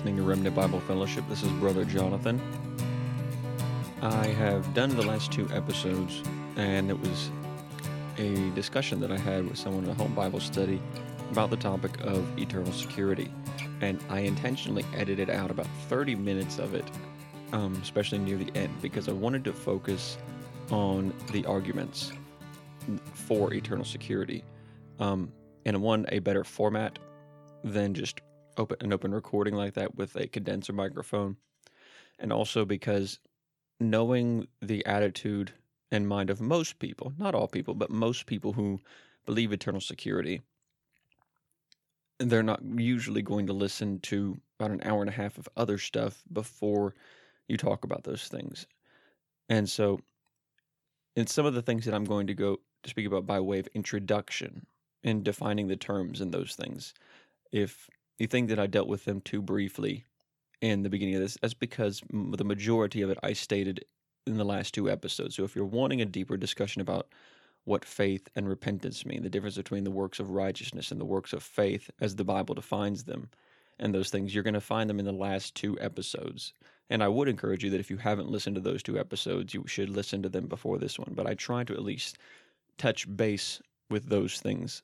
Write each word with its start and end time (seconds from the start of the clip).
Listening 0.00 0.16
to 0.16 0.22
Remnant 0.22 0.56
Bible 0.56 0.80
Fellowship. 0.80 1.28
This 1.28 1.42
is 1.42 1.50
Brother 1.60 1.84
Jonathan. 1.84 2.40
I 4.00 4.28
have 4.28 4.72
done 4.72 4.96
the 4.96 5.02
last 5.02 5.30
two 5.30 5.46
episodes, 5.52 6.22
and 6.56 6.88
it 6.88 6.98
was 6.98 7.30
a 8.16 8.48
discussion 8.54 8.98
that 9.00 9.12
I 9.12 9.18
had 9.18 9.46
with 9.46 9.58
someone 9.58 9.84
in 9.84 9.90
a 9.90 9.94
home 9.94 10.14
Bible 10.14 10.40
study 10.40 10.80
about 11.30 11.50
the 11.50 11.58
topic 11.58 12.00
of 12.00 12.24
eternal 12.38 12.72
security. 12.72 13.30
And 13.82 14.02
I 14.08 14.20
intentionally 14.20 14.86
edited 14.96 15.28
out 15.28 15.50
about 15.50 15.68
30 15.90 16.14
minutes 16.14 16.58
of 16.58 16.72
it, 16.72 16.90
um, 17.52 17.78
especially 17.82 18.20
near 18.20 18.38
the 18.38 18.50
end, 18.54 18.72
because 18.80 19.06
I 19.06 19.12
wanted 19.12 19.44
to 19.44 19.52
focus 19.52 20.16
on 20.70 21.12
the 21.30 21.44
arguments 21.44 22.10
for 23.12 23.52
eternal 23.52 23.84
security 23.84 24.44
um, 24.98 25.30
and 25.66 25.82
one, 25.82 26.06
a 26.08 26.20
better 26.20 26.42
format 26.42 26.98
than 27.62 27.92
just 27.92 28.22
open 28.60 28.76
an 28.80 28.92
open 28.92 29.12
recording 29.12 29.54
like 29.54 29.74
that 29.74 29.96
with 29.96 30.14
a 30.16 30.28
condenser 30.28 30.72
microphone, 30.72 31.36
and 32.18 32.32
also 32.32 32.64
because 32.64 33.18
knowing 33.80 34.46
the 34.60 34.84
attitude 34.86 35.52
and 35.90 36.06
mind 36.06 36.30
of 36.30 36.40
most 36.40 36.78
people, 36.78 37.12
not 37.18 37.34
all 37.34 37.48
people, 37.48 37.74
but 37.74 37.90
most 37.90 38.26
people 38.26 38.52
who 38.52 38.78
believe 39.26 39.52
eternal 39.52 39.80
security, 39.80 40.42
they're 42.18 42.42
not 42.42 42.60
usually 42.62 43.22
going 43.22 43.46
to 43.46 43.52
listen 43.52 43.98
to 44.00 44.38
about 44.58 44.70
an 44.70 44.82
hour 44.84 45.00
and 45.00 45.08
a 45.08 45.14
half 45.14 45.38
of 45.38 45.48
other 45.56 45.78
stuff 45.78 46.22
before 46.32 46.94
you 47.48 47.56
talk 47.56 47.82
about 47.82 48.04
those 48.04 48.28
things. 48.28 48.66
And 49.48 49.68
so, 49.68 50.00
in 51.16 51.26
some 51.26 51.46
of 51.46 51.54
the 51.54 51.62
things 51.62 51.86
that 51.86 51.94
I'm 51.94 52.04
going 52.04 52.26
to 52.28 52.34
go 52.34 52.58
to 52.82 52.90
speak 52.90 53.06
about 53.06 53.26
by 53.26 53.40
way 53.40 53.58
of 53.58 53.68
introduction 53.74 54.66
in 55.02 55.22
defining 55.22 55.66
the 55.66 55.76
terms 55.76 56.20
and 56.20 56.32
those 56.32 56.54
things, 56.54 56.94
if 57.50 57.88
you 58.20 58.26
think 58.26 58.48
that 58.48 58.58
I 58.58 58.66
dealt 58.66 58.88
with 58.88 59.04
them 59.04 59.20
too 59.20 59.42
briefly 59.42 60.04
in 60.60 60.82
the 60.82 60.90
beginning 60.90 61.14
of 61.14 61.22
this, 61.22 61.38
that's 61.40 61.54
because 61.54 62.02
the 62.10 62.44
majority 62.44 63.02
of 63.02 63.10
it 63.10 63.18
I 63.22 63.32
stated 63.32 63.84
in 64.26 64.36
the 64.36 64.44
last 64.44 64.74
two 64.74 64.90
episodes. 64.90 65.36
So 65.36 65.44
if 65.44 65.56
you're 65.56 65.64
wanting 65.64 66.02
a 66.02 66.06
deeper 66.06 66.36
discussion 66.36 66.82
about 66.82 67.08
what 67.64 67.84
faith 67.84 68.28
and 68.34 68.48
repentance 68.48 69.06
mean, 69.06 69.22
the 69.22 69.30
difference 69.30 69.56
between 69.56 69.84
the 69.84 69.90
works 69.90 70.20
of 70.20 70.30
righteousness 70.30 70.90
and 70.90 71.00
the 71.00 71.04
works 71.06 71.32
of 71.32 71.42
faith 71.42 71.90
as 72.00 72.16
the 72.16 72.24
Bible 72.24 72.54
defines 72.54 73.04
them, 73.04 73.30
and 73.78 73.94
those 73.94 74.10
things, 74.10 74.34
you're 74.34 74.44
going 74.44 74.54
to 74.54 74.60
find 74.60 74.90
them 74.90 74.98
in 74.98 75.06
the 75.06 75.12
last 75.12 75.54
two 75.54 75.78
episodes. 75.80 76.52
And 76.90 77.02
I 77.02 77.08
would 77.08 77.28
encourage 77.28 77.64
you 77.64 77.70
that 77.70 77.80
if 77.80 77.90
you 77.90 77.96
haven't 77.96 78.28
listened 78.28 78.56
to 78.56 78.60
those 78.60 78.82
two 78.82 78.98
episodes, 78.98 79.54
you 79.54 79.64
should 79.66 79.88
listen 79.88 80.22
to 80.22 80.28
them 80.28 80.46
before 80.46 80.76
this 80.76 80.98
one. 80.98 81.12
But 81.14 81.26
I 81.26 81.34
try 81.34 81.64
to 81.64 81.72
at 81.72 81.82
least 81.82 82.18
touch 82.76 83.06
base 83.16 83.62
with 83.88 84.08
those 84.08 84.38
things 84.40 84.82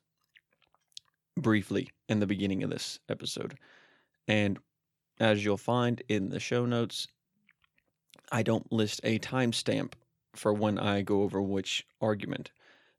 briefly 1.37 1.91
in 2.09 2.21
the 2.21 2.27
beginning 2.27 2.63
of 2.63 2.71
this 2.71 2.99
episode. 3.09 3.59
And 4.29 4.59
as 5.21 5.45
you'll 5.45 5.57
find 5.57 6.03
in 6.09 6.29
the 6.29 6.41
show 6.41 6.67
notes, 6.67 7.09
I 8.33 8.43
don't 8.43 8.71
list 8.73 9.01
a 9.05 9.19
timestamp 9.19 9.93
for 10.35 10.53
when 10.53 10.79
I 10.79 11.03
go 11.03 11.23
over 11.23 11.41
which 11.41 11.87
argument 12.01 12.51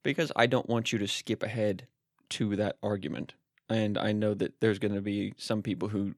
because 0.04 0.32
I 0.36 0.48
don't 0.48 0.70
want 0.70 0.92
you 0.92 1.00
to 1.00 1.08
skip 1.08 1.44
ahead 1.44 1.88
to 2.30 2.56
that 2.56 2.78
argument. 2.82 3.34
And 3.70 3.98
I 3.98 4.12
know 4.14 4.34
that 4.34 4.60
there's 4.60 4.80
going 4.80 4.96
to 4.96 5.02
be 5.02 5.34
some 5.38 5.62
people 5.62 5.90
who 5.90 6.16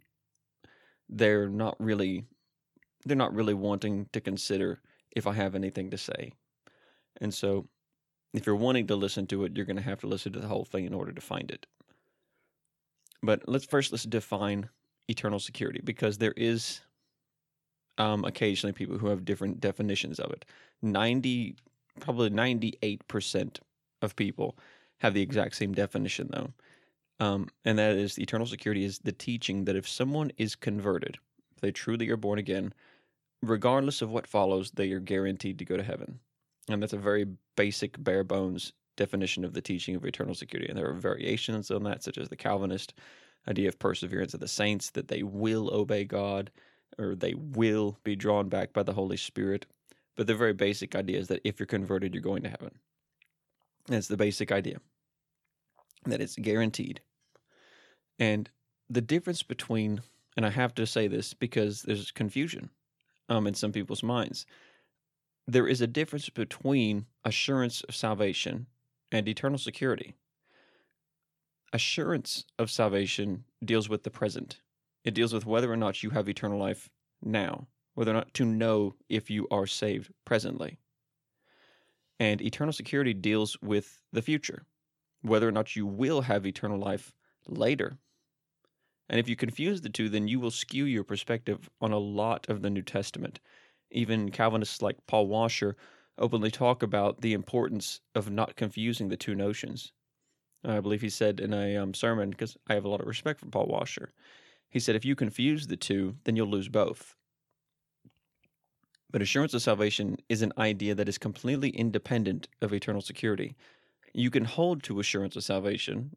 they're 1.09 1.49
not 1.49 1.75
really 1.79 2.25
they're 3.05 3.17
not 3.17 3.33
really 3.33 3.53
wanting 3.53 4.07
to 4.11 4.21
consider 4.21 4.79
if 5.15 5.25
I 5.25 5.33
have 5.33 5.55
anything 5.55 5.89
to 5.91 5.97
say. 5.97 6.33
And 7.21 7.33
so 7.33 7.67
if 8.33 8.45
you're 8.45 8.55
wanting 8.55 8.87
to 8.87 8.95
listen 8.95 9.25
to 9.27 9.45
it, 9.45 9.55
you're 9.55 9.65
going 9.65 9.77
to 9.77 9.81
have 9.81 10.01
to 10.01 10.07
listen 10.07 10.33
to 10.33 10.39
the 10.39 10.47
whole 10.47 10.65
thing 10.65 10.85
in 10.85 10.93
order 10.93 11.11
to 11.11 11.21
find 11.21 11.49
it. 11.49 11.65
But 13.21 13.47
let's 13.47 13.65
first 13.65 13.91
let's 13.91 14.03
define 14.03 14.69
eternal 15.07 15.39
security 15.39 15.81
because 15.83 16.17
there 16.17 16.33
is 16.37 16.81
um, 17.97 18.23
occasionally 18.23 18.73
people 18.73 18.97
who 18.97 19.07
have 19.07 19.25
different 19.25 19.59
definitions 19.59 20.19
of 20.19 20.31
it. 20.31 20.45
Ninety, 20.81 21.55
probably 21.99 22.29
ninety-eight 22.29 23.07
percent 23.07 23.59
of 24.01 24.15
people 24.15 24.57
have 24.99 25.13
the 25.13 25.21
exact 25.21 25.55
same 25.55 25.73
definition 25.73 26.29
though, 26.31 26.53
um, 27.25 27.49
and 27.65 27.77
that 27.77 27.95
is 27.95 28.17
eternal 28.17 28.47
security 28.47 28.85
is 28.85 28.99
the 28.99 29.11
teaching 29.11 29.65
that 29.65 29.75
if 29.75 29.87
someone 29.87 30.31
is 30.37 30.55
converted, 30.55 31.17
if 31.55 31.61
they 31.61 31.71
truly 31.71 32.09
are 32.09 32.17
born 32.17 32.39
again, 32.39 32.73
regardless 33.41 34.01
of 34.01 34.09
what 34.09 34.27
follows, 34.27 34.71
they 34.71 34.91
are 34.91 34.99
guaranteed 34.99 35.59
to 35.59 35.65
go 35.65 35.75
to 35.75 35.83
heaven. 35.83 36.19
And 36.69 36.81
that's 36.81 36.93
a 36.93 36.97
very 36.97 37.25
basic, 37.57 38.01
bare 38.01 38.23
bones 38.23 38.73
definition 38.99 39.45
of 39.45 39.53
the 39.53 39.61
teaching 39.61 39.95
of 39.95 40.05
eternal 40.05 40.35
security. 40.35 40.69
And 40.69 40.77
there 40.77 40.89
are 40.89 40.93
variations 40.93 41.71
on 41.71 41.83
that, 41.83 42.03
such 42.03 42.17
as 42.17 42.29
the 42.29 42.35
Calvinist 42.35 42.93
idea 43.47 43.69
of 43.69 43.79
perseverance 43.79 44.33
of 44.33 44.41
the 44.41 44.47
saints, 44.47 44.91
that 44.91 45.07
they 45.07 45.23
will 45.23 45.73
obey 45.73 46.03
God 46.03 46.51
or 46.97 47.15
they 47.15 47.33
will 47.33 47.97
be 48.03 48.15
drawn 48.15 48.49
back 48.49 48.73
by 48.73 48.83
the 48.83 48.93
Holy 48.93 49.17
Spirit. 49.17 49.65
But 50.17 50.27
the 50.27 50.35
very 50.35 50.53
basic 50.53 50.95
idea 50.95 51.17
is 51.17 51.29
that 51.29 51.41
if 51.45 51.59
you're 51.59 51.65
converted, 51.65 52.13
you're 52.13 52.21
going 52.21 52.43
to 52.43 52.49
heaven. 52.49 52.71
That's 53.87 54.09
the 54.09 54.17
basic 54.17 54.51
idea, 54.51 54.79
that 56.05 56.21
it's 56.21 56.35
guaranteed. 56.35 56.99
And 58.19 58.49
the 58.89 59.01
difference 59.01 59.43
between, 59.43 60.01
and 60.35 60.45
I 60.45 60.49
have 60.49 60.75
to 60.75 60.85
say 60.85 61.07
this 61.07 61.33
because 61.33 61.83
there's 61.83 62.11
confusion 62.11 62.69
um, 63.29 63.47
in 63.47 63.53
some 63.53 63.71
people's 63.71 64.03
minds. 64.03 64.45
There 65.47 65.67
is 65.67 65.79
a 65.79 65.87
difference 65.87 66.29
between 66.29 67.05
assurance 67.23 67.81
of 67.87 67.95
salvation 67.95 68.67
and 69.11 69.27
eternal 69.27 69.57
security. 69.57 70.15
Assurance 71.73 72.45
of 72.57 72.71
salvation 72.71 73.43
deals 73.63 73.89
with 73.89 74.03
the 74.03 74.09
present. 74.09 74.61
It 75.03 75.13
deals 75.13 75.33
with 75.33 75.45
whether 75.45 75.71
or 75.71 75.77
not 75.77 76.03
you 76.03 76.09
have 76.11 76.27
eternal 76.27 76.59
life 76.59 76.89
now, 77.23 77.67
whether 77.93 78.11
or 78.11 78.15
not 78.15 78.33
to 78.35 78.45
know 78.45 78.95
if 79.07 79.29
you 79.29 79.47
are 79.51 79.67
saved 79.67 80.11
presently. 80.25 80.79
And 82.19 82.41
eternal 82.41 82.73
security 82.73 83.13
deals 83.13 83.57
with 83.61 84.01
the 84.11 84.21
future, 84.21 84.65
whether 85.21 85.47
or 85.47 85.51
not 85.51 85.75
you 85.75 85.85
will 85.85 86.21
have 86.21 86.45
eternal 86.45 86.79
life 86.79 87.13
later. 87.47 87.97
And 89.09 89.19
if 89.19 89.27
you 89.27 89.35
confuse 89.35 89.81
the 89.81 89.89
two, 89.89 90.09
then 90.09 90.27
you 90.27 90.39
will 90.39 90.51
skew 90.51 90.85
your 90.85 91.03
perspective 91.03 91.69
on 91.81 91.91
a 91.91 91.97
lot 91.97 92.47
of 92.49 92.61
the 92.61 92.69
New 92.69 92.83
Testament. 92.83 93.39
Even 93.91 94.29
Calvinists 94.29 94.81
like 94.81 94.97
Paul 95.07 95.27
Washer 95.27 95.75
openly 96.19 96.51
talk 96.51 96.83
about 96.83 97.21
the 97.21 97.33
importance 97.33 98.01
of 98.15 98.29
not 98.29 98.55
confusing 98.55 99.09
the 99.09 99.17
two 99.17 99.35
notions. 99.35 99.91
I 100.63 100.79
believe 100.81 101.01
he 101.01 101.09
said 101.09 101.39
in 101.39 101.53
a 101.53 101.77
um, 101.77 101.93
sermon, 101.93 102.29
because 102.29 102.57
I 102.67 102.73
have 102.73 102.85
a 102.85 102.89
lot 102.89 103.01
of 103.01 103.07
respect 103.07 103.39
for 103.39 103.47
Paul 103.47 103.67
Washer, 103.67 104.11
he 104.69 104.79
said, 104.79 104.95
if 104.95 105.05
you 105.05 105.15
confuse 105.15 105.67
the 105.67 105.77
two, 105.77 106.15
then 106.25 106.35
you'll 106.35 106.47
lose 106.47 106.69
both. 106.69 107.15
But 109.11 109.21
assurance 109.21 109.53
of 109.55 109.61
salvation 109.61 110.17
is 110.27 110.41
an 110.41 110.53
idea 110.57 110.93
that 110.93 111.09
is 111.09 111.17
completely 111.17 111.69
independent 111.69 112.47
of 112.61 112.73
eternal 112.73 113.01
security. 113.01 113.55
You 114.13 114.29
can 114.29 114.45
hold 114.45 114.83
to 114.83 114.99
assurance 114.99 115.35
of 115.35 115.43
salvation 115.43 116.15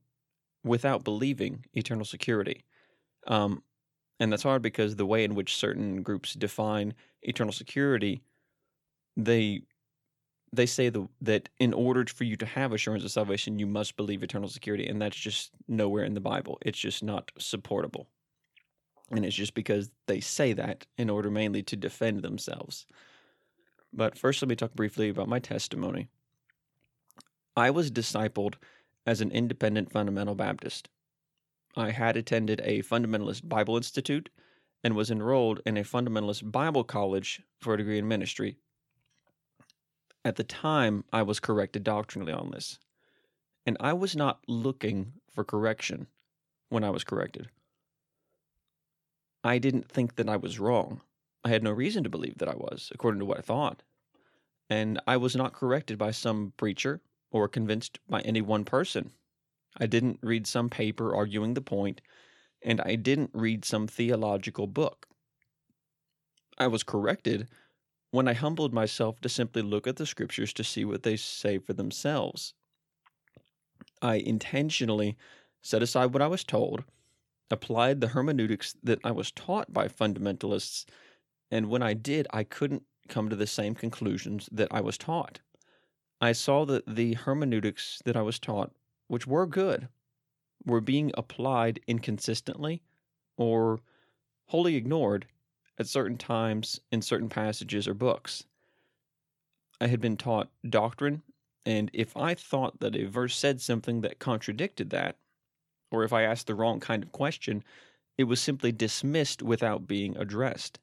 without 0.65 1.05
believing 1.05 1.65
eternal 1.73 2.05
security. 2.05 2.65
Um, 3.27 3.63
and 4.21 4.31
that's 4.31 4.43
hard 4.43 4.63
because 4.63 4.97
the 4.97 5.07
way 5.07 5.25
in 5.25 5.34
which 5.34 5.57
certain 5.57 6.03
groups 6.03 6.34
define 6.34 6.95
eternal 7.23 7.53
security, 7.53 8.23
they 9.17 9.63
they 10.53 10.67
say 10.67 10.91
the, 10.91 11.09
that 11.23 11.49
in 11.59 11.73
order 11.73 12.05
for 12.07 12.25
you 12.25 12.37
to 12.37 12.47
have 12.47 12.73
assurance 12.73 13.05
of 13.05 13.11
salvation, 13.11 13.59
you 13.59 13.67
must 13.67 13.97
believe 13.97 14.23
eternal 14.23 14.49
security, 14.49 14.87
and 14.87 15.01
that's 15.01 15.17
just 15.17 15.51
nowhere 15.67 16.05
in 16.05 16.15
the 16.15 16.21
Bible. 16.21 16.59
It's 16.61 16.79
just 16.79 17.03
not 17.03 17.33
supportable, 17.39 18.07
and 19.11 19.25
it's 19.25 19.37
just 19.37 19.55
because 19.55 19.91
they 20.07 20.21
say 20.21 20.53
that 20.53 20.87
in 20.99 21.09
order 21.09 21.31
mainly 21.31 21.63
to 21.65 21.77
defend 21.77 22.22
themselves. 22.22 22.87
But 23.95 24.19
first, 24.19 24.43
let 24.43 24.49
me 24.49 24.57
talk 24.57 24.75
briefly 24.75 25.09
about 25.09 25.28
my 25.28 25.39
testimony. 25.39 26.09
I 27.57 27.71
was 27.71 27.91
discipled 27.91 28.55
as 29.07 29.21
an 29.21 29.31
independent 29.31 29.91
fundamental 29.91 30.34
Baptist. 30.34 30.89
I 31.77 31.91
had 31.91 32.16
attended 32.16 32.60
a 32.65 32.83
fundamentalist 32.83 33.48
Bible 33.48 33.77
institute 33.77 34.28
and 34.84 34.95
was 34.95 35.10
enrolled 35.10 35.60
in 35.65 35.77
a 35.77 35.84
fundamentalist 35.84 36.51
Bible 36.51 36.84
college 36.84 37.43
for 37.60 37.75
a 37.75 37.77
degree 37.78 37.98
in 37.98 38.09
ministry 38.09 38.57
at 40.24 40.36
the 40.36 40.45
time, 40.45 41.04
I 41.13 41.22
was 41.22 41.41
corrected 41.41 41.83
doctrinally 41.83 42.33
on 42.33 42.51
this, 42.51 42.78
and 43.66 43.77
I 43.80 43.92
was 43.92 44.15
not 44.15 44.41
looking 44.47 45.15
for 45.30 45.45
correction 45.45 46.07
when 46.69 46.84
I 46.84 46.91
was 46.91 47.04
corrected. 47.04 47.48
I 49.45 49.59
didn't 49.59 49.89
think 49.89 50.16
that 50.16 50.28
I 50.28 50.36
was 50.36 50.60
wrong. 50.60 51.01
I 51.45 51.48
had 51.48 51.65
no 51.65 51.72
reason 51.72 52.04
to 52.04 52.10
believe 52.10 52.39
that 52.39 52.48
I 52.48 52.54
was, 52.54 52.91
according 52.95 53.19
to 53.19 53.24
what 53.27 53.39
I 53.39 53.42
thought. 53.42 53.83
And 54.71 55.01
I 55.07 55.16
was 55.16 55.34
not 55.34 55.53
corrected 55.53 55.98
by 55.98 56.13
some 56.13 56.53
preacher 56.57 57.01
or 57.33 57.48
convinced 57.48 57.98
by 58.09 58.21
any 58.21 58.41
one 58.41 58.65
person. 58.65 59.10
I 59.77 59.86
didn't 59.86 60.21
read 60.22 60.47
some 60.47 60.71
paper 60.71 61.15
arguing 61.15 61.54
the 61.54 61.60
point, 61.60 62.01
and 62.63 62.80
I 62.80 62.95
didn't 62.95 63.30
read 63.33 63.65
some 63.65 63.89
theological 63.89 64.69
book. 64.69 65.09
I 66.59 66.69
was 66.69 66.84
corrected 66.84 67.48
when 68.12 68.28
I 68.28 68.34
humbled 68.34 68.72
myself 68.72 69.20
to 69.22 69.28
simply 69.28 69.62
look 69.62 69.86
at 69.86 69.97
the 69.97 70.06
scriptures 70.06 70.53
to 70.53 70.62
see 70.62 70.84
what 70.84 71.03
they 71.03 71.16
say 71.16 71.59
for 71.59 71.72
themselves. 71.72 72.54
I 74.00 74.16
intentionally 74.16 75.16
set 75.62 75.82
aside 75.82 76.12
what 76.12 76.22
I 76.22 76.28
was 76.28 76.44
told 76.44 76.84
applied 77.50 78.00
the 78.00 78.09
hermeneutics 78.09 78.74
that 78.82 78.98
I 79.03 79.10
was 79.12 79.30
taught 79.30 79.72
by 79.72 79.88
fundamentalists, 79.88 80.84
and 81.50 81.68
when 81.68 81.82
I 81.82 81.94
did, 81.94 82.26
I 82.32 82.44
couldn't 82.44 82.84
come 83.09 83.28
to 83.28 83.36
the 83.36 83.47
same 83.47 83.74
conclusions 83.74 84.48
that 84.53 84.68
I 84.70 84.80
was 84.80 84.97
taught. 84.97 85.41
I 86.20 86.32
saw 86.32 86.64
that 86.66 86.84
the 86.86 87.14
hermeneutics 87.14 88.00
that 88.04 88.16
I 88.16 88.22
was 88.22 88.38
taught, 88.38 88.72
which 89.09 89.26
were 89.26 89.47
good, 89.47 89.88
were 90.64 90.80
being 90.80 91.12
applied 91.14 91.80
inconsistently 91.86 92.82
or 93.36 93.80
wholly 94.47 94.76
ignored 94.76 95.26
at 95.83 95.89
certain 95.89 96.17
times 96.17 96.81
in 96.93 97.03
certain 97.03 97.29
passages 97.29 97.89
or 97.89 97.95
books. 97.95 98.45
I 99.81 99.89
had 99.89 100.01
been 100.01 100.17
taught 100.17 100.49
doctrine, 100.71 101.23
and 101.67 101.91
if 101.93 102.17
I 102.17 102.34
thought 102.34 102.79
that 102.79 102.95
a 102.95 103.07
verse 103.07 103.34
said 103.34 103.61
something 103.61 104.01
that 104.03 104.21
contradicted 104.21 104.91
that, 104.91 105.17
or 105.91 106.05
if 106.05 106.13
I 106.13 106.23
asked 106.23 106.47
the 106.47 106.55
wrong 106.55 106.79
kind 106.79 107.03
of 107.03 107.11
question, 107.11 107.65
it 108.17 108.25
was 108.25 108.41
simply 108.41 108.71
dismissed 108.71 109.43
without 109.43 109.89
being 109.89 110.17
addressed. 110.17 110.79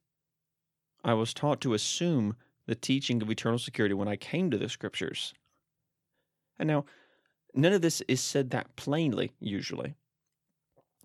I 1.02 1.14
was 1.14 1.34
taught 1.34 1.62
to 1.62 1.74
assume 1.74 2.36
the 2.66 2.76
teaching 2.76 3.22
of 3.22 3.32
eternal 3.32 3.58
security 3.58 3.96
when 3.96 4.10
I 4.10 4.18
came 4.18 4.52
to 4.52 4.58
the 4.58 4.68
scriptures. 4.68 5.34
And 6.60 6.68
now, 6.68 6.84
none 7.54 7.72
of 7.72 7.82
this 7.82 8.02
is 8.10 8.20
said 8.20 8.50
that 8.50 8.76
plainly, 8.76 9.32
usually. 9.40 9.96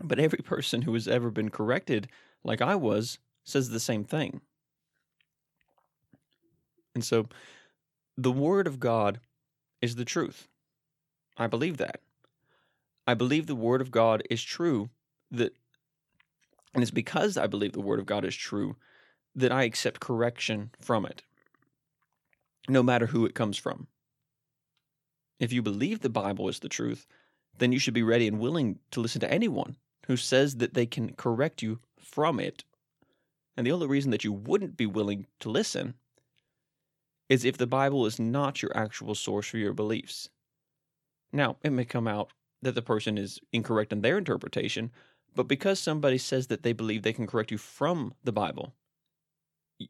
But 0.03 0.19
every 0.19 0.41
person 0.41 0.83
who 0.83 0.95
has 0.95 1.07
ever 1.07 1.31
been 1.31 1.51
corrected, 1.51 2.09
like 2.43 2.61
I 2.61 2.75
was, 2.75 3.21
says 3.45 3.71
the 3.71 3.81
same 3.81 4.05
thing. 4.05 4.41
And 6.95 7.05
so, 7.05 7.29
the 8.17 8.33
Word 8.33 8.67
of 8.67 8.79
God 8.79 9.21
is 9.83 9.97
the 9.97 10.05
truth. 10.05 10.49
I 11.37 11.47
believe 11.47 11.79
that. 11.79 12.01
I 13.07 13.15
believe 13.15 13.47
the 13.47 13.55
Word 13.55 13.81
of 13.81 13.91
God 13.91 14.23
is 14.31 14.43
true, 14.43 14.89
that, 15.31 15.53
and 16.73 16.83
it's 16.83 16.91
because 16.91 17.37
I 17.37 17.47
believe 17.47 17.73
the 17.73 17.81
Word 17.81 17.99
of 17.99 18.07
God 18.07 18.25
is 18.25 18.35
true 18.35 18.77
that 19.35 19.53
I 19.53 19.65
accept 19.65 20.01
correction 20.01 20.71
from 20.81 21.05
it, 21.05 21.23
no 22.69 22.83
matter 22.83 23.07
who 23.07 23.27
it 23.27 23.35
comes 23.35 23.59
from. 23.59 23.89
If 25.41 25.53
you 25.53 25.61
believe 25.61 26.01
the 26.01 26.09
Bible 26.09 26.49
is 26.49 26.61
the 26.61 26.69
truth, 26.69 27.07
then 27.59 27.73
you 27.73 27.79
should 27.79 27.95
be 27.95 28.03
ready 28.03 28.29
and 28.29 28.39
willing 28.39 28.79
to 28.93 29.01
listen 29.01 29.21
to 29.21 29.33
anyone 29.33 29.77
who 30.07 30.17
says 30.17 30.57
that 30.57 30.75
they 30.75 30.87
can 30.87 31.15
correct 31.15 31.63
you 31.63 31.81
from 31.99 32.39
it. 32.39 32.65
And 33.57 33.67
the 33.67 33.73
only 33.73 33.87
reason 33.87 34.11
that 34.11 34.25
you 34.25 34.33
wouldn't 34.33 34.77
be 34.77 34.87
willing 34.87 35.27
to 35.41 35.49
listen 35.49 35.95
is 37.29 37.45
if 37.45 37.57
the 37.57 37.67
Bible 37.67 38.07
is 38.07 38.19
not 38.19 38.63
your 38.63 38.77
actual 38.77 39.15
source 39.15 39.49
for 39.49 39.59
your 39.59 39.73
beliefs. 39.73 40.29
Now, 41.33 41.57
it 41.63 41.71
may 41.71 41.85
come 41.85 42.07
out 42.07 42.33
that 42.63 42.75
the 42.75 42.83
person 42.83 43.19
is 43.19 43.41
incorrect 43.53 43.93
in 43.93 44.03
their 44.03 44.19
interpretation, 44.19 44.91
but 45.35 45.49
because 45.49 45.79
somebody 45.79 46.19
says 46.19 46.49
that 46.49 46.63
they 46.63 46.73
believe 46.73 47.03
they 47.03 47.13
can 47.13 47.27
correct 47.27 47.51
you 47.51 47.59
from 47.59 48.15
the 48.23 48.33
Bible, 48.33 48.73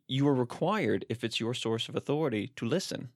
you 0.08 0.26
are 0.26 0.34
required, 0.34 1.05
if 1.08 1.22
it's 1.25 1.40
your 1.40 1.55
source 1.55 1.88
of 1.88 1.96
authority, 1.96 2.52
to 2.56 2.67
listen. 2.67 3.10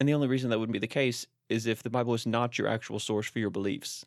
And 0.00 0.08
the 0.08 0.14
only 0.14 0.28
reason 0.28 0.50
that 0.50 0.58
wouldn't 0.58 0.72
be 0.72 0.78
the 0.78 0.86
case 0.86 1.26
is 1.48 1.66
if 1.66 1.82
the 1.82 1.90
Bible 1.90 2.14
is 2.14 2.26
not 2.26 2.58
your 2.58 2.68
actual 2.68 2.98
source 2.98 3.26
for 3.26 3.38
your 3.38 3.50
beliefs. 3.50 4.06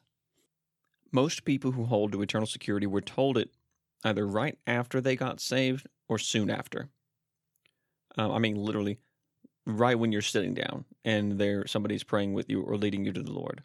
Most 1.11 1.43
people 1.43 1.71
who 1.71 1.85
hold 1.85 2.13
to 2.13 2.21
eternal 2.21 2.47
security 2.47 2.87
were 2.87 3.01
told 3.01 3.37
it 3.37 3.51
either 4.03 4.25
right 4.25 4.57
after 4.65 5.01
they 5.01 5.15
got 5.15 5.39
saved 5.39 5.87
or 6.07 6.17
soon 6.17 6.49
after. 6.49 6.89
Um, 8.17 8.31
I 8.31 8.39
mean, 8.39 8.55
literally, 8.55 8.97
right 9.65 9.97
when 9.97 10.11
you're 10.11 10.21
sitting 10.21 10.53
down 10.53 10.85
and 11.05 11.39
there 11.39 11.65
somebody's 11.67 12.03
praying 12.03 12.33
with 12.33 12.49
you 12.49 12.61
or 12.61 12.77
leading 12.77 13.05
you 13.05 13.13
to 13.13 13.21
the 13.21 13.31
Lord. 13.31 13.63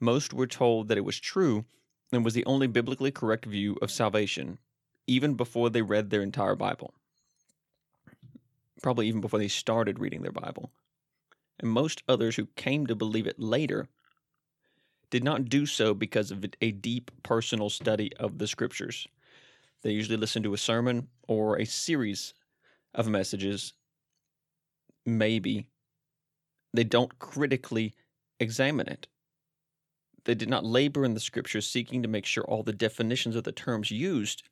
Most 0.00 0.32
were 0.32 0.46
told 0.46 0.88
that 0.88 0.98
it 0.98 1.04
was 1.04 1.18
true 1.18 1.64
and 2.12 2.24
was 2.24 2.34
the 2.34 2.44
only 2.44 2.66
biblically 2.66 3.10
correct 3.10 3.46
view 3.46 3.76
of 3.80 3.90
salvation, 3.90 4.58
even 5.06 5.34
before 5.34 5.70
they 5.70 5.82
read 5.82 6.10
their 6.10 6.22
entire 6.22 6.54
Bible. 6.54 6.92
Probably 8.82 9.08
even 9.08 9.20
before 9.20 9.38
they 9.38 9.48
started 9.48 9.98
reading 9.98 10.22
their 10.22 10.32
Bible. 10.32 10.70
And 11.60 11.70
most 11.70 12.02
others 12.08 12.36
who 12.36 12.46
came 12.56 12.86
to 12.86 12.94
believe 12.94 13.26
it 13.26 13.38
later 13.38 13.88
did 15.10 15.22
not 15.22 15.48
do 15.48 15.66
so 15.66 15.94
because 15.94 16.30
of 16.30 16.44
a 16.60 16.72
deep 16.72 17.10
personal 17.22 17.70
study 17.70 18.10
of 18.16 18.38
the 18.38 18.46
scriptures. 18.46 19.06
They 19.82 19.90
usually 19.90 20.16
listen 20.16 20.42
to 20.44 20.54
a 20.54 20.58
sermon 20.58 21.08
or 21.26 21.56
a 21.58 21.66
series 21.66 22.34
of 22.94 23.08
messages, 23.08 23.72
maybe. 25.04 25.66
They 26.72 26.84
don't 26.84 27.18
critically 27.18 27.94
examine 28.38 28.88
it. 28.88 29.08
They 30.24 30.34
did 30.34 30.48
not 30.48 30.64
labor 30.64 31.04
in 31.04 31.14
the 31.14 31.20
scriptures 31.20 31.66
seeking 31.66 32.02
to 32.02 32.08
make 32.08 32.26
sure 32.26 32.44
all 32.44 32.62
the 32.62 32.72
definitions 32.72 33.34
of 33.34 33.44
the 33.44 33.52
terms 33.52 33.90
used 33.90 34.44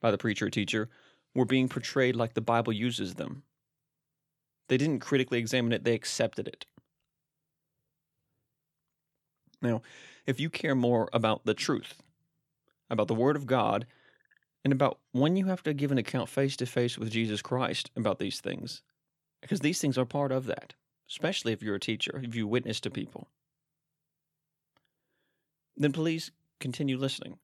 by 0.00 0.10
the 0.10 0.18
preacher 0.18 0.46
or 0.46 0.50
teacher 0.50 0.88
were 1.34 1.44
being 1.44 1.68
portrayed 1.68 2.16
like 2.16 2.34
the 2.34 2.40
Bible 2.40 2.72
uses 2.72 3.14
them. 3.14 3.42
They 4.68 4.78
didn't 4.78 5.00
critically 5.00 5.38
examine 5.38 5.72
it, 5.72 5.84
they 5.84 5.94
accepted 5.94 6.48
it. 6.48 6.64
Now, 9.60 9.82
if 10.26 10.40
you 10.40 10.48
care 10.48 10.74
more 10.74 11.08
about 11.12 11.44
the 11.44 11.54
truth, 11.54 12.02
about 12.88 13.08
the 13.08 13.14
Word 13.14 13.36
of 13.36 13.46
God, 13.46 13.86
and 14.64 14.72
about 14.72 14.98
when 15.12 15.36
you 15.36 15.46
have 15.46 15.62
to 15.62 15.74
give 15.74 15.92
an 15.92 15.98
account 15.98 16.28
face 16.28 16.56
to 16.56 16.66
face 16.66 16.98
with 16.98 17.10
Jesus 17.10 17.42
Christ 17.42 17.90
about 17.96 18.18
these 18.18 18.40
things, 18.40 18.82
because 19.42 19.60
these 19.60 19.80
things 19.80 19.98
are 19.98 20.06
part 20.06 20.32
of 20.32 20.46
that, 20.46 20.74
especially 21.08 21.52
if 21.52 21.62
you're 21.62 21.74
a 21.74 21.80
teacher, 21.80 22.20
if 22.24 22.34
you 22.34 22.46
witness 22.46 22.80
to 22.80 22.90
people, 22.90 23.28
then 25.76 25.92
please 25.92 26.30
continue 26.60 26.96
listening. 26.96 27.38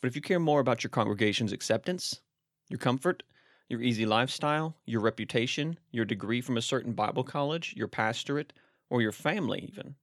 But 0.00 0.08
if 0.08 0.16
you 0.16 0.22
care 0.22 0.40
more 0.40 0.60
about 0.60 0.82
your 0.82 0.90
congregation's 0.90 1.52
acceptance, 1.52 2.20
your 2.68 2.78
comfort, 2.78 3.22
your 3.68 3.82
easy 3.82 4.06
lifestyle, 4.06 4.76
your 4.86 5.00
reputation, 5.00 5.78
your 5.92 6.04
degree 6.04 6.40
from 6.40 6.56
a 6.56 6.62
certain 6.62 6.92
Bible 6.92 7.24
college, 7.24 7.74
your 7.76 7.88
pastorate, 7.88 8.52
or 8.90 9.02
your 9.02 9.12
family, 9.12 9.68
even, 9.70 9.94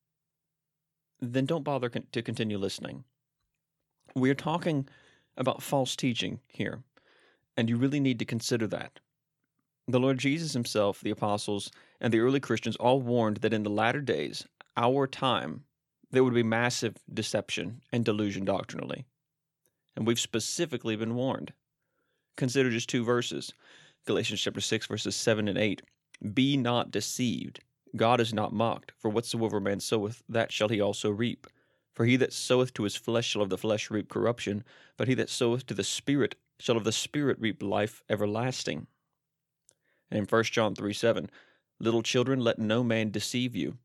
then 1.19 1.45
don't 1.45 1.63
bother 1.63 1.89
con- 1.89 2.05
to 2.11 2.21
continue 2.21 2.57
listening. 2.57 3.03
We're 4.15 4.35
talking 4.35 4.87
about 5.37 5.61
false 5.61 5.95
teaching 5.95 6.39
here, 6.47 6.83
and 7.57 7.69
you 7.69 7.77
really 7.77 7.99
need 7.99 8.19
to 8.19 8.25
consider 8.25 8.67
that. 8.67 8.99
The 9.87 9.99
Lord 9.99 10.17
Jesus 10.17 10.53
himself, 10.53 11.01
the 11.01 11.11
apostles, 11.11 11.69
and 12.01 12.13
the 12.13 12.19
early 12.19 12.39
Christians 12.39 12.75
all 12.77 13.01
warned 13.01 13.37
that 13.37 13.53
in 13.53 13.63
the 13.63 13.69
latter 13.69 14.01
days, 14.01 14.47
our 14.75 15.05
time, 15.07 15.63
there 16.11 16.23
would 16.23 16.33
be 16.33 16.43
massive 16.43 16.95
deception 17.13 17.81
and 17.91 18.03
delusion 18.03 18.45
doctrinally. 18.45 19.05
And 19.95 20.07
we've 20.07 20.19
specifically 20.19 20.95
been 20.95 21.15
warned. 21.15 21.53
Consider 22.35 22.69
just 22.69 22.89
two 22.89 23.03
verses 23.03 23.53
Galatians 24.05 24.41
chapter 24.41 24.61
6, 24.61 24.87
verses 24.87 25.15
7 25.15 25.47
and 25.47 25.57
8. 25.57 25.81
Be 26.33 26.57
not 26.57 26.91
deceived. 26.91 27.59
God 27.95 28.19
is 28.19 28.33
not 28.33 28.53
mocked, 28.53 28.91
for 28.97 29.09
whatsoever 29.09 29.59
man 29.59 29.79
soweth, 29.79 30.21
that 30.29 30.51
shall 30.51 30.69
he 30.69 30.81
also 30.81 31.09
reap. 31.09 31.47
For 31.95 32.05
he 32.05 32.17
that 32.17 32.33
soweth 32.33 32.73
to 32.73 32.83
his 32.83 32.97
flesh 32.97 33.29
shall 33.29 33.41
of 33.41 33.49
the 33.49 33.57
flesh 33.57 33.89
reap 33.89 34.09
corruption, 34.09 34.65
but 34.97 35.07
he 35.07 35.13
that 35.15 35.29
soweth 35.29 35.65
to 35.67 35.73
the 35.73 35.83
Spirit 35.83 36.35
shall 36.59 36.75
of 36.75 36.83
the 36.83 36.91
Spirit 36.91 37.39
reap 37.39 37.63
life 37.63 38.03
everlasting. 38.09 38.87
And 40.11 40.19
in 40.19 40.25
1 40.25 40.43
John 40.43 40.75
3 40.75 40.93
7, 40.93 41.29
Little 41.79 42.03
children, 42.03 42.39
let 42.41 42.59
no 42.59 42.83
man 42.83 43.11
deceive 43.11 43.55
you. 43.55 43.77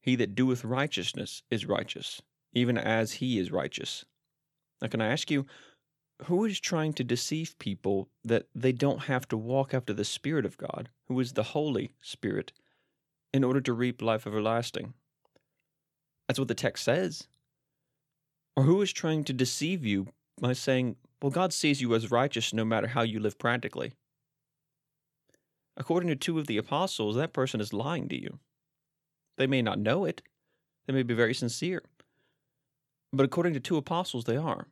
He 0.00 0.16
that 0.16 0.34
doeth 0.34 0.64
righteousness 0.64 1.42
is 1.50 1.66
righteous, 1.66 2.20
even 2.52 2.76
as 2.76 3.14
he 3.14 3.38
is 3.38 3.52
righteous. 3.52 4.04
Now, 4.82 4.88
can 4.88 5.00
I 5.00 5.08
ask 5.12 5.30
you, 5.30 5.46
who 6.24 6.44
is 6.44 6.58
trying 6.58 6.94
to 6.94 7.04
deceive 7.04 7.58
people 7.58 8.08
that 8.24 8.46
they 8.54 8.72
don't 8.72 9.04
have 9.04 9.28
to 9.28 9.36
walk 9.36 9.72
after 9.72 9.92
the 9.92 10.04
Spirit 10.04 10.44
of 10.44 10.56
God, 10.56 10.88
who 11.06 11.18
is 11.20 11.32
the 11.32 11.42
Holy 11.44 11.92
Spirit, 12.00 12.52
in 13.32 13.44
order 13.44 13.60
to 13.60 13.72
reap 13.72 14.02
life 14.02 14.26
everlasting? 14.26 14.94
That's 16.28 16.38
what 16.38 16.48
the 16.48 16.54
text 16.54 16.84
says. 16.84 17.26
Or 18.56 18.64
who 18.64 18.82
is 18.82 18.92
trying 18.92 19.24
to 19.24 19.32
deceive 19.32 19.84
you 19.84 20.08
by 20.40 20.52
saying, 20.52 20.96
well, 21.22 21.30
God 21.30 21.52
sees 21.52 21.80
you 21.80 21.94
as 21.94 22.10
righteous 22.10 22.52
no 22.52 22.64
matter 22.64 22.86
how 22.86 23.02
you 23.02 23.18
live 23.18 23.38
practically? 23.38 23.94
According 25.76 26.08
to 26.10 26.16
two 26.16 26.38
of 26.38 26.46
the 26.46 26.58
apostles, 26.58 27.16
that 27.16 27.32
person 27.32 27.60
is 27.60 27.72
lying 27.72 28.08
to 28.08 28.20
you. 28.20 28.38
They 29.36 29.46
may 29.46 29.62
not 29.62 29.78
know 29.78 30.04
it, 30.04 30.22
they 30.86 30.92
may 30.92 31.02
be 31.02 31.14
very 31.14 31.34
sincere. 31.34 31.82
But 33.12 33.24
according 33.24 33.54
to 33.54 33.60
two 33.60 33.76
apostles, 33.76 34.24
they 34.24 34.36
are. 34.36 34.66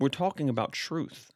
We're 0.00 0.08
talking 0.08 0.48
about 0.48 0.72
truth. 0.72 1.30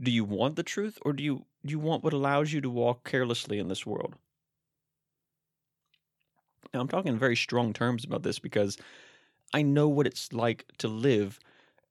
Do 0.00 0.10
you 0.10 0.24
want 0.24 0.56
the 0.56 0.62
truth 0.62 0.98
or 1.02 1.12
do 1.12 1.22
you 1.22 1.46
do 1.64 1.70
you 1.70 1.78
want 1.78 2.02
what 2.02 2.12
allows 2.12 2.52
you 2.52 2.60
to 2.60 2.70
walk 2.70 3.08
carelessly 3.08 3.58
in 3.58 3.68
this 3.68 3.86
world? 3.86 4.16
Now 6.72 6.80
I'm 6.80 6.88
talking 6.88 7.12
in 7.12 7.18
very 7.18 7.36
strong 7.36 7.72
terms 7.72 8.04
about 8.04 8.22
this 8.22 8.38
because 8.38 8.78
I 9.52 9.62
know 9.62 9.88
what 9.88 10.06
it's 10.06 10.32
like 10.32 10.64
to 10.78 10.88
live 10.88 11.38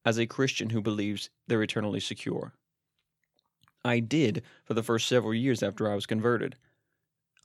as 0.05 0.17
a 0.17 0.25
Christian 0.25 0.71
who 0.71 0.81
believes 0.81 1.29
they're 1.47 1.61
eternally 1.61 1.99
secure. 1.99 2.53
I 3.83 3.99
did 3.99 4.43
for 4.63 4.73
the 4.73 4.83
first 4.83 5.07
several 5.07 5.33
years 5.33 5.61
after 5.61 5.89
I 5.89 5.95
was 5.95 6.05
converted. 6.05 6.55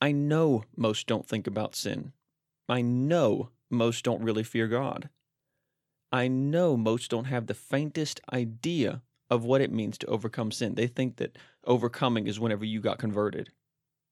I 0.01 0.11
know 0.11 0.63
most 0.75 1.07
don't 1.07 1.27
think 1.27 1.47
about 1.47 1.75
sin. 1.75 2.13
I 2.69 2.81
know 2.81 3.49
most 3.69 4.03
don't 4.03 4.23
really 4.23 4.43
fear 4.43 4.67
God. 4.67 5.09
I 6.11 6.27
know 6.27 6.77
most 6.77 7.11
don't 7.11 7.25
have 7.25 7.47
the 7.47 7.53
faintest 7.53 8.21
idea 8.31 9.01
of 9.29 9.43
what 9.43 9.61
it 9.61 9.71
means 9.71 9.97
to 9.99 10.07
overcome 10.07 10.51
sin. 10.51 10.75
They 10.75 10.87
think 10.87 11.17
that 11.17 11.37
overcoming 11.65 12.27
is 12.27 12.39
whenever 12.39 12.65
you 12.65 12.79
got 12.79 12.97
converted, 12.97 13.49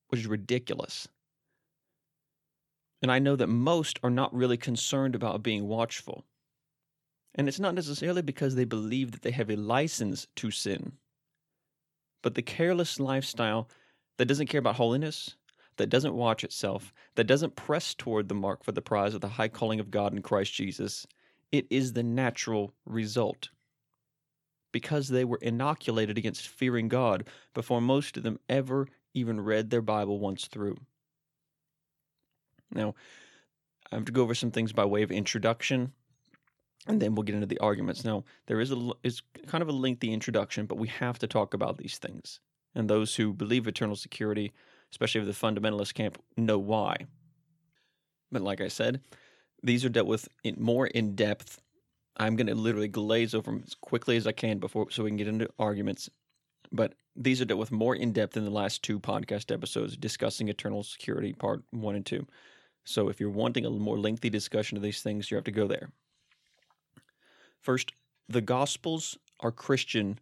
which 0.10 0.22
is 0.22 0.28
ridiculous. 0.28 1.08
And 3.06 3.12
I 3.12 3.20
know 3.20 3.36
that 3.36 3.46
most 3.46 4.00
are 4.02 4.10
not 4.10 4.34
really 4.34 4.58
concerned 4.58 5.14
about 5.14 5.44
being 5.44 5.68
watchful. 5.68 6.26
And 7.36 7.48
it's 7.48 7.60
not 7.60 7.76
necessarily 7.76 8.24
because 8.24 8.56
they 8.56 8.66
believe 8.66 9.12
that 9.12 9.22
they 9.22 9.30
have 9.30 9.52
a 9.52 9.56
license 9.56 10.26
to 10.38 10.50
sin, 10.50 10.94
but 12.24 12.34
the 12.34 12.42
careless 12.42 13.00
lifestyle 13.00 13.70
that 14.18 14.26
doesn't 14.26 14.48
care 14.48 14.58
about 14.58 14.78
holiness, 14.78 15.36
that 15.78 15.92
doesn't 15.92 16.16
watch 16.16 16.44
itself, 16.44 16.92
that 17.14 17.28
doesn't 17.28 17.56
press 17.56 17.94
toward 17.94 18.28
the 18.28 18.34
mark 18.34 18.64
for 18.64 18.72
the 18.72 18.82
prize 18.82 19.14
of 19.14 19.22
the 19.22 19.28
high 19.28 19.50
calling 19.50 19.80
of 19.80 19.92
God 19.92 20.12
in 20.12 20.24
Christ 20.24 20.56
Jesus, 20.56 21.06
it 21.52 21.68
is 21.70 21.94
the 21.94 22.02
natural 22.02 22.74
result. 22.88 23.50
Because 24.72 25.10
they 25.10 25.26
were 25.26 25.38
inoculated 25.44 26.18
against 26.18 26.48
fearing 26.48 26.88
God 26.88 27.28
before 27.54 27.82
most 27.82 28.18
of 28.18 28.24
them 28.24 28.40
ever 28.50 28.88
even 29.14 29.40
read 29.40 29.70
their 29.70 29.84
Bible 29.84 30.18
once 30.20 30.48
through. 30.48 30.78
Now, 32.72 32.96
I 33.92 33.96
have 33.96 34.06
to 34.06 34.12
go 34.12 34.24
over 34.24 34.36
some 34.36 34.52
things 34.52 34.74
by 34.74 34.86
way 34.86 35.04
of 35.04 35.12
introduction, 35.12 35.94
and 36.88 37.02
then 37.02 37.16
we'll 37.16 37.24
get 37.24 37.36
into 37.36 37.48
the 37.48 37.60
arguments. 37.60 38.04
Now, 38.04 38.24
there 38.48 38.60
is 38.60 38.72
a 38.72 38.92
is 39.04 39.22
kind 39.48 39.62
of 39.62 39.70
a 39.70 39.74
lengthy 39.74 40.14
introduction, 40.14 40.66
but 40.66 40.78
we 40.78 40.88
have 40.88 41.20
to 41.20 41.28
talk 41.28 41.54
about 41.54 41.78
these 41.78 41.98
things. 41.98 42.40
And 42.74 42.90
those 42.90 43.16
who 43.16 43.34
believe 43.34 43.68
eternal 43.68 43.96
security, 43.96 44.54
especially 44.92 45.22
of 45.22 45.28
the 45.28 45.34
fundamentalist 45.34 45.94
camp, 45.94 46.22
know 46.36 46.60
why. 46.60 46.98
But 48.32 48.42
like 48.42 48.60
I 48.60 48.68
said, 48.68 49.02
these 49.64 49.86
are 49.86 49.90
dealt 49.90 50.08
with 50.08 50.28
in 50.44 50.56
more 50.60 50.88
in 50.88 51.16
depth. 51.16 51.62
I'm 52.18 52.36
going 52.36 52.48
to 52.48 52.56
literally 52.56 52.88
glaze 52.88 53.34
over 53.34 53.52
them 53.52 53.64
as 53.66 53.76
quickly 53.76 54.18
as 54.18 54.28
I 54.28 54.32
can 54.32 54.60
before 54.60 54.92
so 54.92 55.04
we 55.04 55.10
can 55.10 55.18
get 55.18 55.28
into 55.28 55.50
arguments. 55.58 56.10
But 56.72 56.96
these 57.16 57.42
are 57.42 57.46
dealt 57.46 57.60
with 57.60 57.72
more 57.72 57.96
in 57.96 58.12
depth 58.12 58.36
in 58.36 58.44
the 58.44 58.52
last 58.52 58.84
two 58.84 59.00
podcast 59.00 59.54
episodes 59.54 59.96
discussing 59.96 60.50
eternal 60.50 60.84
security, 60.84 61.34
part 61.34 61.64
one 61.72 61.96
and 61.96 62.06
two. 62.06 62.28
So 62.86 63.10
if 63.10 63.20
you're 63.20 63.30
wanting 63.30 63.66
a 63.66 63.70
more 63.72 63.98
lengthy 63.98 64.30
discussion 64.30 64.78
of 64.78 64.84
these 64.84 65.02
things, 65.02 65.30
you 65.30 65.36
have 65.36 65.44
to 65.46 65.52
go 65.52 65.68
there. 65.68 65.90
First, 67.60 67.94
the 68.30 68.42
Gospels 68.42 69.18
are 69.40 69.52
Christian 69.52 70.20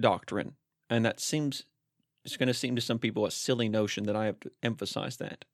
doctrine, 0.00 0.56
and 0.88 1.04
that 1.04 1.20
seems 1.20 1.64
it's 2.24 2.38
going 2.38 2.48
to 2.48 2.54
seem 2.54 2.74
to 2.74 2.82
some 2.82 2.98
people 2.98 3.26
a 3.26 3.30
silly 3.30 3.68
notion 3.68 4.04
that 4.04 4.16
I 4.16 4.24
have 4.24 4.40
to 4.40 4.50
emphasize 4.62 5.18
that. 5.18 5.44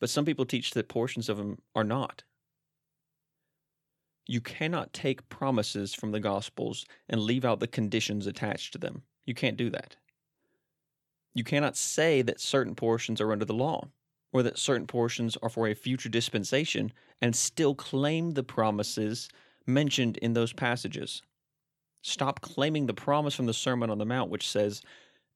But 0.00 0.10
some 0.10 0.24
people 0.24 0.44
teach 0.44 0.72
that 0.72 0.88
portions 0.88 1.28
of 1.28 1.36
them 1.36 1.62
are 1.74 1.84
not. 1.84 2.24
You 4.26 4.40
cannot 4.40 4.92
take 4.92 5.28
promises 5.28 5.94
from 5.94 6.10
the 6.10 6.20
Gospels 6.20 6.84
and 7.08 7.20
leave 7.20 7.44
out 7.44 7.60
the 7.60 7.66
conditions 7.66 8.26
attached 8.26 8.72
to 8.72 8.78
them. 8.78 9.02
You 9.24 9.34
can't 9.34 9.56
do 9.56 9.70
that. 9.70 9.96
You 11.32 11.44
cannot 11.44 11.76
say 11.76 12.22
that 12.22 12.40
certain 12.40 12.74
portions 12.74 13.20
are 13.20 13.32
under 13.32 13.44
the 13.44 13.54
law 13.54 13.88
or 14.32 14.42
that 14.42 14.58
certain 14.58 14.86
portions 14.86 15.36
are 15.42 15.48
for 15.48 15.68
a 15.68 15.74
future 15.74 16.08
dispensation 16.08 16.92
and 17.20 17.34
still 17.34 17.74
claim 17.74 18.32
the 18.32 18.42
promises 18.42 19.28
mentioned 19.66 20.16
in 20.18 20.32
those 20.32 20.52
passages. 20.52 21.22
Stop 22.02 22.40
claiming 22.40 22.86
the 22.86 22.94
promise 22.94 23.34
from 23.34 23.46
the 23.46 23.54
Sermon 23.54 23.90
on 23.90 23.98
the 23.98 24.06
Mount, 24.06 24.30
which 24.30 24.48
says, 24.48 24.82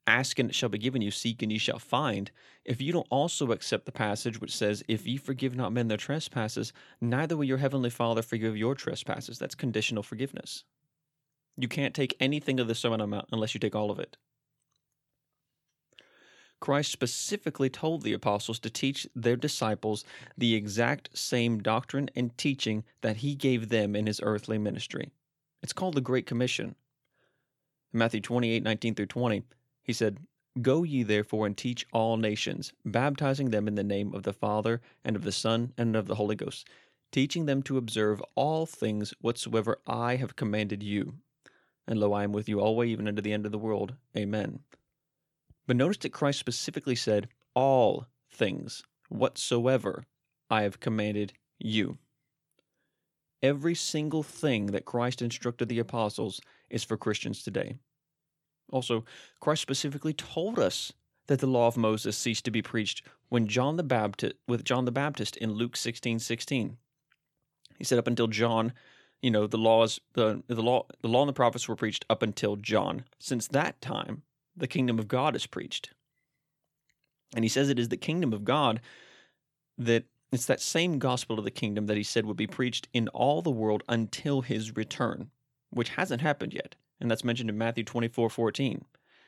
Ask 0.06 0.38
and 0.38 0.50
it 0.50 0.54
shall 0.54 0.68
be 0.68 0.78
given 0.78 1.00
you, 1.00 1.10
seek 1.10 1.42
and 1.42 1.50
ye 1.50 1.58
shall 1.58 1.78
find. 1.78 2.30
If 2.64 2.80
you 2.80 2.92
don't 2.92 3.06
also 3.10 3.52
accept 3.52 3.86
the 3.86 3.92
passage 3.92 4.40
which 4.40 4.54
says, 4.54 4.82
If 4.86 5.06
ye 5.06 5.16
forgive 5.16 5.54
not 5.54 5.72
men 5.72 5.88
their 5.88 5.96
trespasses, 5.96 6.72
neither 7.00 7.36
will 7.36 7.44
your 7.44 7.58
heavenly 7.58 7.90
Father 7.90 8.22
forgive 8.22 8.56
your 8.56 8.74
trespasses. 8.74 9.38
That's 9.38 9.54
conditional 9.54 10.02
forgiveness. 10.02 10.64
You 11.56 11.68
can't 11.68 11.94
take 11.94 12.16
anything 12.20 12.60
of 12.60 12.68
the 12.68 12.74
Sermon 12.74 13.00
on 13.00 13.10
the 13.10 13.16
Mount 13.16 13.28
unless 13.32 13.54
you 13.54 13.60
take 13.60 13.74
all 13.74 13.90
of 13.90 13.98
it. 13.98 14.16
Christ 16.64 16.92
specifically 16.92 17.68
told 17.68 18.00
the 18.00 18.14
apostles 18.14 18.58
to 18.60 18.70
teach 18.70 19.06
their 19.14 19.36
disciples 19.36 20.02
the 20.38 20.54
exact 20.54 21.10
same 21.12 21.58
doctrine 21.58 22.08
and 22.16 22.34
teaching 22.38 22.84
that 23.02 23.18
he 23.18 23.34
gave 23.34 23.68
them 23.68 23.94
in 23.94 24.06
his 24.06 24.18
earthly 24.22 24.56
ministry. 24.56 25.10
It's 25.62 25.74
called 25.74 25.94
the 25.94 26.00
Great 26.00 26.24
Commission. 26.24 26.74
In 27.92 27.98
Matthew 27.98 28.22
28 28.22 28.62
19 28.62 28.94
through 28.94 29.04
20, 29.04 29.42
he 29.82 29.92
said, 29.92 30.20
Go 30.62 30.84
ye 30.84 31.02
therefore 31.02 31.44
and 31.44 31.54
teach 31.54 31.84
all 31.92 32.16
nations, 32.16 32.72
baptizing 32.82 33.50
them 33.50 33.68
in 33.68 33.74
the 33.74 33.84
name 33.84 34.14
of 34.14 34.22
the 34.22 34.32
Father, 34.32 34.80
and 35.04 35.16
of 35.16 35.24
the 35.24 35.32
Son, 35.32 35.74
and 35.76 35.94
of 35.94 36.06
the 36.06 36.14
Holy 36.14 36.34
Ghost, 36.34 36.66
teaching 37.12 37.44
them 37.44 37.62
to 37.64 37.76
observe 37.76 38.22
all 38.36 38.64
things 38.64 39.12
whatsoever 39.20 39.82
I 39.86 40.16
have 40.16 40.34
commanded 40.34 40.82
you. 40.82 41.16
And 41.86 42.00
lo, 42.00 42.14
I 42.14 42.24
am 42.24 42.32
with 42.32 42.48
you 42.48 42.58
always, 42.58 42.88
even 42.88 43.06
unto 43.06 43.20
the 43.20 43.34
end 43.34 43.44
of 43.44 43.52
the 43.52 43.58
world. 43.58 43.96
Amen. 44.16 44.60
But 45.66 45.76
notice 45.76 45.98
that 45.98 46.12
Christ 46.12 46.38
specifically 46.38 46.96
said, 46.96 47.28
All 47.54 48.06
things 48.30 48.82
whatsoever 49.08 50.04
I 50.50 50.62
have 50.62 50.80
commanded 50.80 51.32
you. 51.58 51.98
Every 53.42 53.74
single 53.74 54.22
thing 54.22 54.66
that 54.66 54.84
Christ 54.84 55.20
instructed 55.20 55.68
the 55.68 55.78
apostles 55.78 56.40
is 56.70 56.84
for 56.84 56.96
Christians 56.96 57.42
today. 57.42 57.76
Also, 58.70 59.04
Christ 59.40 59.62
specifically 59.62 60.14
told 60.14 60.58
us 60.58 60.92
that 61.26 61.40
the 61.40 61.46
law 61.46 61.66
of 61.66 61.76
Moses 61.76 62.16
ceased 62.16 62.44
to 62.46 62.50
be 62.50 62.62
preached 62.62 63.02
when 63.28 63.46
John 63.46 63.76
the 63.76 63.82
Baptist 63.82 64.36
with 64.48 64.64
John 64.64 64.84
the 64.84 64.92
Baptist 64.92 65.36
in 65.36 65.52
Luke 65.52 65.76
16, 65.76 66.18
16. 66.18 66.76
He 67.78 67.84
said 67.84 67.98
up 67.98 68.06
until 68.06 68.26
John, 68.26 68.72
you 69.22 69.30
know, 69.30 69.46
the 69.46 69.58
laws 69.58 70.00
the 70.14 70.42
the 70.46 70.62
law 70.62 70.86
the 71.00 71.08
law 71.08 71.22
and 71.22 71.28
the 71.28 71.34
prophets 71.34 71.68
were 71.68 71.76
preached 71.76 72.04
up 72.10 72.22
until 72.22 72.56
John. 72.56 73.04
Since 73.18 73.48
that 73.48 73.80
time, 73.80 74.22
the 74.56 74.66
kingdom 74.66 74.98
of 74.98 75.08
God 75.08 75.34
is 75.36 75.46
preached. 75.46 75.90
And 77.34 77.44
he 77.44 77.48
says 77.48 77.68
it 77.68 77.78
is 77.78 77.88
the 77.88 77.96
kingdom 77.96 78.32
of 78.32 78.44
God 78.44 78.80
that 79.76 80.04
it's 80.32 80.46
that 80.46 80.60
same 80.60 80.98
gospel 80.98 81.38
of 81.38 81.44
the 81.44 81.50
kingdom 81.50 81.86
that 81.86 81.96
he 81.96 82.02
said 82.02 82.26
would 82.26 82.36
be 82.36 82.46
preached 82.46 82.88
in 82.92 83.08
all 83.08 83.42
the 83.42 83.50
world 83.50 83.82
until 83.88 84.40
his 84.40 84.76
return, 84.76 85.30
which 85.70 85.90
hasn't 85.90 86.22
happened 86.22 86.52
yet. 86.52 86.74
And 87.00 87.10
that's 87.10 87.24
mentioned 87.24 87.50
in 87.50 87.58
Matthew 87.58 87.84
24 87.84 88.30
14. 88.30 88.84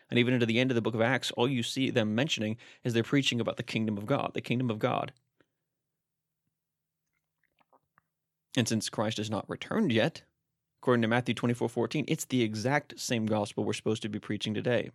And 0.08 0.18
even 0.18 0.34
into 0.34 0.46
the 0.46 0.60
end 0.60 0.70
of 0.70 0.76
the 0.76 0.82
book 0.82 0.94
of 0.94 1.00
Acts, 1.00 1.32
all 1.32 1.48
you 1.48 1.62
see 1.62 1.90
them 1.90 2.14
mentioning 2.14 2.56
is 2.84 2.92
they're 2.92 3.02
preaching 3.02 3.40
about 3.40 3.56
the 3.56 3.62
kingdom 3.64 3.98
of 3.98 4.06
God, 4.06 4.32
the 4.34 4.40
kingdom 4.40 4.70
of 4.70 4.78
God. 4.78 5.12
And 8.56 8.68
since 8.68 8.88
Christ 8.88 9.18
has 9.18 9.28
not 9.28 9.48
returned 9.50 9.92
yet, 9.92 10.22
according 10.80 11.02
to 11.02 11.08
Matthew 11.08 11.34
24 11.34 11.68
14, 11.68 12.04
it's 12.08 12.24
the 12.24 12.42
exact 12.42 12.98
same 12.98 13.26
gospel 13.26 13.64
we're 13.64 13.72
supposed 13.72 14.02
to 14.02 14.08
be 14.08 14.20
preaching 14.20 14.54
today. 14.54 14.90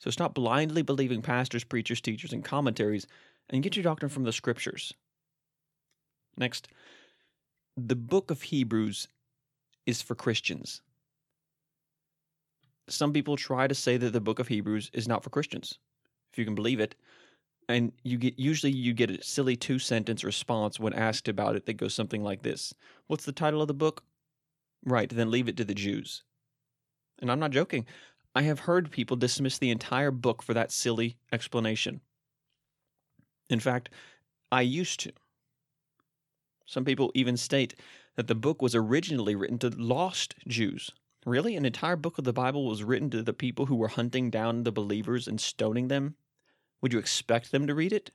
So 0.00 0.10
stop 0.10 0.34
blindly 0.34 0.82
believing 0.82 1.20
pastors, 1.20 1.62
preachers, 1.62 2.00
teachers, 2.00 2.32
and 2.32 2.42
commentaries 2.42 3.06
and 3.50 3.62
get 3.62 3.76
your 3.76 3.82
doctrine 3.82 4.08
from 4.08 4.24
the 4.24 4.32
scriptures. 4.32 4.94
Next, 6.36 6.68
the 7.76 7.96
book 7.96 8.30
of 8.30 8.42
Hebrews 8.42 9.08
is 9.86 10.00
for 10.00 10.14
Christians. 10.14 10.80
Some 12.88 13.12
people 13.12 13.36
try 13.36 13.66
to 13.66 13.74
say 13.74 13.98
that 13.98 14.12
the 14.12 14.20
book 14.20 14.38
of 14.38 14.48
Hebrews 14.48 14.90
is 14.94 15.06
not 15.06 15.22
for 15.22 15.30
Christians, 15.30 15.78
if 16.32 16.38
you 16.38 16.44
can 16.44 16.54
believe 16.54 16.80
it. 16.80 16.94
And 17.68 17.92
you 18.02 18.16
get 18.16 18.38
usually 18.38 18.72
you 18.72 18.94
get 18.94 19.10
a 19.10 19.22
silly 19.22 19.54
two 19.54 19.78
sentence 19.78 20.24
response 20.24 20.80
when 20.80 20.92
asked 20.92 21.28
about 21.28 21.56
it 21.56 21.66
that 21.66 21.74
goes 21.74 21.94
something 21.94 22.22
like 22.22 22.42
this. 22.42 22.74
What's 23.06 23.24
the 23.24 23.32
title 23.32 23.60
of 23.60 23.68
the 23.68 23.74
book? 23.74 24.02
Right, 24.84 25.08
then 25.08 25.30
leave 25.30 25.48
it 25.48 25.56
to 25.58 25.64
the 25.64 25.74
Jews. 25.74 26.24
And 27.20 27.30
I'm 27.30 27.38
not 27.38 27.50
joking. 27.50 27.86
I 28.34 28.42
have 28.42 28.60
heard 28.60 28.90
people 28.90 29.16
dismiss 29.16 29.58
the 29.58 29.70
entire 29.70 30.10
book 30.10 30.42
for 30.42 30.54
that 30.54 30.70
silly 30.70 31.16
explanation. 31.32 32.00
In 33.48 33.60
fact, 33.60 33.90
I 34.52 34.62
used 34.62 35.00
to. 35.00 35.12
Some 36.64 36.84
people 36.84 37.10
even 37.14 37.36
state 37.36 37.74
that 38.14 38.28
the 38.28 38.34
book 38.36 38.62
was 38.62 38.74
originally 38.74 39.34
written 39.34 39.58
to 39.58 39.68
lost 39.70 40.36
Jews. 40.46 40.90
Really? 41.26 41.56
An 41.56 41.66
entire 41.66 41.96
book 41.96 42.18
of 42.18 42.24
the 42.24 42.32
Bible 42.32 42.66
was 42.66 42.84
written 42.84 43.10
to 43.10 43.22
the 43.22 43.32
people 43.32 43.66
who 43.66 43.74
were 43.74 43.88
hunting 43.88 44.30
down 44.30 44.62
the 44.62 44.72
believers 44.72 45.26
and 45.26 45.40
stoning 45.40 45.88
them? 45.88 46.14
Would 46.80 46.92
you 46.92 46.98
expect 46.98 47.50
them 47.50 47.66
to 47.66 47.74
read 47.74 47.92
it? 47.92 48.10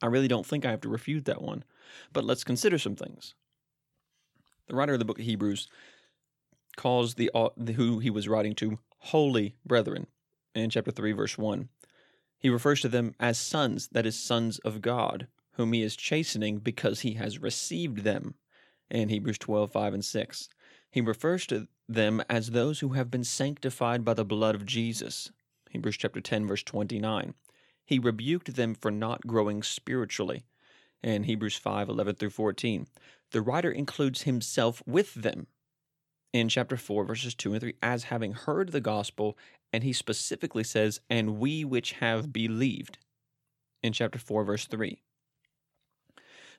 I 0.00 0.06
really 0.06 0.28
don't 0.28 0.46
think 0.46 0.64
I 0.64 0.70
have 0.70 0.80
to 0.82 0.88
refute 0.88 1.24
that 1.26 1.42
one. 1.42 1.64
But 2.12 2.24
let's 2.24 2.44
consider 2.44 2.78
some 2.78 2.96
things. 2.96 3.34
The 4.68 4.76
writer 4.76 4.92
of 4.92 5.00
the 5.00 5.04
book 5.04 5.18
of 5.18 5.24
Hebrews 5.24 5.68
calls 6.76 7.14
the, 7.14 7.30
who 7.76 7.98
he 7.98 8.10
was 8.10 8.28
writing 8.28 8.54
to 8.54 8.78
holy 8.98 9.54
brethren 9.64 10.06
in 10.54 10.70
chapter 10.70 10.90
3 10.90 11.12
verse 11.12 11.38
1 11.38 11.68
he 12.38 12.50
refers 12.50 12.80
to 12.80 12.88
them 12.88 13.14
as 13.18 13.38
sons 13.38 13.88
that 13.92 14.06
is 14.06 14.18
sons 14.18 14.58
of 14.60 14.82
god 14.82 15.26
whom 15.52 15.72
he 15.72 15.82
is 15.82 15.96
chastening 15.96 16.58
because 16.58 17.00
he 17.00 17.14
has 17.14 17.40
received 17.40 17.98
them 17.98 18.34
in 18.90 19.08
hebrews 19.08 19.38
12 19.38 19.72
5 19.72 19.94
and 19.94 20.04
6 20.04 20.48
he 20.90 21.00
refers 21.00 21.46
to 21.46 21.66
them 21.88 22.22
as 22.28 22.50
those 22.50 22.80
who 22.80 22.90
have 22.90 23.10
been 23.10 23.24
sanctified 23.24 24.04
by 24.04 24.14
the 24.14 24.24
blood 24.24 24.54
of 24.54 24.66
jesus 24.66 25.30
hebrews 25.70 25.96
chapter 25.96 26.20
10 26.20 26.46
verse 26.46 26.62
29 26.62 27.34
he 27.84 27.98
rebuked 27.98 28.54
them 28.54 28.74
for 28.74 28.90
not 28.90 29.26
growing 29.26 29.62
spiritually 29.62 30.44
in 31.02 31.24
hebrews 31.24 31.56
5 31.56 31.88
11 31.88 32.16
through 32.16 32.30
14 32.30 32.86
the 33.32 33.40
writer 33.40 33.70
includes 33.70 34.22
himself 34.22 34.82
with 34.86 35.14
them 35.14 35.46
in 36.32 36.48
chapter 36.48 36.76
4, 36.76 37.04
verses 37.04 37.34
2 37.34 37.52
and 37.52 37.60
3, 37.60 37.74
as 37.82 38.04
having 38.04 38.32
heard 38.32 38.70
the 38.70 38.80
gospel, 38.80 39.36
and 39.72 39.82
he 39.82 39.92
specifically 39.92 40.64
says, 40.64 41.00
and 41.08 41.38
we 41.38 41.64
which 41.64 41.92
have 41.92 42.32
believed 42.32 42.98
in 43.82 43.92
chapter 43.92 44.18
4, 44.18 44.44
verse 44.44 44.66
3. 44.66 45.00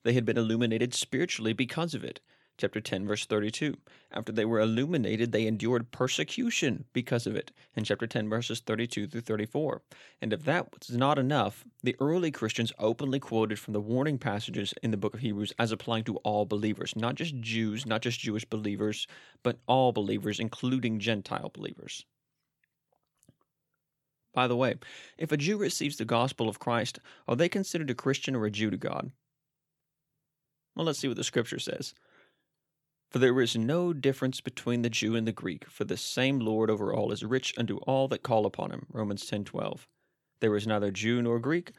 They 0.04 0.14
had 0.14 0.26
been 0.26 0.38
illuminated 0.38 0.94
spiritually 0.94 1.54
because 1.54 1.94
of 1.94 2.04
it 2.04 2.20
chapter 2.58 2.80
10 2.80 3.08
verse 3.08 3.26
32 3.26 3.76
after 4.12 4.32
they 4.32 4.46
were 4.46 4.60
illuminated 4.60 5.32
they 5.32 5.48
endured 5.48 5.92
persecution 5.92 6.86
because 6.94 7.26
of 7.26 7.36
it 7.36 7.52
in 7.76 7.84
chapter 7.84 8.06
10 8.06 8.30
verses 8.30 8.60
32 8.60 9.08
through 9.08 9.22
34 9.22 9.82
and 10.22 10.34
if 10.34 10.44
that 10.44 10.68
was 10.72 10.96
not 10.96 11.18
enough 11.18 11.66
the 11.84 11.96
early 12.00 12.32
christians 12.32 12.72
openly 12.78 13.20
quoted 13.20 13.58
from 13.58 13.74
the 13.74 13.82
warning 13.82 14.18
passages 14.18 14.74
in 14.84 14.92
the 14.92 14.98
book 14.98 15.14
of 15.14 15.22
hebrews 15.22 15.54
as 15.58 15.72
applying 15.72 16.04
to 16.04 16.18
all 16.18 16.46
believers 16.46 16.94
not 16.96 17.16
just 17.16 17.40
jews 17.40 17.86
not 17.86 18.02
just 18.02 18.20
jewish 18.20 18.46
believers 18.46 19.08
but 19.44 19.60
all 19.68 19.92
believers 19.92 20.40
including 20.40 21.00
gentile 21.00 21.50
believers 21.54 22.06
by 24.34 24.48
the 24.48 24.56
way, 24.56 24.76
if 25.18 25.32
a 25.32 25.38
Jew 25.38 25.58
receives 25.58 25.98
the 25.98 26.06
gospel 26.06 26.48
of 26.48 26.60
Christ, 26.60 27.00
are 27.28 27.36
they 27.36 27.50
considered 27.50 27.90
a 27.90 27.96
Christian 27.96 28.36
or 28.36 28.46
a 28.46 28.52
Jew 28.52 28.70
to 28.70 28.78
God? 28.78 29.12
Well, 30.76 30.86
let's 30.86 31.00
see 31.00 31.08
what 31.10 31.18
the 31.18 31.24
scripture 31.24 31.60
says. 31.60 31.94
For 33.12 33.20
there 33.20 33.42
is 33.42 33.58
no 33.58 33.92
difference 33.92 34.40
between 34.40 34.84
the 34.84 34.90
Jew 34.90 35.18
and 35.18 35.28
the 35.28 35.34
Greek, 35.34 35.70
for 35.70 35.84
the 35.84 35.98
same 35.98 36.40
Lord 36.40 36.70
over 36.70 36.94
all 36.94 37.12
is 37.12 37.26
rich 37.26 37.54
unto 37.58 37.76
all 37.80 38.08
that 38.08 38.24
call 38.24 38.46
upon 38.46 38.72
him. 38.72 38.86
Romans 38.90 39.30
10:12. 39.30 39.86
There 40.40 40.56
is 40.56 40.66
neither 40.66 40.92
Jew 40.92 41.22
nor 41.22 41.38
Greek, 41.38 41.74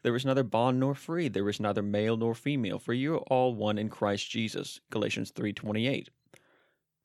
there 0.00 0.16
is 0.16 0.24
neither 0.24 0.42
bond 0.42 0.80
nor 0.80 0.94
free, 0.94 1.28
there 1.28 1.46
is 1.50 1.60
neither 1.60 1.82
male 1.82 2.16
nor 2.16 2.34
female, 2.34 2.78
for 2.78 2.94
you 2.94 3.16
are 3.16 3.24
all 3.28 3.54
one 3.54 3.76
in 3.76 3.90
Christ 3.90 4.30
Jesus. 4.30 4.80
Galatians 4.88 5.30
3:28. 5.30 6.08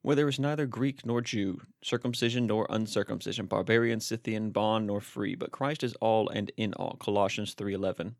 Where 0.01 0.15
there 0.15 0.29
is 0.29 0.39
neither 0.39 0.65
Greek 0.65 1.05
nor 1.05 1.19
Jew, 1.19 1.63
circumcision 1.83 2.47
nor 2.47 2.65
uncircumcision, 2.69 3.47
barbarian, 3.47 3.99
Scythian, 3.99 4.51
bond 4.51 4.87
nor 4.87 5.01
free, 5.01 5.35
but 5.35 5.51
Christ 5.51 5.83
is 5.83 5.93
all 5.95 6.29
and 6.29 6.53
in 6.55 6.73
all. 6.75 6.95
Colossians 6.95 7.53
3:11. 7.53 8.15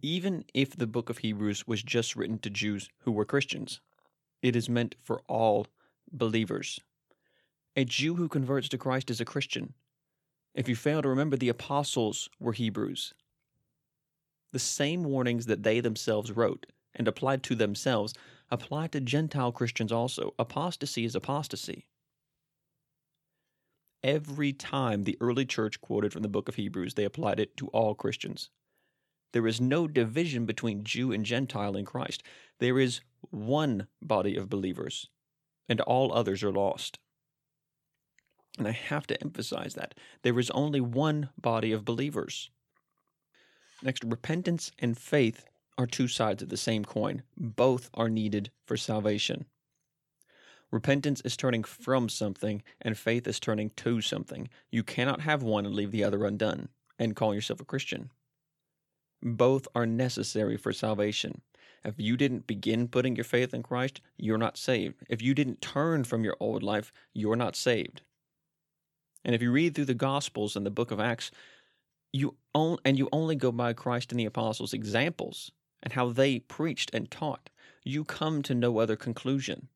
Even 0.00 0.46
if 0.54 0.74
the 0.74 0.86
book 0.86 1.10
of 1.10 1.18
Hebrews 1.18 1.66
was 1.66 1.82
just 1.82 2.16
written 2.16 2.38
to 2.38 2.48
Jews 2.48 2.88
who 3.00 3.12
were 3.12 3.26
Christians, 3.26 3.82
it 4.42 4.56
is 4.56 4.68
meant 4.68 4.94
for 5.02 5.22
all 5.28 5.66
believers. 6.12 6.80
A 7.76 7.84
Jew 7.84 8.14
who 8.16 8.28
converts 8.28 8.68
to 8.68 8.78
Christ 8.78 9.10
is 9.10 9.20
a 9.20 9.24
Christian. 9.24 9.74
If 10.54 10.68
you 10.68 10.76
fail 10.76 11.02
to 11.02 11.08
remember, 11.08 11.36
the 11.36 11.48
apostles 11.48 12.28
were 12.38 12.52
Hebrews. 12.52 13.14
The 14.52 14.58
same 14.60 15.02
warnings 15.02 15.46
that 15.46 15.64
they 15.64 15.80
themselves 15.80 16.30
wrote 16.30 16.66
and 16.94 17.08
applied 17.08 17.42
to 17.44 17.56
themselves 17.56 18.14
apply 18.50 18.86
to 18.88 19.00
Gentile 19.00 19.50
Christians 19.50 19.90
also. 19.90 20.34
Apostasy 20.38 21.04
is 21.04 21.16
apostasy. 21.16 21.88
Every 24.04 24.52
time 24.52 25.02
the 25.02 25.16
early 25.20 25.46
church 25.46 25.80
quoted 25.80 26.12
from 26.12 26.22
the 26.22 26.28
book 26.28 26.48
of 26.48 26.54
Hebrews, 26.56 26.94
they 26.94 27.04
applied 27.04 27.40
it 27.40 27.56
to 27.56 27.68
all 27.68 27.94
Christians. 27.94 28.50
There 29.32 29.46
is 29.48 29.60
no 29.60 29.88
division 29.88 30.46
between 30.46 30.84
Jew 30.84 31.10
and 31.10 31.24
Gentile 31.24 31.74
in 31.74 31.84
Christ. 31.84 32.22
There 32.60 32.78
is 32.78 33.00
one 33.30 33.88
body 34.02 34.36
of 34.36 34.48
believers, 34.48 35.08
and 35.68 35.80
all 35.80 36.12
others 36.12 36.42
are 36.42 36.52
lost. 36.52 36.98
And 38.58 38.68
I 38.68 38.72
have 38.72 39.06
to 39.08 39.20
emphasize 39.20 39.74
that. 39.74 39.94
There 40.22 40.38
is 40.38 40.50
only 40.50 40.80
one 40.80 41.30
body 41.40 41.72
of 41.72 41.84
believers. 41.84 42.50
Next, 43.82 44.04
repentance 44.04 44.70
and 44.78 44.96
faith 44.96 45.44
are 45.76 45.86
two 45.86 46.08
sides 46.08 46.42
of 46.42 46.48
the 46.48 46.56
same 46.56 46.84
coin. 46.84 47.22
Both 47.36 47.90
are 47.94 48.08
needed 48.08 48.50
for 48.64 48.76
salvation. 48.76 49.46
Repentance 50.70 51.20
is 51.20 51.36
turning 51.36 51.62
from 51.64 52.08
something, 52.08 52.62
and 52.80 52.98
faith 52.98 53.26
is 53.26 53.38
turning 53.38 53.70
to 53.76 54.00
something. 54.00 54.48
You 54.70 54.82
cannot 54.82 55.20
have 55.20 55.42
one 55.42 55.66
and 55.66 55.74
leave 55.74 55.90
the 55.90 56.04
other 56.04 56.24
undone 56.24 56.68
and 56.98 57.16
call 57.16 57.34
yourself 57.34 57.60
a 57.60 57.64
Christian. 57.64 58.10
Both 59.22 59.68
are 59.74 59.86
necessary 59.86 60.56
for 60.56 60.72
salvation. 60.72 61.42
If 61.84 61.94
you 61.98 62.16
didn't 62.16 62.46
begin 62.46 62.88
putting 62.88 63.14
your 63.14 63.24
faith 63.24 63.52
in 63.52 63.62
Christ, 63.62 64.00
you're 64.16 64.38
not 64.38 64.56
saved. 64.56 65.02
If 65.08 65.20
you 65.20 65.34
didn't 65.34 65.60
turn 65.60 66.04
from 66.04 66.24
your 66.24 66.36
old 66.40 66.62
life, 66.62 66.92
you're 67.12 67.36
not 67.36 67.56
saved. 67.56 68.02
And 69.24 69.34
if 69.34 69.42
you 69.42 69.52
read 69.52 69.74
through 69.74 69.84
the 69.86 69.94
Gospels 69.94 70.56
and 70.56 70.64
the 70.64 70.70
book 70.70 70.90
of 70.90 71.00
Acts, 71.00 71.30
you 72.12 72.36
on, 72.54 72.78
and 72.84 72.96
you 72.98 73.08
only 73.12 73.36
go 73.36 73.52
by 73.52 73.72
Christ 73.72 74.12
and 74.12 74.20
the 74.20 74.24
apostles' 74.24 74.72
examples 74.72 75.50
and 75.82 75.92
how 75.92 76.10
they 76.10 76.38
preached 76.38 76.90
and 76.94 77.10
taught, 77.10 77.50
you 77.82 78.04
come 78.04 78.42
to 78.42 78.54
no 78.54 78.78
other 78.78 78.96
conclusion. 78.96 79.68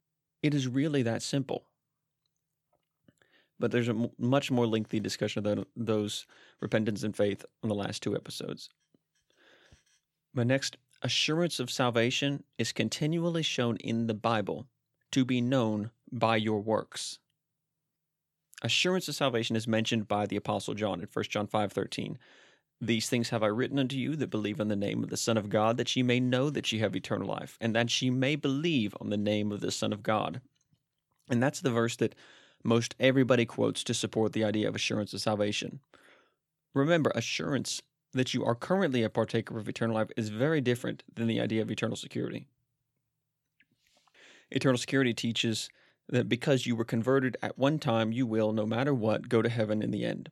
It 0.43 0.55
is 0.55 0.69
really 0.69 1.03
that 1.03 1.23
simple. 1.23 1.65
But 3.59 3.73
there's 3.73 3.89
a 3.89 4.11
much 4.19 4.51
more 4.51 4.67
lengthy 4.67 5.01
discussion 5.01 5.45
of 5.45 5.67
those 5.77 6.27
repentance 6.61 7.03
and 7.03 7.17
faith 7.17 7.45
on 7.63 7.69
the 7.69 7.75
last 7.75 8.03
two 8.03 8.15
episodes. 8.15 8.71
My 10.33 10.45
next 10.45 10.77
assurance 11.03 11.61
of 11.61 11.71
salvation 11.71 12.45
is 12.57 12.73
continually 12.73 13.43
shown 13.43 13.77
in 13.77 14.07
the 14.07 14.15
Bible 14.15 14.67
to 15.13 15.25
be 15.25 15.41
known 15.41 15.91
by 16.11 16.37
your 16.37 16.61
works. 16.61 17.19
Assurance 18.63 19.09
of 19.09 19.15
salvation 19.15 19.55
is 19.55 19.69
mentioned 19.69 20.09
by 20.09 20.27
the 20.27 20.37
apostle 20.37 20.75
John 20.75 21.01
in 21.01 21.07
1 21.07 21.31
John 21.31 21.47
5:13. 21.47 22.19
These 22.81 23.09
things 23.09 23.31
have 23.31 23.43
I 23.43 23.47
written 23.47 23.79
unto 23.79 23.97
you 23.97 24.17
that 24.17 24.31
believe 24.31 24.61
on 24.61 24.69
the 24.69 24.77
name 24.77 25.03
of 25.03 25.11
the 25.11 25.17
Son 25.17 25.37
of 25.37 25.49
God, 25.49 25.77
that 25.77 25.95
ye 25.95 26.03
may 26.03 26.21
know 26.21 26.51
that 26.51 26.71
ye 26.73 26.79
have 26.79 26.95
eternal 26.95 27.29
life, 27.29 27.57
and 27.61 27.75
that 27.75 28.03
ye 28.03 28.11
may 28.11 28.37
believe 28.37 28.97
on 29.01 29.11
the 29.11 29.17
name 29.17 29.53
of 29.53 29.61
the 29.61 29.71
Son 29.71 29.93
of 29.93 30.03
God. 30.03 30.41
And 31.29 31.43
that's 31.43 31.61
the 31.61 31.71
verse 31.71 31.97
that 31.97 32.15
most 32.65 32.95
everybody 32.99 33.47
quotes 33.47 33.85
to 33.85 33.95
support 33.95 34.33
the 34.33 34.45
idea 34.45 34.69
of 34.69 34.75
assurance 34.75 35.13
of 35.13 35.21
salvation. 35.21 35.81
Remember, 36.75 37.11
assurance 37.15 37.83
that 38.19 38.35
you 38.35 38.45
are 38.45 38.55
currently 38.55 39.03
a 39.03 39.11
partaker 39.11 39.59
of 39.59 39.69
eternal 39.69 39.97
life 39.97 40.11
is 40.17 40.29
very 40.29 40.61
different 40.61 41.03
than 41.15 41.27
the 41.27 41.41
idea 41.41 41.63
of 41.63 41.71
eternal 41.71 41.97
security. 41.97 42.47
Eternal 44.51 44.79
security 44.79 45.13
teaches 45.13 45.69
that 46.09 46.29
because 46.29 46.67
you 46.67 46.75
were 46.75 46.85
converted 46.85 47.37
at 47.43 47.59
one 47.59 47.79
time, 47.79 48.13
you 48.13 48.27
will, 48.27 48.53
no 48.53 48.65
matter 48.65 48.95
what, 48.95 49.29
go 49.29 49.43
to 49.43 49.49
heaven 49.49 49.83
in 49.83 49.91
the 49.91 50.05
end. 50.05 50.31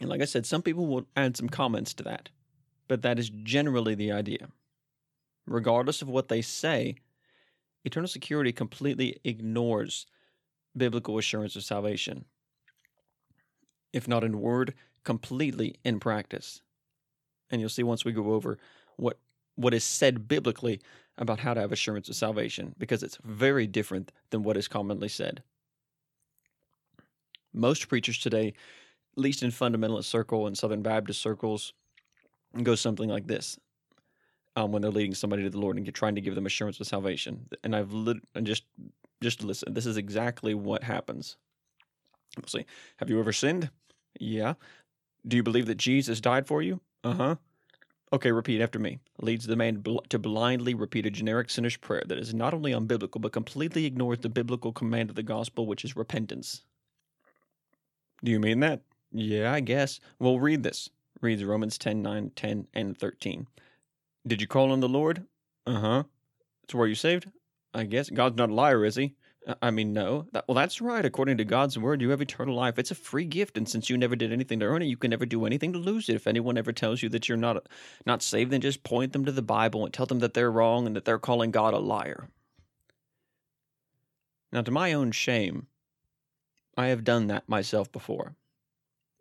And 0.00 0.10
like 0.10 0.20
I 0.20 0.24
said, 0.24 0.46
some 0.46 0.62
people 0.62 0.86
will 0.86 1.06
add 1.14 1.36
some 1.36 1.48
comments 1.48 1.94
to 1.94 2.02
that, 2.04 2.30
but 2.88 3.02
that 3.02 3.18
is 3.18 3.30
generally 3.30 3.94
the 3.94 4.10
idea. 4.10 4.48
Regardless 5.46 6.02
of 6.02 6.08
what 6.08 6.28
they 6.28 6.42
say, 6.42 6.96
eternal 7.84 8.08
security 8.08 8.52
completely 8.52 9.20
ignores 9.22 10.06
biblical 10.76 11.18
assurance 11.18 11.54
of 11.54 11.62
salvation. 11.62 12.24
If 13.92 14.08
not 14.08 14.24
in 14.24 14.40
word, 14.40 14.74
completely 15.04 15.76
in 15.84 16.00
practice. 16.00 16.62
And 17.50 17.60
you'll 17.60 17.70
see 17.70 17.82
once 17.82 18.04
we 18.04 18.12
go 18.12 18.32
over 18.32 18.58
what 18.96 19.18
what 19.56 19.74
is 19.74 19.84
said 19.84 20.26
biblically 20.26 20.80
about 21.16 21.38
how 21.38 21.54
to 21.54 21.60
have 21.60 21.70
assurance 21.70 22.08
of 22.08 22.16
salvation, 22.16 22.74
because 22.76 23.04
it's 23.04 23.18
very 23.22 23.66
different 23.68 24.10
than 24.30 24.42
what 24.42 24.56
is 24.56 24.66
commonly 24.66 25.08
said. 25.08 25.42
Most 27.52 27.88
preachers 27.88 28.18
today, 28.18 28.48
at 28.48 29.18
least 29.18 29.44
in 29.44 29.50
fundamentalist 29.50 30.04
circle 30.04 30.48
and 30.48 30.58
Southern 30.58 30.82
Baptist 30.82 31.22
circles, 31.22 31.72
go 32.64 32.74
something 32.74 33.08
like 33.08 33.28
this. 33.28 33.58
Um, 34.56 34.72
when 34.72 34.82
they're 34.82 34.90
leading 34.90 35.14
somebody 35.14 35.42
to 35.42 35.50
the 35.50 35.58
Lord 35.58 35.76
and 35.76 35.84
get, 35.84 35.94
trying 35.94 36.14
to 36.14 36.20
give 36.20 36.34
them 36.36 36.46
assurance 36.46 36.78
of 36.80 36.86
salvation, 36.86 37.48
and 37.62 37.74
I've 37.74 37.92
and 37.92 38.46
just 38.46 38.64
just 39.20 39.42
listen. 39.42 39.74
This 39.74 39.86
is 39.86 39.96
exactly 39.96 40.54
what 40.54 40.82
happens. 40.82 41.36
We'll 42.36 42.48
see. 42.48 42.66
Have 42.96 43.10
you 43.10 43.18
ever 43.20 43.32
sinned? 43.32 43.70
Yeah. 44.18 44.54
Do 45.26 45.36
you 45.36 45.42
believe 45.42 45.66
that 45.66 45.76
Jesus 45.76 46.20
died 46.20 46.46
for 46.46 46.62
you? 46.62 46.80
Uh 47.04 47.12
huh. 47.14 47.36
Okay, 48.12 48.32
repeat 48.32 48.60
after 48.60 48.78
me. 48.78 49.00
Leads 49.20 49.46
the 49.46 49.56
man 49.56 49.76
bl- 49.78 49.98
to 50.08 50.18
blindly 50.18 50.74
repeat 50.74 51.06
a 51.06 51.10
generic 51.10 51.50
sinner's 51.50 51.76
prayer 51.76 52.02
that 52.06 52.18
is 52.18 52.34
not 52.34 52.54
only 52.54 52.72
unbiblical, 52.72 53.20
but 53.20 53.32
completely 53.32 53.86
ignores 53.86 54.20
the 54.20 54.28
biblical 54.28 54.72
command 54.72 55.10
of 55.10 55.16
the 55.16 55.22
gospel, 55.22 55.66
which 55.66 55.84
is 55.84 55.96
repentance. 55.96 56.62
Do 58.22 58.30
you 58.30 58.40
mean 58.40 58.60
that? 58.60 58.82
Yeah, 59.12 59.52
I 59.52 59.60
guess. 59.60 60.00
Well, 60.18 60.40
read 60.40 60.62
this. 60.62 60.90
Reads 61.20 61.44
Romans 61.44 61.78
10 61.78 62.02
9, 62.02 62.30
10, 62.34 62.68
and 62.74 62.96
13. 62.98 63.46
Did 64.26 64.40
you 64.40 64.46
call 64.46 64.72
on 64.72 64.80
the 64.80 64.88
Lord? 64.88 65.26
Uh 65.66 65.80
huh. 65.80 66.02
So 66.70 66.78
were 66.78 66.86
you 66.86 66.94
saved? 66.94 67.30
I 67.74 67.84
guess. 67.84 68.10
God's 68.10 68.36
not 68.36 68.50
a 68.50 68.54
liar, 68.54 68.84
is 68.84 68.96
he? 68.96 69.14
Uh, 69.46 69.54
I 69.62 69.70
mean, 69.70 69.92
no. 69.92 70.26
That, 70.32 70.44
well, 70.48 70.54
that's 70.54 70.80
right. 70.80 71.04
According 71.04 71.36
to 71.38 71.44
God's 71.44 71.78
word, 71.78 72.00
you 72.00 72.10
have 72.10 72.20
eternal 72.20 72.54
life. 72.54 72.78
It's 72.78 72.90
a 72.90 72.94
free 72.94 73.24
gift, 73.24 73.56
and 73.56 73.68
since 73.68 73.90
you 73.90 73.96
never 73.96 74.16
did 74.16 74.32
anything 74.32 74.60
to 74.60 74.66
earn 74.66 74.82
it, 74.82 74.86
you 74.86 74.96
can 74.96 75.10
never 75.10 75.26
do 75.26 75.44
anything 75.44 75.72
to 75.72 75.78
lose 75.78 76.08
it. 76.08 76.16
If 76.16 76.26
anyone 76.26 76.58
ever 76.58 76.72
tells 76.72 77.02
you 77.02 77.08
that 77.10 77.28
you're 77.28 77.38
not 77.38 77.66
not 78.06 78.22
saved, 78.22 78.50
then 78.50 78.60
just 78.60 78.84
point 78.84 79.12
them 79.12 79.24
to 79.24 79.32
the 79.32 79.42
Bible 79.42 79.84
and 79.84 79.92
tell 79.92 80.06
them 80.06 80.20
that 80.20 80.34
they're 80.34 80.50
wrong 80.50 80.86
and 80.86 80.96
that 80.96 81.04
they're 81.04 81.18
calling 81.18 81.50
God 81.50 81.74
a 81.74 81.78
liar. 81.78 82.28
Now, 84.52 84.62
to 84.62 84.70
my 84.70 84.92
own 84.92 85.10
shame, 85.10 85.66
I 86.76 86.86
have 86.86 87.04
done 87.04 87.26
that 87.26 87.48
myself 87.48 87.90
before. 87.90 88.36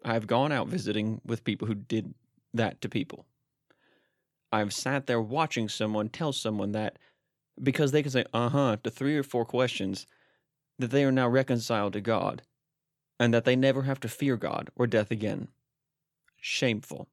I 0.05 0.13
have 0.13 0.27
gone 0.27 0.51
out 0.51 0.67
visiting 0.67 1.21
with 1.25 1.43
people 1.43 1.67
who 1.67 1.75
did 1.75 2.13
that 2.53 2.81
to 2.81 2.89
people. 2.89 3.25
I 4.51 4.59
have 4.59 4.73
sat 4.73 5.07
there 5.07 5.21
watching 5.21 5.69
someone 5.69 6.09
tell 6.09 6.31
someone 6.31 6.73
that 6.73 6.99
because 7.61 7.91
they 7.91 8.01
can 8.01 8.11
say, 8.11 8.25
uh 8.33 8.49
huh, 8.49 8.77
to 8.83 8.89
three 8.89 9.17
or 9.17 9.23
four 9.23 9.45
questions 9.45 10.07
that 10.79 10.91
they 10.91 11.03
are 11.03 11.11
now 11.11 11.27
reconciled 11.27 11.93
to 11.93 12.01
God 12.01 12.41
and 13.19 13.33
that 13.33 13.45
they 13.45 13.55
never 13.55 13.83
have 13.83 13.99
to 14.01 14.07
fear 14.07 14.37
God 14.37 14.69
or 14.75 14.87
death 14.87 15.11
again. 15.11 15.47
Shameful. 16.41 17.07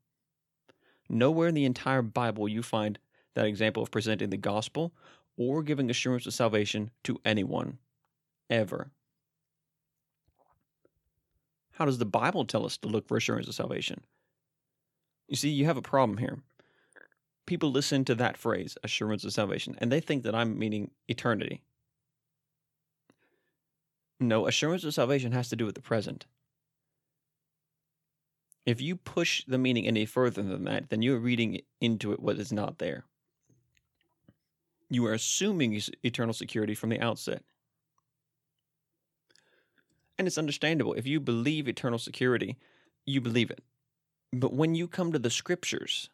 Nowhere 1.09 1.49
in 1.49 1.55
the 1.55 1.65
entire 1.65 2.03
Bible 2.03 2.49
you 2.49 2.63
find 2.63 2.99
that 3.35 3.47
example 3.47 3.83
of 3.83 3.91
presenting 3.91 4.31
the 4.31 4.37
gospel 4.37 4.93
or 5.37 5.63
giving 5.63 5.91
assurance 5.91 6.27
of 6.27 6.35
salvation 6.35 6.91
to 7.05 7.21
anyone. 7.25 7.79
Ever. 8.49 8.91
How 11.73 11.85
does 11.85 11.99
the 11.99 12.05
Bible 12.05 12.45
tell 12.45 12.67
us 12.67 12.77
to 12.79 12.89
look 12.89 13.07
for 13.07 13.17
assurance 13.17 13.49
of 13.49 13.55
salvation? 13.55 14.03
You 15.29 15.37
see, 15.37 15.49
you 15.51 15.65
have 15.67 15.77
a 15.77 15.83
problem 15.83 16.19
here. 16.19 16.41
People 17.47 17.73
listen 17.73 18.05
to 18.05 18.15
that 18.15 18.37
phrase, 18.37 18.77
assurance 18.85 19.25
of 19.25 19.33
salvation, 19.33 19.77
and 19.79 19.91
they 19.91 20.01
think 20.01 20.23
that 20.23 20.35
I'm 20.35 20.59
meaning 20.59 20.91
eternity. 21.09 21.63
No, 24.21 24.47
assurance 24.47 24.85
of 24.85 24.95
salvation 24.95 25.33
has 25.33 25.49
to 25.49 25.57
do 25.57 25.65
with 25.67 25.75
the 25.75 25.81
present. 25.81 26.27
If 28.67 28.81
you 28.81 28.95
push 28.95 29.43
the 29.49 29.59
meaning 29.59 29.87
any 29.87 30.05
further 30.05 30.43
than 30.43 30.65
that, 30.65 30.91
then 30.91 31.03
you're 31.03 31.19
reading 31.19 31.63
into 31.81 32.13
it 32.13 32.21
what 32.21 32.39
is 32.39 32.53
not 32.53 32.79
there. 32.79 33.05
You 34.91 35.07
are 35.07 35.15
assuming 35.15 35.81
eternal 36.03 36.35
security 36.35 36.75
from 36.75 36.91
the 36.91 37.01
outset. 37.01 37.43
And 40.19 40.27
it's 40.27 40.39
understandable. 40.39 40.93
If 40.93 41.07
you 41.07 41.19
believe 41.19 41.67
eternal 41.67 41.99
security, 41.99 42.59
you 43.07 43.21
believe 43.21 43.51
it. 43.51 43.65
But 44.33 44.53
when 44.53 44.75
you 44.75 44.87
come 44.87 45.13
to 45.13 45.19
the 45.19 45.31
scriptures, 45.31 46.11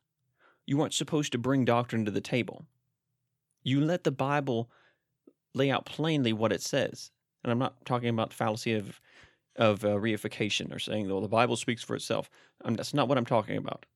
you 0.67 0.81
aren't 0.81 0.95
supposed 0.95 1.33
to 1.33 1.39
bring 1.39 1.65
doctrine 1.65 2.05
to 2.05 2.11
the 2.11 2.21
table. 2.21 2.65
You 3.63 3.81
let 3.81 4.05
the 4.05 4.11
Bible 4.11 4.71
lay 5.55 5.71
out 5.71 5.87
plainly 5.87 6.33
what 6.33 6.53
it 6.53 6.63
says. 6.63 7.11
And 7.43 7.51
I'm 7.51 7.59
not 7.59 7.85
talking 7.85 8.09
about 8.09 8.31
the 8.31 8.37
fallacy 8.37 8.75
of 8.75 9.01
of 9.57 9.85
uh, 9.85 9.89
reification 9.89 10.75
or 10.75 10.79
saying, 10.79 11.09
well, 11.09 11.23
the 11.23 11.29
Bible 11.29 11.57
speaks 11.57 11.83
for 11.83 11.97
itself. 11.97 12.29
That's 12.63 12.93
not 12.93 13.09
what 13.09 13.17
I'm 13.17 13.25
talking 13.25 13.57
about. 13.57 13.87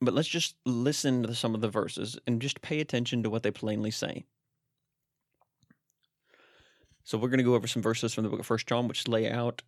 But 0.00 0.14
let's 0.14 0.28
just 0.28 0.56
listen 0.64 1.22
to 1.24 1.34
some 1.34 1.54
of 1.54 1.60
the 1.60 1.68
verses 1.68 2.18
and 2.26 2.40
just 2.40 2.62
pay 2.62 2.80
attention 2.80 3.22
to 3.22 3.30
what 3.30 3.42
they 3.42 3.50
plainly 3.50 3.90
say. 3.90 4.24
So 7.04 7.18
we're 7.18 7.28
going 7.28 7.38
to 7.38 7.44
go 7.44 7.54
over 7.54 7.66
some 7.66 7.82
verses 7.82 8.14
from 8.14 8.24
the 8.24 8.30
book 8.30 8.40
of 8.40 8.46
First 8.46 8.66
John, 8.66 8.88
which 8.88 9.06
lay 9.06 9.30
out 9.30 9.62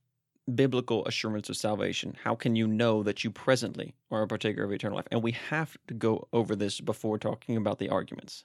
biblical 0.55 1.05
assurance 1.07 1.49
of 1.49 1.57
salvation. 1.57 2.17
How 2.23 2.35
can 2.35 2.55
you 2.55 2.67
know 2.67 3.03
that 3.03 3.25
you 3.25 3.31
presently 3.31 3.95
are 4.11 4.23
a 4.23 4.29
partaker 4.29 4.63
of 4.63 4.73
eternal 4.73 4.97
life? 4.97 5.09
And 5.11 5.23
we 5.23 5.33
have 5.33 5.77
to 5.89 5.95
go 5.95 6.29
over 6.33 6.55
this 6.55 6.81
before 6.81 7.19
talking 7.19 7.57
about 7.57 7.79
the 7.79 7.89
arguments, 7.89 8.45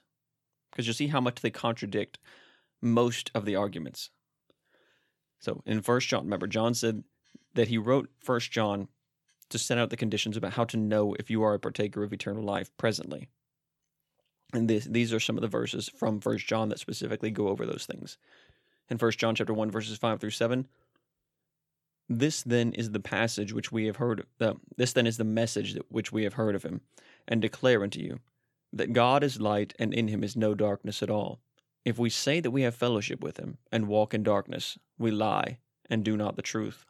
because 0.70 0.86
you'll 0.86 0.94
see 0.94 1.06
how 1.06 1.20
much 1.20 1.40
they 1.40 1.50
contradict 1.50 2.18
most 2.80 3.30
of 3.34 3.44
the 3.44 3.54
arguments. 3.54 4.10
So 5.38 5.62
in 5.64 5.80
First 5.82 6.08
John, 6.08 6.24
remember 6.24 6.46
John 6.46 6.74
said 6.74 7.04
that 7.54 7.68
he 7.68 7.78
wrote 7.78 8.10
First 8.20 8.50
John 8.50 8.88
to 9.50 9.58
set 9.58 9.78
out 9.78 9.90
the 9.90 9.96
conditions 9.96 10.36
about 10.36 10.54
how 10.54 10.64
to 10.64 10.76
know 10.76 11.14
if 11.18 11.30
you 11.30 11.42
are 11.42 11.54
a 11.54 11.60
partaker 11.60 12.02
of 12.02 12.12
eternal 12.12 12.42
life 12.42 12.70
presently. 12.78 13.28
And 14.54 14.68
this, 14.68 14.86
these 14.86 15.12
are 15.12 15.20
some 15.20 15.36
of 15.36 15.42
the 15.42 15.48
verses 15.48 15.88
from 15.88 16.20
First 16.20 16.46
John 16.46 16.68
that 16.70 16.78
specifically 16.78 17.30
go 17.30 17.48
over 17.48 17.66
those 17.66 17.86
things. 17.86 18.18
In 18.88 18.98
First 18.98 19.18
John 19.18 19.34
chapter 19.34 19.54
one 19.54 19.70
verses 19.70 19.98
five 19.98 20.20
through 20.20 20.30
seven, 20.30 20.66
this 22.18 22.42
then 22.42 22.72
is 22.72 22.90
the 22.90 23.00
passage 23.00 23.52
which 23.52 23.70
we 23.70 23.86
have 23.86 23.96
heard. 23.96 24.26
Uh, 24.40 24.54
this 24.76 24.92
then 24.92 25.06
is 25.06 25.16
the 25.16 25.24
message 25.24 25.74
that, 25.74 25.90
which 25.90 26.12
we 26.12 26.24
have 26.24 26.34
heard 26.34 26.54
of 26.54 26.62
him, 26.62 26.80
and 27.28 27.40
declare 27.40 27.82
unto 27.82 28.00
you, 28.00 28.20
that 28.72 28.92
God 28.92 29.22
is 29.22 29.40
light, 29.40 29.74
and 29.78 29.92
in 29.92 30.08
him 30.08 30.24
is 30.24 30.36
no 30.36 30.54
darkness 30.54 31.02
at 31.02 31.10
all. 31.10 31.40
If 31.84 31.98
we 31.98 32.10
say 32.10 32.40
that 32.40 32.50
we 32.50 32.62
have 32.62 32.74
fellowship 32.74 33.22
with 33.22 33.38
him, 33.38 33.58
and 33.70 33.88
walk 33.88 34.14
in 34.14 34.22
darkness, 34.22 34.78
we 34.98 35.10
lie, 35.10 35.58
and 35.90 36.04
do 36.04 36.16
not 36.16 36.36
the 36.36 36.42
truth. 36.42 36.86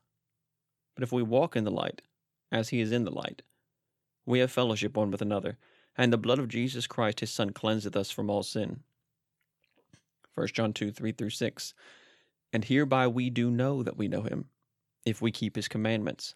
But 0.95 1.03
if 1.03 1.13
we 1.13 1.23
walk 1.23 1.57
in 1.57 1.65
the 1.65 1.71
light, 1.71 2.03
as 2.51 2.69
he 2.69 2.81
is 2.81 2.93
in 2.93 3.05
the 3.05 3.11
light, 3.11 3.43
we 4.27 4.39
have 4.41 4.53
fellowship 4.53 4.97
one 4.97 5.11
with 5.11 5.23
another, 5.23 5.59
and 5.97 6.13
the 6.13 6.19
blood 6.19 6.39
of 6.39 6.49
Jesus 6.49 6.87
Christ 6.87 7.21
his 7.21 7.31
Son 7.31 7.51
cleanseth 7.51 7.97
us 7.97 8.11
from 8.11 8.31
all 8.31 8.43
sin. 8.43 8.81
1 10.35 10.49
John 10.49 10.73
2 10.73 10.93
3 10.93 11.13
through 11.13 11.31
6. 11.31 11.75
And 12.53 12.65
hereby 12.65 13.07
we 13.07 13.31
do 13.31 13.51
know 13.51 13.83
that 13.83 13.97
we 13.97 14.09
know 14.09 14.23
him, 14.23 14.47
if 15.05 15.21
we 15.21 15.31
keep 15.31 15.57
his 15.57 15.69
commandments. 15.69 16.35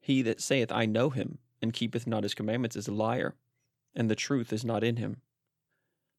He 0.00 0.22
that 0.22 0.40
saith, 0.40 0.70
I 0.70 0.86
know 0.86 1.10
him, 1.10 1.38
and 1.62 1.72
keepeth 1.72 2.06
not 2.06 2.24
his 2.24 2.34
commandments, 2.34 2.76
is 2.76 2.88
a 2.88 2.92
liar, 2.92 3.34
and 3.94 4.10
the 4.10 4.16
truth 4.16 4.52
is 4.52 4.64
not 4.64 4.84
in 4.84 4.96
him. 4.96 5.22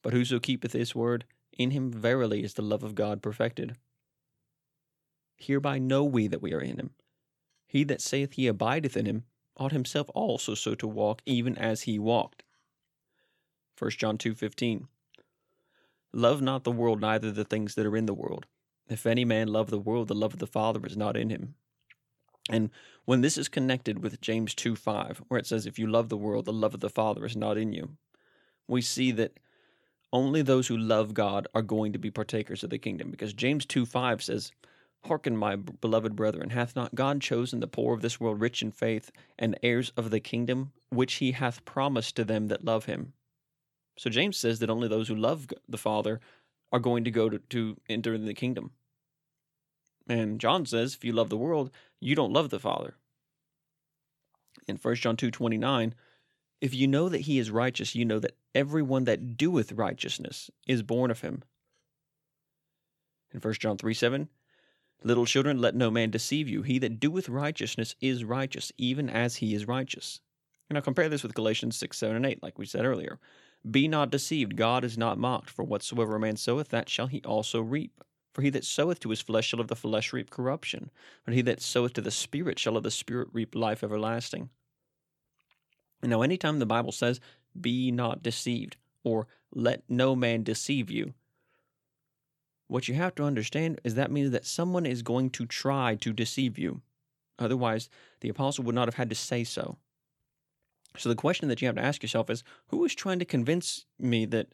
But 0.01 0.13
whoso 0.13 0.39
keepeth 0.39 0.73
his 0.73 0.95
word, 0.95 1.25
in 1.53 1.71
him 1.71 1.91
verily 1.91 2.43
is 2.43 2.53
the 2.53 2.61
love 2.61 2.83
of 2.83 2.95
God 2.95 3.21
perfected. 3.21 3.75
Hereby 5.37 5.79
know 5.79 6.03
we 6.03 6.27
that 6.27 6.41
we 6.41 6.53
are 6.53 6.61
in 6.61 6.77
him. 6.77 6.91
He 7.67 7.83
that 7.83 8.01
saith 8.01 8.33
he 8.33 8.47
abideth 8.47 8.95
in 8.95 9.05
him 9.05 9.25
ought 9.57 9.71
himself 9.71 10.09
also 10.13 10.53
so 10.55 10.75
to 10.75 10.87
walk, 10.87 11.21
even 11.25 11.57
as 11.57 11.83
he 11.83 11.99
walked. 11.99 12.43
1 13.77 13.91
John 13.91 14.17
2.15 14.17 14.87
Love 16.13 16.41
not 16.41 16.63
the 16.63 16.71
world, 16.71 17.01
neither 17.01 17.31
the 17.31 17.43
things 17.43 17.75
that 17.75 17.85
are 17.85 17.97
in 17.97 18.05
the 18.05 18.13
world. 18.13 18.45
If 18.89 19.05
any 19.05 19.25
man 19.25 19.47
love 19.47 19.69
the 19.69 19.79
world, 19.79 20.07
the 20.07 20.15
love 20.15 20.33
of 20.33 20.39
the 20.39 20.47
Father 20.47 20.85
is 20.85 20.95
not 20.95 21.17
in 21.17 21.29
him. 21.29 21.55
And 22.49 22.69
when 23.05 23.21
this 23.21 23.37
is 23.37 23.47
connected 23.47 24.03
with 24.03 24.21
James 24.21 24.53
2 24.53 24.75
5, 24.75 25.23
where 25.27 25.39
it 25.39 25.47
says, 25.47 25.65
If 25.65 25.79
you 25.79 25.87
love 25.87 26.09
the 26.09 26.17
world, 26.17 26.45
the 26.45 26.53
love 26.53 26.73
of 26.73 26.79
the 26.79 26.89
Father 26.89 27.25
is 27.25 27.35
not 27.35 27.57
in 27.57 27.73
you, 27.73 27.97
we 28.67 28.81
see 28.81 29.11
that 29.11 29.39
only 30.13 30.41
those 30.41 30.67
who 30.67 30.77
love 30.77 31.13
God 31.13 31.47
are 31.55 31.61
going 31.61 31.91
to 31.93 31.99
be 31.99 32.11
partakers 32.11 32.63
of 32.63 32.69
the 32.69 32.77
kingdom. 32.77 33.09
Because 33.09 33.33
James 33.33 33.65
2 33.65 33.85
5 33.85 34.23
says, 34.23 34.51
Hearken, 35.05 35.37
my 35.37 35.55
beloved 35.55 36.15
brethren, 36.15 36.51
hath 36.51 36.75
not 36.75 36.95
God 36.95 37.21
chosen 37.21 37.59
the 37.59 37.67
poor 37.67 37.93
of 37.93 38.01
this 38.01 38.19
world 38.19 38.41
rich 38.41 38.61
in 38.61 38.71
faith 38.71 39.11
and 39.37 39.59
heirs 39.61 39.91
of 39.97 40.09
the 40.09 40.19
kingdom, 40.19 40.71
which 40.89 41.15
he 41.15 41.33
hath 41.33 41.65
promised 41.65 42.15
to 42.15 42.23
them 42.23 42.47
that 42.47 42.65
love 42.65 42.85
him? 42.85 43.13
So 43.97 44.09
James 44.09 44.37
says 44.37 44.59
that 44.59 44.69
only 44.69 44.87
those 44.87 45.07
who 45.07 45.15
love 45.15 45.47
the 45.69 45.77
Father 45.77 46.19
are 46.71 46.79
going 46.79 47.03
to 47.03 47.11
go 47.11 47.29
to, 47.29 47.39
to 47.39 47.77
enter 47.89 48.17
the 48.17 48.33
kingdom. 48.33 48.71
And 50.07 50.39
John 50.39 50.65
says, 50.65 50.93
if 50.93 51.03
you 51.03 51.13
love 51.13 51.29
the 51.29 51.37
world, 51.37 51.71
you 51.99 52.15
don't 52.15 52.33
love 52.33 52.49
the 52.49 52.59
Father. 52.59 52.95
In 54.67 54.77
1 54.77 54.95
John 54.95 55.17
2 55.17 55.31
29, 55.31 55.95
if 56.61 56.73
you 56.73 56.87
know 56.87 57.09
that 57.09 57.21
he 57.21 57.39
is 57.39 57.51
righteous, 57.51 57.95
you 57.95 58.05
know 58.05 58.19
that 58.19 58.37
everyone 58.53 59.03
that 59.05 59.37
doeth 59.37 59.71
righteousness 59.71 60.49
is 60.67 60.81
born 60.81 61.11
of 61.11 61.21
him. 61.21 61.43
In 63.33 63.39
1 63.39 63.53
John 63.55 63.77
3 63.77 63.93
7, 63.93 64.29
Little 65.03 65.25
children, 65.25 65.59
let 65.61 65.75
no 65.75 65.91
man 65.91 66.09
deceive 66.09 66.49
you. 66.49 66.63
He 66.63 66.79
that 66.79 66.99
doeth 66.99 67.29
righteousness 67.29 67.95
is 68.01 68.23
righteous, 68.23 68.71
even 68.77 69.07
as 69.07 69.35
he 69.35 69.53
is 69.53 69.67
righteous. 69.67 70.19
And 70.67 70.77
I'll 70.77 70.83
compare 70.83 71.09
this 71.09 71.21
with 71.21 71.35
Galatians 71.35 71.77
6, 71.77 71.95
7, 71.95 72.15
and 72.15 72.25
8, 72.25 72.41
like 72.41 72.57
we 72.57 72.65
said 72.65 72.85
earlier. 72.85 73.19
Be 73.69 73.87
not 73.87 74.11
deceived, 74.11 74.55
God 74.55 74.83
is 74.83 74.97
not 74.97 75.17
mocked, 75.17 75.49
for 75.49 75.63
whatsoever 75.63 76.15
a 76.15 76.19
man 76.19 76.37
soweth, 76.37 76.69
that 76.69 76.89
shall 76.89 77.07
he 77.07 77.21
also 77.21 77.61
reap. 77.61 78.03
For 78.33 78.41
he 78.41 78.49
that 78.51 78.65
soweth 78.65 78.99
to 78.99 79.09
his 79.09 79.21
flesh 79.21 79.47
shall 79.47 79.61
of 79.61 79.69
the 79.69 79.75
flesh 79.75 80.11
reap 80.11 80.29
corruption, 80.29 80.91
but 81.23 81.33
he 81.33 81.41
that 81.43 81.61
soweth 81.61 81.93
to 81.93 82.01
the 82.01 82.11
Spirit 82.11 82.59
shall 82.59 82.77
of 82.77 82.83
the 82.83 82.91
Spirit 82.91 83.29
reap 83.31 83.55
life 83.55 83.83
everlasting. 83.83 84.49
Now, 86.03 86.21
anytime 86.21 86.59
the 86.59 86.65
Bible 86.65 86.91
says, 86.91 87.19
be 87.59 87.91
not 87.91 88.21
deceived, 88.21 88.75
or 89.03 89.27
let 89.53 89.83
no 89.87 90.15
man 90.15 90.43
deceive 90.43 90.91
you, 90.91 91.13
what 92.67 92.87
you 92.87 92.95
have 92.95 93.15
to 93.15 93.23
understand 93.23 93.79
is 93.83 93.95
that 93.95 94.11
means 94.11 94.31
that 94.31 94.45
someone 94.45 94.85
is 94.85 95.01
going 95.01 95.29
to 95.31 95.45
try 95.45 95.95
to 95.95 96.11
deceive 96.11 96.57
you. 96.57 96.81
Otherwise, 97.37 97.89
the 98.21 98.29
apostle 98.29 98.63
would 98.63 98.75
not 98.75 98.87
have 98.87 98.95
had 98.95 99.09
to 99.09 99.15
say 99.15 99.43
so. 99.43 99.77
So 100.97 101.09
the 101.09 101.15
question 101.15 101.49
that 101.49 101.61
you 101.61 101.67
have 101.67 101.75
to 101.75 101.83
ask 101.83 102.01
yourself 102.01 102.29
is 102.29 102.43
who 102.67 102.83
is 102.85 102.95
trying 102.95 103.19
to 103.19 103.25
convince 103.25 103.85
me 103.99 104.25
that 104.25 104.47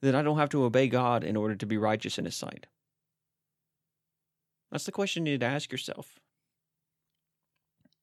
that 0.00 0.14
I 0.16 0.22
don't 0.22 0.38
have 0.38 0.48
to 0.50 0.64
obey 0.64 0.88
God 0.88 1.22
in 1.22 1.36
order 1.36 1.54
to 1.54 1.66
be 1.66 1.76
righteous 1.76 2.18
in 2.18 2.24
his 2.24 2.34
sight? 2.34 2.66
That's 4.70 4.84
the 4.84 4.92
question 4.92 5.26
you 5.26 5.32
need 5.32 5.40
to 5.40 5.46
ask 5.46 5.70
yourself. 5.70 6.18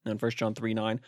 And 0.04 0.12
in 0.12 0.18
1 0.18 0.30
John 0.32 0.54
3 0.54 0.72
9, 0.72 1.00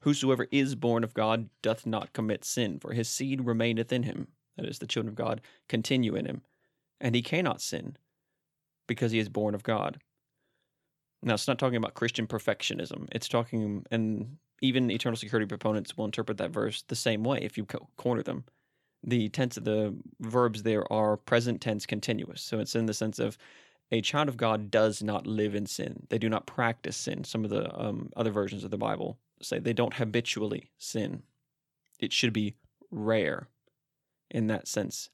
whosoever 0.00 0.46
is 0.50 0.74
born 0.74 1.02
of 1.02 1.14
God 1.14 1.48
doth 1.62 1.86
not 1.86 2.12
commit 2.12 2.44
sin, 2.44 2.78
for 2.78 2.92
his 2.92 3.08
seed 3.08 3.46
remaineth 3.46 3.92
in 3.92 4.02
him. 4.02 4.28
That 4.56 4.66
is, 4.66 4.78
the 4.78 4.86
children 4.86 5.08
of 5.08 5.16
God 5.16 5.40
continue 5.68 6.14
in 6.14 6.26
him, 6.26 6.42
and 7.00 7.14
he 7.14 7.22
cannot 7.22 7.62
sin 7.62 7.96
because 8.86 9.12
he 9.12 9.18
is 9.18 9.28
born 9.28 9.54
of 9.54 9.62
God. 9.62 9.98
Now, 11.24 11.34
it's 11.34 11.48
not 11.48 11.58
talking 11.58 11.76
about 11.76 11.94
Christian 11.94 12.26
perfectionism. 12.26 13.08
It's 13.12 13.28
talking, 13.28 13.84
and 13.90 14.36
even 14.60 14.90
eternal 14.90 15.16
security 15.16 15.46
proponents 15.46 15.96
will 15.96 16.04
interpret 16.04 16.38
that 16.38 16.50
verse 16.50 16.82
the 16.82 16.96
same 16.96 17.24
way 17.24 17.38
if 17.42 17.56
you 17.56 17.66
corner 17.96 18.22
them. 18.22 18.44
The 19.02 19.30
tense 19.30 19.56
of 19.56 19.64
the 19.64 19.96
verbs 20.20 20.62
there 20.62 20.90
are 20.92 21.16
present 21.16 21.60
tense 21.60 21.86
continuous. 21.86 22.42
So 22.42 22.58
it's 22.58 22.74
in 22.74 22.86
the 22.86 22.94
sense 22.94 23.18
of 23.18 23.38
a 23.90 24.00
child 24.00 24.28
of 24.28 24.36
God 24.36 24.70
does 24.70 25.02
not 25.02 25.26
live 25.26 25.54
in 25.54 25.66
sin. 25.66 26.06
They 26.10 26.18
do 26.18 26.28
not 26.28 26.46
practice 26.46 26.96
sin. 26.96 27.24
Some 27.24 27.44
of 27.44 27.50
the 27.50 27.74
um, 27.78 28.10
other 28.16 28.30
versions 28.30 28.64
of 28.64 28.70
the 28.70 28.78
Bible 28.78 29.18
say 29.42 29.58
they 29.58 29.72
don't 29.72 29.94
habitually 29.94 30.70
sin. 30.78 31.22
It 32.00 32.12
should 32.12 32.32
be 32.32 32.56
rare. 32.90 33.48
in 34.30 34.48
that 34.48 34.68
sense. 34.68 35.10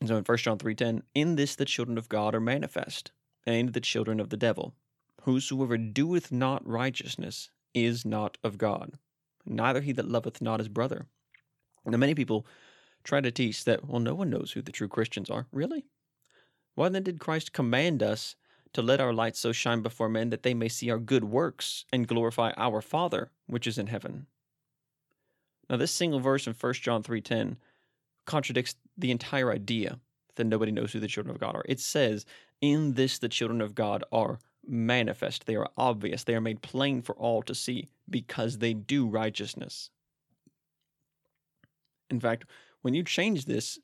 And 0.00 0.08
so 0.08 0.16
in 0.16 0.24
1 0.24 0.38
John 0.38 0.58
3:10, 0.58 1.02
in 1.14 1.36
this 1.36 1.56
the 1.56 1.64
children 1.64 1.98
of 1.98 2.08
God 2.08 2.34
are 2.34 2.40
manifest, 2.40 3.12
and 3.46 3.72
the 3.72 3.80
children 3.80 4.20
of 4.20 4.30
the 4.30 4.36
devil. 4.36 4.74
Whosoever 5.22 5.76
doeth 5.76 6.32
not 6.32 6.66
righteousness 6.66 7.50
is 7.74 8.04
not 8.04 8.38
of 8.42 8.58
God, 8.58 8.98
neither 9.46 9.80
he 9.80 9.92
that 9.92 10.08
loveth 10.08 10.42
not 10.42 10.60
his 10.60 10.68
brother. 10.68 11.06
Now 11.84 11.98
many 11.98 12.14
people 12.14 12.46
try 13.04 13.20
to 13.20 13.30
teach 13.30 13.64
that, 13.64 13.88
well, 13.88 14.00
no 14.00 14.14
one 14.14 14.30
knows 14.30 14.52
who 14.52 14.62
the 14.62 14.72
true 14.72 14.88
Christians 14.88 15.30
are. 15.30 15.46
Really? 15.52 15.84
Why 16.74 16.88
then 16.88 17.02
did 17.02 17.20
Christ 17.20 17.52
command 17.52 18.02
us 18.02 18.36
to 18.72 18.82
let 18.82 19.00
our 19.00 19.12
light 19.12 19.36
so 19.36 19.52
shine 19.52 19.82
before 19.82 20.08
men 20.08 20.30
that 20.30 20.42
they 20.42 20.54
may 20.54 20.68
see 20.68 20.90
our 20.90 20.98
good 20.98 21.24
works 21.24 21.84
and 21.92 22.08
glorify 22.08 22.52
our 22.56 22.80
Father 22.80 23.30
which 23.46 23.66
is 23.66 23.78
in 23.78 23.88
heaven? 23.88 24.26
Now 25.68 25.76
this 25.76 25.92
single 25.92 26.20
verse 26.20 26.46
in 26.46 26.54
1 26.54 26.74
John 26.74 27.02
3:10 27.02 27.56
contradicts 28.24 28.76
the 28.96 29.10
entire 29.10 29.52
idea 29.52 29.98
that 30.36 30.44
nobody 30.44 30.72
knows 30.72 30.92
who 30.92 31.00
the 31.00 31.08
children 31.08 31.34
of 31.34 31.40
God 31.40 31.54
are. 31.54 31.64
It 31.68 31.80
says, 31.80 32.24
"In 32.60 32.94
this 32.94 33.18
the 33.18 33.28
children 33.28 33.60
of 33.60 33.74
God 33.74 34.04
are 34.12 34.38
manifest, 34.64 35.46
they 35.46 35.56
are 35.56 35.70
obvious, 35.76 36.24
they 36.24 36.34
are 36.34 36.40
made 36.40 36.62
plain 36.62 37.02
for 37.02 37.14
all 37.16 37.42
to 37.42 37.54
see 37.54 37.88
because 38.08 38.58
they 38.58 38.74
do 38.74 39.06
righteousness." 39.06 39.90
In 42.10 42.20
fact, 42.20 42.44
when 42.82 42.94
you 42.94 43.02
change 43.02 43.46
this 43.46 43.78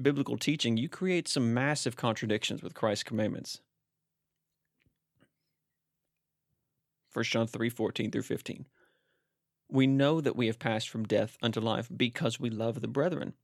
biblical 0.00 0.38
teaching, 0.38 0.76
you 0.76 0.88
create 0.88 1.28
some 1.28 1.52
massive 1.52 1.96
contradictions 1.96 2.62
with 2.62 2.74
Christ's 2.74 3.04
commandments. 3.04 3.60
1 7.12 7.24
John 7.24 7.46
3 7.46 7.68
14 7.68 8.10
through 8.10 8.22
15. 8.22 8.66
We 9.68 9.86
know 9.86 10.20
that 10.20 10.36
we 10.36 10.46
have 10.46 10.58
passed 10.58 10.88
from 10.88 11.04
death 11.04 11.36
unto 11.42 11.60
life 11.60 11.88
because 11.94 12.40
we 12.40 12.50
love 12.50 12.80
the 12.80 12.88
brethren. 12.88 13.34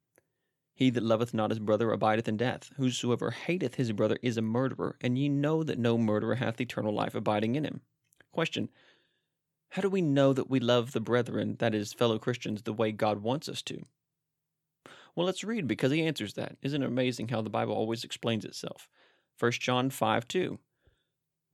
He 0.77 0.91
that 0.91 1.03
loveth 1.03 1.33
not 1.33 1.51
his 1.51 1.59
brother 1.59 1.91
abideth 1.91 2.29
in 2.29 2.37
death. 2.37 2.71
Whosoever 2.77 3.31
hateth 3.31 3.77
his 3.77 3.93
brother 3.93 4.19
is 4.21 4.37
a 4.37 4.43
murderer, 4.43 4.97
and 5.01 5.19
ye 5.19 5.27
know 5.27 5.63
that 5.63 5.79
no 5.79 5.97
murderer 5.97 6.35
hath 6.35 6.61
eternal 6.61 6.93
life 6.93 7.15
abiding 7.15 7.55
in 7.55 7.65
him. 7.65 7.81
Question 8.31 8.69
How 9.71 9.81
do 9.81 9.89
we 9.89 10.03
know 10.03 10.35
that 10.35 10.51
we 10.51 10.61
love 10.61 10.93
the 10.93 11.01
brethren, 11.01 11.57
that 11.61 11.75
is, 11.75 11.95
fellow 11.95 12.19
Christians, 12.19 12.63
the 12.63 12.75
way 12.75 12.93
God 12.93 13.23
wants 13.23 13.49
us 13.49 13.63
to? 13.63 13.85
Well, 15.15 15.25
let's 15.25 15.43
read 15.43 15.67
because 15.67 15.93
he 15.93 16.03
answers 16.03 16.35
that. 16.35 16.59
Isn't 16.61 16.83
it 16.83 16.87
amazing 16.87 17.29
how 17.29 17.41
the 17.41 17.49
Bible 17.49 17.75
always 17.75 18.05
explains 18.05 18.45
itself? 18.45 18.91
1 19.39 19.53
John 19.53 19.89
5 19.89 20.29
2. 20.29 20.59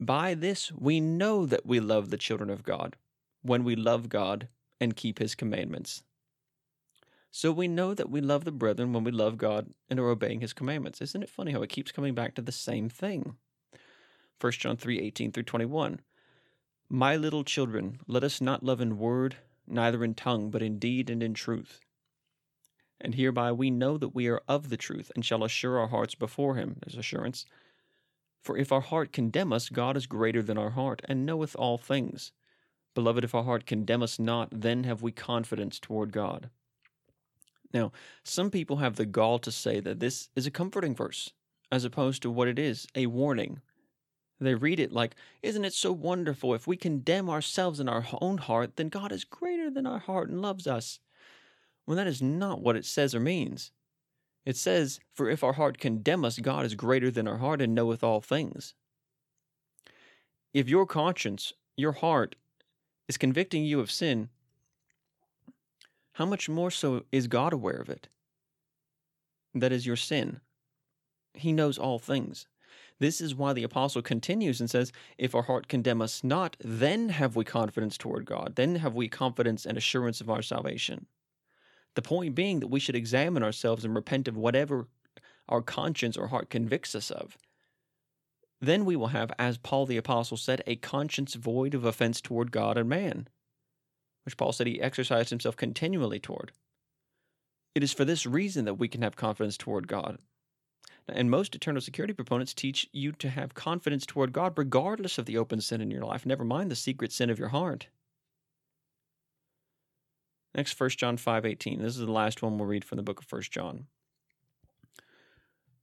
By 0.00 0.35
this 0.35 0.72
we 0.72 0.98
know 0.98 1.46
that 1.46 1.64
we 1.64 1.78
love 1.78 2.11
the 2.11 2.18
children 2.18 2.50
of 2.50 2.64
God, 2.64 2.96
when 3.42 3.62
we 3.62 3.76
love 3.76 4.08
God 4.08 4.48
and 4.80 4.96
keep 4.96 5.20
his 5.20 5.37
commandments. 5.37 6.02
So 7.35 7.51
we 7.51 7.66
know 7.66 7.95
that 7.95 8.11
we 8.11 8.21
love 8.21 8.45
the 8.45 8.53
brethren 8.53 8.92
when 8.92 9.05
we 9.05 9.11
love 9.11 9.38
God 9.38 9.73
and 9.88 9.99
are 9.99 10.11
obeying 10.11 10.42
his 10.42 10.53
commandments. 10.53 11.01
Isn't 11.01 11.23
it 11.23 11.31
funny 11.31 11.53
how 11.53 11.62
it 11.62 11.71
keeps 11.71 11.90
coming 11.90 12.14
back 12.14 12.35
to 12.35 12.42
the 12.42 12.53
same 12.53 12.90
thing? 12.90 13.37
1 14.38 14.53
John 14.53 14.77
3 14.77 15.01
18 15.01 15.33
through 15.33 15.45
21. 15.45 16.01
My 16.90 17.16
little 17.16 17.42
children, 17.42 18.01
let 18.07 18.23
us 18.23 18.42
not 18.42 18.62
love 18.62 18.83
in 18.83 18.99
word, 18.99 19.37
neither 19.66 20.05
in 20.05 20.12
tongue, 20.12 20.51
but 20.51 20.62
in 20.62 20.79
deed 20.79 21.09
and 21.09 21.23
in 21.23 21.33
truth. 21.33 21.81
And 23.01 23.14
hereby 23.14 23.51
we 23.51 23.71
know 23.71 23.97
that 23.97 24.14
we 24.14 24.29
are 24.29 24.42
of 24.47 24.68
the 24.68 24.77
truth, 24.77 25.11
and 25.14 25.25
shall 25.25 25.42
assure 25.42 25.79
our 25.79 25.88
hearts 25.88 26.14
before 26.14 26.57
him. 26.57 26.77
There's 26.85 26.99
assurance. 26.99 27.47
For 28.42 28.59
if 28.59 28.73
our 28.73 28.83
heart 28.83 29.11
condemn 29.11 29.55
us, 29.55 29.71
God 29.71 29.97
is 29.97 30.07
greater 30.07 30.42
than 30.42 30.59
our 30.59 30.71
heart, 30.71 31.01
and 31.07 31.25
knoweth 31.25 31.57
all 31.57 31.79
things. 31.79 32.31
Beloved, 32.95 33.25
if 33.25 33.35
our 33.35 33.45
heart 33.45 33.64
condemn 33.64 34.03
us 34.03 34.18
not, 34.18 34.49
then 34.53 34.85
have 34.85 35.01
we 35.01 35.12
confidence 35.12 35.81
toward 35.81 36.12
God. 36.12 36.51
Now, 37.72 37.92
some 38.24 38.50
people 38.50 38.76
have 38.76 38.96
the 38.96 39.06
gall 39.06 39.38
to 39.40 39.50
say 39.50 39.80
that 39.80 40.00
this 40.00 40.28
is 40.37 40.46
a 40.46 40.50
comforting 40.50 40.94
verse, 40.94 41.32
as 41.70 41.85
opposed 41.85 42.22
to 42.22 42.30
what 42.30 42.48
it 42.48 42.58
is 42.58 42.87
a 42.94 43.06
warning. 43.06 43.61
They 44.40 44.54
read 44.54 44.80
it 44.80 44.92
like, 44.92 45.14
Isn't 45.42 45.64
it 45.64 45.72
so 45.72 45.92
wonderful? 45.92 46.54
If 46.54 46.66
we 46.66 46.76
condemn 46.76 47.30
ourselves 47.30 47.80
in 47.80 47.88
our 47.88 48.06
own 48.20 48.38
heart, 48.38 48.76
then 48.76 48.88
God 48.88 49.12
is 49.12 49.24
greater 49.24 49.70
than 49.70 49.87
our 49.87 50.00
heart 50.00 50.28
and 50.28 50.42
loves 50.42 50.66
us 50.66 50.98
when 51.85 51.96
that 51.96 52.06
is 52.06 52.22
not 52.22 52.61
what 52.61 52.76
it 52.76 52.85
says 52.85 53.14
or 53.14 53.20
means. 53.20 53.70
It 54.44 54.56
says, 54.56 55.00
For 55.14 55.30
if 55.30 55.44
our 55.44 55.52
heart 55.52 55.78
condemn 55.78 56.24
us, 56.24 56.38
God 56.38 56.64
is 56.64 56.74
greater 56.74 57.11
than 57.11 57.28
our 57.28 57.38
heart 57.38 57.61
and 57.61 57.74
knoweth 57.74 58.02
all 58.02 58.20
things. 58.20 58.74
If 60.52 60.68
your 60.68 60.87
conscience, 60.87 61.52
your 61.76 61.92
heart, 61.92 62.35
is 63.08 63.16
convicting 63.16 63.64
you 63.64 63.80
of 63.80 63.90
sin, 63.90 64.28
how 66.14 66.27
much 66.27 66.48
more 66.48 66.70
so 66.70 67.05
is 67.11 67.27
God 67.27 67.53
aware 67.53 67.77
of 67.77 67.88
it? 67.88 68.09
That 69.55 69.72
is 69.72 69.87
your 69.87 69.96
sin. 69.96 70.40
He 71.35 71.53
knows 71.53 71.79
all 71.79 71.98
things. 71.98 72.46
This 72.98 73.20
is 73.20 73.35
why 73.35 73.53
the 73.53 73.64
apostle 73.64 74.03
continues 74.03 74.61
and 74.61 74.70
says, 74.70 74.92
If 75.18 75.35
our 75.35 75.42
heart 75.42 75.68
condemn 75.68 76.01
us 76.01 76.22
not, 76.22 76.57
then 76.61 77.09
have 77.09 77.35
we 77.35 77.44
confidence 77.44 77.98
toward 77.98 78.27
God, 78.27 78.55
then 78.57 78.77
have 78.77 78.94
we 78.94 79.09
confidence 79.09 79.66
and 79.66 79.77
assurance 79.77 80.20
of 80.20 80.31
our 80.31 80.42
salvation. 80.42 81.07
The 81.94 82.03
point 82.03 82.35
being 82.35 82.61
that 82.61 82.68
we 82.68 82.81
should 82.81 82.94
examine 82.94 83.42
ourselves 83.42 83.85
and 83.85 83.94
repent 83.94 84.29
of 84.29 84.37
whatever 84.37 84.88
our 85.48 85.62
conscience 85.62 86.16
or 86.16 86.29
heart 86.29 86.48
convicts 86.48 86.94
us 86.94 87.11
of. 87.11 87.37
Then 88.61 88.85
we 88.85 88.94
will 88.94 89.09
have, 89.09 89.33
as 89.38 89.59
Paul 89.59 89.87
the 89.87 89.96
Apostle 89.96 90.37
said, 90.37 90.62
a 90.66 90.77
conscience 90.77 91.35
void 91.35 91.75
of 91.75 91.85
offense 91.85 92.20
toward 92.20 92.53
God 92.53 92.79
and 92.79 92.88
man, 92.88 93.29
which 94.24 94.37
Paul 94.37 94.52
said 94.52 94.66
he 94.66 94.80
exercised 94.80 95.30
himself 95.30 95.56
continually 95.56 96.20
toward. 96.20 96.52
It 97.74 97.82
is 97.82 97.92
for 97.92 98.04
this 98.04 98.26
reason 98.26 98.64
that 98.66 98.74
we 98.74 98.88
can 98.88 99.02
have 99.02 99.16
confidence 99.16 99.56
toward 99.56 99.88
God. 99.88 100.18
And 101.08 101.30
most 101.30 101.54
eternal 101.54 101.80
security 101.80 102.12
proponents 102.12 102.54
teach 102.54 102.88
you 102.92 103.12
to 103.12 103.28
have 103.28 103.54
confidence 103.54 104.06
toward 104.06 104.32
God 104.32 104.52
regardless 104.56 105.18
of 105.18 105.26
the 105.26 105.38
open 105.38 105.61
sin 105.61 105.80
in 105.80 105.90
your 105.90 106.04
life, 106.04 106.24
never 106.24 106.44
mind 106.44 106.70
the 106.70 106.76
secret 106.76 107.12
sin 107.12 107.30
of 107.30 107.38
your 107.38 107.48
heart. 107.48 107.88
Next, 110.54 110.78
1 110.78 110.90
John 110.90 111.16
5.18. 111.16 111.80
This 111.80 111.94
is 111.94 112.06
the 112.06 112.12
last 112.12 112.42
one 112.42 112.58
we'll 112.58 112.68
read 112.68 112.85
from 112.85 112.96
the 112.96 113.02
book 113.02 113.20
of 113.20 113.32
1 113.32 113.42
John. 113.50 113.87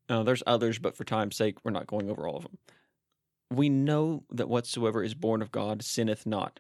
Now, 0.08 0.24
there's 0.24 0.44
others, 0.48 0.80
but 0.80 0.96
for 0.96 1.04
time's 1.04 1.36
sake, 1.36 1.58
we're 1.64 1.72
not 1.72 1.88
going 1.88 2.10
over 2.10 2.28
all 2.28 2.38
of 2.38 2.44
them. 2.44 2.58
We 3.52 3.70
know 3.70 4.24
that 4.32 4.50
whatsoever 4.50 5.04
is 5.04 5.16
born 5.16 5.42
of 5.42 5.52
God 5.52 5.84
sinneth 5.84 6.26
not, 6.26 6.60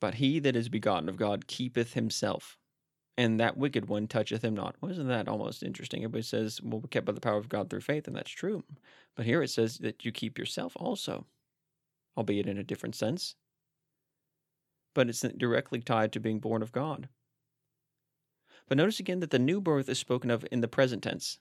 but 0.00 0.14
he 0.14 0.38
that 0.40 0.56
is 0.56 0.68
begotten 0.68 1.08
of 1.08 1.16
God 1.16 1.46
keepeth 1.46 1.94
himself, 1.94 2.58
and 3.16 3.38
that 3.38 3.56
wicked 3.56 3.88
one 3.88 4.06
toucheth 4.08 4.44
him 4.44 4.54
not. 4.54 4.76
Wasn't 4.80 5.08
that 5.08 5.28
almost 5.28 5.62
interesting? 5.62 6.00
Everybody 6.00 6.22
says, 6.22 6.60
well, 6.62 6.80
we're 6.80 6.88
kept 6.88 7.06
by 7.06 7.12
the 7.12 7.20
power 7.20 7.38
of 7.38 7.48
God 7.48 7.70
through 7.70 7.80
faith, 7.80 8.06
and 8.06 8.16
that's 8.16 8.30
true. 8.30 8.64
But 9.16 9.26
here 9.26 9.42
it 9.42 9.50
says 9.50 9.78
that 9.78 10.04
you 10.04 10.12
keep 10.12 10.38
yourself 10.38 10.72
also, 10.76 11.26
albeit 12.16 12.46
in 12.46 12.58
a 12.58 12.64
different 12.64 12.94
sense. 12.94 13.36
But 14.94 15.08
it's 15.08 15.20
directly 15.20 15.80
tied 15.80 16.12
to 16.12 16.20
being 16.20 16.40
born 16.40 16.62
of 16.62 16.72
God. 16.72 17.08
But 18.68 18.78
notice 18.78 19.00
again 19.00 19.20
that 19.20 19.30
the 19.30 19.38
new 19.38 19.60
birth 19.60 19.88
is 19.88 19.98
spoken 19.98 20.30
of 20.30 20.44
in 20.50 20.60
the 20.60 20.68
present 20.68 21.02
tense. 21.02 21.38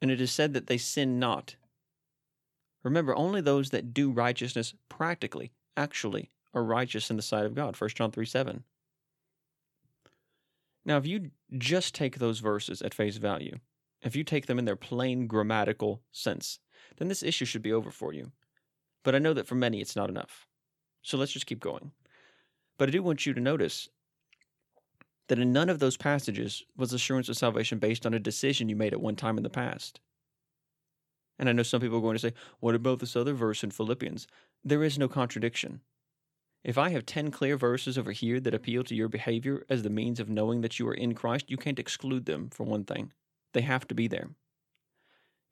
And 0.00 0.10
it 0.10 0.20
is 0.20 0.32
said 0.32 0.54
that 0.54 0.66
they 0.66 0.78
sin 0.78 1.18
not. 1.18 1.56
Remember, 2.82 3.14
only 3.14 3.42
those 3.42 3.70
that 3.70 3.92
do 3.92 4.10
righteousness 4.10 4.72
practically, 4.88 5.52
actually, 5.76 6.30
are 6.54 6.64
righteous 6.64 7.10
in 7.10 7.16
the 7.16 7.22
sight 7.22 7.46
of 7.46 7.54
God. 7.54 7.80
1 7.80 7.90
John 7.90 8.10
3 8.10 8.26
7. 8.26 8.64
Now, 10.84 10.96
if 10.96 11.06
you 11.06 11.30
just 11.56 11.94
take 11.94 12.18
those 12.18 12.40
verses 12.40 12.82
at 12.82 12.94
face 12.94 13.16
value, 13.16 13.58
if 14.02 14.16
you 14.16 14.24
take 14.24 14.46
them 14.46 14.58
in 14.58 14.64
their 14.64 14.76
plain 14.76 15.26
grammatical 15.26 16.02
sense, 16.10 16.58
then 16.96 17.08
this 17.08 17.22
issue 17.22 17.44
should 17.44 17.62
be 17.62 17.72
over 17.72 17.90
for 17.90 18.12
you. 18.12 18.32
But 19.04 19.14
I 19.14 19.18
know 19.18 19.34
that 19.34 19.46
for 19.46 19.54
many 19.54 19.80
it's 19.80 19.96
not 19.96 20.08
enough. 20.08 20.46
So 21.02 21.16
let's 21.16 21.32
just 21.32 21.46
keep 21.46 21.60
going. 21.60 21.92
But 22.78 22.88
I 22.88 22.92
do 22.92 23.02
want 23.02 23.26
you 23.26 23.34
to 23.34 23.40
notice 23.40 23.88
that 25.28 25.38
in 25.38 25.52
none 25.52 25.68
of 25.68 25.78
those 25.78 25.96
passages 25.96 26.64
was 26.76 26.92
assurance 26.92 27.28
of 27.28 27.36
salvation 27.36 27.78
based 27.78 28.04
on 28.04 28.14
a 28.14 28.18
decision 28.18 28.68
you 28.68 28.76
made 28.76 28.92
at 28.92 29.00
one 29.00 29.16
time 29.16 29.36
in 29.36 29.42
the 29.42 29.50
past. 29.50 30.00
And 31.38 31.48
I 31.48 31.52
know 31.52 31.62
some 31.62 31.80
people 31.80 31.98
are 31.98 32.02
going 32.02 32.16
to 32.16 32.20
say, 32.20 32.34
what 32.58 32.74
about 32.74 32.98
this 32.98 33.16
other 33.16 33.32
verse 33.32 33.62
in 33.62 33.70
Philippians? 33.70 34.26
There 34.64 34.82
is 34.82 34.98
no 34.98 35.08
contradiction. 35.08 35.80
If 36.62 36.76
I 36.76 36.90
have 36.90 37.06
10 37.06 37.30
clear 37.30 37.56
verses 37.56 37.96
over 37.96 38.12
here 38.12 38.38
that 38.40 38.52
appeal 38.52 38.84
to 38.84 38.94
your 38.94 39.08
behavior 39.08 39.64
as 39.70 39.82
the 39.82 39.88
means 39.88 40.20
of 40.20 40.28
knowing 40.28 40.60
that 40.60 40.78
you 40.78 40.86
are 40.88 40.94
in 40.94 41.14
Christ, 41.14 41.50
you 41.50 41.56
can't 41.56 41.78
exclude 41.78 42.26
them 42.26 42.50
for 42.50 42.64
one 42.64 42.84
thing. 42.84 43.12
They 43.54 43.62
have 43.62 43.88
to 43.88 43.94
be 43.94 44.08
there. 44.08 44.30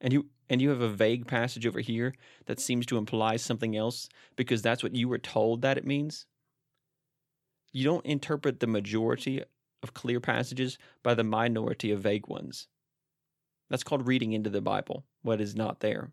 And 0.01 0.12
you 0.12 0.27
and 0.51 0.62
you 0.62 0.68
have 0.71 0.81
a 0.81 0.88
vague 0.88 1.27
passage 1.27 1.66
over 1.66 1.81
here 1.81 2.14
that 2.47 2.61
seems 2.61 2.87
to 2.87 2.97
imply 2.97 3.37
something 3.37 3.77
else 3.77 4.09
because 4.37 4.62
that's 4.62 4.83
what 4.83 4.94
you 4.94 5.09
were 5.09 5.18
told 5.18 5.62
that 5.62 5.79
it 5.79 5.87
means. 5.87 6.27
You 7.73 7.85
don't 7.85 8.07
interpret 8.07 8.61
the 8.61 8.66
majority 8.66 9.42
of 9.83 9.94
clear 9.94 10.21
passages 10.21 10.79
by 11.03 11.14
the 11.14 11.25
minority 11.25 11.90
of 11.90 12.01
vague 12.01 12.29
ones. 12.29 12.68
That's 13.68 13.85
called 13.85 14.07
reading 14.07 14.33
into 14.33 14.51
the 14.51 14.62
Bible, 14.62 15.05
what 15.23 15.40
is 15.40 15.55
not 15.55 15.81
there. 15.81 16.12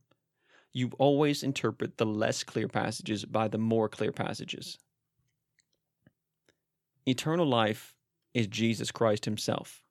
You 0.74 0.92
always 1.00 1.44
interpret 1.44 1.98
the 1.98 2.06
less 2.06 2.44
clear 2.44 2.68
passages 2.68 3.24
by 3.24 3.48
the 3.48 3.58
more 3.58 3.88
clear 3.88 4.12
passages. 4.12 4.78
Eternal 7.06 7.46
life 7.46 7.94
is 8.34 8.48
Jesus 8.48 8.92
Christ 8.92 9.26
Himself. 9.26 9.84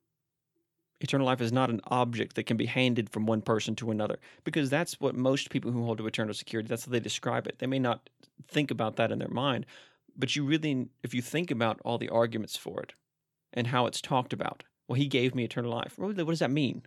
Eternal 1.00 1.26
life 1.26 1.40
is 1.40 1.52
not 1.52 1.70
an 1.70 1.80
object 1.88 2.34
that 2.36 2.46
can 2.46 2.56
be 2.56 2.66
handed 2.66 3.10
from 3.10 3.26
one 3.26 3.42
person 3.42 3.76
to 3.76 3.90
another, 3.90 4.18
because 4.44 4.70
that's 4.70 5.00
what 5.00 5.14
most 5.14 5.50
people 5.50 5.70
who 5.70 5.84
hold 5.84 5.98
to 5.98 6.06
eternal 6.06 6.34
security, 6.34 6.68
that's 6.68 6.86
how 6.86 6.92
they 6.92 7.00
describe 7.00 7.46
it. 7.46 7.58
They 7.58 7.66
may 7.66 7.78
not 7.78 8.08
think 8.48 8.70
about 8.70 8.96
that 8.96 9.12
in 9.12 9.18
their 9.18 9.28
mind, 9.28 9.66
but 10.16 10.34
you 10.34 10.44
really, 10.44 10.88
if 11.02 11.12
you 11.12 11.20
think 11.20 11.50
about 11.50 11.80
all 11.84 11.98
the 11.98 12.08
arguments 12.08 12.56
for 12.56 12.80
it 12.80 12.94
and 13.52 13.66
how 13.66 13.86
it's 13.86 14.00
talked 14.00 14.32
about, 14.32 14.64
well, 14.88 14.96
he 14.96 15.06
gave 15.06 15.34
me 15.34 15.44
eternal 15.44 15.70
life. 15.70 15.94
What 15.96 16.16
does 16.16 16.38
that 16.38 16.50
mean? 16.50 16.82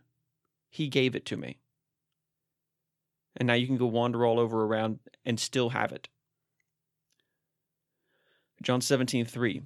He 0.70 0.88
gave 0.88 1.16
it 1.16 1.26
to 1.28 1.38
me. 1.38 1.58
And 3.36 3.48
now 3.48 3.54
you 3.54 3.68
can 3.68 3.78
go 3.78 3.86
wander 3.86 4.26
all 4.26 4.40
over 4.40 4.64
around 4.64 5.00
and 5.26 5.40
still 5.40 5.70
have 5.70 5.92
it. 5.92 6.08
John 8.64 8.82
17, 8.82 9.26
3. 9.26 9.62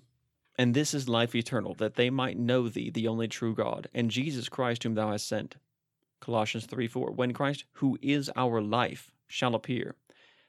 And 0.62 0.76
this 0.76 0.94
is 0.94 1.10
life 1.10 1.34
eternal, 1.34 1.74
that 1.80 1.96
they 1.96 2.12
might 2.12 2.38
know 2.38 2.70
thee, 2.70 2.92
the 2.92 3.08
only 3.08 3.28
true 3.28 3.56
God, 3.56 3.90
and 3.96 4.12
Jesus 4.12 4.48
Christ, 4.48 4.84
whom 4.84 4.94
thou 4.94 5.10
hast 5.10 5.28
sent. 5.28 5.56
Colossians 6.20 6.68
3 6.68 6.86
4. 6.86 7.14
When 7.14 7.34
Christ, 7.34 7.64
who 7.72 7.98
is 8.00 8.30
our 8.36 8.62
life, 8.62 9.10
shall 9.26 9.56
appear, 9.56 9.96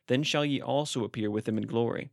then 0.08 0.22
shall 0.22 0.44
ye 0.44 0.60
also 0.60 1.02
appear 1.02 1.30
with 1.30 1.48
him 1.48 1.56
in 1.56 1.66
glory. 1.66 2.10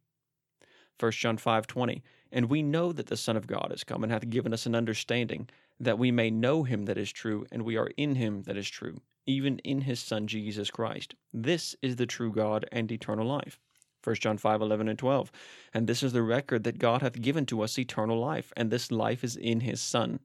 1 0.98 1.12
John 1.12 1.36
5 1.36 1.68
20. 1.68 2.02
And 2.32 2.50
we 2.50 2.64
know 2.64 2.94
that 2.94 3.08
the 3.08 3.18
Son 3.18 3.36
of 3.36 3.48
God 3.48 3.74
is 3.74 3.84
come 3.84 4.02
and 4.02 4.14
hath 4.14 4.30
given 4.30 4.54
us 4.54 4.66
an 4.66 4.76
understanding, 4.76 5.50
that 5.78 6.00
we 6.00 6.10
may 6.10 6.32
know 6.32 6.64
him 6.64 6.86
that 6.86 6.98
is 6.98 7.12
true, 7.12 7.48
and 7.52 7.64
we 7.64 7.76
are 7.76 7.92
in 7.98 8.16
him 8.16 8.44
that 8.44 8.56
is 8.56 8.70
true, 8.70 9.02
even 9.26 9.60
in 9.66 9.82
his 9.82 10.00
Son 10.00 10.26
Jesus 10.26 10.72
Christ. 10.72 11.16
This 11.34 11.76
is 11.82 11.98
the 11.98 12.06
true 12.06 12.32
God 12.32 12.66
and 12.72 12.90
eternal 12.94 13.28
life. 13.28 13.60
1 14.04 14.16
John 14.18 14.38
5, 14.38 14.62
11 14.62 14.88
and 14.88 15.00
12. 15.00 15.32
And 15.74 15.88
this 15.88 16.04
is 16.04 16.14
the 16.14 16.22
record 16.22 16.64
that 16.64 16.80
God 16.80 17.02
hath 17.02 17.22
given 17.22 17.46
to 17.48 17.62
us 17.62 17.78
eternal 17.78 18.20
life, 18.20 18.54
and 18.56 18.72
this 18.72 18.92
life 18.92 19.24
is 19.24 19.36
in 19.36 19.62
his 19.62 19.82
Son. 19.82 20.20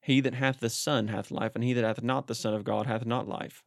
He 0.00 0.20
that 0.20 0.34
hath 0.34 0.60
the 0.60 0.70
Son 0.70 1.08
hath 1.08 1.30
life, 1.30 1.52
and 1.54 1.64
he 1.64 1.72
that 1.72 1.84
hath 1.84 2.02
not 2.02 2.26
the 2.26 2.34
Son 2.34 2.54
of 2.54 2.64
God 2.64 2.86
hath 2.86 3.06
not 3.06 3.26
life. 3.26 3.62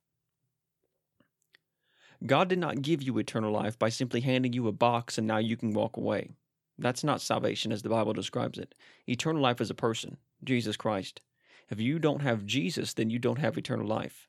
God 2.26 2.48
did 2.48 2.60
not 2.60 2.82
give 2.82 3.04
you 3.04 3.18
eternal 3.18 3.52
life 3.52 3.78
by 3.78 3.90
simply 3.90 4.22
handing 4.22 4.54
you 4.54 4.68
a 4.68 4.72
box 4.72 5.18
and 5.18 5.28
now 5.28 5.38
you 5.38 5.56
can 5.56 5.74
walk 5.74 5.98
away. 5.98 6.32
That's 6.80 7.04
not 7.04 7.22
salvation 7.22 7.72
as 7.72 7.82
the 7.82 7.90
Bible 7.90 8.14
describes 8.14 8.58
it. 8.58 8.74
Eternal 9.08 9.42
life 9.42 9.62
is 9.62 9.70
a 9.70 9.76
person, 9.76 10.18
Jesus 10.44 10.78
Christ. 10.78 11.22
If 11.70 11.80
you 11.80 12.00
don't 12.00 12.22
have 12.22 12.46
Jesus, 12.46 12.94
then 12.94 13.10
you 13.10 13.20
don't 13.20 13.40
have 13.40 13.58
eternal 13.58 13.86
life. 13.86 14.28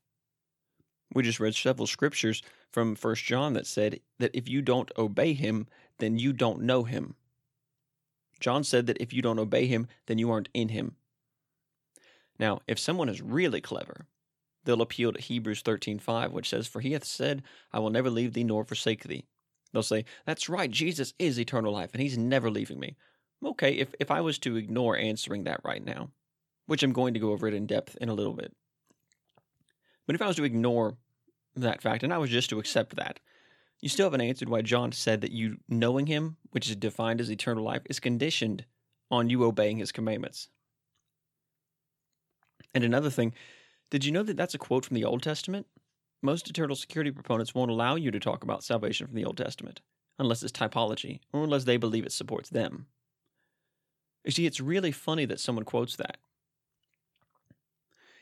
We 1.15 1.23
just 1.23 1.41
read 1.41 1.55
several 1.55 1.87
scriptures 1.87 2.43
from 2.71 2.95
First 2.95 3.25
John 3.25 3.55
that 3.55 3.67
said 3.67 4.01
that 4.19 4.35
if 4.35 4.49
you 4.49 4.61
don't 4.63 4.93
obey 4.99 5.33
him, 5.33 5.67
then 5.99 6.19
you 6.19 6.33
don't 6.33 6.63
know 6.63 6.85
him. 6.85 7.15
John 8.41 8.63
said 8.63 8.87
that 8.87 9.01
if 9.01 9.13
you 9.13 9.23
don't 9.23 9.39
obey 9.39 9.67
him, 9.67 9.89
then 10.07 10.19
you 10.19 10.31
aren't 10.31 10.49
in 10.55 10.69
him. 10.69 10.97
Now, 12.39 12.61
if 12.69 12.79
someone 12.79 13.09
is 13.09 13.21
really 13.21 13.61
clever, 13.61 14.07
they'll 14.65 14.83
appeal 14.83 15.13
to 15.13 15.21
Hebrews 15.21 15.63
13:5, 15.63 16.33
which 16.33 16.49
says, 16.49 16.69
"For 16.69 16.81
he 16.81 16.93
hath 16.93 17.05
said, 17.05 17.43
I 17.73 17.81
will 17.81 17.91
never 17.91 18.11
leave 18.11 18.35
thee 18.35 18.45
nor 18.45 18.65
forsake 18.65 19.05
thee." 19.05 19.27
They'll 19.73 19.83
say, 19.83 20.05
"That's 20.25 20.49
right, 20.49 20.71
Jesus 20.71 21.15
is 21.19 21.39
eternal 21.39 21.73
life, 21.73 21.91
and 21.93 22.03
he's 22.03 22.17
never 22.17 22.51
leaving 22.51 22.79
me." 22.79 22.97
Okay, 23.43 23.77
if 23.79 23.95
if 23.99 24.11
I 24.11 24.21
was 24.21 24.39
to 24.41 24.57
ignore 24.57 24.97
answering 24.97 25.45
that 25.45 25.65
right 25.65 25.85
now, 25.85 26.13
which 26.67 26.83
I'm 26.83 26.93
going 26.93 27.15
to 27.15 27.21
go 27.21 27.33
over 27.33 27.49
it 27.49 27.55
in 27.55 27.67
depth 27.67 27.97
in 28.01 28.09
a 28.09 28.15
little 28.15 28.35
bit, 28.35 28.55
but 30.09 30.15
if 30.15 30.23
I 30.23 30.27
was 30.27 30.37
to 30.37 30.45
ignore 30.45 30.97
that 31.55 31.83
fact 31.83 32.03
and 32.03 32.15
I 32.15 32.19
was 32.19 32.31
just 32.31 32.49
to 32.49 32.59
accept 32.59 32.97
that, 32.97 33.21
you 33.83 33.91
still 33.91 34.07
haven't 34.07 34.23
answered 34.23 34.49
why 34.49 34.63
John 34.63 34.91
said 34.91 35.21
that 35.21 35.33
you 35.33 35.59
knowing 35.69 36.07
him, 36.07 36.39
which 36.51 36.71
is 36.71 36.77
defined 36.77 37.21
as 37.21 37.31
eternal 37.31 37.63
life, 37.63 37.83
is 37.91 38.01
conditioned 38.01 38.65
on 39.11 39.29
you 39.29 39.45
obeying 39.45 39.77
his 39.77 39.93
commandments. 39.93 40.49
And 42.75 42.85
another 42.85 43.11
thing, 43.11 43.35
did 43.91 44.07
you 44.07 44.11
know 44.11 44.23
that 44.23 44.39
that's 44.39 44.55
a 44.55 44.59
quote 44.59 44.87
from 44.87 44.95
the 44.95 45.05
Old 45.05 45.23
Testament? 45.23 45.67
Most 46.23 46.49
eternal 46.49 46.75
security 46.75 47.11
proponents 47.11 47.55
won't 47.55 47.71
allow 47.71 47.95
you 47.95 48.11
to 48.11 48.19
talk 48.19 48.43
about 48.43 48.65
salvation 48.65 49.07
from 49.07 49.15
the 49.15 49.27
Old 49.27 49.37
Testament 49.37 49.83
unless 50.19 50.43
it's 50.43 50.53
typology 50.53 51.21
or 51.35 51.45
unless 51.45 51.65
they 51.65 51.77
believe 51.77 52.07
it 52.07 52.13
supports 52.13 52.49
them. 52.49 52.87
You 54.25 54.31
see, 54.31 54.47
it's 54.47 54.59
really 54.59 54.91
funny 54.91 55.27
that 55.27 55.39
someone 55.39 55.67
quotes 55.67 55.97
that. 55.97 56.17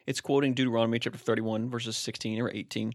It's 0.07 0.21
quoting 0.21 0.55
Deuteronomy 0.55 1.01
chapter 1.01 1.19
31, 1.19 1.69
verses 1.69 1.97
16 1.97 2.41
or 2.41 2.49
18. 2.49 2.93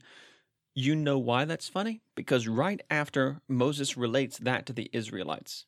You 0.73 0.95
know 0.95 1.19
why 1.19 1.43
that's 1.43 1.67
funny? 1.67 2.01
Because 2.15 2.47
right 2.47 2.81
after 2.89 3.41
Moses 3.49 3.97
relates 3.97 4.37
that 4.37 4.65
to 4.67 4.73
the 4.73 4.89
Israelites, 4.93 5.65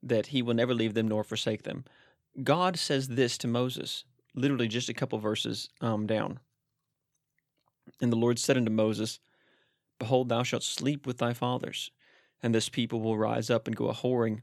that 0.00 0.28
he 0.28 0.42
will 0.42 0.54
never 0.54 0.72
leave 0.72 0.94
them 0.94 1.08
nor 1.08 1.24
forsake 1.24 1.64
them, 1.64 1.84
God 2.44 2.78
says 2.78 3.08
this 3.08 3.36
to 3.38 3.48
Moses, 3.48 4.04
literally 4.36 4.68
just 4.68 4.88
a 4.88 4.94
couple 4.94 5.18
verses 5.18 5.70
um, 5.80 6.06
down. 6.06 6.38
And 8.00 8.12
the 8.12 8.16
Lord 8.16 8.38
said 8.38 8.56
unto 8.56 8.70
Moses, 8.70 9.18
Behold, 9.98 10.28
thou 10.28 10.44
shalt 10.44 10.62
sleep 10.62 11.04
with 11.04 11.18
thy 11.18 11.32
fathers, 11.32 11.90
and 12.44 12.54
this 12.54 12.68
people 12.68 13.00
will 13.00 13.18
rise 13.18 13.50
up 13.50 13.66
and 13.66 13.74
go 13.74 13.88
a 13.88 13.94
whoring 13.94 14.42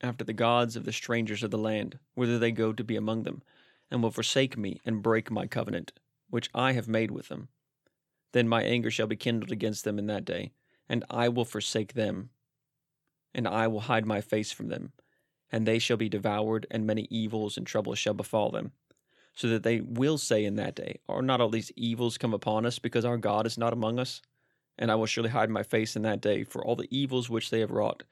after 0.00 0.22
the 0.22 0.32
gods 0.32 0.76
of 0.76 0.84
the 0.84 0.92
strangers 0.92 1.42
of 1.42 1.50
the 1.50 1.58
land, 1.58 1.98
whither 2.14 2.38
they 2.38 2.52
go 2.52 2.72
to 2.72 2.84
be 2.84 2.94
among 2.94 3.24
them 3.24 3.42
and 3.90 4.02
will 4.02 4.10
forsake 4.10 4.56
me 4.56 4.80
and 4.84 5.02
break 5.02 5.30
my 5.30 5.46
covenant, 5.46 5.92
which 6.28 6.50
I 6.54 6.72
have 6.72 6.88
made 6.88 7.10
with 7.10 7.28
them. 7.28 7.48
Then 8.32 8.48
my 8.48 8.62
anger 8.62 8.90
shall 8.90 9.06
be 9.06 9.16
kindled 9.16 9.50
against 9.50 9.84
them 9.84 9.98
in 9.98 10.06
that 10.06 10.24
day, 10.24 10.52
and 10.88 11.04
I 11.10 11.28
will 11.28 11.44
forsake 11.44 11.94
them, 11.94 12.30
and 13.34 13.46
I 13.46 13.66
will 13.66 13.80
hide 13.80 14.06
my 14.06 14.20
face 14.20 14.52
from 14.52 14.68
them, 14.68 14.92
and 15.50 15.66
they 15.66 15.78
shall 15.78 15.96
be 15.96 16.08
devoured, 16.08 16.66
and 16.70 16.86
many 16.86 17.06
evils 17.10 17.56
and 17.56 17.66
troubles 17.66 17.98
shall 17.98 18.14
befall 18.14 18.50
them. 18.50 18.72
So 19.34 19.48
that 19.48 19.62
they 19.62 19.80
will 19.80 20.18
say 20.18 20.44
in 20.44 20.56
that 20.56 20.74
day, 20.74 21.00
Are 21.08 21.22
not 21.22 21.40
all 21.40 21.48
these 21.48 21.72
evils 21.76 22.18
come 22.18 22.34
upon 22.34 22.66
us, 22.66 22.78
because 22.78 23.04
our 23.04 23.16
God 23.16 23.46
is 23.46 23.56
not 23.56 23.72
among 23.72 23.98
us? 23.98 24.20
And 24.78 24.90
I 24.90 24.94
will 24.94 25.06
surely 25.06 25.30
hide 25.30 25.50
my 25.50 25.62
face 25.62 25.96
in 25.96 26.02
that 26.02 26.20
day 26.20 26.44
for 26.44 26.64
all 26.64 26.76
the 26.76 26.88
evils 26.90 27.30
which 27.30 27.50
they 27.50 27.60
have 27.60 27.70
wrought, 27.70 28.02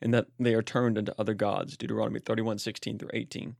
and 0.00 0.12
that 0.12 0.26
they 0.38 0.54
are 0.54 0.62
turned 0.62 0.98
unto 0.98 1.12
other 1.18 1.34
gods. 1.34 1.76
Deuteronomy 1.76 2.20
31 2.20 2.58
16 2.58 2.98
through 2.98 3.10
18. 3.12 3.56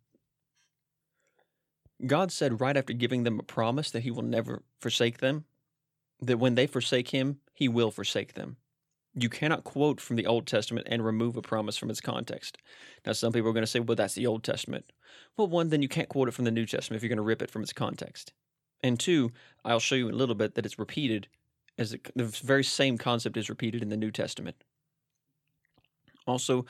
God 2.04 2.30
said 2.30 2.60
right 2.60 2.76
after 2.76 2.92
giving 2.92 3.22
them 3.22 3.38
a 3.38 3.44
promise 3.44 3.90
that 3.90 4.02
He 4.02 4.10
will 4.10 4.22
never 4.22 4.62
forsake 4.80 5.18
them, 5.18 5.44
that 6.20 6.38
when 6.38 6.54
they 6.54 6.66
forsake 6.66 7.08
Him, 7.08 7.38
He 7.54 7.68
will 7.68 7.90
forsake 7.90 8.34
them. 8.34 8.56
You 9.14 9.30
cannot 9.30 9.64
quote 9.64 9.98
from 9.98 10.16
the 10.16 10.26
Old 10.26 10.46
Testament 10.46 10.86
and 10.90 11.02
remove 11.02 11.38
a 11.38 11.42
promise 11.42 11.78
from 11.78 11.88
its 11.88 12.02
context. 12.02 12.58
Now, 13.06 13.12
some 13.12 13.32
people 13.32 13.48
are 13.48 13.54
going 13.54 13.62
to 13.62 13.66
say, 13.66 13.80
well, 13.80 13.96
that's 13.96 14.14
the 14.14 14.26
Old 14.26 14.44
Testament. 14.44 14.92
Well, 15.38 15.46
one, 15.46 15.70
then 15.70 15.80
you 15.80 15.88
can't 15.88 16.10
quote 16.10 16.28
it 16.28 16.34
from 16.34 16.44
the 16.44 16.50
New 16.50 16.66
Testament 16.66 16.98
if 16.98 17.02
you're 17.02 17.08
going 17.08 17.16
to 17.16 17.22
rip 17.22 17.40
it 17.40 17.50
from 17.50 17.62
its 17.62 17.72
context. 17.72 18.34
And 18.82 19.00
two, 19.00 19.32
I'll 19.64 19.80
show 19.80 19.94
you 19.94 20.08
in 20.08 20.14
a 20.14 20.18
little 20.18 20.34
bit 20.34 20.54
that 20.54 20.66
it's 20.66 20.78
repeated 20.78 21.28
as 21.78 21.96
the 22.14 22.24
very 22.24 22.64
same 22.64 22.98
concept 22.98 23.38
is 23.38 23.48
repeated 23.48 23.82
in 23.82 23.88
the 23.88 23.96
New 23.96 24.10
Testament. 24.10 24.56
Also, 26.26 26.66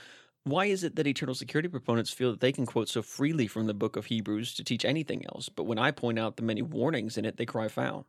why 0.47 0.67
is 0.67 0.85
it 0.85 0.95
that 0.95 1.09
eternal 1.09 1.35
security 1.35 1.69
proponents 1.69 2.13
feel 2.13 2.31
that 2.31 2.39
they 2.39 2.53
can 2.53 2.67
quote 2.67 2.89
so 2.89 3.03
freely 3.03 3.49
from 3.49 3.67
the 3.67 3.75
book 3.75 3.97
of 3.97 4.07
Hebrews 4.07 4.55
to 4.55 4.63
teach 4.63 4.85
anything 4.85 5.27
else, 5.27 5.49
but 5.49 5.65
when 5.65 5.77
I 5.77 5.91
point 5.91 6.21
out 6.21 6.37
the 6.37 6.45
many 6.45 6.63
warnings 6.63 7.19
in 7.19 7.25
it, 7.25 7.37
they 7.37 7.45
cry 7.45 7.67
foul? 7.67 8.07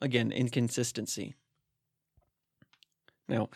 Again, 0.00 0.32
inconsistency. 0.32 1.34
Now, 3.28 3.50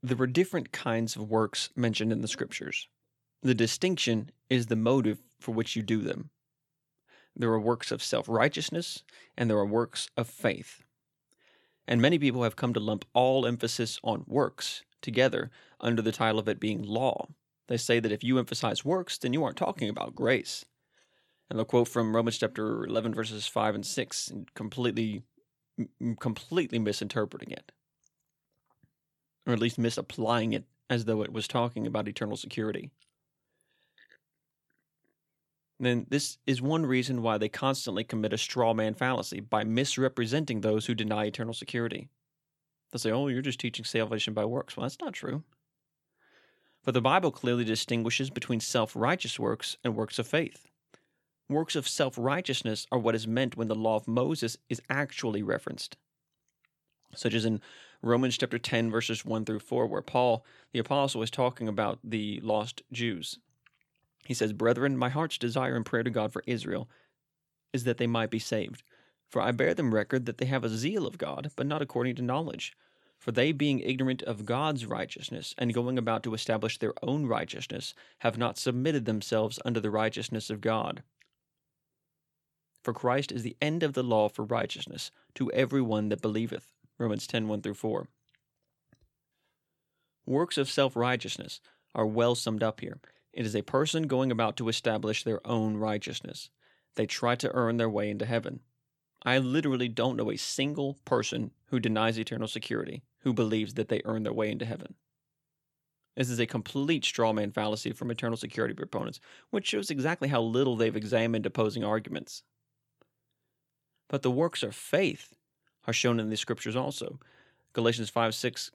there 0.00 0.20
are 0.22 0.28
different 0.28 0.70
kinds 0.70 1.16
of 1.16 1.28
works 1.28 1.70
mentioned 1.74 2.12
in 2.12 2.20
the 2.20 2.28
scriptures. 2.28 2.86
The 3.42 3.54
distinction 3.54 4.30
is 4.48 4.66
the 4.66 4.76
motive 4.76 5.18
for 5.40 5.50
which 5.50 5.74
you 5.74 5.82
do 5.82 6.02
them. 6.02 6.30
There 7.34 7.50
are 7.50 7.60
works 7.60 7.90
of 7.90 8.00
self 8.00 8.28
righteousness 8.28 9.02
and 9.36 9.50
there 9.50 9.58
are 9.58 9.66
works 9.66 10.08
of 10.16 10.28
faith. 10.28 10.84
And 11.88 12.00
many 12.00 12.20
people 12.20 12.44
have 12.44 12.54
come 12.54 12.74
to 12.74 12.80
lump 12.80 13.04
all 13.12 13.44
emphasis 13.44 13.98
on 14.04 14.22
works 14.28 14.84
together 15.02 15.50
under 15.80 16.00
the 16.00 16.12
title 16.12 16.38
of 16.38 16.48
it 16.48 16.60
being 16.60 16.82
law. 16.84 17.26
They 17.70 17.76
say 17.76 18.00
that 18.00 18.10
if 18.10 18.24
you 18.24 18.38
emphasize 18.40 18.84
works, 18.84 19.16
then 19.16 19.32
you 19.32 19.44
aren't 19.44 19.56
talking 19.56 19.88
about 19.88 20.16
grace. 20.16 20.64
And 21.48 21.56
they'll 21.56 21.64
quote 21.64 21.86
from 21.86 22.14
Romans 22.14 22.36
chapter 22.36 22.84
11, 22.84 23.14
verses 23.14 23.46
5 23.46 23.76
and 23.76 23.86
6, 23.86 24.28
and 24.28 24.52
completely, 24.54 25.22
completely 26.18 26.80
misinterpreting 26.80 27.52
it, 27.52 27.70
or 29.46 29.52
at 29.52 29.60
least 29.60 29.78
misapplying 29.78 30.52
it 30.52 30.64
as 30.90 31.04
though 31.04 31.22
it 31.22 31.32
was 31.32 31.46
talking 31.46 31.86
about 31.86 32.08
eternal 32.08 32.36
security. 32.36 32.90
then 35.78 36.06
this 36.10 36.38
is 36.46 36.60
one 36.60 36.84
reason 36.84 37.22
why 37.22 37.38
they 37.38 37.48
constantly 37.48 38.04
commit 38.04 38.32
a 38.32 38.38
straw 38.38 38.74
man 38.74 38.94
fallacy 38.94 39.40
by 39.40 39.64
misrepresenting 39.64 40.60
those 40.60 40.86
who 40.86 40.94
deny 40.94 41.24
eternal 41.24 41.54
security. 41.54 42.08
They'll 42.90 42.98
say, 42.98 43.12
oh, 43.12 43.28
you're 43.28 43.40
just 43.42 43.60
teaching 43.60 43.84
salvation 43.84 44.34
by 44.34 44.44
works. 44.44 44.76
Well, 44.76 44.84
that's 44.84 45.00
not 45.00 45.14
true. 45.14 45.44
For 46.82 46.92
the 46.92 47.00
Bible 47.00 47.30
clearly 47.30 47.64
distinguishes 47.64 48.30
between 48.30 48.60
self 48.60 48.96
righteous 48.96 49.38
works 49.38 49.76
and 49.84 49.94
works 49.94 50.18
of 50.18 50.26
faith. 50.26 50.68
Works 51.48 51.76
of 51.76 51.88
self 51.88 52.16
righteousness 52.16 52.86
are 52.90 52.98
what 52.98 53.14
is 53.14 53.26
meant 53.26 53.56
when 53.56 53.68
the 53.68 53.74
law 53.74 53.96
of 53.96 54.08
Moses 54.08 54.56
is 54.68 54.80
actually 54.88 55.42
referenced, 55.42 55.96
such 57.14 57.34
as 57.34 57.44
in 57.44 57.60
Romans 58.02 58.38
chapter 58.38 58.58
10, 58.58 58.90
verses 58.90 59.26
1 59.26 59.44
through 59.44 59.58
4, 59.58 59.86
where 59.86 60.00
Paul, 60.00 60.44
the 60.72 60.78
apostle, 60.78 61.22
is 61.22 61.30
talking 61.30 61.68
about 61.68 61.98
the 62.02 62.40
lost 62.40 62.82
Jews. 62.92 63.38
He 64.24 64.32
says, 64.32 64.54
Brethren, 64.54 64.96
my 64.96 65.10
heart's 65.10 65.36
desire 65.36 65.76
and 65.76 65.84
prayer 65.84 66.02
to 66.02 66.10
God 66.10 66.32
for 66.32 66.42
Israel 66.46 66.88
is 67.74 67.84
that 67.84 67.98
they 67.98 68.06
might 68.06 68.30
be 68.30 68.38
saved. 68.38 68.82
For 69.28 69.42
I 69.42 69.52
bear 69.52 69.74
them 69.74 69.94
record 69.94 70.26
that 70.26 70.38
they 70.38 70.46
have 70.46 70.64
a 70.64 70.68
zeal 70.68 71.06
of 71.06 71.18
God, 71.18 71.50
but 71.56 71.66
not 71.66 71.82
according 71.82 72.16
to 72.16 72.22
knowledge. 72.22 72.74
For 73.20 73.32
they, 73.32 73.52
being 73.52 73.80
ignorant 73.80 74.22
of 74.22 74.46
God's 74.46 74.86
righteousness, 74.86 75.54
and 75.58 75.74
going 75.74 75.98
about 75.98 76.22
to 76.22 76.32
establish 76.32 76.78
their 76.78 76.94
own 77.02 77.26
righteousness, 77.26 77.92
have 78.20 78.38
not 78.38 78.56
submitted 78.56 79.04
themselves 79.04 79.58
unto 79.62 79.78
the 79.78 79.90
righteousness 79.90 80.48
of 80.48 80.62
God. 80.62 81.02
For 82.82 82.94
Christ 82.94 83.30
is 83.30 83.42
the 83.42 83.58
end 83.60 83.82
of 83.82 83.92
the 83.92 84.02
law 84.02 84.30
for 84.30 84.46
righteousness 84.46 85.10
to 85.34 85.52
every 85.52 85.82
one 85.82 86.08
that 86.08 86.22
believeth. 86.22 86.72
Romans 86.96 87.26
10 87.26 87.46
1 87.46 87.60
through 87.60 87.74
4. 87.74 88.08
Works 90.24 90.56
of 90.56 90.70
self 90.70 90.96
righteousness 90.96 91.60
are 91.94 92.06
well 92.06 92.34
summed 92.34 92.62
up 92.62 92.80
here. 92.80 93.00
It 93.34 93.44
is 93.44 93.54
a 93.54 93.60
person 93.60 94.06
going 94.06 94.30
about 94.30 94.56
to 94.56 94.68
establish 94.70 95.24
their 95.24 95.46
own 95.46 95.76
righteousness. 95.76 96.48
They 96.94 97.04
try 97.04 97.34
to 97.36 97.52
earn 97.52 97.76
their 97.76 97.90
way 97.90 98.08
into 98.08 98.24
heaven. 98.24 98.60
I 99.22 99.36
literally 99.36 99.88
don't 99.88 100.16
know 100.16 100.30
a 100.30 100.38
single 100.38 100.98
person 101.04 101.50
who 101.66 101.78
denies 101.80 102.18
eternal 102.18 102.48
security 102.48 103.02
who 103.20 103.32
believes 103.32 103.74
that 103.74 103.88
they 103.88 104.02
earn 104.04 104.22
their 104.22 104.32
way 104.32 104.50
into 104.50 104.64
heaven. 104.64 104.94
This 106.16 106.30
is 106.30 106.40
a 106.40 106.46
complete 106.46 107.04
straw 107.04 107.32
man 107.32 107.50
fallacy 107.52 107.92
from 107.92 108.10
eternal 108.10 108.36
security 108.36 108.74
proponents, 108.74 109.20
which 109.50 109.66
shows 109.66 109.90
exactly 109.90 110.28
how 110.28 110.42
little 110.42 110.76
they've 110.76 110.96
examined 110.96 111.46
opposing 111.46 111.84
arguments. 111.84 112.42
But 114.08 114.22
the 114.22 114.30
works 114.30 114.62
of 114.62 114.74
faith 114.74 115.34
are 115.86 115.92
shown 115.92 116.20
in 116.20 116.28
the 116.28 116.36
scriptures 116.36 116.76
also. 116.76 117.20
Galatians 117.72 118.10
5 118.10 118.34
6 118.34 118.70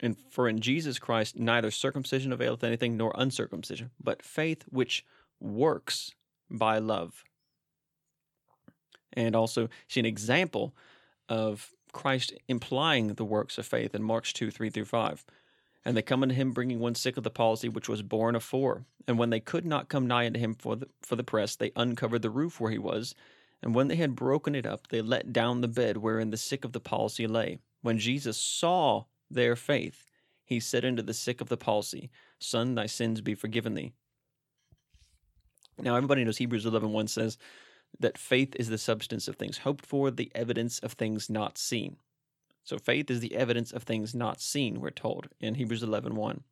and 0.00 0.16
for 0.30 0.48
in 0.48 0.60
Jesus 0.60 0.98
Christ 0.98 1.38
neither 1.38 1.70
circumcision 1.70 2.32
availeth 2.32 2.64
anything 2.64 2.96
nor 2.96 3.12
uncircumcision, 3.16 3.90
but 4.02 4.22
faith 4.22 4.64
which 4.70 5.04
works 5.40 6.12
by 6.50 6.78
love. 6.78 7.24
And 9.12 9.34
also 9.34 9.68
see 9.88 10.00
an 10.00 10.06
example 10.06 10.74
of 11.28 11.70
Christ 11.98 12.32
implying 12.46 13.08
the 13.08 13.24
works 13.24 13.58
of 13.58 13.66
faith 13.66 13.92
in 13.92 14.04
Mark 14.04 14.24
2 14.24 14.52
3 14.52 14.70
through 14.70 14.84
5. 14.84 15.24
And 15.84 15.96
they 15.96 16.02
come 16.02 16.22
unto 16.22 16.34
him, 16.34 16.52
bringing 16.52 16.78
one 16.78 16.94
sick 16.94 17.16
of 17.16 17.24
the 17.24 17.30
palsy, 17.30 17.68
which 17.68 17.88
was 17.88 18.02
borne 18.02 18.36
of 18.36 18.44
four. 18.44 18.84
And 19.08 19.18
when 19.18 19.30
they 19.30 19.40
could 19.40 19.66
not 19.66 19.88
come 19.88 20.06
nigh 20.06 20.26
unto 20.26 20.38
him 20.38 20.54
for 20.54 20.76
the, 20.76 20.86
for 21.02 21.16
the 21.16 21.24
press, 21.24 21.56
they 21.56 21.72
uncovered 21.74 22.22
the 22.22 22.30
roof 22.30 22.60
where 22.60 22.70
he 22.70 22.78
was. 22.78 23.16
And 23.62 23.74
when 23.74 23.88
they 23.88 23.96
had 23.96 24.14
broken 24.14 24.54
it 24.54 24.64
up, 24.64 24.86
they 24.86 25.02
let 25.02 25.32
down 25.32 25.60
the 25.60 25.66
bed 25.66 25.96
wherein 25.96 26.30
the 26.30 26.36
sick 26.36 26.64
of 26.64 26.70
the 26.70 26.78
palsy 26.78 27.26
lay. 27.26 27.58
When 27.82 27.98
Jesus 27.98 28.38
saw 28.38 29.06
their 29.28 29.56
faith, 29.56 30.04
he 30.44 30.60
said 30.60 30.84
unto 30.84 31.02
the 31.02 31.14
sick 31.14 31.40
of 31.40 31.48
the 31.48 31.56
palsy, 31.56 32.10
Son, 32.38 32.76
thy 32.76 32.86
sins 32.86 33.20
be 33.20 33.34
forgiven 33.34 33.74
thee. 33.74 33.92
Now, 35.80 35.96
everybody 35.96 36.22
knows 36.22 36.38
Hebrews 36.38 36.64
11 36.64 36.92
1 36.92 37.08
says, 37.08 37.38
that 37.98 38.18
faith 38.18 38.54
is 38.56 38.68
the 38.68 38.78
substance 38.78 39.28
of 39.28 39.36
things 39.36 39.58
hoped 39.58 39.84
for, 39.84 40.10
the 40.10 40.30
evidence 40.34 40.78
of 40.78 40.92
things 40.92 41.28
not 41.28 41.58
seen. 41.58 41.96
So 42.64 42.78
faith 42.78 43.10
is 43.10 43.20
the 43.20 43.34
evidence 43.34 43.72
of 43.72 43.84
things 43.84 44.14
not 44.14 44.40
seen, 44.40 44.80
we're 44.80 44.90
told 44.90 45.28
in 45.40 45.54
Hebrews 45.54 45.82
11:1. 45.82 46.14
1. 46.14 46.44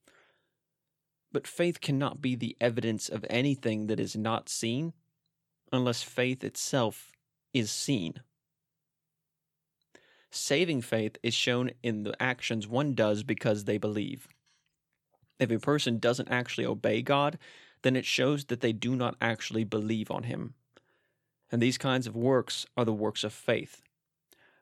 But 1.32 1.46
faith 1.46 1.80
cannot 1.80 2.22
be 2.22 2.34
the 2.34 2.56
evidence 2.60 3.08
of 3.08 3.26
anything 3.28 3.88
that 3.88 4.00
is 4.00 4.16
not 4.16 4.48
seen 4.48 4.94
unless 5.70 6.02
faith 6.02 6.42
itself 6.42 7.12
is 7.52 7.70
seen. 7.70 8.22
Saving 10.30 10.80
faith 10.80 11.16
is 11.22 11.34
shown 11.34 11.70
in 11.82 12.02
the 12.02 12.20
actions 12.22 12.66
one 12.66 12.94
does 12.94 13.22
because 13.22 13.64
they 13.64 13.78
believe. 13.78 14.28
If 15.38 15.50
a 15.50 15.58
person 15.58 15.98
doesn't 15.98 16.28
actually 16.28 16.66
obey 16.66 17.02
God, 17.02 17.38
then 17.82 17.96
it 17.96 18.06
shows 18.06 18.46
that 18.46 18.60
they 18.60 18.72
do 18.72 18.96
not 18.96 19.16
actually 19.20 19.64
believe 19.64 20.10
on 20.10 20.24
Him. 20.24 20.54
And 21.50 21.62
these 21.62 21.78
kinds 21.78 22.06
of 22.06 22.16
works 22.16 22.66
are 22.76 22.84
the 22.84 22.92
works 22.92 23.24
of 23.24 23.32
faith. 23.32 23.82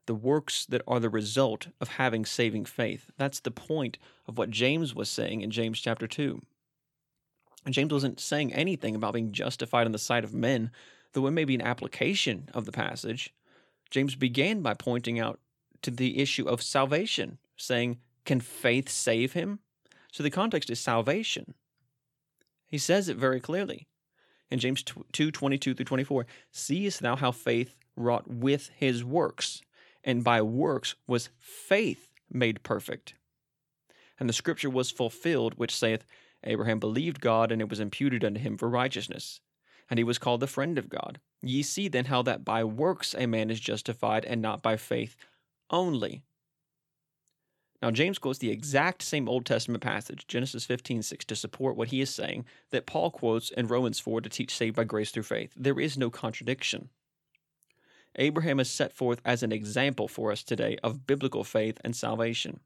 The 0.07 0.15
works 0.15 0.67
that 0.67 0.83
are 0.87 1.01
the 1.01 1.09
result 1.09 1.69
of 1.81 1.89
having 1.89 2.25
saving 2.27 2.67
faith. 2.67 3.11
That's 3.17 3.41
the 3.41 3.51
point 3.51 3.97
of 4.27 4.37
what 4.37 4.51
James 4.51 4.95
was 4.95 5.09
saying 5.09 5.41
in 5.41 5.51
James 5.51 5.81
chapter 5.81 6.07
2. 6.07 6.43
And 7.65 7.73
James 7.73 7.93
wasn't 7.93 8.21
saying 8.21 8.53
anything 8.53 8.95
about 8.95 9.15
being 9.15 9.33
justified 9.33 9.87
in 9.87 9.93
the 9.93 9.99
sight 9.99 10.25
of 10.25 10.35
men, 10.35 10.71
though 11.13 11.27
it 11.27 11.31
may 11.31 11.45
be 11.45 11.55
an 11.55 11.63
application 11.63 12.51
of 12.53 12.67
the 12.67 12.73
passage. 12.73 13.33
James 13.91 14.15
began 14.15 14.61
by 14.61 14.75
pointing 14.75 15.19
out 15.19 15.41
to 15.81 15.91
the 15.91 16.19
issue 16.19 16.47
of 16.47 16.63
salvation, 16.63 17.39
saying, 17.57 17.99
Can 18.27 18.41
faith 18.41 18.91
save 18.91 19.33
him? 19.33 19.61
So 20.13 20.23
the 20.23 20.31
context 20.31 20.69
is 20.69 20.81
salvation. 20.81 21.55
He 22.67 22.79
says 22.79 23.09
it 23.09 23.17
very 23.17 23.41
clearly 23.41 23.87
in 24.55 24.61
James 24.61 24.83
2 24.83 25.31
22 25.31 25.75
through 25.75 25.85
24. 25.85 26.27
Seest 26.51 27.01
thou 27.01 27.17
how 27.17 27.31
faith 27.31 27.77
wrought 27.97 28.27
with 28.27 28.71
his 28.75 29.05
works, 29.05 29.61
and 30.03 30.25
by 30.25 30.41
works 30.41 30.95
was 31.07 31.29
faith 31.39 32.09
made 32.31 32.63
perfect? 32.63 33.15
And 34.19 34.29
the 34.29 34.33
scripture 34.33 34.71
was 34.71 34.91
fulfilled, 34.91 35.55
which 35.57 35.75
saith, 35.75 36.05
Abraham 36.45 36.79
believed 36.79 37.21
God, 37.21 37.51
and 37.51 37.61
it 37.61 37.69
was 37.69 37.81
imputed 37.81 38.25
unto 38.25 38.41
him 38.41 38.57
for 38.57 38.69
righteousness. 38.69 39.41
And 39.91 39.99
he 39.99 40.05
was 40.05 40.19
called 40.19 40.41
the 40.41 40.47
friend 40.47 40.79
of 40.79 40.89
God. 40.89 41.21
Ye 41.43 41.63
see 41.63 41.89
then 41.89 42.07
how 42.07 42.23
that 42.23 42.45
by 42.45 42.65
works 42.65 43.15
a 43.19 43.27
man 43.27 43.51
is 43.51 43.61
justified, 43.61 44.25
and 44.25 44.41
not 44.41 44.63
by 44.63 44.77
faith 44.77 45.17
only. 45.69 46.23
Now, 47.85 47.91
James 47.91 48.19
quotes 48.19 48.39
the 48.39 48.51
exact 48.51 49.03
same 49.03 49.29
Old 49.29 49.45
Testament 49.45 49.83
passage, 49.83 50.27
Genesis 50.27 50.65
15 50.65 51.03
6, 51.03 51.27
to 51.27 51.37
support 51.37 51.77
what 51.77 51.89
he 51.89 52.01
is 52.01 52.09
saying, 52.09 52.47
that 52.71 52.87
Paul 52.87 53.11
quotes 53.11 53.51
in 53.51 53.67
Romans 53.67 54.01
4 54.01 54.23
to 54.23 54.31
teach 54.31 54.57
saved 54.57 54.75
by 54.75 54.85
grace 54.85 55.11
through 55.11 55.25
faith. 55.25 55.53
There 55.55 55.79
is 55.79 55.99
no 55.99 56.09
contradiction. 56.09 56.89
Abraham 58.17 58.59
is 58.59 58.71
set 58.71 58.95
forth 58.95 59.21
as 59.23 59.43
an 59.43 59.53
example 59.53 60.09
for 60.09 60.33
us 60.33 60.43
today 60.43 60.79
of 60.83 61.07
biblical 61.07 61.45
faith 61.45 61.77
and 61.85 61.95
salvation. 61.95 62.61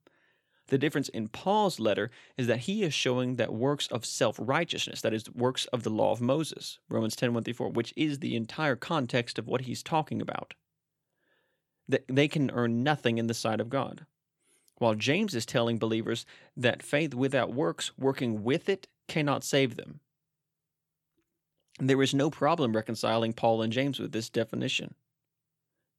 The 0.69 0.79
difference 0.79 1.09
in 1.09 1.27
Paul's 1.27 1.81
letter 1.81 2.13
is 2.37 2.47
that 2.47 2.61
he 2.61 2.85
is 2.85 2.95
showing 2.95 3.35
that 3.37 3.53
works 3.53 3.89
of 3.89 4.07
self 4.07 4.37
righteousness, 4.41 5.01
that 5.01 5.13
is, 5.13 5.29
works 5.33 5.65
of 5.73 5.83
the 5.83 5.91
law 5.91 6.13
of 6.13 6.21
Moses, 6.21 6.79
Romans 6.89 7.17
10 7.17 7.35
1 7.35 7.43
through 7.43 7.55
4, 7.55 7.71
which 7.71 7.93
is 7.97 8.21
the 8.21 8.37
entire 8.37 8.77
context 8.77 9.37
of 9.37 9.49
what 9.49 9.63
he's 9.63 9.83
talking 9.83 10.23
about, 10.23 10.55
that 11.89 12.05
they 12.07 12.29
can 12.29 12.53
earn 12.53 12.85
nothing 12.85 13.19
in 13.19 13.27
the 13.27 13.35
sight 13.35 13.61
of 13.61 13.69
God. 13.69 14.07
While 14.79 14.95
James 14.95 15.35
is 15.35 15.45
telling 15.45 15.79
believers 15.79 16.25
that 16.57 16.83
faith 16.83 17.15
without 17.15 17.53
works, 17.53 17.91
working 17.99 18.45
with 18.45 18.69
it, 18.69 18.87
cannot 19.09 19.45
save 19.45 19.77
them. 19.77 20.01
There 21.81 22.03
is 22.03 22.15
no 22.15 22.31
problem 22.31 22.75
reconciling 22.75 23.33
Paul 23.33 23.63
and 23.63 23.73
James 23.73 23.99
with 23.99 24.13
this 24.13 24.29
definition. 24.29 24.95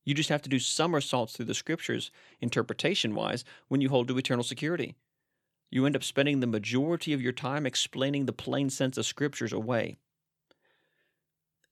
You 0.06 0.14
just 0.14 0.30
have 0.30 0.42
to 0.44 0.50
do 0.50 0.60
somersaults 0.60 1.34
through 1.34 1.46
the 1.46 1.54
scriptures, 1.54 2.10
interpretation 2.40 3.16
wise, 3.16 3.44
when 3.68 3.82
you 3.82 3.90
hold 3.90 4.08
to 4.08 4.18
eternal 4.18 4.44
security. 4.44 4.96
You 5.70 5.86
end 5.86 5.96
up 5.96 6.04
spending 6.04 6.40
the 6.40 6.48
majority 6.48 7.14
of 7.14 7.22
your 7.22 7.32
time 7.32 7.66
explaining 7.66 8.26
the 8.26 8.34
plain 8.34 8.70
sense 8.70 8.98
of 8.98 9.06
scriptures 9.06 9.54
away. 9.54 9.98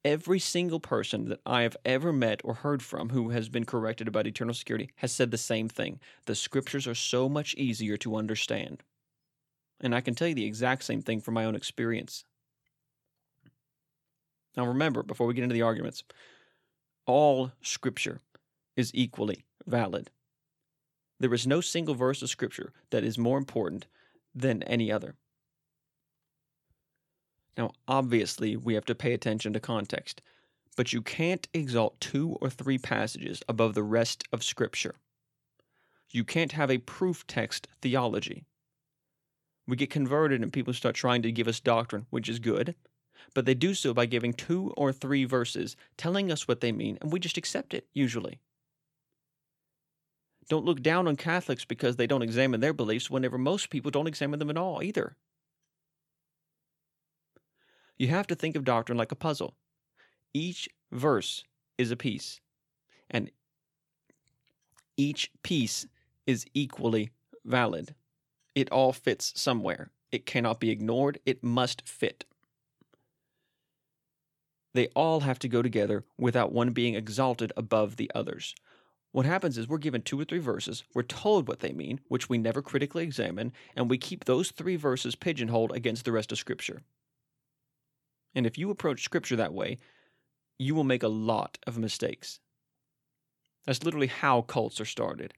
Every 0.08 0.40
single 0.40 0.80
person 0.80 1.28
that 1.28 1.42
I 1.46 1.64
have 1.64 1.76
ever 1.84 2.14
met 2.14 2.40
or 2.46 2.54
heard 2.54 2.82
from 2.82 3.10
who 3.10 3.32
has 3.32 3.50
been 3.50 3.66
corrected 3.66 4.08
about 4.08 4.26
eternal 4.26 4.54
security 4.54 4.90
has 4.96 5.12
said 5.12 5.32
the 5.32 5.38
same 5.38 5.68
thing. 5.68 6.00
The 6.28 6.34
scriptures 6.34 6.88
are 6.88 6.96
so 6.96 7.28
much 7.28 7.54
easier 7.56 7.98
to 7.98 8.16
understand. 8.16 8.84
And 9.82 9.94
I 9.94 10.00
can 10.00 10.16
tell 10.16 10.30
you 10.30 10.34
the 10.34 10.46
exact 10.46 10.86
same 10.86 11.02
thing 11.02 11.20
from 11.20 11.34
my 11.34 11.44
own 11.44 11.56
experience. 11.56 12.24
Now, 14.56 14.66
remember, 14.66 15.04
before 15.04 15.28
we 15.28 15.34
get 15.34 15.44
into 15.44 15.54
the 15.54 15.64
arguments, 15.64 16.06
all 17.06 17.52
scripture 17.62 18.22
is 18.78 18.92
equally 18.94 19.44
valid. 19.66 20.10
There 21.20 21.34
is 21.34 21.46
no 21.46 21.60
single 21.60 21.96
verse 21.96 22.22
of 22.22 22.30
scripture 22.30 22.72
that 22.92 23.04
is 23.04 23.18
more 23.18 23.38
important 23.38 23.88
than 24.34 24.64
any 24.64 24.90
other. 24.90 25.16
Now, 27.58 27.72
obviously, 27.88 28.56
we 28.56 28.76
have 28.76 28.86
to 28.86 28.96
pay 28.96 29.14
attention 29.14 29.52
to 29.54 29.60
context, 29.60 30.22
but 30.76 30.94
you 30.94 31.02
can't 31.02 31.48
exalt 31.54 32.00
two 32.00 32.38
or 32.40 32.50
three 32.52 32.78
passages 32.78 33.42
above 33.50 33.74
the 33.74 33.84
rest 33.84 34.24
of 34.32 34.44
Scripture. 34.44 34.96
You 36.12 36.24
can't 36.24 36.52
have 36.52 36.70
a 36.70 36.78
proof 36.78 37.26
text 37.26 37.68
theology. 37.82 38.46
We 39.68 39.76
get 39.76 39.90
converted 39.90 40.42
and 40.42 40.54
people 40.54 40.74
start 40.74 40.96
trying 40.96 41.24
to 41.24 41.32
give 41.32 41.48
us 41.48 41.60
doctrine, 41.60 42.06
which 42.12 42.30
is 42.30 42.40
good, 42.40 42.76
but 43.34 43.46
they 43.46 43.56
do 43.56 43.74
so 43.74 43.94
by 43.94 44.06
giving 44.06 44.34
two 44.34 44.74
or 44.78 44.94
three 44.94 45.26
verses, 45.26 45.76
telling 45.98 46.32
us 46.32 46.48
what 46.48 46.62
they 46.62 46.72
mean, 46.72 46.98
and 47.02 47.12
we 47.12 47.20
just 47.20 47.38
accept 47.38 47.74
it, 47.74 47.88
usually. 47.94 48.40
Don't 50.48 50.64
look 50.64 50.82
down 50.82 51.08
on 51.08 51.18
Catholics 51.18 51.66
because 51.66 51.98
they 51.98 52.08
don't 52.08 52.22
examine 52.22 52.62
their 52.62 52.72
beliefs 52.72 53.10
whenever 53.10 53.38
most 53.38 53.70
people 53.70 53.92
don't 53.92 54.08
examine 54.08 54.40
them 54.40 54.50
at 54.50 54.58
all 54.58 54.82
either. 54.82 55.18
You 57.98 58.10
have 58.10 58.28
to 58.28 58.36
think 58.36 58.56
of 58.56 58.64
doctrine 58.64 58.98
like 58.98 59.12
a 59.12 59.16
puzzle. 59.16 59.56
Each 60.34 60.70
verse 60.92 61.44
is 61.78 61.92
a 61.92 61.96
piece, 61.96 62.40
and 63.10 63.32
each 64.96 65.32
piece 65.44 65.88
is 66.26 66.46
equally 66.54 67.12
valid. 67.46 67.96
It 68.56 68.72
all 68.72 68.94
fits 68.94 69.34
somewhere. 69.36 69.92
It 70.12 70.26
cannot 70.26 70.60
be 70.60 70.70
ignored, 70.70 71.20
it 71.26 71.44
must 71.44 71.88
fit. 71.88 72.26
They 74.74 74.88
all 74.90 75.22
have 75.22 75.40
to 75.40 75.48
go 75.48 75.62
together 75.62 76.06
without 76.18 76.52
one 76.52 76.72
being 76.72 76.94
exalted 76.94 77.52
above 77.58 77.96
the 77.96 78.12
others. 78.14 78.54
What 79.12 79.26
happens 79.26 79.58
is 79.58 79.68
we're 79.68 79.80
given 79.80 80.02
two 80.04 80.20
or 80.20 80.26
three 80.26 80.40
verses, 80.40 80.84
we're 80.94 81.02
told 81.02 81.48
what 81.48 81.62
they 81.62 81.72
mean, 81.74 82.00
which 82.08 82.30
we 82.30 82.38
never 82.38 82.62
critically 82.62 83.04
examine, 83.04 83.54
and 83.76 83.90
we 83.90 83.98
keep 83.98 84.26
those 84.26 84.52
three 84.52 84.76
verses 84.76 85.16
pigeonholed 85.16 85.72
against 85.72 86.06
the 86.06 86.12
rest 86.12 86.32
of 86.32 86.38
Scripture. 86.38 86.84
And 88.38 88.46
if 88.46 88.56
you 88.56 88.70
approach 88.70 89.04
Scripture 89.04 89.36
that 89.38 89.56
way, 89.56 89.80
you 90.60 90.76
will 90.76 90.84
make 90.84 91.02
a 91.02 91.08
lot 91.08 91.58
of 91.66 91.80
mistakes. 91.80 92.40
That's 93.66 93.82
literally 93.82 94.06
how 94.06 94.44
cults 94.44 94.80
are 94.80 94.86
started. 94.86 95.34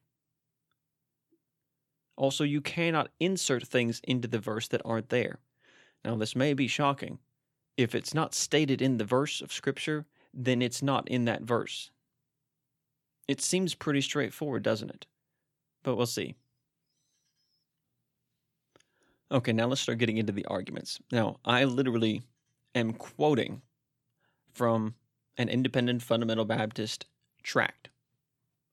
Also, 2.18 2.44
you 2.44 2.60
cannot 2.60 3.10
insert 3.22 3.66
things 3.66 4.02
into 4.04 4.28
the 4.28 4.38
verse 4.38 4.68
that 4.68 4.82
aren't 4.84 5.08
there. 5.08 5.40
Now, 6.04 6.18
this 6.18 6.36
may 6.36 6.54
be 6.54 6.68
shocking. 6.68 7.20
If 7.78 7.96
it's 7.96 8.14
not 8.14 8.36
stated 8.36 8.82
in 8.82 8.98
the 8.98 9.06
verse 9.06 9.40
of 9.40 9.54
Scripture, 9.54 10.06
then 10.34 10.62
it's 10.62 10.84
not 10.84 11.08
in 11.08 11.24
that 11.24 11.44
verse. 11.44 11.92
It 13.30 13.40
seems 13.40 13.76
pretty 13.76 14.02
straightforward, 14.02 14.64
doesn't 14.64 14.90
it? 14.90 15.06
But 15.84 15.96
we'll 15.96 16.06
see. 16.06 16.36
Okay, 19.32 19.54
now 19.54 19.68
let's 19.68 19.80
start 19.80 20.00
getting 20.00 20.18
into 20.18 20.34
the 20.34 20.46
arguments. 20.48 21.00
Now, 21.14 21.38
I 21.46 21.64
literally 21.64 22.24
am 22.76 22.94
quoting 22.94 23.62
from 24.54 24.96
an 25.38 25.50
independent 25.50 26.02
fundamental 26.02 26.46
Baptist 26.46 27.06
tract 27.44 27.90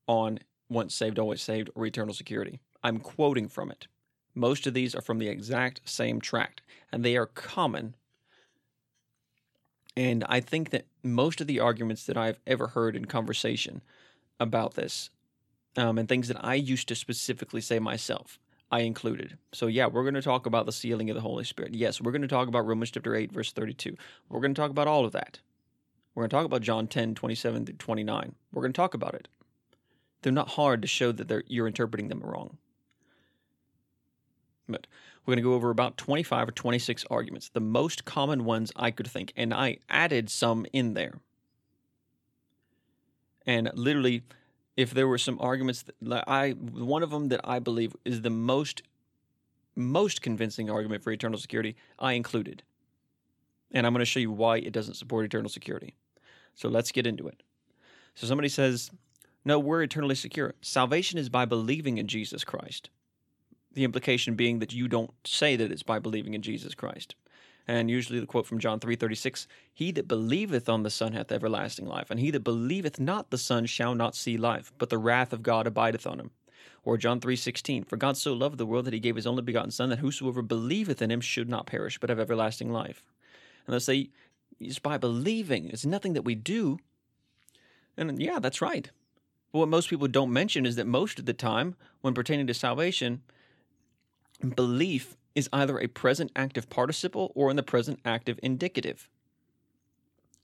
on 0.06 0.40
once 0.68 0.94
saved, 0.94 1.18
always 1.18 1.42
saved, 1.42 1.70
or 1.74 1.86
eternal 1.86 2.14
security. 2.14 2.60
I'm 2.82 2.98
quoting 2.98 3.48
from 3.48 3.70
it. 3.70 3.86
Most 4.34 4.66
of 4.66 4.74
these 4.74 4.94
are 4.94 5.00
from 5.00 5.18
the 5.18 5.28
exact 5.28 5.80
same 5.84 6.20
tract, 6.20 6.60
and 6.92 7.04
they 7.04 7.16
are 7.16 7.26
common. 7.26 7.94
And 9.96 10.24
I 10.28 10.40
think 10.40 10.70
that 10.70 10.86
most 11.02 11.40
of 11.40 11.46
the 11.46 11.60
arguments 11.60 12.04
that 12.04 12.16
I've 12.16 12.40
ever 12.46 12.68
heard 12.68 12.96
in 12.96 13.06
conversation 13.06 13.80
about 14.38 14.74
this 14.74 15.08
um, 15.76 15.98
and 15.98 16.08
things 16.08 16.28
that 16.28 16.44
I 16.44 16.54
used 16.54 16.88
to 16.88 16.94
specifically 16.94 17.60
say 17.60 17.78
myself. 17.78 18.38
I 18.76 18.80
included. 18.80 19.38
So, 19.54 19.68
yeah, 19.68 19.86
we're 19.86 20.02
going 20.02 20.12
to 20.12 20.20
talk 20.20 20.44
about 20.44 20.66
the 20.66 20.72
sealing 20.72 21.08
of 21.08 21.14
the 21.14 21.22
Holy 21.22 21.44
Spirit. 21.44 21.74
Yes, 21.74 21.98
we're 21.98 22.12
going 22.12 22.20
to 22.20 22.28
talk 22.28 22.46
about 22.46 22.66
Romans 22.66 22.90
chapter 22.90 23.16
8, 23.16 23.32
verse 23.32 23.50
32. 23.50 23.96
We're 24.28 24.40
going 24.40 24.52
to 24.52 24.60
talk 24.60 24.70
about 24.70 24.86
all 24.86 25.06
of 25.06 25.12
that. 25.12 25.40
We're 26.14 26.24
going 26.24 26.28
to 26.28 26.36
talk 26.36 26.44
about 26.44 26.60
John 26.60 26.86
10, 26.86 27.14
27 27.14 27.64
through 27.64 27.76
29. 27.76 28.34
We're 28.52 28.60
going 28.60 28.74
to 28.74 28.76
talk 28.76 28.92
about 28.92 29.14
it. 29.14 29.28
They're 30.20 30.30
not 30.30 30.50
hard 30.50 30.82
to 30.82 30.88
show 30.88 31.10
that 31.10 31.44
you're 31.46 31.66
interpreting 31.66 32.08
them 32.08 32.20
wrong. 32.20 32.58
But 34.68 34.86
we're 35.24 35.32
going 35.32 35.42
to 35.42 35.48
go 35.48 35.54
over 35.54 35.70
about 35.70 35.96
25 35.96 36.48
or 36.48 36.52
26 36.52 37.06
arguments, 37.10 37.48
the 37.48 37.60
most 37.60 38.04
common 38.04 38.44
ones 38.44 38.72
I 38.76 38.90
could 38.90 39.06
think. 39.06 39.32
And 39.38 39.54
I 39.54 39.78
added 39.88 40.28
some 40.28 40.66
in 40.74 40.92
there. 40.92 41.14
And 43.46 43.70
literally, 43.72 44.22
if 44.76 44.92
there 44.92 45.08
were 45.08 45.18
some 45.18 45.38
arguments 45.40 45.84
that 46.02 46.24
I 46.28 46.50
one 46.50 47.02
of 47.02 47.10
them 47.10 47.28
that 47.28 47.40
I 47.44 47.58
believe 47.58 47.96
is 48.04 48.22
the 48.22 48.30
most 48.30 48.82
most 49.74 50.22
convincing 50.22 50.70
argument 50.70 51.02
for 51.02 51.10
eternal 51.10 51.38
security, 51.38 51.76
I 51.98 52.12
included. 52.12 52.62
And 53.72 53.86
I'm 53.86 53.92
going 53.92 54.00
to 54.00 54.06
show 54.06 54.20
you 54.20 54.30
why 54.30 54.58
it 54.58 54.72
doesn't 54.72 54.94
support 54.94 55.24
eternal 55.26 55.50
security. 55.50 55.96
So 56.54 56.68
let's 56.68 56.92
get 56.92 57.06
into 57.06 57.28
it. 57.28 57.42
So 58.14 58.26
somebody 58.26 58.48
says, 58.48 58.90
"No, 59.44 59.58
we're 59.58 59.82
eternally 59.82 60.14
secure. 60.14 60.54
Salvation 60.62 61.18
is 61.18 61.28
by 61.28 61.44
believing 61.44 61.98
in 61.98 62.06
Jesus 62.06 62.44
Christ." 62.44 62.90
The 63.72 63.84
implication 63.84 64.36
being 64.36 64.60
that 64.60 64.72
you 64.72 64.88
don't 64.88 65.12
say 65.26 65.56
that 65.56 65.70
it's 65.70 65.82
by 65.82 65.98
believing 65.98 66.32
in 66.32 66.40
Jesus 66.40 66.74
Christ. 66.74 67.14
And 67.68 67.90
usually 67.90 68.20
the 68.20 68.26
quote 68.26 68.46
from 68.46 68.60
John 68.60 68.78
3:36, 68.78 69.48
"He 69.72 69.90
that 69.92 70.06
believeth 70.06 70.68
on 70.68 70.84
the 70.84 70.90
Son 70.90 71.12
hath 71.12 71.32
everlasting 71.32 71.86
life, 71.86 72.10
and 72.10 72.20
he 72.20 72.30
that 72.30 72.44
believeth 72.44 73.00
not 73.00 73.30
the 73.30 73.38
Son 73.38 73.66
shall 73.66 73.94
not 73.94 74.14
see 74.14 74.36
life, 74.36 74.72
but 74.78 74.88
the 74.88 74.98
wrath 74.98 75.32
of 75.32 75.42
God 75.42 75.66
abideth 75.66 76.06
on 76.06 76.20
him." 76.20 76.30
Or 76.84 76.96
John 76.96 77.20
3:16, 77.20 77.82
"For 77.82 77.96
God 77.96 78.16
so 78.16 78.32
loved 78.32 78.58
the 78.58 78.66
world 78.66 78.84
that 78.84 78.94
he 78.94 79.00
gave 79.00 79.16
his 79.16 79.26
only 79.26 79.42
begotten 79.42 79.72
Son, 79.72 79.88
that 79.88 79.98
whosoever 79.98 80.42
believeth 80.42 81.02
in 81.02 81.10
him 81.10 81.20
should 81.20 81.48
not 81.48 81.66
perish, 81.66 81.98
but 81.98 82.08
have 82.08 82.20
everlasting 82.20 82.70
life." 82.70 83.02
And 83.66 83.72
they'll 83.72 83.80
say, 83.80 84.10
"It's 84.60 84.78
by 84.78 84.96
believing. 84.96 85.68
It's 85.68 85.84
nothing 85.84 86.12
that 86.12 86.22
we 86.22 86.36
do." 86.36 86.78
And 87.96 88.22
yeah, 88.22 88.38
that's 88.38 88.62
right. 88.62 88.90
But 89.50 89.58
what 89.58 89.68
most 89.68 89.90
people 89.90 90.06
don't 90.06 90.32
mention 90.32 90.66
is 90.66 90.76
that 90.76 90.86
most 90.86 91.18
of 91.18 91.26
the 91.26 91.32
time, 91.32 91.74
when 92.00 92.14
pertaining 92.14 92.46
to 92.46 92.54
salvation, 92.54 93.22
belief 94.54 95.16
is 95.36 95.48
either 95.52 95.78
a 95.78 95.86
present 95.86 96.32
active 96.34 96.68
participle 96.68 97.30
or 97.36 97.50
in 97.50 97.56
the 97.56 97.62
present 97.62 98.00
active 98.04 98.40
indicative. 98.42 99.08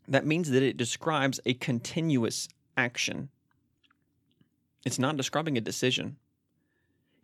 That 0.06 0.26
means 0.26 0.50
that 0.50 0.62
it 0.62 0.76
describes 0.76 1.40
a 1.46 1.54
continuous 1.54 2.48
action. 2.76 3.30
It's 4.84 4.98
not 4.98 5.16
describing 5.16 5.56
a 5.56 5.62
decision. 5.62 6.16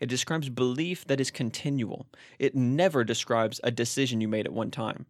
It 0.01 0.09
describes 0.09 0.49
belief 0.49 1.07
that 1.07 1.21
is 1.21 1.31
continual. 1.31 2.07
It 2.39 2.55
never 2.55 3.05
describes 3.05 3.61
a 3.63 3.71
decision 3.71 4.21
you 4.21 4.29
made 4.29 4.47
at 4.47 4.53
one 4.53 4.71
time. 4.71 5.07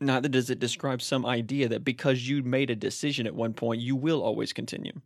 Neither 0.00 0.28
does 0.28 0.50
it 0.50 0.60
describe 0.60 1.02
some 1.02 1.26
idea 1.26 1.68
that 1.68 1.84
because 1.84 2.28
you 2.28 2.42
made 2.42 2.70
a 2.70 2.76
decision 2.76 3.26
at 3.26 3.34
one 3.34 3.54
point, 3.54 3.80
you 3.80 3.96
will 3.96 4.22
always 4.22 4.52
continue. 4.52 5.00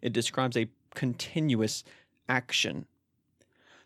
It 0.00 0.12
describes 0.12 0.56
a 0.56 0.68
continuous 0.94 1.84
action. 2.28 2.86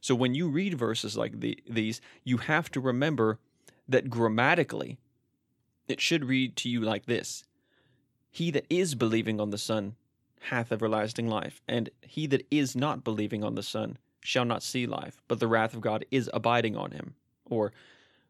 So 0.06 0.14
when 0.14 0.36
you 0.36 0.46
read 0.46 0.74
verses 0.74 1.16
like 1.16 1.40
the, 1.40 1.58
these, 1.68 2.00
you 2.22 2.36
have 2.36 2.70
to 2.70 2.80
remember 2.80 3.40
that 3.88 4.08
grammatically, 4.08 4.98
it 5.88 6.00
should 6.00 6.26
read 6.26 6.54
to 6.58 6.68
you 6.68 6.80
like 6.80 7.06
this 7.06 7.42
He 8.30 8.52
that 8.52 8.66
is 8.70 8.94
believing 8.94 9.40
on 9.40 9.50
the 9.50 9.58
Son 9.58 9.96
hath 10.42 10.70
everlasting 10.70 11.26
life, 11.26 11.60
and 11.66 11.90
he 12.02 12.28
that 12.28 12.46
is 12.52 12.76
not 12.76 13.02
believing 13.02 13.42
on 13.42 13.56
the 13.56 13.64
Son 13.64 13.98
shall 14.20 14.44
not 14.44 14.62
see 14.62 14.86
life, 14.86 15.20
but 15.26 15.40
the 15.40 15.48
wrath 15.48 15.74
of 15.74 15.80
God 15.80 16.04
is 16.12 16.30
abiding 16.32 16.76
on 16.76 16.92
him. 16.92 17.16
Or, 17.44 17.72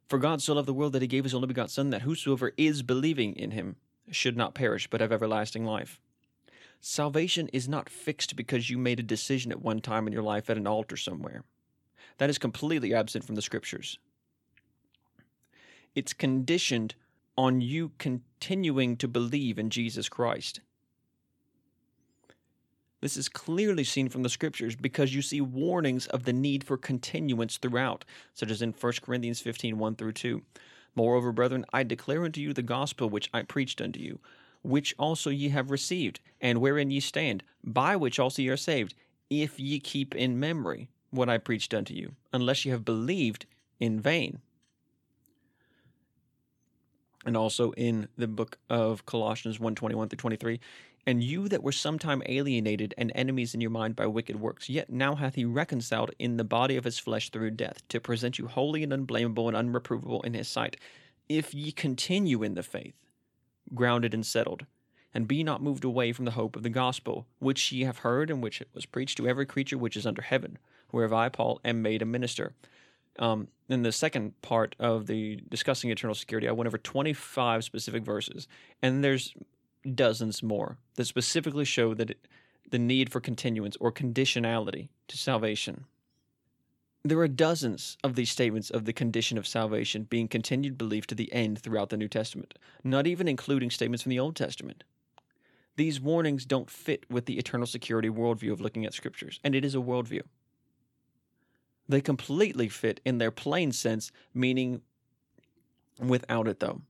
For 0.08 0.18
God 0.18 0.40
so 0.40 0.54
loved 0.54 0.68
the 0.68 0.72
world 0.72 0.94
that 0.94 1.02
he 1.02 1.08
gave 1.08 1.24
his 1.24 1.34
only 1.34 1.48
begotten 1.48 1.68
Son, 1.68 1.90
that 1.90 2.02
whosoever 2.02 2.52
is 2.56 2.80
believing 2.80 3.36
in 3.36 3.50
him 3.50 3.76
should 4.10 4.38
not 4.38 4.54
perish, 4.54 4.88
but 4.88 5.02
have 5.02 5.12
everlasting 5.12 5.66
life. 5.66 6.00
Salvation 6.80 7.48
is 7.48 7.68
not 7.68 7.90
fixed 7.90 8.34
because 8.34 8.70
you 8.70 8.78
made 8.78 8.98
a 8.98 9.02
decision 9.02 9.52
at 9.52 9.60
one 9.60 9.82
time 9.82 10.06
in 10.06 10.14
your 10.14 10.22
life 10.22 10.48
at 10.48 10.56
an 10.56 10.66
altar 10.66 10.96
somewhere. 10.96 11.42
That 12.18 12.30
is 12.30 12.38
completely 12.38 12.94
absent 12.94 13.24
from 13.24 13.34
the 13.34 13.42
scriptures. 13.42 13.98
It's 15.94 16.12
conditioned 16.12 16.94
on 17.36 17.60
you 17.60 17.92
continuing 17.98 18.96
to 18.96 19.08
believe 19.08 19.58
in 19.58 19.70
Jesus 19.70 20.08
Christ. 20.08 20.60
This 23.02 23.16
is 23.16 23.28
clearly 23.28 23.84
seen 23.84 24.08
from 24.08 24.22
the 24.22 24.30
scriptures 24.30 24.74
because 24.74 25.14
you 25.14 25.20
see 25.20 25.40
warnings 25.40 26.06
of 26.06 26.24
the 26.24 26.32
need 26.32 26.64
for 26.64 26.78
continuance 26.78 27.58
throughout, 27.58 28.04
such 28.32 28.50
as 28.50 28.62
in 28.62 28.72
1 28.72 28.92
Corinthians 29.02 29.40
15 29.40 29.78
1 29.78 29.96
through 29.96 30.12
2. 30.12 30.42
Moreover, 30.94 31.30
brethren, 31.30 31.66
I 31.74 31.82
declare 31.82 32.24
unto 32.24 32.40
you 32.40 32.54
the 32.54 32.62
gospel 32.62 33.10
which 33.10 33.28
I 33.34 33.42
preached 33.42 33.82
unto 33.82 34.00
you, 34.00 34.18
which 34.62 34.94
also 34.98 35.28
ye 35.28 35.50
have 35.50 35.70
received, 35.70 36.20
and 36.40 36.60
wherein 36.60 36.90
ye 36.90 37.00
stand, 37.00 37.42
by 37.62 37.96
which 37.96 38.18
also 38.18 38.40
ye 38.40 38.48
are 38.48 38.56
saved, 38.56 38.94
if 39.28 39.60
ye 39.60 39.78
keep 39.78 40.14
in 40.14 40.40
memory 40.40 40.88
what 41.10 41.28
I 41.28 41.38
preached 41.38 41.74
unto 41.74 41.94
you, 41.94 42.14
unless 42.32 42.64
you 42.64 42.72
have 42.72 42.84
believed 42.84 43.46
in 43.80 44.00
vain. 44.00 44.40
And 47.24 47.36
also 47.36 47.72
in 47.72 48.08
the 48.16 48.28
book 48.28 48.58
of 48.70 49.06
Colossians 49.06 49.58
1 49.58 49.74
21 49.74 50.08
through 50.08 50.16
23, 50.16 50.60
and 51.06 51.22
you 51.22 51.48
that 51.48 51.62
were 51.62 51.72
sometime 51.72 52.22
alienated 52.26 52.94
and 52.98 53.12
enemies 53.14 53.54
in 53.54 53.60
your 53.60 53.70
mind 53.70 53.96
by 53.96 54.06
wicked 54.06 54.40
works, 54.40 54.68
yet 54.68 54.90
now 54.90 55.14
hath 55.14 55.36
he 55.36 55.44
reconciled 55.44 56.10
in 56.18 56.36
the 56.36 56.44
body 56.44 56.76
of 56.76 56.84
his 56.84 56.98
flesh 56.98 57.30
through 57.30 57.52
death, 57.52 57.86
to 57.88 58.00
present 58.00 58.38
you 58.38 58.46
holy 58.46 58.82
and 58.82 58.92
unblameable 58.92 59.48
and 59.48 59.56
unreprovable 59.56 60.24
in 60.24 60.34
his 60.34 60.48
sight, 60.48 60.76
if 61.28 61.54
ye 61.54 61.72
continue 61.72 62.42
in 62.42 62.54
the 62.54 62.62
faith, 62.62 62.94
grounded 63.74 64.14
and 64.14 64.26
settled, 64.26 64.66
and 65.12 65.28
be 65.28 65.42
not 65.42 65.62
moved 65.62 65.84
away 65.84 66.12
from 66.12 66.24
the 66.24 66.32
hope 66.32 66.56
of 66.56 66.62
the 66.62 66.70
gospel, 66.70 67.26
which 67.38 67.72
ye 67.72 67.82
have 67.84 67.98
heard, 67.98 68.30
and 68.30 68.42
which 68.42 68.62
was 68.72 68.86
preached 68.86 69.16
to 69.16 69.28
every 69.28 69.46
creature 69.46 69.78
which 69.78 69.96
is 69.96 70.06
under 70.06 70.22
heaven 70.22 70.58
whereof 70.90 71.12
I, 71.12 71.28
Paul, 71.28 71.60
am 71.64 71.82
made 71.82 72.02
a 72.02 72.06
minister. 72.06 72.52
Um, 73.18 73.48
in 73.68 73.82
the 73.82 73.92
second 73.92 74.40
part 74.42 74.76
of 74.78 75.06
the 75.06 75.40
discussing 75.48 75.90
eternal 75.90 76.14
security, 76.14 76.48
I 76.48 76.52
went 76.52 76.66
over 76.66 76.78
25 76.78 77.64
specific 77.64 78.04
verses, 78.04 78.46
and 78.82 79.02
there's 79.02 79.34
dozens 79.94 80.42
more 80.42 80.78
that 80.96 81.06
specifically 81.06 81.64
show 81.64 81.94
that 81.94 82.10
it, 82.10 82.26
the 82.70 82.78
need 82.78 83.10
for 83.10 83.20
continuance 83.20 83.76
or 83.80 83.92
conditionality 83.92 84.88
to 85.08 85.16
salvation. 85.16 85.84
There 87.04 87.18
are 87.20 87.28
dozens 87.28 87.96
of 88.02 88.16
these 88.16 88.30
statements 88.30 88.68
of 88.68 88.84
the 88.84 88.92
condition 88.92 89.38
of 89.38 89.46
salvation 89.46 90.04
being 90.04 90.26
continued 90.26 90.76
belief 90.76 91.06
to 91.06 91.14
the 91.14 91.32
end 91.32 91.60
throughout 91.60 91.90
the 91.90 91.96
New 91.96 92.08
Testament, 92.08 92.54
not 92.82 93.06
even 93.06 93.28
including 93.28 93.70
statements 93.70 94.02
from 94.02 94.10
the 94.10 94.18
Old 94.18 94.34
Testament. 94.34 94.82
These 95.76 96.00
warnings 96.00 96.44
don't 96.44 96.70
fit 96.70 97.04
with 97.08 97.26
the 97.26 97.38
eternal 97.38 97.66
security 97.66 98.08
worldview 98.08 98.50
of 98.50 98.60
looking 98.60 98.84
at 98.84 98.94
scriptures, 98.94 99.38
and 99.44 99.54
it 99.54 99.64
is 99.64 99.74
a 99.74 99.78
worldview. 99.78 100.22
They 101.88 102.00
completely 102.00 102.68
fit 102.68 103.00
in 103.04 103.18
their 103.18 103.30
plain 103.30 103.72
sense, 103.72 104.10
meaning 104.34 104.82
without 106.00 106.48
it, 106.48 106.60
though. 106.60 106.82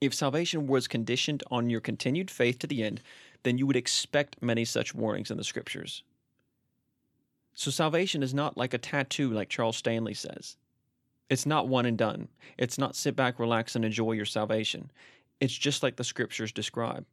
If 0.00 0.14
salvation 0.14 0.66
was 0.66 0.88
conditioned 0.88 1.42
on 1.50 1.70
your 1.70 1.80
continued 1.80 2.30
faith 2.30 2.58
to 2.60 2.66
the 2.66 2.82
end, 2.82 3.02
then 3.42 3.58
you 3.58 3.66
would 3.66 3.76
expect 3.76 4.42
many 4.42 4.64
such 4.64 4.94
warnings 4.94 5.30
in 5.30 5.36
the 5.36 5.44
scriptures. 5.44 6.02
So 7.54 7.70
salvation 7.70 8.22
is 8.22 8.32
not 8.32 8.56
like 8.56 8.72
a 8.72 8.78
tattoo, 8.78 9.30
like 9.30 9.48
Charles 9.48 9.76
Stanley 9.76 10.14
says. 10.14 10.56
It's 11.28 11.46
not 11.46 11.68
one 11.68 11.86
and 11.86 11.96
done. 11.98 12.28
It's 12.58 12.78
not 12.78 12.96
sit 12.96 13.14
back, 13.14 13.38
relax, 13.38 13.76
and 13.76 13.84
enjoy 13.84 14.12
your 14.12 14.24
salvation. 14.24 14.90
It's 15.40 15.56
just 15.56 15.82
like 15.82 15.96
the 15.96 16.04
scriptures 16.04 16.52
describe. 16.52 17.04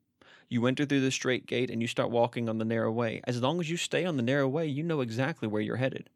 You 0.50 0.66
enter 0.66 0.86
through 0.86 1.02
the 1.02 1.12
strait 1.12 1.46
gate 1.46 1.70
and 1.70 1.82
you 1.82 1.88
start 1.88 2.10
walking 2.10 2.48
on 2.48 2.58
the 2.58 2.66
narrow 2.66 2.92
way. 2.92 3.22
As 3.26 3.42
long 3.42 3.60
as 3.60 3.70
you 3.70 3.78
stay 3.78 4.06
on 4.06 4.16
the 4.16 4.24
narrow 4.24 4.48
way, 4.48 4.66
you 4.66 4.84
know 4.84 5.02
exactly 5.02 5.48
where 5.48 5.62
you're 5.62 5.76
headed. 5.76 6.10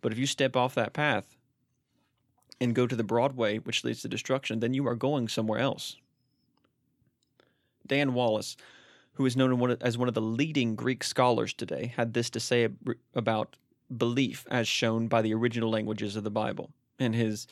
But 0.00 0.12
if 0.12 0.18
you 0.18 0.26
step 0.26 0.56
off 0.56 0.74
that 0.74 0.92
path 0.92 1.36
and 2.60 2.74
go 2.74 2.86
to 2.86 2.96
the 2.96 3.04
broad 3.04 3.36
way, 3.36 3.58
which 3.58 3.84
leads 3.84 4.02
to 4.02 4.08
destruction, 4.08 4.60
then 4.60 4.74
you 4.74 4.86
are 4.86 4.94
going 4.94 5.28
somewhere 5.28 5.58
else. 5.58 5.96
Dan 7.86 8.14
Wallace, 8.14 8.56
who 9.14 9.26
is 9.26 9.36
known 9.36 9.76
as 9.80 9.98
one 9.98 10.08
of 10.08 10.14
the 10.14 10.20
leading 10.20 10.76
Greek 10.76 11.02
scholars 11.02 11.52
today, 11.52 11.92
had 11.96 12.14
this 12.14 12.30
to 12.30 12.40
say 12.40 12.68
about 13.14 13.56
belief 13.96 14.46
as 14.50 14.68
shown 14.68 15.08
by 15.08 15.22
the 15.22 15.34
original 15.34 15.70
languages 15.70 16.14
of 16.14 16.24
the 16.24 16.30
Bible 16.30 16.70
in 16.98 17.12
his 17.12 17.46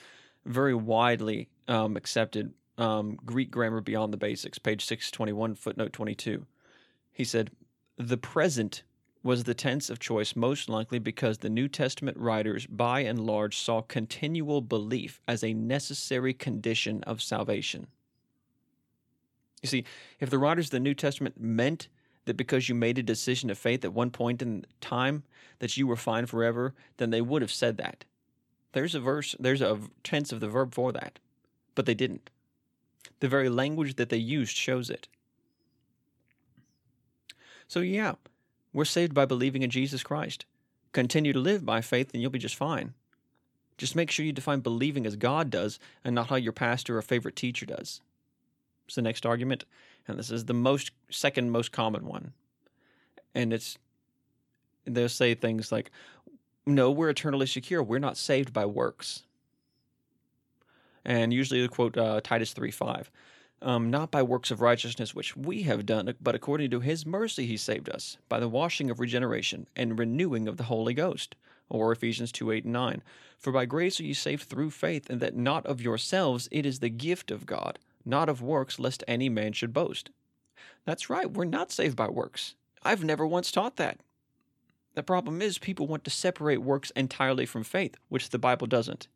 very 0.44 0.74
widely 0.74 1.49
um, 1.66 1.97
accepted 1.97 2.53
um, 2.78 3.18
Greek 3.24 3.51
Grammar 3.51 3.80
Beyond 3.80 4.12
the 4.12 4.18
Basics, 4.18 4.59
page 4.59 4.84
621, 4.84 5.55
footnote 5.55 5.92
22. 5.92 6.47
He 7.12 7.24
said, 7.24 7.51
The 7.97 8.18
present 8.18 8.82
was 9.26 9.44
the 9.44 9.54
tense 9.54 9.90
of 9.90 9.98
choice 9.98 10.36
most 10.36 10.68
likely 10.68 10.98
because 10.98 11.38
the 11.38 11.50
New 11.50 11.68
Testament 11.68 12.16
writers, 12.16 12.64
by 12.66 13.00
and 13.00 13.26
large, 13.26 13.58
saw 13.58 13.82
continual 13.82 14.60
belief 14.60 15.20
as 15.26 15.42
a 15.42 15.52
necessary 15.52 16.32
condition 16.32 17.02
of 17.02 17.20
salvation. 17.20 17.88
You 19.62 19.68
see, 19.68 19.84
if 20.20 20.30
the 20.30 20.38
writers 20.38 20.66
of 20.66 20.70
the 20.70 20.80
New 20.80 20.94
Testament 20.94 21.40
meant 21.40 21.88
that 22.26 22.36
because 22.36 22.68
you 22.68 22.74
made 22.74 22.98
a 22.98 23.02
decision 23.02 23.50
of 23.50 23.58
faith 23.58 23.84
at 23.84 23.92
one 23.92 24.10
point 24.10 24.42
in 24.42 24.64
time 24.80 25.24
that 25.58 25.76
you 25.76 25.86
were 25.86 25.96
fine 25.96 26.26
forever, 26.26 26.74
then 26.98 27.10
they 27.10 27.20
would 27.20 27.42
have 27.42 27.52
said 27.52 27.76
that. 27.78 28.04
There's 28.72 28.94
a 28.94 29.00
verse, 29.00 29.34
there's 29.40 29.62
a 29.62 29.80
tense 30.04 30.32
of 30.32 30.40
the 30.40 30.48
verb 30.48 30.74
for 30.74 30.92
that, 30.92 31.18
but 31.74 31.86
they 31.86 31.94
didn't. 31.94 32.30
The 33.20 33.28
very 33.28 33.48
language 33.48 33.96
that 33.96 34.08
they 34.08 34.18
used 34.18 34.56
shows 34.56 34.88
it. 34.88 35.08
So, 37.66 37.80
yeah, 37.80 38.14
we're 38.76 38.84
saved 38.84 39.14
by 39.14 39.24
believing 39.24 39.62
in 39.62 39.70
Jesus 39.70 40.02
Christ. 40.02 40.44
Continue 40.92 41.32
to 41.32 41.38
live 41.38 41.64
by 41.64 41.80
faith, 41.80 42.10
and 42.12 42.20
you'll 42.20 42.30
be 42.30 42.38
just 42.38 42.56
fine. 42.56 42.92
Just 43.78 43.96
make 43.96 44.10
sure 44.10 44.26
you 44.26 44.32
define 44.32 44.60
believing 44.60 45.06
as 45.06 45.16
God 45.16 45.48
does 45.48 45.78
and 46.04 46.14
not 46.14 46.26
how 46.26 46.36
your 46.36 46.52
pastor 46.52 46.98
or 46.98 47.00
favorite 47.00 47.36
teacher 47.36 47.64
does. 47.64 48.02
It's 48.84 48.96
the 48.96 49.00
next 49.00 49.24
argument, 49.24 49.64
and 50.06 50.18
this 50.18 50.30
is 50.30 50.44
the 50.44 50.52
most 50.52 50.90
second 51.10 51.52
most 51.52 51.72
common 51.72 52.04
one. 52.04 52.34
And 53.34 53.54
it's 53.54 53.78
they'll 54.84 55.08
say 55.08 55.34
things 55.34 55.72
like, 55.72 55.90
"No, 56.66 56.90
we're 56.90 57.08
eternally 57.08 57.46
secure. 57.46 57.82
We're 57.82 57.98
not 57.98 58.18
saved 58.18 58.52
by 58.52 58.66
works." 58.66 59.22
And 61.02 61.32
usually 61.32 61.62
they 61.62 61.68
quote 61.68 61.96
uh, 61.96 62.20
Titus 62.22 62.52
three 62.52 62.70
five. 62.70 63.10
Um, 63.62 63.90
not 63.90 64.11
by 64.11 64.22
works 64.22 64.50
of 64.50 64.61
righteousness 64.61 65.14
which 65.14 65.36
we 65.36 65.62
have 65.62 65.86
done, 65.86 66.14
but 66.20 66.34
according 66.34 66.70
to 66.70 66.80
his 66.80 67.07
mercy 67.07 67.46
he 67.46 67.57
saved 67.57 67.88
us, 67.88 68.18
by 68.28 68.38
the 68.38 68.48
washing 68.48 68.90
of 68.90 69.00
regeneration 69.00 69.66
and 69.74 69.98
renewing 69.98 70.46
of 70.46 70.59
the 70.59 70.64
Holy 70.64 70.94
Ghost. 70.94 71.34
Or 71.68 71.90
Ephesians 71.90 72.30
2 72.32 72.52
8 72.52 72.64
and 72.64 72.72
9. 72.72 73.02
For 73.38 73.52
by 73.52 73.64
grace 73.64 73.98
are 73.98 74.04
ye 74.04 74.14
saved 74.14 74.44
through 74.44 74.70
faith, 74.70 75.11
and 75.11 75.20
that 75.20 75.36
not 75.36 75.66
of 75.66 75.80
yourselves, 75.80 76.48
it 76.52 76.64
is 76.64 76.78
the 76.78 76.88
gift 76.88 77.30
of 77.30 77.46
God, 77.46 77.78
not 78.04 78.28
of 78.28 78.40
works, 78.40 78.78
lest 78.78 79.02
any 79.09 79.28
man 79.28 79.52
should 79.52 79.72
boast. 79.72 80.11
That's 80.84 81.11
right, 81.11 81.30
we're 81.30 81.44
not 81.44 81.72
saved 81.72 81.96
by 81.96 82.09
works. 82.09 82.54
I've 82.82 83.02
never 83.02 83.26
once 83.26 83.50
taught 83.50 83.76
that. 83.76 83.98
The 84.94 85.02
problem 85.02 85.42
is, 85.42 85.59
people 85.59 85.86
want 85.86 86.04
to 86.04 86.11
separate 86.11 86.62
works 86.62 86.90
entirely 86.96 87.46
from 87.46 87.64
faith, 87.64 87.96
which 88.09 88.30
the 88.30 88.38
Bible 88.38 88.66
doesn't. 88.66 89.09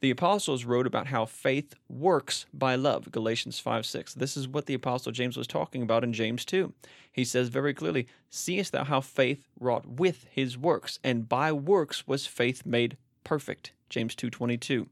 The 0.00 0.10
apostles 0.10 0.64
wrote 0.64 0.86
about 0.86 1.06
how 1.06 1.24
faith 1.24 1.74
works 1.88 2.44
by 2.52 2.74
love, 2.74 3.10
Galatians 3.10 3.58
5 3.58 3.86
6. 3.86 4.14
This 4.14 4.36
is 4.36 4.46
what 4.46 4.66
the 4.66 4.74
apostle 4.74 5.10
James 5.10 5.36
was 5.36 5.46
talking 5.46 5.82
about 5.82 6.04
in 6.04 6.12
James 6.12 6.44
2. 6.44 6.72
He 7.10 7.24
says 7.24 7.48
very 7.48 7.72
clearly, 7.72 8.06
Seest 8.28 8.72
thou 8.72 8.84
how 8.84 9.00
faith 9.00 9.48
wrought 9.58 9.86
with 9.86 10.26
his 10.30 10.58
works, 10.58 10.98
and 11.02 11.28
by 11.28 11.50
works 11.50 12.06
was 12.06 12.26
faith 12.26 12.66
made 12.66 12.98
perfect, 13.24 13.72
James 13.88 14.14
2 14.14 14.28
22. 14.28 14.86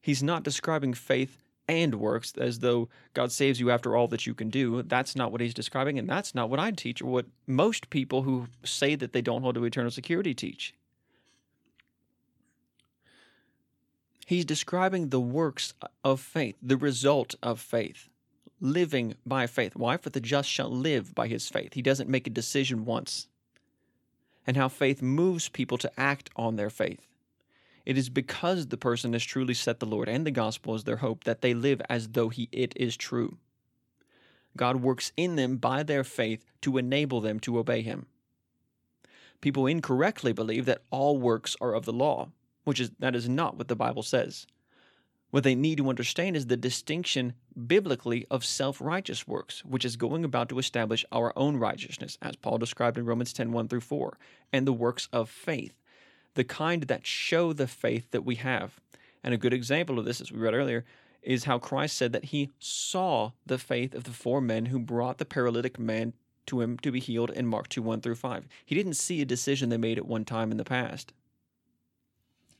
He's 0.00 0.22
not 0.22 0.44
describing 0.44 0.94
faith 0.94 1.42
and 1.68 1.96
works 1.96 2.32
as 2.38 2.60
though 2.60 2.88
God 3.12 3.30
saves 3.30 3.60
you 3.60 3.70
after 3.70 3.94
all 3.94 4.08
that 4.08 4.26
you 4.26 4.34
can 4.34 4.48
do. 4.48 4.82
That's 4.82 5.14
not 5.14 5.30
what 5.30 5.42
he's 5.42 5.54
describing, 5.54 5.98
and 5.98 6.08
that's 6.08 6.34
not 6.34 6.48
what 6.48 6.58
I 6.58 6.70
teach 6.70 7.02
or 7.02 7.12
what 7.12 7.26
most 7.46 7.90
people 7.90 8.22
who 8.22 8.46
say 8.64 8.94
that 8.94 9.12
they 9.12 9.20
don't 9.20 9.42
hold 9.42 9.56
to 9.56 9.64
eternal 9.64 9.90
security 9.90 10.32
teach. 10.32 10.74
He's 14.30 14.44
describing 14.44 15.08
the 15.08 15.18
works 15.18 15.74
of 16.04 16.20
faith, 16.20 16.54
the 16.62 16.76
result 16.76 17.34
of 17.42 17.58
faith, 17.58 18.08
living 18.60 19.16
by 19.26 19.48
faith. 19.48 19.74
Why? 19.74 19.96
For 19.96 20.10
the 20.10 20.20
just 20.20 20.48
shall 20.48 20.70
live 20.70 21.16
by 21.16 21.26
his 21.26 21.48
faith. 21.48 21.74
He 21.74 21.82
doesn't 21.82 22.08
make 22.08 22.28
a 22.28 22.30
decision 22.30 22.84
once. 22.84 23.26
And 24.46 24.56
how 24.56 24.68
faith 24.68 25.02
moves 25.02 25.48
people 25.48 25.78
to 25.78 25.90
act 25.98 26.30
on 26.36 26.54
their 26.54 26.70
faith. 26.70 27.08
It 27.84 27.98
is 27.98 28.08
because 28.08 28.68
the 28.68 28.76
person 28.76 29.14
has 29.14 29.24
truly 29.24 29.52
set 29.52 29.80
the 29.80 29.86
Lord 29.86 30.08
and 30.08 30.24
the 30.24 30.30
gospel 30.30 30.74
as 30.74 30.84
their 30.84 30.98
hope 30.98 31.24
that 31.24 31.40
they 31.40 31.52
live 31.52 31.82
as 31.90 32.10
though 32.10 32.28
he, 32.28 32.48
it 32.52 32.72
is 32.76 32.96
true. 32.96 33.36
God 34.56 34.76
works 34.76 35.10
in 35.16 35.34
them 35.34 35.56
by 35.56 35.82
their 35.82 36.04
faith 36.04 36.44
to 36.60 36.78
enable 36.78 37.20
them 37.20 37.40
to 37.40 37.58
obey 37.58 37.82
him. 37.82 38.06
People 39.40 39.66
incorrectly 39.66 40.32
believe 40.32 40.66
that 40.66 40.84
all 40.92 41.18
works 41.18 41.56
are 41.60 41.74
of 41.74 41.84
the 41.84 41.92
law, 41.92 42.28
which 42.64 42.80
is 42.80 42.90
that 42.98 43.16
is 43.16 43.28
not 43.28 43.56
what 43.56 43.68
the 43.68 43.76
Bible 43.76 44.02
says. 44.02 44.46
What 45.30 45.44
they 45.44 45.54
need 45.54 45.78
to 45.78 45.88
understand 45.88 46.36
is 46.36 46.46
the 46.46 46.56
distinction 46.56 47.34
biblically 47.66 48.26
of 48.30 48.44
self 48.44 48.80
righteous 48.80 49.28
works, 49.28 49.64
which 49.64 49.84
is 49.84 49.96
going 49.96 50.24
about 50.24 50.48
to 50.48 50.58
establish 50.58 51.04
our 51.12 51.32
own 51.36 51.56
righteousness, 51.56 52.18
as 52.20 52.36
Paul 52.36 52.58
described 52.58 52.98
in 52.98 53.06
Romans 53.06 53.32
10 53.32 53.52
1 53.52 53.68
through 53.68 53.80
4, 53.80 54.18
and 54.52 54.66
the 54.66 54.72
works 54.72 55.08
of 55.12 55.30
faith, 55.30 55.74
the 56.34 56.44
kind 56.44 56.82
that 56.84 57.06
show 57.06 57.52
the 57.52 57.68
faith 57.68 58.10
that 58.10 58.24
we 58.24 58.36
have. 58.36 58.80
And 59.22 59.32
a 59.32 59.38
good 59.38 59.52
example 59.52 59.98
of 59.98 60.04
this, 60.04 60.20
as 60.20 60.32
we 60.32 60.38
read 60.38 60.54
earlier, 60.54 60.84
is 61.22 61.44
how 61.44 61.58
Christ 61.58 61.96
said 61.96 62.12
that 62.12 62.26
he 62.26 62.50
saw 62.58 63.32
the 63.46 63.58
faith 63.58 63.94
of 63.94 64.04
the 64.04 64.10
four 64.10 64.40
men 64.40 64.66
who 64.66 64.78
brought 64.78 65.18
the 65.18 65.24
paralytic 65.24 65.78
man 65.78 66.14
to 66.46 66.60
him 66.60 66.78
to 66.78 66.90
be 66.90 66.98
healed 66.98 67.30
in 67.30 67.46
Mark 67.46 67.68
2 67.68 67.82
1 67.82 68.00
through 68.00 68.16
5. 68.16 68.48
He 68.64 68.74
didn't 68.74 68.94
see 68.94 69.20
a 69.20 69.26
decision 69.26 69.68
they 69.68 69.76
made 69.76 69.98
at 69.98 70.06
one 70.06 70.24
time 70.24 70.50
in 70.50 70.56
the 70.56 70.64
past. 70.64 71.12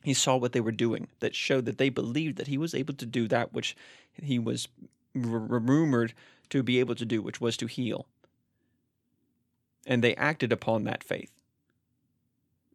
He 0.03 0.15
saw 0.15 0.37
what 0.37 0.53
they 0.53 0.61
were 0.61 0.73
doing 0.73 1.09
that 1.21 1.35
showed 1.35 1.67
that 1.67 1.79
they 1.79 1.91
believed 1.91 2.37
that 2.39 2.47
he 2.47 2.57
was 2.57 2.75
able 2.75 2.95
to 2.95 3.07
do 3.07 3.29
that 3.29 3.53
which 3.53 3.77
he 4.21 4.39
was 4.39 4.69
r- 5.15 5.23
rumored 5.23 6.15
to 6.51 6.63
be 6.63 6.81
able 6.81 6.95
to 6.95 7.05
do, 7.05 7.23
which 7.23 7.41
was 7.41 7.57
to 7.59 7.67
heal. 7.67 8.07
And 9.87 10.03
they 10.03 10.15
acted 10.17 10.53
upon 10.53 10.85
that 10.85 11.05
faith. 11.05 11.33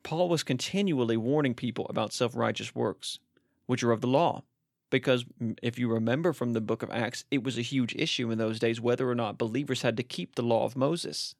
Paul 0.04 0.30
was 0.30 0.44
continually 0.44 1.18
warning 1.18 1.56
people 1.56 1.88
about 1.90 2.14
self 2.14 2.36
righteous 2.36 2.76
works, 2.76 3.20
which 3.66 3.84
are 3.84 3.92
of 3.92 4.02
the 4.02 4.08
law. 4.08 4.44
Because 4.92 5.26
if 5.64 5.80
you 5.80 5.92
remember 5.92 6.32
from 6.32 6.54
the 6.54 6.62
book 6.62 6.84
of 6.84 6.92
Acts, 6.92 7.26
it 7.32 7.44
was 7.44 7.58
a 7.58 7.64
huge 7.64 7.96
issue 7.96 8.30
in 8.30 8.38
those 8.38 8.60
days 8.60 8.80
whether 8.80 9.10
or 9.10 9.16
not 9.16 9.40
believers 9.40 9.82
had 9.82 9.98
to 9.98 10.04
keep 10.04 10.36
the 10.36 10.44
law 10.44 10.64
of 10.64 10.78
Moses. 10.78 11.36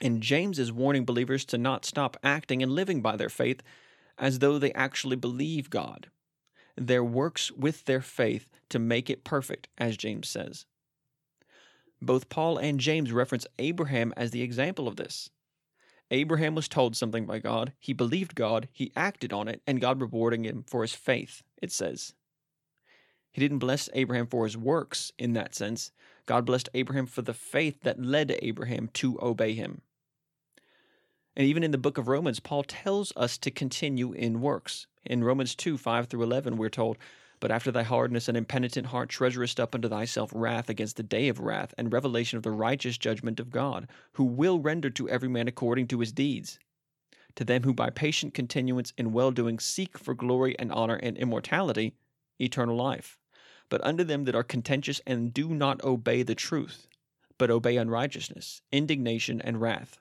And 0.00 0.22
James 0.22 0.58
is 0.58 0.72
warning 0.72 1.04
believers 1.04 1.44
to 1.46 1.58
not 1.58 1.84
stop 1.84 2.16
acting 2.22 2.62
and 2.62 2.72
living 2.72 3.00
by 3.00 3.16
their 3.16 3.28
faith 3.28 3.62
as 4.18 4.38
though 4.38 4.58
they 4.58 4.72
actually 4.72 5.16
believe 5.16 5.70
God. 5.70 6.08
Their 6.76 7.04
works 7.04 7.50
with 7.52 7.84
their 7.84 8.02
faith 8.02 8.50
to 8.68 8.78
make 8.78 9.08
it 9.08 9.24
perfect, 9.24 9.68
as 9.78 9.96
James 9.96 10.28
says. 10.28 10.66
Both 12.02 12.28
Paul 12.28 12.58
and 12.58 12.78
James 12.78 13.12
reference 13.12 13.46
Abraham 13.58 14.12
as 14.16 14.30
the 14.30 14.42
example 14.42 14.86
of 14.86 14.96
this. 14.96 15.30
Abraham 16.10 16.54
was 16.54 16.68
told 16.68 16.94
something 16.94 17.26
by 17.26 17.38
God, 17.38 17.72
he 17.80 17.92
believed 17.92 18.34
God, 18.34 18.68
he 18.72 18.92
acted 18.94 19.32
on 19.32 19.48
it, 19.48 19.60
and 19.66 19.80
God 19.80 20.00
rewarding 20.00 20.44
him 20.44 20.64
for 20.66 20.82
his 20.82 20.92
faith, 20.92 21.42
it 21.60 21.72
says. 21.72 22.12
He 23.32 23.40
didn't 23.40 23.58
bless 23.58 23.88
Abraham 23.92 24.26
for 24.26 24.44
his 24.44 24.56
works 24.56 25.12
in 25.18 25.32
that 25.32 25.54
sense. 25.54 25.90
God 26.26 26.46
blessed 26.46 26.68
Abraham 26.74 27.06
for 27.06 27.22
the 27.22 27.34
faith 27.34 27.82
that 27.82 28.00
led 28.00 28.36
Abraham 28.40 28.88
to 28.94 29.18
obey 29.20 29.54
him. 29.54 29.82
And 31.36 31.46
even 31.46 31.62
in 31.62 31.70
the 31.70 31.78
book 31.78 31.98
of 31.98 32.08
Romans, 32.08 32.40
Paul 32.40 32.62
tells 32.62 33.12
us 33.14 33.36
to 33.38 33.50
continue 33.50 34.12
in 34.12 34.40
works. 34.40 34.86
In 35.04 35.22
Romans 35.22 35.54
2 35.54 35.76
5 35.76 36.06
through 36.06 36.22
11, 36.22 36.56
we're 36.56 36.70
told, 36.70 36.96
but 37.40 37.50
after 37.50 37.70
thy 37.70 37.82
hardness 37.82 38.28
and 38.28 38.36
impenitent 38.36 38.86
heart 38.86 39.10
treasurest 39.10 39.60
up 39.60 39.74
unto 39.74 39.88
thyself 39.88 40.32
wrath 40.34 40.70
against 40.70 40.96
the 40.96 41.02
day 41.02 41.28
of 41.28 41.38
wrath 41.38 41.74
and 41.76 41.92
revelation 41.92 42.38
of 42.38 42.42
the 42.42 42.50
righteous 42.50 42.96
judgment 42.96 43.38
of 43.38 43.50
God, 43.50 43.86
who 44.14 44.24
will 44.24 44.60
render 44.60 44.88
to 44.88 45.08
every 45.10 45.28
man 45.28 45.46
according 45.46 45.88
to 45.88 46.00
his 46.00 46.12
deeds. 46.12 46.58
To 47.34 47.44
them 47.44 47.64
who 47.64 47.74
by 47.74 47.90
patient 47.90 48.32
continuance 48.32 48.94
in 48.96 49.12
well 49.12 49.30
doing 49.30 49.58
seek 49.58 49.98
for 49.98 50.14
glory 50.14 50.58
and 50.58 50.72
honor 50.72 50.96
and 50.96 51.18
immortality, 51.18 51.92
eternal 52.40 52.76
life. 52.76 53.18
But 53.68 53.84
unto 53.84 54.04
them 54.04 54.24
that 54.24 54.34
are 54.34 54.42
contentious 54.42 55.02
and 55.06 55.34
do 55.34 55.48
not 55.48 55.84
obey 55.84 56.22
the 56.22 56.34
truth, 56.34 56.86
but 57.36 57.50
obey 57.50 57.76
unrighteousness, 57.76 58.62
indignation, 58.72 59.42
and 59.42 59.60
wrath, 59.60 60.00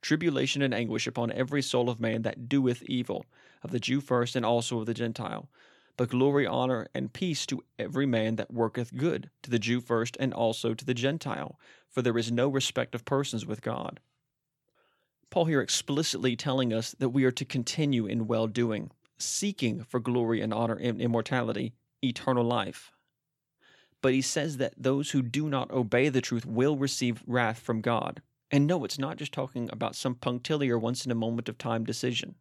tribulation 0.00 0.62
and 0.62 0.74
anguish 0.74 1.06
upon 1.06 1.32
every 1.32 1.62
soul 1.62 1.88
of 1.88 2.00
man 2.00 2.22
that 2.22 2.48
doeth 2.48 2.82
evil, 2.84 3.24
of 3.62 3.70
the 3.70 3.80
Jew 3.80 4.00
first 4.00 4.36
and 4.36 4.44
also 4.44 4.80
of 4.80 4.86
the 4.86 4.94
Gentile. 4.94 5.48
But 5.96 6.10
glory, 6.10 6.46
honor, 6.46 6.86
and 6.94 7.12
peace 7.12 7.44
to 7.46 7.64
every 7.78 8.06
man 8.06 8.36
that 8.36 8.52
worketh 8.52 8.96
good, 8.96 9.30
to 9.42 9.50
the 9.50 9.58
Jew 9.58 9.80
first 9.80 10.16
and 10.20 10.32
also 10.32 10.72
to 10.72 10.84
the 10.84 10.94
Gentile, 10.94 11.58
for 11.88 12.02
there 12.02 12.16
is 12.16 12.30
no 12.30 12.48
respect 12.48 12.94
of 12.94 13.04
persons 13.04 13.44
with 13.44 13.62
God. 13.62 13.98
Paul 15.30 15.46
here 15.46 15.60
explicitly 15.60 16.36
telling 16.36 16.72
us 16.72 16.94
that 16.98 17.10
we 17.10 17.24
are 17.24 17.32
to 17.32 17.44
continue 17.44 18.06
in 18.06 18.28
well 18.28 18.46
doing, 18.46 18.90
seeking 19.18 19.82
for 19.82 20.00
glory 20.00 20.40
and 20.40 20.54
honor 20.54 20.76
and 20.76 21.00
immortality, 21.00 21.74
eternal 22.02 22.44
life. 22.44 22.92
But 24.00 24.12
he 24.12 24.22
says 24.22 24.58
that 24.58 24.74
those 24.76 25.10
who 25.10 25.22
do 25.22 25.48
not 25.48 25.70
obey 25.72 26.08
the 26.08 26.20
truth 26.20 26.46
will 26.46 26.76
receive 26.76 27.24
wrath 27.26 27.58
from 27.58 27.80
God. 27.80 28.22
And 28.50 28.66
no, 28.66 28.84
it's 28.84 28.98
not 28.98 29.18
just 29.18 29.32
talking 29.32 29.68
about 29.70 29.94
some 29.94 30.14
punctiliar 30.14 30.78
once 30.78 31.04
in 31.04 31.12
a 31.12 31.14
moment 31.14 31.48
of 31.48 31.58
time 31.58 31.84
decision. 31.84 32.34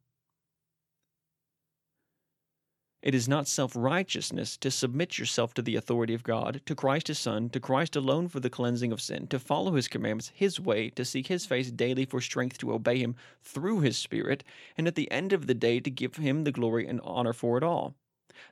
It 3.04 3.14
is 3.14 3.28
not 3.28 3.48
self 3.48 3.76
righteousness 3.76 4.58
to 4.58 4.72
submit 4.72 5.20
yourself 5.20 5.54
to 5.54 5.62
the 5.62 5.76
authority 5.76 6.14
of 6.14 6.24
God, 6.24 6.62
to 6.66 6.76
Christ 6.76 7.08
His 7.08 7.20
Son, 7.20 7.50
to 7.52 7.60
Christ 7.60 7.96
alone 7.96 8.28
for 8.28 8.40
the 8.40 8.50
cleansing 8.50 8.92
of 8.92 9.02
sin, 9.02 9.28
to 9.28 9.38
follow 9.38 9.76
His 9.76 9.88
commandments, 9.88 10.32
His 10.34 10.60
way, 10.60 10.90
to 10.92 11.06
seek 11.06 11.28
His 11.28 11.46
face 11.46 11.72
daily 11.72 12.06
for 12.06 12.20
strength 12.20 12.58
to 12.58 12.74
obey 12.74 12.98
Him 12.98 13.16
through 13.44 13.82
His 13.82 13.98
Spirit, 13.98 14.44
and 14.78 14.88
at 14.88 14.96
the 14.96 15.12
end 15.12 15.32
of 15.32 15.46
the 15.46 15.54
day 15.54 15.80
to 15.80 15.92
give 15.92 16.16
Him 16.16 16.44
the 16.44 16.52
glory 16.52 16.88
and 16.88 17.00
honor 17.02 17.34
for 17.34 17.58
it 17.58 17.64
all. 17.64 17.96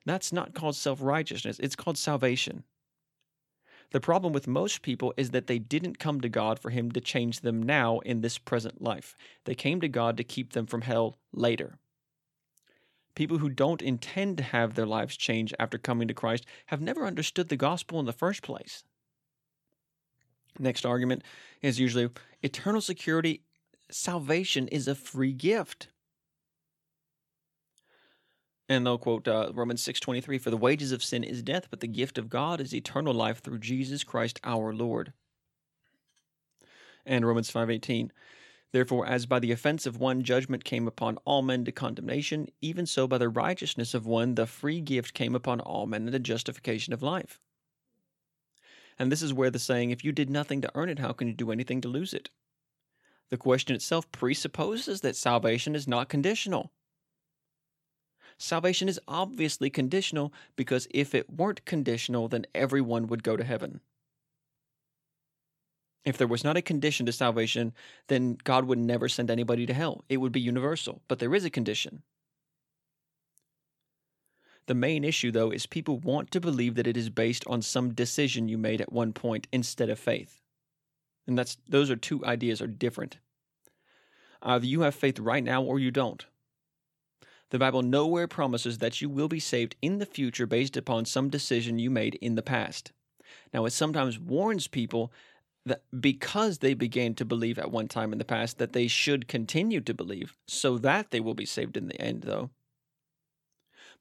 That's 0.06 0.32
not 0.32 0.54
called 0.54 0.76
self 0.76 1.02
righteousness, 1.02 1.60
it's 1.60 1.76
called 1.76 1.98
salvation. 1.98 2.64
The 3.96 4.02
problem 4.02 4.34
with 4.34 4.46
most 4.46 4.82
people 4.82 5.14
is 5.16 5.30
that 5.30 5.48
they 5.48 5.58
didn't 5.58 6.00
come 6.00 6.20
to 6.20 6.28
God 6.28 6.60
for 6.60 6.70
Him 6.70 6.92
to 6.92 7.00
change 7.00 7.40
them 7.40 7.64
now 7.64 8.00
in 8.00 8.20
this 8.20 8.38
present 8.38 8.82
life. 8.82 9.16
They 9.46 9.56
came 9.56 9.80
to 9.80 9.88
God 9.88 10.18
to 10.18 10.24
keep 10.26 10.52
them 10.52 10.66
from 10.66 10.82
hell 10.82 11.18
later. 11.32 11.78
People 13.16 13.38
who 13.38 13.48
don't 13.48 13.82
intend 13.82 14.38
to 14.38 14.44
have 14.44 14.74
their 14.74 14.86
lives 14.86 15.16
change 15.16 15.54
after 15.58 15.78
coming 15.78 16.10
to 16.10 16.14
Christ 16.14 16.46
have 16.66 16.82
never 16.82 17.06
understood 17.06 17.48
the 17.48 17.56
gospel 17.56 17.98
in 18.02 18.06
the 18.06 18.12
first 18.12 18.42
place. 18.42 18.84
Next 20.60 20.86
argument 20.86 21.24
is 21.62 21.80
usually 21.80 22.10
eternal 22.44 22.82
security, 22.82 23.44
salvation 23.90 24.68
is 24.68 24.90
a 24.90 24.96
free 24.96 25.32
gift. 25.32 25.88
And 28.68 28.86
they'll 28.86 28.98
quote 28.98 29.28
uh, 29.28 29.52
Romans 29.54 29.82
6:23 29.84 30.42
for 30.42 30.50
the 30.50 30.58
wages 30.58 30.92
of 30.92 31.04
sin 31.04 31.24
is 31.24 31.44
death 31.44 31.68
but 31.70 31.82
the 31.82 31.88
gift 31.88 32.18
of 32.18 32.30
God 32.30 32.60
is 32.60 32.74
eternal 32.74 33.14
life 33.14 33.40
through 33.40 33.60
Jesus 33.60 34.04
Christ 34.04 34.40
our 34.44 34.74
Lord. 34.74 35.14
And 37.06 37.26
Romans 37.26 37.52
5:18 37.52 38.10
Therefore, 38.72 39.06
as 39.06 39.26
by 39.26 39.40
the 39.40 39.54
offense 39.54 39.86
of 39.86 40.00
one 40.00 40.22
judgment 40.22 40.66
came 40.66 40.86
upon 40.86 41.16
all 41.24 41.42
men 41.42 41.64
to 41.64 41.72
condemnation, 41.72 42.50
even 42.60 42.86
so 42.86 43.08
by 43.08 43.18
the 43.18 43.30
righteousness 43.30 43.94
of 43.94 44.06
one 44.06 44.36
the 44.36 44.46
free 44.46 44.82
gift 44.82 45.14
came 45.14 45.34
upon 45.34 45.62
all 45.62 45.86
men 45.86 46.08
the 46.08 46.20
justification 46.20 46.92
of 46.92 47.02
life. 47.02 47.40
And 49.00 49.10
this 49.12 49.22
is 49.22 49.34
where 49.34 49.50
the 49.50 49.60
saying, 49.60 49.92
if 49.92 50.04
you 50.04 50.12
did 50.12 50.30
nothing 50.30 50.62
to 50.62 50.72
earn 50.76 50.90
it, 50.90 51.00
how 51.00 51.14
can 51.14 51.28
you 51.30 51.34
do 51.34 51.52
anything 51.52 51.80
to 51.82 51.88
lose 51.88 52.14
it? 52.14 52.30
The 53.30 53.38
question 53.38 53.76
itself 53.76 54.12
presupposes 54.12 55.02
that 55.02 55.16
salvation 55.16 55.74
is 55.74 55.88
not 55.88 56.10
conditional. 56.10 56.72
Salvation 58.38 58.90
is 58.90 59.00
obviously 59.08 59.70
conditional 59.70 60.34
because 60.56 60.88
if 60.92 61.16
it 61.16 61.30
weren't 61.30 61.66
conditional, 61.66 62.28
then 62.28 62.46
everyone 62.54 63.08
would 63.08 63.24
go 63.24 63.38
to 63.38 63.44
heaven. 63.44 63.80
If 66.04 66.18
there 66.18 66.28
was 66.28 66.44
not 66.44 66.58
a 66.58 66.62
condition 66.62 67.06
to 67.08 67.12
salvation, 67.12 67.74
then 68.08 68.38
God 68.44 68.66
would 68.66 68.78
never 68.78 69.10
send 69.10 69.32
anybody 69.32 69.66
to 69.66 69.74
hell. 69.74 70.04
It 70.08 70.18
would 70.18 70.32
be 70.32 70.42
universal. 70.42 71.02
But 71.08 71.20
there 71.20 71.34
is 71.34 71.46
a 71.46 71.50
condition. 71.50 72.04
The 74.68 74.76
main 74.76 75.04
issue, 75.04 75.32
though, 75.32 75.52
is 75.52 75.66
people 75.66 76.00
want 76.00 76.32
to 76.32 76.42
believe 76.42 76.76
that 76.76 76.88
it 76.88 76.98
is 76.98 77.10
based 77.10 77.44
on 77.48 77.62
some 77.62 77.94
decision 77.94 78.50
you 78.50 78.58
made 78.58 78.82
at 78.82 78.92
one 78.92 79.14
point 79.14 79.48
instead 79.52 79.90
of 79.90 80.00
faith. 80.00 80.42
And 81.28 81.38
that's 81.38 81.58
those 81.68 81.90
are 81.90 81.96
two 81.96 82.24
ideas 82.26 82.62
are 82.62 82.68
different. 82.68 83.18
Either 84.42 84.66
you 84.66 84.82
have 84.82 84.94
faith 84.94 85.20
right 85.20 85.44
now 85.44 85.64
or 85.64 85.80
you 85.80 85.90
don't. 85.90 86.26
The 87.52 87.60
Bible 87.60 87.84
nowhere 87.84 88.28
promises 88.28 88.80
that 88.80 89.02
you 89.02 89.10
will 89.10 89.28
be 89.28 89.40
saved 89.40 89.76
in 89.82 90.00
the 90.00 90.06
future 90.06 90.48
based 90.48 90.76
upon 90.76 91.06
some 91.06 91.30
decision 91.30 91.80
you 91.80 91.90
made 91.90 92.16
in 92.16 92.36
the 92.36 92.42
past. 92.42 92.92
Now, 93.54 93.66
it 93.66 93.72
sometimes 93.72 94.20
warns 94.20 94.68
people 94.68 95.12
that 95.66 95.84
because 96.00 96.60
they 96.60 96.74
began 96.74 97.16
to 97.16 97.26
believe 97.26 97.58
at 97.58 97.72
one 97.72 97.88
time 97.88 98.12
in 98.12 98.20
the 98.20 98.26
past 98.26 98.58
that 98.58 98.74
they 98.74 98.88
should 98.88 99.28
continue 99.28 99.82
to 99.82 99.94
believe 99.94 100.36
so 100.48 100.78
that 100.78 101.12
they 101.12 101.20
will 101.20 101.34
be 101.34 101.46
saved 101.46 101.76
in 101.76 101.88
the 101.88 102.00
end 102.00 102.22
though 102.22 102.52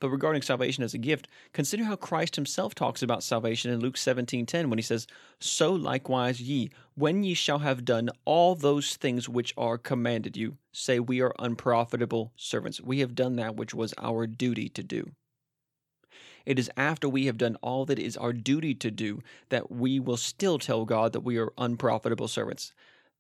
but 0.05 0.11
regarding 0.11 0.43
salvation 0.43 0.85
as 0.85 0.93
a 0.93 0.99
gift 0.99 1.29
consider 1.55 1.85
how 1.85 1.97
christ 1.97 2.37
himself 2.37 2.75
talks 2.75 3.03
about 3.03 3.23
salvation 3.23 3.71
in 3.71 3.81
luke 3.81 3.97
17:10 3.97 4.69
when 4.69 4.77
he 4.77 4.83
says 4.83 5.07
so 5.41 5.73
likewise 5.73 6.43
ye 6.43 6.69
when 6.95 7.25
ye 7.25 7.33
shall 7.33 7.61
have 7.61 7.87
done 7.87 8.11
all 8.27 8.55
those 8.55 8.97
things 8.97 9.31
which 9.31 9.55
are 9.57 9.79
commanded 9.79 10.37
you 10.37 10.59
say 10.73 11.01
we 11.01 11.23
are 11.23 11.35
unprofitable 11.39 12.35
servants 12.37 12.83
we 12.83 12.99
have 12.99 13.15
done 13.15 13.37
that 13.37 13.57
which 13.57 13.73
was 13.73 13.95
our 13.97 14.27
duty 14.27 14.69
to 14.69 14.83
do 14.83 15.11
it 16.45 16.59
is 16.59 16.71
after 16.77 17.09
we 17.09 17.25
have 17.25 17.39
done 17.39 17.57
all 17.63 17.87
that 17.87 17.99
is 17.99 18.19
our 18.19 18.35
duty 18.35 18.75
to 18.75 18.91
do 18.91 19.23
that 19.49 19.73
we 19.73 19.99
will 19.99 20.19
still 20.19 20.59
tell 20.59 20.85
God 20.85 21.15
that 21.15 21.21
we 21.21 21.39
are 21.39 21.55
unprofitable 21.57 22.29
servants. 22.29 22.75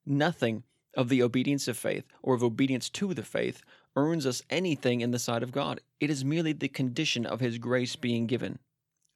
Nothing 0.05 0.65
of 0.95 1.09
the 1.09 1.23
obedience 1.23 1.67
of 1.67 1.79
faith 1.79 2.05
or 2.23 2.35
of 2.35 2.43
obedience 2.43 2.91
to 2.91 3.15
the 3.15 3.23
faith 3.23 3.63
earns 3.97 4.27
us 4.27 4.43
anything 4.51 5.01
in 5.01 5.11
the 5.11 5.19
sight 5.19 5.43
of 5.43 5.53
God. 5.53 5.81
It 6.01 6.11
is 6.11 6.25
merely 6.25 6.53
the 6.53 6.69
condition 6.69 7.27
of 7.27 7.41
His 7.41 7.59
grace 7.59 7.97
being 7.97 8.27
given. 8.27 8.59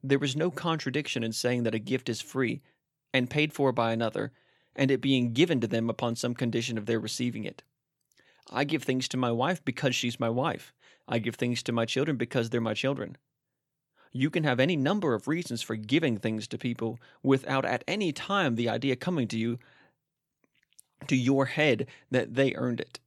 There 0.03 0.23
is 0.23 0.37
no 0.37 0.51
contradiction 0.51 1.25
in 1.25 1.33
saying 1.33 1.65
that 1.65 1.75
a 1.75 1.81
gift 1.81 2.09
is 2.09 2.21
free 2.21 2.63
and 3.13 3.31
paid 3.31 3.53
for 3.53 3.73
by 3.73 3.93
another, 3.93 4.33
and 4.77 4.91
it 4.91 5.01
being 5.01 5.33
given 5.33 5.61
to 5.61 5.67
them 5.67 5.91
upon 5.91 6.15
some 6.15 6.35
condition 6.35 6.79
of 6.79 6.87
their 6.87 7.01
receiving 7.01 7.45
it. 7.45 7.63
I 8.51 8.65
give 8.65 8.83
things 8.83 9.09
to 9.09 9.17
my 9.17 9.33
wife 9.33 9.65
because 9.65 9.95
she's 9.95 10.21
my 10.21 10.31
wife. 10.31 10.73
I 11.07 11.19
give 11.19 11.35
things 11.35 11.63
to 11.65 11.73
my 11.73 11.85
children 11.85 12.17
because 12.17 12.51
they're 12.51 12.61
my 12.61 12.75
children. 12.75 13.17
You 14.13 14.31
can 14.31 14.45
have 14.45 14.61
any 14.61 14.77
number 14.77 15.15
of 15.15 15.29
reasons 15.29 15.63
for 15.63 15.77
giving 15.77 16.17
things 16.17 16.47
to 16.49 16.59
people 16.59 16.99
without 17.23 17.65
at 17.65 17.85
any 17.87 18.13
time 18.13 18.55
the 18.55 18.69
idea 18.69 18.97
coming 18.97 19.29
to 19.29 19.39
you, 19.39 19.59
to 21.09 21.17
your 21.17 21.47
head, 21.47 21.87
that 22.11 22.35
they 22.35 22.55
earned 22.55 22.81
it. 22.81 23.01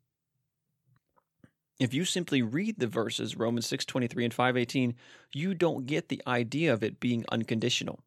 If 1.82 1.96
you 1.96 2.06
simply 2.06 2.44
read 2.44 2.78
the 2.78 2.86
verses 2.86 3.36
Romans 3.36 3.66
6:23 3.66 4.24
and 4.24 4.32
5:18, 4.32 4.94
you 5.34 5.56
don't 5.56 5.88
get 5.88 6.10
the 6.10 6.22
idea 6.28 6.72
of 6.72 6.84
it 6.84 7.00
being 7.00 7.26
unconditional. 7.32 8.04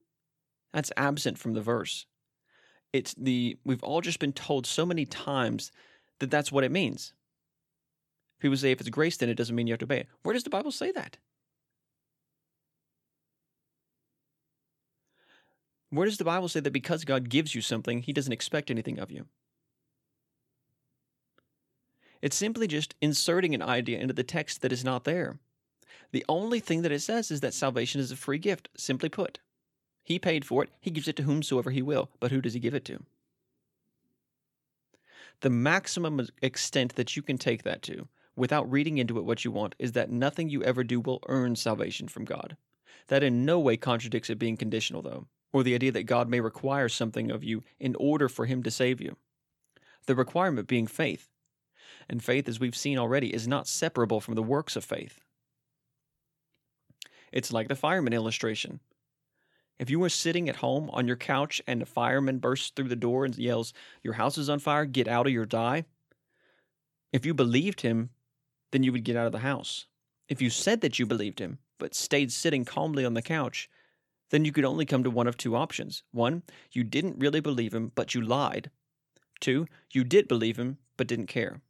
That's 0.73 0.93
absent 0.97 1.39
from 1.41 1.55
the 1.55 1.61
verse. 1.61 2.07
It's 2.93 3.15
the 3.15 3.59
we've 3.65 3.83
all 3.83 4.01
just 4.01 4.21
been 4.21 4.33
told 4.33 4.65
so 4.65 4.87
many 4.87 5.05
times 5.07 5.73
that 6.21 6.31
that's 6.31 6.53
what 6.53 6.63
it 6.63 6.71
means. 6.71 7.15
People 8.39 8.57
say 8.57 8.71
if 8.71 8.81
it's 8.81 8.91
grace 8.91 9.17
then 9.17 9.29
it 9.29 9.35
doesn't 9.35 9.57
mean 9.57 9.67
you 9.67 9.73
have 9.73 9.81
to 9.81 9.87
obey 9.87 10.03
it. 10.03 10.09
Where 10.23 10.35
does 10.35 10.45
the 10.45 10.51
Bible 10.51 10.71
say 10.71 10.93
that? 10.93 11.19
Where 15.91 16.07
does 16.07 16.19
the 16.19 16.25
Bible 16.25 16.47
say 16.49 16.61
that 16.61 16.71
because 16.71 17.05
God 17.05 17.29
gives 17.29 17.57
you 17.57 17.61
something, 17.61 18.03
he 18.03 18.13
doesn't 18.13 18.33
expect 18.33 18.71
anything 18.71 19.01
of 19.01 19.11
you? 19.11 19.27
It's 22.25 22.37
simply 22.37 22.67
just 22.67 22.95
inserting 23.03 23.55
an 23.55 23.61
idea 23.61 23.99
into 23.99 24.15
the 24.15 24.23
text 24.25 24.63
that 24.63 24.73
is 24.73 24.83
not 24.83 25.05
there. 25.05 25.41
The 26.11 26.25
only 26.27 26.59
thing 26.59 26.81
that 26.81 26.91
it 26.91 27.03
says 27.03 27.31
is 27.31 27.41
that 27.41 27.53
salvation 27.53 28.01
is 28.01 28.11
a 28.11 28.17
free 28.17 28.39
gift, 28.39 28.71
simply 28.75 29.11
put. 29.11 29.41
He 30.03 30.19
paid 30.19 30.47
for 30.47 30.63
it, 30.63 30.71
he 30.81 30.91
gives 30.91 31.07
it 31.07 31.17
to 31.17 31.25
whomsoever 31.25 31.71
he 31.71 31.83
will, 31.83 32.09
but 32.21 32.31
who 32.31 32.41
does 32.41 32.55
he 32.55 32.61
give 32.61 32.73
it 32.73 32.87
to? 32.87 33.03
The 35.43 35.51
maximum 35.51 36.27
extent 36.41 36.95
that 36.95 37.15
you 37.15 37.21
can 37.21 37.37
take 37.37 37.63
that 37.65 37.83
to, 37.83 38.09
without 38.37 38.73
reading 38.73 38.97
into 38.97 39.19
it 39.19 39.27
what 39.27 39.45
you 39.45 39.51
want, 39.51 39.75
is 39.79 39.93
that 39.93 40.11
nothing 40.11 40.49
you 40.49 40.63
ever 40.63 40.83
do 40.83 41.01
will 41.01 41.23
earn 41.29 41.57
salvation 41.57 42.09
from 42.09 42.25
God. 42.25 42.57
That 43.09 43.23
in 43.23 43.45
no 43.45 43.61
way 43.61 43.77
contradicts 43.77 44.31
it 44.31 44.39
being 44.39 44.57
conditional, 44.57 45.03
though 45.03 45.27
or 45.53 45.63
the 45.63 45.75
idea 45.75 45.93
that 45.93 46.03
God 46.03 46.29
may 46.29 46.41
require 46.41 46.89
something 46.89 47.31
of 47.31 47.45
you 47.45 47.63
in 47.79 47.95
order 47.95 48.29
for 48.29 48.45
him 48.45 48.65
to 48.65 48.73
save 48.73 49.01
you. 49.01 49.17
The 50.07 50.17
requirement 50.17 50.67
being 50.67 50.89
faith. 50.89 51.29
And 52.09 52.23
faith, 52.23 52.49
as 52.49 52.61
we've 52.61 52.77
seen 52.77 52.99
already, 52.99 53.33
is 53.35 53.49
not 53.49 53.67
separable 53.67 54.21
from 54.21 54.35
the 54.35 54.43
works 54.43 54.77
of 54.77 54.85
faith. 54.85 55.21
It's 57.33 57.53
like 57.53 57.69
the 57.69 57.75
fireman 57.75 58.13
illustration. 58.13 58.81
If 59.79 59.91
you 59.91 59.99
were 59.99 60.09
sitting 60.09 60.49
at 60.49 60.57
home 60.57 60.89
on 60.93 61.09
your 61.09 61.17
couch 61.17 61.61
and 61.67 61.83
a 61.83 61.87
fireman 61.87 62.39
bursts 62.39 62.71
through 62.71 62.89
the 62.89 62.97
door 62.97 63.25
and 63.25 63.37
yells, 63.37 63.73
Your 64.03 64.15
house 64.15 64.39
is 64.39 64.49
on 64.49 64.61
fire, 64.61 64.85
get 64.85 65.09
out 65.09 65.27
or 65.27 65.31
you'll 65.31 65.47
die, 65.47 65.85
if 67.15 67.25
you 67.25 67.33
believed 67.33 67.83
him, 67.83 68.11
then 68.73 68.83
you 68.83 68.91
would 68.91 69.05
get 69.05 69.17
out 69.17 69.27
of 69.27 69.33
the 69.33 69.39
house. 69.39 69.87
If 70.29 70.43
you 70.43 70.51
said 70.51 70.81
that 70.81 70.99
you 70.99 71.07
believed 71.07 71.39
him, 71.39 71.59
but 71.79 71.95
stayed 71.95 72.33
sitting 72.33 72.65
calmly 72.65 73.05
on 73.05 73.15
the 73.15 73.23
couch, 73.23 73.71
then 74.31 74.45
you 74.45 74.51
could 74.51 74.65
only 74.65 74.85
come 74.85 75.05
to 75.05 75.11
one 75.11 75.29
of 75.29 75.37
two 75.37 75.55
options. 75.55 76.03
One, 76.11 76.43
you 76.73 76.83
didn't 76.83 77.21
really 77.21 77.39
believe 77.39 77.73
him, 77.73 77.93
but 77.95 78.17
you 78.17 78.21
lied. 78.21 78.71
Two, 79.39 79.67
you 79.93 80.03
did 80.03 80.27
believe 80.27 80.57
him, 80.57 80.79
but 80.97 81.07
didn't 81.07 81.29
care. 81.29 81.61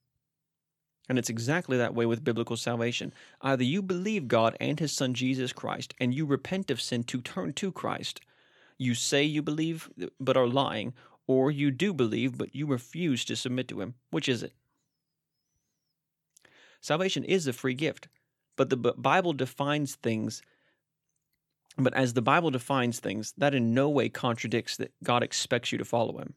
And 1.09 1.19
it's 1.19 1.29
exactly 1.29 1.77
that 1.77 1.95
way 1.95 2.07
with 2.07 2.25
biblical 2.25 2.57
salvation. 2.57 3.13
Either 3.43 3.65
you 3.65 3.83
believe 3.83 4.27
God 4.27 4.57
and 4.59 4.81
his 4.81 4.93
son 4.93 5.13
Jesus 5.13 5.53
Christ, 5.53 5.95
and 6.01 6.15
you 6.15 6.25
repent 6.25 6.71
of 6.71 6.81
sin 6.81 7.05
to 7.05 7.21
turn 7.21 7.53
to 7.55 7.71
Christ. 7.71 8.21
You 8.79 8.95
say 8.95 9.23
you 9.23 9.43
believe, 9.43 9.91
but 10.19 10.37
are 10.37 10.47
lying, 10.47 10.95
or 11.27 11.51
you 11.51 11.71
do 11.71 11.93
believe, 11.93 12.39
but 12.39 12.55
you 12.55 12.67
refuse 12.67 13.25
to 13.27 13.37
submit 13.37 13.69
to 13.69 13.81
him. 13.81 13.95
Which 14.11 14.29
is 14.29 14.43
it? 14.43 14.53
Salvation 16.81 17.25
is 17.25 17.47
a 17.47 17.53
free 17.53 17.75
gift, 17.75 18.09
but 18.57 18.71
the 18.71 18.77
Bible 18.77 19.33
defines 19.33 19.95
things 19.95 20.43
but 21.77 21.95
as 21.95 22.13
the 22.13 22.23
Bible 22.23 22.51
defines 22.51 23.01
things, 23.01 23.35
that 23.37 23.55
in 23.55 23.75
no 23.75 23.89
way 23.89 24.09
contradicts 24.09 24.77
that 24.77 24.93
God 25.03 25.23
expects 25.23 25.73
you 25.73 25.79
to 25.79 25.85
follow 25.85 26.19
him. 26.19 26.35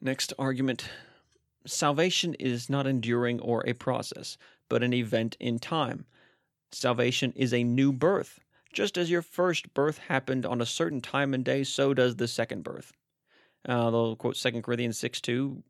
Next 0.00 0.32
argument 0.38 0.88
Salvation 1.66 2.34
is 2.34 2.70
not 2.70 2.86
enduring 2.86 3.40
or 3.40 3.66
a 3.66 3.74
process, 3.74 4.38
but 4.68 4.82
an 4.82 4.92
event 4.92 5.36
in 5.40 5.58
time. 5.58 6.06
Salvation 6.72 7.32
is 7.36 7.52
a 7.52 7.64
new 7.64 7.92
birth. 7.92 8.40
Just 8.72 8.98
as 8.98 9.10
your 9.10 9.22
first 9.22 9.72
birth 9.74 9.98
happened 9.98 10.44
on 10.44 10.60
a 10.60 10.66
certain 10.66 11.00
time 11.00 11.32
and 11.34 11.44
day, 11.44 11.64
so 11.64 11.94
does 11.94 12.16
the 12.16 12.28
second 12.28 12.62
birth. 12.62 12.92
Uh, 13.66 13.90
they'll 13.90 14.16
quote 14.16 14.36
2 14.36 14.62
Corinthians 14.62 14.98
6 14.98 15.20
2, 15.20 15.62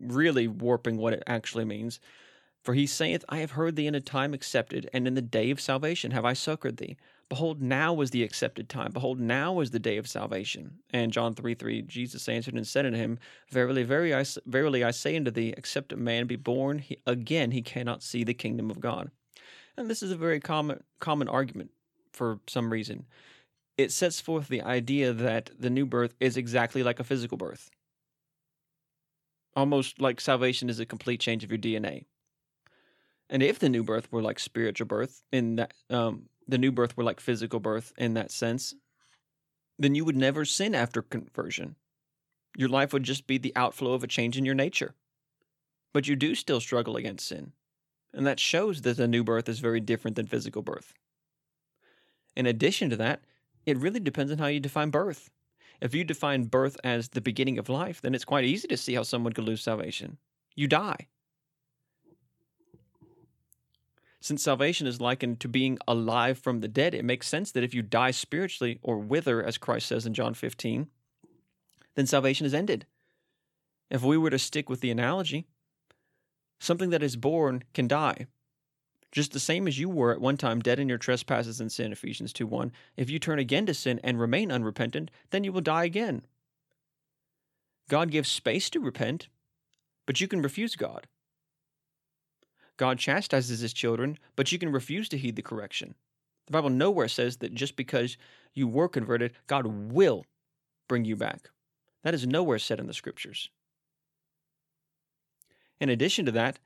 really 0.00 0.48
warping 0.48 0.96
what 0.96 1.12
it 1.12 1.22
actually 1.26 1.64
means. 1.64 2.00
For 2.62 2.74
he 2.74 2.86
saith, 2.86 3.24
I 3.28 3.38
have 3.38 3.52
heard 3.52 3.76
thee 3.76 3.86
in 3.86 3.94
a 3.94 4.00
time 4.00 4.34
accepted, 4.34 4.88
and 4.92 5.06
in 5.06 5.14
the 5.14 5.22
day 5.22 5.50
of 5.50 5.60
salvation 5.60 6.10
have 6.12 6.24
I 6.24 6.32
succored 6.32 6.78
thee. 6.78 6.96
Behold, 7.28 7.60
now 7.60 8.00
is 8.00 8.10
the 8.10 8.22
accepted 8.22 8.68
time. 8.68 8.92
Behold, 8.92 9.18
now 9.18 9.58
is 9.60 9.72
the 9.72 9.80
day 9.80 9.96
of 9.96 10.06
salvation. 10.06 10.78
And 10.92 11.12
John 11.12 11.34
3 11.34 11.54
3, 11.54 11.82
Jesus 11.82 12.28
answered 12.28 12.54
and 12.54 12.66
said 12.66 12.86
unto 12.86 12.98
him, 12.98 13.18
Verily, 13.50 13.82
very 13.82 14.14
I, 14.14 14.24
verily 14.46 14.84
I 14.84 14.92
say 14.92 15.16
unto 15.16 15.32
thee, 15.32 15.52
except 15.56 15.92
a 15.92 15.96
man 15.96 16.26
be 16.26 16.36
born 16.36 16.78
he, 16.78 16.98
again, 17.06 17.50
he 17.50 17.62
cannot 17.62 18.02
see 18.02 18.22
the 18.22 18.34
kingdom 18.34 18.70
of 18.70 18.80
God. 18.80 19.10
And 19.76 19.90
this 19.90 20.02
is 20.02 20.12
a 20.12 20.16
very 20.16 20.38
common, 20.38 20.82
common 21.00 21.28
argument 21.28 21.70
for 22.12 22.38
some 22.46 22.72
reason. 22.72 23.06
It 23.76 23.92
sets 23.92 24.20
forth 24.20 24.48
the 24.48 24.62
idea 24.62 25.12
that 25.12 25.50
the 25.58 25.68
new 25.68 25.84
birth 25.84 26.14
is 26.20 26.36
exactly 26.36 26.82
like 26.82 27.00
a 27.00 27.04
physical 27.04 27.36
birth, 27.36 27.70
almost 29.54 30.00
like 30.00 30.20
salvation 30.20 30.70
is 30.70 30.78
a 30.78 30.86
complete 30.86 31.20
change 31.20 31.42
of 31.44 31.50
your 31.50 31.58
DNA. 31.58 32.04
And 33.28 33.42
if 33.42 33.58
the 33.58 33.68
new 33.68 33.82
birth 33.82 34.10
were 34.12 34.22
like 34.22 34.38
spiritual 34.38 34.86
birth 34.86 35.22
in 35.32 35.56
that 35.56 35.74
um, 35.90 36.28
the 36.48 36.58
new 36.58 36.72
birth 36.72 36.96
were 36.96 37.04
like 37.04 37.20
physical 37.20 37.60
birth 37.60 37.92
in 37.96 38.14
that 38.14 38.30
sense, 38.30 38.74
then 39.78 39.94
you 39.94 40.04
would 40.04 40.16
never 40.16 40.44
sin 40.44 40.74
after 40.74 41.02
conversion. 41.02 41.76
Your 42.56 42.68
life 42.68 42.92
would 42.92 43.02
just 43.02 43.26
be 43.26 43.38
the 43.38 43.54
outflow 43.54 43.92
of 43.92 44.02
a 44.02 44.08
change 44.08 44.38
in 44.38 44.44
your 44.44 44.54
nature. 44.54 44.94
But 45.92 46.08
you 46.08 46.16
do 46.16 46.34
still 46.34 46.60
struggle 46.60 46.96
against 46.96 47.26
sin. 47.26 47.52
And 48.14 48.26
that 48.26 48.40
shows 48.40 48.82
that 48.82 48.96
the 48.96 49.08
new 49.08 49.22
birth 49.22 49.48
is 49.48 49.58
very 49.58 49.80
different 49.80 50.16
than 50.16 50.26
physical 50.26 50.62
birth. 50.62 50.94
In 52.34 52.46
addition 52.46 52.88
to 52.90 52.96
that, 52.96 53.20
it 53.66 53.78
really 53.78 54.00
depends 54.00 54.32
on 54.32 54.38
how 54.38 54.46
you 54.46 54.60
define 54.60 54.90
birth. 54.90 55.30
If 55.80 55.94
you 55.94 56.04
define 56.04 56.44
birth 56.44 56.78
as 56.82 57.10
the 57.10 57.20
beginning 57.20 57.58
of 57.58 57.68
life, 57.68 58.00
then 58.00 58.14
it's 58.14 58.24
quite 58.24 58.44
easy 58.44 58.68
to 58.68 58.76
see 58.76 58.94
how 58.94 59.02
someone 59.02 59.32
could 59.32 59.44
lose 59.44 59.62
salvation. 59.62 60.16
You 60.54 60.68
die. 60.68 61.08
Since 64.26 64.42
salvation 64.42 64.88
is 64.88 65.00
likened 65.00 65.38
to 65.38 65.48
being 65.48 65.78
alive 65.86 66.36
from 66.36 66.58
the 66.58 66.66
dead, 66.66 66.96
it 66.96 67.04
makes 67.04 67.28
sense 67.28 67.52
that 67.52 67.62
if 67.62 67.72
you 67.72 67.80
die 67.80 68.10
spiritually 68.10 68.80
or 68.82 68.98
wither, 68.98 69.40
as 69.40 69.56
Christ 69.56 69.86
says 69.86 70.04
in 70.04 70.14
John 70.14 70.34
15, 70.34 70.88
then 71.94 72.06
salvation 72.08 72.44
is 72.44 72.52
ended. 72.52 72.86
If 73.88 74.02
we 74.02 74.18
were 74.18 74.30
to 74.30 74.38
stick 74.40 74.68
with 74.68 74.80
the 74.80 74.90
analogy, 74.90 75.46
something 76.58 76.90
that 76.90 77.04
is 77.04 77.14
born 77.14 77.62
can 77.72 77.86
die. 77.86 78.26
Just 79.12 79.30
the 79.30 79.38
same 79.38 79.68
as 79.68 79.78
you 79.78 79.88
were 79.88 80.10
at 80.10 80.20
one 80.20 80.36
time 80.36 80.58
dead 80.58 80.80
in 80.80 80.88
your 80.88 80.98
trespasses 80.98 81.60
and 81.60 81.70
sin, 81.70 81.92
Ephesians 81.92 82.32
2 82.32 82.48
1. 82.48 82.72
If 82.96 83.08
you 83.08 83.20
turn 83.20 83.38
again 83.38 83.66
to 83.66 83.74
sin 83.74 84.00
and 84.02 84.18
remain 84.18 84.50
unrepentant, 84.50 85.12
then 85.30 85.44
you 85.44 85.52
will 85.52 85.60
die 85.60 85.84
again. 85.84 86.22
God 87.88 88.10
gives 88.10 88.28
space 88.28 88.70
to 88.70 88.80
repent, 88.80 89.28
but 90.04 90.20
you 90.20 90.26
can 90.26 90.42
refuse 90.42 90.74
God. 90.74 91.06
God 92.76 92.98
chastises 92.98 93.60
his 93.60 93.72
children, 93.72 94.18
but 94.34 94.52
you 94.52 94.58
can 94.58 94.70
refuse 94.70 95.08
to 95.10 95.18
heed 95.18 95.36
the 95.36 95.42
correction. 95.42 95.94
The 96.46 96.52
Bible 96.52 96.70
nowhere 96.70 97.08
says 97.08 97.38
that 97.38 97.54
just 97.54 97.76
because 97.76 98.16
you 98.54 98.68
were 98.68 98.88
converted, 98.88 99.32
God 99.46 99.66
will 99.66 100.24
bring 100.88 101.04
you 101.04 101.16
back. 101.16 101.50
That 102.02 102.14
is 102.14 102.26
nowhere 102.26 102.58
said 102.58 102.78
in 102.78 102.86
the 102.86 102.94
scriptures. 102.94 103.50
In 105.80 105.88
addition 105.88 106.24
to 106.26 106.32
that, 106.32 106.58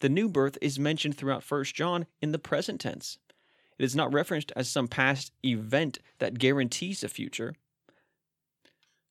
the 0.00 0.08
new 0.08 0.28
birth 0.28 0.56
is 0.60 0.78
mentioned 0.78 1.16
throughout 1.16 1.48
1 1.48 1.64
John 1.64 2.06
in 2.20 2.32
the 2.32 2.38
present 2.38 2.80
tense. 2.80 3.18
It 3.78 3.84
is 3.84 3.96
not 3.96 4.12
referenced 4.12 4.52
as 4.54 4.68
some 4.68 4.86
past 4.86 5.32
event 5.44 5.98
that 6.18 6.38
guarantees 6.38 7.02
a 7.02 7.08
future. 7.08 7.54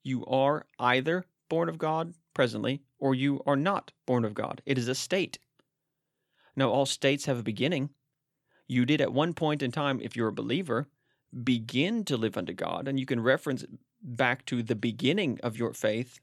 You 0.04 0.26
are 0.26 0.66
either 0.80 1.26
born 1.50 1.68
of 1.70 1.78
God 1.78 2.14
presently, 2.34 2.82
or 2.98 3.14
you 3.14 3.42
are 3.46 3.56
not 3.56 3.92
born 4.06 4.26
of 4.26 4.34
God. 4.34 4.62
It 4.66 4.78
is 4.78 4.88
a 4.88 4.96
state. 4.96 5.38
Now, 6.56 6.70
all 6.70 6.86
states 6.86 7.26
have 7.26 7.40
a 7.40 7.44
beginning. 7.44 7.90
You 8.68 8.86
did 8.86 9.02
at 9.02 9.14
one 9.14 9.34
point 9.34 9.62
in 9.62 9.72
time, 9.72 10.00
if 10.02 10.16
you're 10.16 10.28
a 10.28 10.34
believer, 10.34 10.88
begin 11.44 12.04
to 12.06 12.18
live 12.18 12.38
unto 12.38 12.54
God, 12.54 12.88
and 12.88 13.00
you 13.00 13.06
can 13.06 13.20
reference 13.20 13.66
back 14.02 14.46
to 14.46 14.62
the 14.62 14.76
beginning 14.76 15.40
of 15.42 15.58
your 15.58 15.74
faith. 15.74 16.20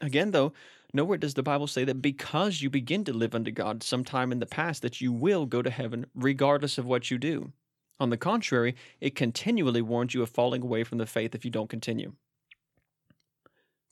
Again, 0.00 0.32
though, 0.32 0.52
nowhere 0.92 1.18
does 1.18 1.34
the 1.34 1.42
Bible 1.42 1.66
say 1.66 1.84
that 1.84 2.02
because 2.02 2.60
you 2.60 2.68
begin 2.68 3.04
to 3.04 3.12
live 3.12 3.34
unto 3.34 3.50
God 3.50 3.82
sometime 3.82 4.32
in 4.32 4.40
the 4.40 4.46
past, 4.46 4.82
that 4.82 5.00
you 5.00 5.12
will 5.12 5.46
go 5.46 5.62
to 5.62 5.70
heaven 5.70 6.06
regardless 6.14 6.76
of 6.76 6.86
what 6.86 7.10
you 7.10 7.18
do. 7.18 7.52
On 8.00 8.10
the 8.10 8.16
contrary, 8.16 8.74
it 9.00 9.14
continually 9.14 9.82
warns 9.82 10.12
you 10.12 10.22
of 10.22 10.30
falling 10.30 10.62
away 10.62 10.82
from 10.82 10.98
the 10.98 11.06
faith 11.06 11.34
if 11.34 11.44
you 11.44 11.50
don't 11.50 11.70
continue. 11.70 12.12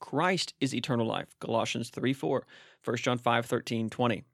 Christ 0.00 0.54
is 0.60 0.74
eternal 0.74 1.06
life, 1.06 1.36
Colossians 1.38 1.90
3 1.90 2.12
4, 2.12 2.46
1 2.84 2.96
John 2.96 3.18
5 3.18 3.46
13, 3.46 3.90
20 3.90 4.24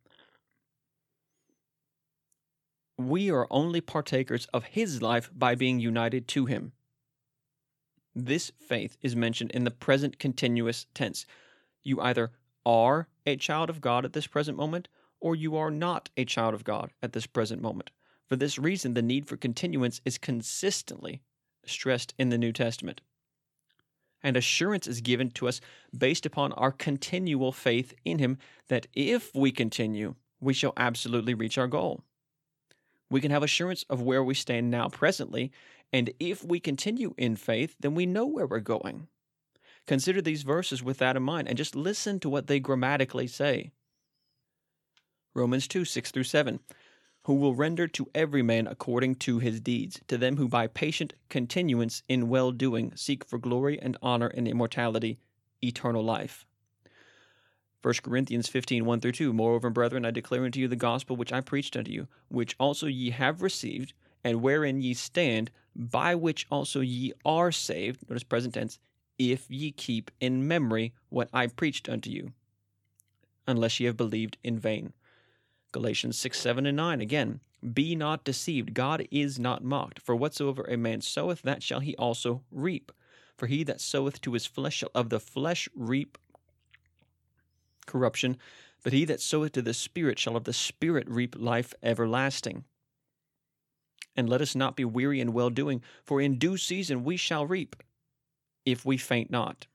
we 2.99 3.31
are 3.31 3.47
only 3.51 3.81
partakers 3.81 4.47
of 4.55 4.65
his 4.65 5.03
life 5.03 5.31
by 5.35 5.55
being 5.55 5.79
united 5.79 6.27
to 6.29 6.47
him. 6.47 6.73
This 8.15 8.51
faith 8.59 8.97
is 9.03 9.15
mentioned 9.15 9.51
in 9.51 9.65
the 9.65 9.71
present 9.71 10.19
continuous 10.19 10.87
tense. 10.95 11.27
You 11.85 12.01
either 12.01 12.31
are 12.65 13.09
a 13.27 13.37
child 13.37 13.69
of 13.69 13.83
God 13.83 14.05
at 14.05 14.15
this 14.15 14.27
present 14.27 14.57
moment, 14.57 14.89
or 15.21 15.37
you 15.37 15.57
are 15.57 15.71
not 15.71 16.09
a 16.17 16.25
child 16.25 16.55
of 16.55 16.65
God 16.65 16.93
at 17.03 17.13
this 17.13 17.27
present 17.27 17.61
moment. 17.61 17.91
For 18.27 18.37
this 18.37 18.59
reason, 18.59 18.95
the 18.95 19.03
need 19.03 19.27
for 19.27 19.37
continuance 19.37 20.01
is 20.05 20.19
consistently 20.19 21.21
stressed 21.67 22.15
in 22.19 22.31
the 22.31 22.39
New 22.39 22.53
Testament. 22.53 23.03
And 24.23 24.37
assurance 24.37 24.87
is 24.87 25.01
given 25.03 25.31
to 25.33 25.47
us 25.47 25.61
based 25.97 26.25
upon 26.25 26.53
our 26.55 26.73
continual 26.73 27.53
faith 27.53 27.95
in 28.05 28.19
Him 28.19 28.39
that 28.69 28.87
if 28.95 29.35
we 29.35 29.53
continue, 29.53 30.15
we 30.41 30.55
shall 30.55 30.73
absolutely 30.77 31.35
reach 31.35 31.59
our 31.59 31.69
goal 31.69 32.03
we 33.11 33.21
can 33.21 33.31
have 33.31 33.43
assurance 33.43 33.85
of 33.89 34.03
where 34.03 34.23
we 34.23 34.35
stand 34.35 34.71
now 34.71 34.89
presently, 34.89 35.53
and 35.93 36.13
if 36.19 36.45
we 36.45 36.61
continue 36.61 37.15
in 37.17 37.37
faith, 37.37 37.77
then 37.81 37.95
we 37.95 38.07
know 38.07 38.27
where 38.27 38.47
we're 38.47 38.61
going. 38.61 39.09
Consider 39.87 40.21
these 40.21 40.43
verses 40.43 40.83
with 40.83 40.99
that 40.99 41.17
in 41.17 41.23
mind 41.23 41.49
and 41.49 41.57
just 41.57 41.77
listen 41.77 42.19
to 42.21 42.29
what 42.29 42.49
they 42.49 42.59
grammatically 42.59 43.27
say. 43.27 43.71
Romans 45.35 45.69
2 45.69 45.85
6 45.85 46.11
through 46.11 46.25
7. 46.25 46.61
Who 47.25 47.35
will 47.35 47.55
render 47.55 47.89
to 47.89 48.09
every 48.15 48.43
man 48.43 48.67
according 48.67 49.17
to 49.17 49.39
his 49.39 49.61
deeds, 49.61 50.01
to 50.07 50.17
them 50.17 50.37
who 50.37 50.49
by 50.49 50.67
patient 50.69 51.13
continuance 51.29 52.03
in 52.09 52.29
well 52.29 52.53
doing 52.53 52.93
seek 52.95 53.25
for 53.25 53.39
glory 53.39 53.81
and 53.81 53.97
honor 54.01 54.29
and 54.29 54.47
immortality, 54.47 55.19
eternal 55.63 56.05
life. 56.05 56.47
1 57.83 57.95
Corinthians 58.03 58.49
15, 58.49 58.85
1 58.85 59.01
through 59.01 59.13
2. 59.13 59.33
Moreover, 59.33 59.71
brethren, 59.71 60.05
I 60.05 60.11
declare 60.11 60.45
unto 60.45 60.59
you 60.59 60.69
the 60.69 60.77
gospel 60.77 61.17
which 61.17 61.33
I 61.33 61.41
preached 61.41 61.77
unto 61.77 61.91
you, 61.91 62.09
which 62.29 62.57
also 62.59 62.87
ye 62.87 63.11
have 63.11 63.43
received, 63.43 63.93
and 64.25 64.43
wherein 64.43 64.81
ye 64.81 64.95
stand, 64.95 65.51
by 65.75 66.15
which 66.15 66.47
also 66.51 66.81
ye 66.81 67.13
are 67.25 67.53
saved. 67.53 68.09
Notice 68.09 68.25
present 68.25 68.55
tense, 68.55 68.79
if 69.19 69.51
ye 69.51 69.71
keep 69.71 70.11
in 70.21 70.49
memory 70.49 70.95
what 71.11 71.29
I 71.33 71.47
preached 71.47 71.89
unto 71.89 72.11
you, 72.11 72.33
unless 73.47 73.79
ye 73.79 73.87
have 73.87 73.97
believed 73.97 74.39
in 74.43 74.59
vain. 74.59 74.93
Galatians 75.73 76.19
6, 76.19 76.41
7, 76.41 76.67
and 76.67 76.77
9. 76.77 77.01
Again, 77.01 77.41
be 77.73 77.95
not 77.95 78.25
deceived. 78.25 78.75
God 78.75 79.07
is 79.11 79.39
not 79.39 79.63
mocked. 79.63 80.01
For 80.01 80.17
whatsoever 80.17 80.65
a 80.65 80.77
man 80.77 81.01
soweth, 81.01 81.43
that 81.43 81.63
shall 81.63 81.81
he 81.81 81.95
also 81.97 82.43
reap. 82.51 82.93
For 83.37 83.47
he 83.47 83.63
that 83.65 83.81
soweth 83.81 84.21
to 84.23 84.33
his 84.33 84.47
flesh 84.47 84.77
shall 84.77 84.91
of 84.95 85.11
the 85.11 85.21
flesh 85.21 85.69
reap 85.75 86.17
corruption, 87.87 88.37
But 88.83 88.93
he 88.93 89.05
that 89.07 89.21
soweth 89.21 89.53
to 89.53 89.63
the 89.63 89.75
Spirit 89.75 90.19
shall 90.19 90.37
of 90.37 90.45
the 90.45 90.53
Spirit 90.53 91.09
reap 91.09 91.35
life 91.39 91.75
everlasting. 91.83 92.65
And 94.15 94.29
let 94.29 94.41
us 94.41 94.55
not 94.55 94.77
be 94.77 94.85
weary 94.85 95.21
in 95.21 95.33
well 95.33 95.51
doing, 95.51 95.83
for 96.05 96.21
in 96.21 96.39
due 96.39 96.57
season 96.57 97.05
we 97.05 97.17
shall 97.17 97.47
reap, 97.47 97.77
if 98.65 98.85
we 98.85 98.97
faint 98.97 99.31
not. 99.31 99.67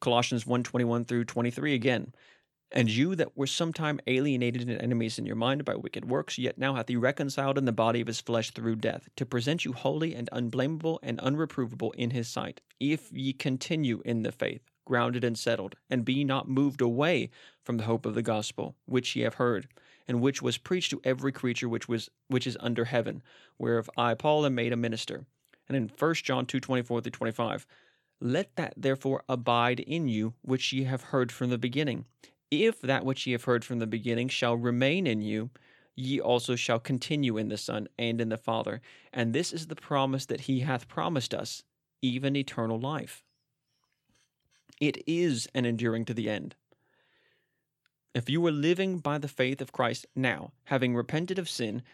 Colossians 0.00 0.46
1 0.46 0.64
21 0.64 1.04
through 1.04 1.24
23 1.24 1.74
again. 1.74 2.12
And 2.74 2.90
you 2.90 3.14
that 3.16 3.36
were 3.36 3.46
sometime 3.46 4.00
alienated 4.06 4.68
and 4.68 4.80
enemies 4.80 5.18
in 5.18 5.26
your 5.26 5.36
mind 5.36 5.64
by 5.64 5.74
wicked 5.74 6.06
works, 6.06 6.38
yet 6.38 6.56
now 6.56 6.74
hath 6.74 6.88
he 6.88 6.96
reconciled 6.96 7.58
in 7.58 7.66
the 7.66 7.72
body 7.72 8.00
of 8.00 8.06
his 8.06 8.20
flesh 8.20 8.50
through 8.50 8.76
death, 8.76 9.10
to 9.16 9.26
present 9.26 9.64
you 9.66 9.74
holy 9.74 10.14
and 10.14 10.30
unblameable 10.32 10.98
and 11.02 11.18
unreprovable 11.18 11.94
in 11.94 12.10
his 12.10 12.28
sight, 12.28 12.62
if 12.80 13.12
ye 13.12 13.34
continue 13.34 14.00
in 14.06 14.22
the 14.22 14.32
faith, 14.32 14.62
grounded 14.84 15.24
and 15.24 15.38
settled, 15.38 15.76
and 15.88 16.04
be 16.04 16.24
not 16.24 16.48
moved 16.48 16.80
away 16.80 17.30
from 17.62 17.76
the 17.76 17.84
hope 17.84 18.06
of 18.06 18.14
the 18.14 18.22
gospel, 18.22 18.74
which 18.86 19.14
ye 19.14 19.22
have 19.22 19.34
heard, 19.34 19.68
and 20.08 20.20
which 20.20 20.42
was 20.42 20.58
preached 20.58 20.90
to 20.90 21.00
every 21.04 21.32
creature 21.32 21.68
which 21.68 21.88
was 21.88 22.10
which 22.28 22.46
is 22.46 22.56
under 22.60 22.86
heaven, 22.86 23.22
whereof 23.58 23.88
I 23.96 24.14
Paul 24.14 24.46
am 24.46 24.54
made 24.54 24.72
a 24.72 24.76
minister. 24.76 25.24
And 25.68 25.76
in 25.76 25.90
1 25.96 26.14
John 26.14 26.46
two 26.46 26.60
twenty 26.60 26.82
four 26.82 27.00
through 27.00 27.12
twenty 27.12 27.32
five, 27.32 27.66
let 28.20 28.54
that 28.56 28.74
therefore 28.76 29.24
abide 29.28 29.80
in 29.80 30.08
you 30.08 30.34
which 30.42 30.72
ye 30.72 30.84
have 30.84 31.02
heard 31.02 31.32
from 31.32 31.50
the 31.50 31.58
beginning. 31.58 32.04
If 32.50 32.80
that 32.80 33.04
which 33.04 33.26
ye 33.26 33.32
have 33.32 33.44
heard 33.44 33.64
from 33.64 33.78
the 33.78 33.86
beginning 33.86 34.28
shall 34.28 34.56
remain 34.56 35.06
in 35.06 35.22
you, 35.22 35.50
ye 35.96 36.20
also 36.20 36.54
shall 36.54 36.78
continue 36.78 37.36
in 37.36 37.48
the 37.48 37.56
Son 37.56 37.88
and 37.98 38.20
in 38.20 38.28
the 38.28 38.36
Father. 38.36 38.80
And 39.12 39.32
this 39.32 39.52
is 39.52 39.66
the 39.66 39.74
promise 39.74 40.26
that 40.26 40.42
he 40.42 40.60
hath 40.60 40.88
promised 40.88 41.34
us, 41.34 41.64
even 42.00 42.36
eternal 42.36 42.78
life. 42.78 43.24
It 44.82 45.00
is 45.06 45.46
an 45.54 45.64
enduring 45.64 46.06
to 46.06 46.12
the 46.12 46.28
end. 46.28 46.56
If 48.16 48.28
you 48.28 48.44
are 48.48 48.50
living 48.50 48.98
by 48.98 49.18
the 49.18 49.28
faith 49.28 49.60
of 49.60 49.70
Christ 49.70 50.06
now, 50.16 50.50
having 50.64 50.96
repented 50.96 51.38
of 51.38 51.48
sin, 51.48 51.84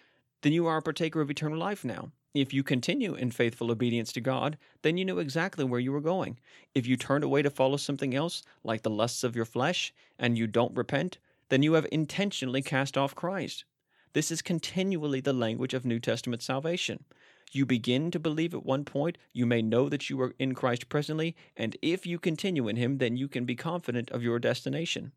then 0.40 0.54
you 0.54 0.66
are 0.66 0.78
a 0.78 0.82
partaker 0.82 1.20
of 1.20 1.30
eternal 1.30 1.58
life 1.58 1.84
now. 1.84 2.12
If 2.32 2.54
you 2.54 2.62
continue 2.62 3.14
in 3.14 3.30
faithful 3.30 3.70
obedience 3.70 4.10
to 4.12 4.22
God, 4.22 4.56
then 4.80 4.96
you 4.96 5.04
know 5.04 5.18
exactly 5.18 5.66
where 5.66 5.78
you 5.78 5.94
are 5.96 6.00
going. 6.00 6.38
If 6.74 6.86
you 6.86 6.96
turn 6.96 7.22
away 7.22 7.42
to 7.42 7.50
follow 7.50 7.76
something 7.76 8.14
else, 8.14 8.42
like 8.64 8.80
the 8.80 8.88
lusts 8.88 9.22
of 9.22 9.36
your 9.36 9.44
flesh, 9.44 9.92
and 10.18 10.38
you 10.38 10.46
don't 10.46 10.74
repent, 10.74 11.18
then 11.50 11.62
you 11.62 11.74
have 11.74 11.86
intentionally 11.92 12.62
cast 12.62 12.96
off 12.96 13.14
Christ. 13.14 13.66
This 14.14 14.30
is 14.30 14.40
continually 14.40 15.20
the 15.20 15.34
language 15.34 15.74
of 15.74 15.84
New 15.84 16.00
Testament 16.00 16.40
salvation. 16.40 17.04
You 17.52 17.66
begin 17.66 18.10
to 18.10 18.18
believe 18.18 18.54
at 18.54 18.64
one 18.64 18.84
point, 18.84 19.18
you 19.32 19.46
may 19.46 19.62
know 19.62 19.88
that 19.88 20.10
you 20.10 20.20
are 20.20 20.34
in 20.38 20.54
Christ 20.54 20.88
presently, 20.88 21.34
and 21.56 21.76
if 21.82 22.06
you 22.06 22.18
continue 22.18 22.68
in 22.68 22.76
Him, 22.76 22.98
then 22.98 23.16
you 23.16 23.28
can 23.28 23.44
be 23.44 23.56
confident 23.56 24.10
of 24.10 24.22
your 24.22 24.38
destination. 24.38 25.12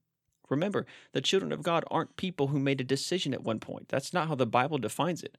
Remember, 0.49 0.85
the 1.13 1.21
children 1.21 1.51
of 1.51 1.63
God 1.63 1.85
aren't 1.89 2.17
people 2.17 2.47
who 2.47 2.59
made 2.59 2.81
a 2.81 2.85
decision 2.85 3.33
at 3.33 3.43
one 3.43 3.59
point. 3.59 3.89
That's 3.89 4.13
not 4.13 4.27
how 4.27 4.35
the 4.35 4.45
Bible 4.45 4.77
defines 4.77 5.23
it. 5.23 5.37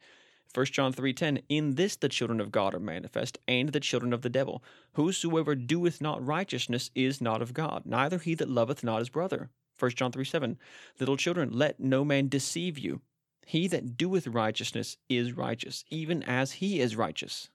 1 0.54 0.66
John 0.66 0.92
3:10 0.92 1.42
In 1.48 1.76
this 1.76 1.96
the 1.96 2.10
children 2.10 2.40
of 2.40 2.52
God 2.52 2.74
are 2.74 2.80
manifest 2.80 3.38
and 3.48 3.70
the 3.70 3.80
children 3.80 4.12
of 4.12 4.20
the 4.20 4.28
devil 4.28 4.62
whosoever 4.94 5.54
doeth 5.54 6.02
not 6.02 6.24
righteousness 6.24 6.90
is 6.94 7.22
not 7.22 7.40
of 7.40 7.54
God 7.54 7.86
neither 7.86 8.18
he 8.18 8.34
that 8.34 8.50
loveth 8.50 8.84
not 8.84 8.98
his 8.98 9.08
brother 9.08 9.48
1 9.78 9.92
John 9.92 10.12
3:7 10.12 10.58
Little 11.00 11.16
children 11.16 11.50
let 11.52 11.80
no 11.80 12.04
man 12.04 12.28
deceive 12.28 12.78
you 12.78 13.00
he 13.46 13.66
that 13.68 13.96
doeth 13.96 14.26
righteousness 14.26 14.96
is 15.08 15.36
righteous 15.36 15.84
even 15.90 16.22
as 16.22 16.52
he 16.52 16.80
is 16.80 16.96
righteous 16.96 17.48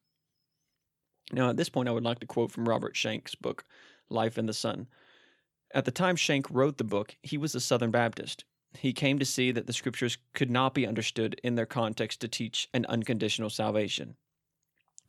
Now 1.32 1.50
at 1.50 1.58
this 1.58 1.70
point 1.70 1.90
I 1.90 1.92
would 1.92 2.04
like 2.04 2.20
to 2.20 2.26
quote 2.26 2.52
from 2.52 2.68
Robert 2.68 2.96
Shank's 2.96 3.36
book 3.36 3.64
Life 4.10 4.38
in 4.38 4.46
the 4.46 4.54
Son 4.54 4.88
At 5.74 5.86
the 5.86 5.92
time 5.92 6.16
Shank 6.16 6.50
wrote 6.50 6.78
the 6.78 6.84
book 6.84 7.16
he 7.22 7.38
was 7.38 7.56
a 7.56 7.60
Southern 7.60 7.92
Baptist 7.92 8.46
he 8.78 8.94
came 8.94 9.20
to 9.20 9.26
see 9.26 9.52
that 9.52 9.68
the 9.68 9.74
scriptures 9.74 10.18
could 10.34 10.52
not 10.52 10.74
be 10.74 10.88
understood 10.88 11.40
in 11.44 11.56
their 11.56 11.66
context 11.66 12.22
to 12.22 12.28
teach 12.28 12.68
an 12.74 12.86
unconditional 12.88 13.50
salvation. 13.50 14.16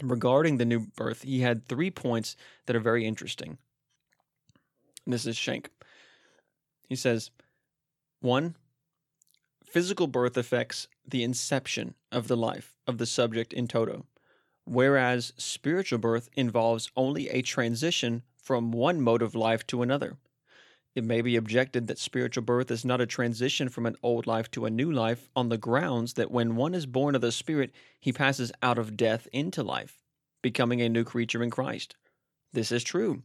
Regarding 0.03 0.59
the 0.59 0.65
new 0.65 0.87
birth, 0.97 1.23
he 1.23 1.41
had 1.41 1.67
three 1.67 1.91
points 1.91 2.37
that 2.67 2.77
are 2.77 2.81
very 2.81 3.05
interesting. 3.05 3.59
This 5.07 5.27
is 5.27 5.37
Shank. 5.37 5.71
He 6.89 6.97
says, 6.97 7.31
one, 8.21 8.57
physical 9.71 10.07
birth 10.07 10.37
affects 10.37 10.89
the 11.07 11.23
inception 11.23 11.95
of 12.11 12.29
the 12.29 12.37
life 12.37 12.75
of 12.87 12.99
the 12.99 13.07
subject 13.07 13.53
in 13.53 13.69
toto, 13.69 14.07
whereas 14.65 15.33
spiritual 15.37 15.99
birth 15.99 16.29
involves 16.35 16.91
only 16.97 17.29
a 17.29 17.43
transition 17.43 18.23
from 18.43 18.73
one 18.73 19.01
mode 19.01 19.23
of 19.23 19.35
life 19.35 19.67
to 19.67 19.83
another. 19.83 20.17
It 20.95 21.05
may 21.05 21.21
be 21.21 21.37
objected 21.37 21.87
that 21.87 21.99
spiritual 21.99 22.43
birth 22.43 22.71
is 22.71 22.85
not 22.85 23.01
a 23.01 23.07
transition 23.07 23.69
from 23.69 23.87
an 23.87 23.97
old 24.03 24.27
life 24.27 24.51
to 24.53 24.65
a 24.65 24.71
new 24.71 24.91
life 24.91 25.29
on 25.37 25.49
the 25.49 25.59
grounds 25.59 26.15
that 26.15 26.31
when 26.31 26.57
one 26.57 26.75
is 26.75 26.87
born 26.87 27.15
of 27.15 27.21
the 27.21 27.31
Spirit, 27.31 27.71
he 28.01 28.13
passes 28.13 28.51
out 28.63 28.79
of 28.79 28.97
death 28.97 29.29
into 29.33 29.63
life, 29.63 30.03
becoming 30.43 30.81
a 30.81 30.89
new 30.89 31.05
creature 31.05 31.43
in 31.43 31.51
Christ. 31.51 31.95
This 32.53 32.73
is 32.73 32.83
true, 32.83 33.23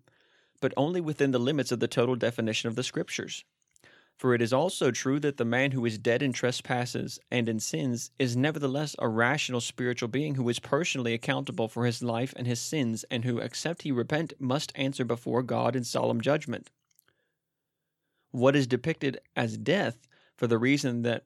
but 0.62 0.74
only 0.76 1.02
within 1.02 1.32
the 1.32 1.40
limits 1.40 1.72
of 1.72 1.80
the 1.80 1.88
total 1.88 2.16
definition 2.16 2.68
of 2.68 2.76
the 2.76 2.84
Scriptures. 2.84 3.44
For 4.18 4.34
it 4.34 4.42
is 4.42 4.54
also 4.54 4.92
true 4.92 5.20
that 5.20 5.38
the 5.38 5.46
man 5.46 5.72
who 5.72 5.86
is 5.86 5.98
dead 5.98 6.22
in 6.22 6.32
trespasses 6.34 7.20
and 7.30 7.50
in 7.50 7.60
sins 7.60 8.12
is 8.18 8.38
nevertheless 8.38 8.96
a 9.00 9.10
rational 9.10 9.60
spiritual 9.60 10.08
being 10.08 10.36
who 10.36 10.48
is 10.48 10.60
personally 10.60 11.14
accountable 11.14 11.68
for 11.68 11.86
his 11.86 12.02
life 12.02 12.34
and 12.38 12.48
his 12.48 12.62
sins, 12.62 13.04
and 13.12 13.26
who, 13.26 13.40
except 13.40 13.82
he 13.82 13.92
repent, 13.92 14.34
must 14.40 14.72
answer 14.76 15.04
before 15.04 15.44
God 15.44 15.76
in 15.76 15.84
solemn 15.84 16.22
judgment 16.22 16.70
what 18.34 18.56
is 18.56 18.66
depicted 18.68 19.20
as 19.36 19.58
death 19.58 20.08
for 20.36 20.48
the 20.48 20.58
reason 20.58 21.04
that 21.04 21.24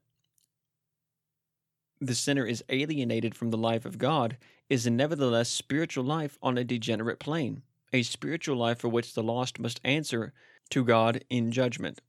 the 1.99 2.13
sinner 2.13 2.45
is 2.45 2.63
alienated 2.69 3.33
from 3.33 3.49
the 3.49 3.57
life 3.57 3.85
of 3.85 3.97
God 3.97 4.37
is 4.69 4.85
nevertheless 4.85 5.49
spiritual 5.49 6.03
life 6.03 6.37
on 6.43 6.57
a 6.57 6.65
degenerate 6.65 7.17
plane, 7.17 7.63
a 7.93 8.03
spiritual 8.03 8.57
life 8.57 8.79
for 8.79 8.89
which 8.89 9.13
the 9.13 9.23
lost 9.23 9.57
must 9.57 9.79
answer 9.85 10.33
to 10.69 10.83
God 10.83 11.23
in 11.29 11.49
judgment. 11.49 12.01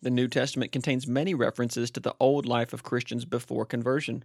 The 0.00 0.10
New 0.10 0.28
Testament 0.28 0.70
contains 0.70 1.08
many 1.08 1.34
references 1.34 1.90
to 1.90 2.00
the 2.00 2.14
old 2.20 2.46
life 2.46 2.72
of 2.72 2.84
Christians 2.84 3.24
before 3.24 3.66
conversion, 3.66 4.24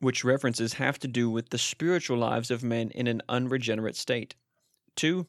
which 0.00 0.24
references 0.24 0.74
have 0.74 0.98
to 1.00 1.08
do 1.08 1.30
with 1.30 1.50
the 1.50 1.58
spiritual 1.58 2.18
lives 2.18 2.50
of 2.50 2.62
men 2.62 2.90
in 2.90 3.06
an 3.06 3.22
unregenerate 3.28 3.96
state. 3.96 4.34
2. 4.96 5.26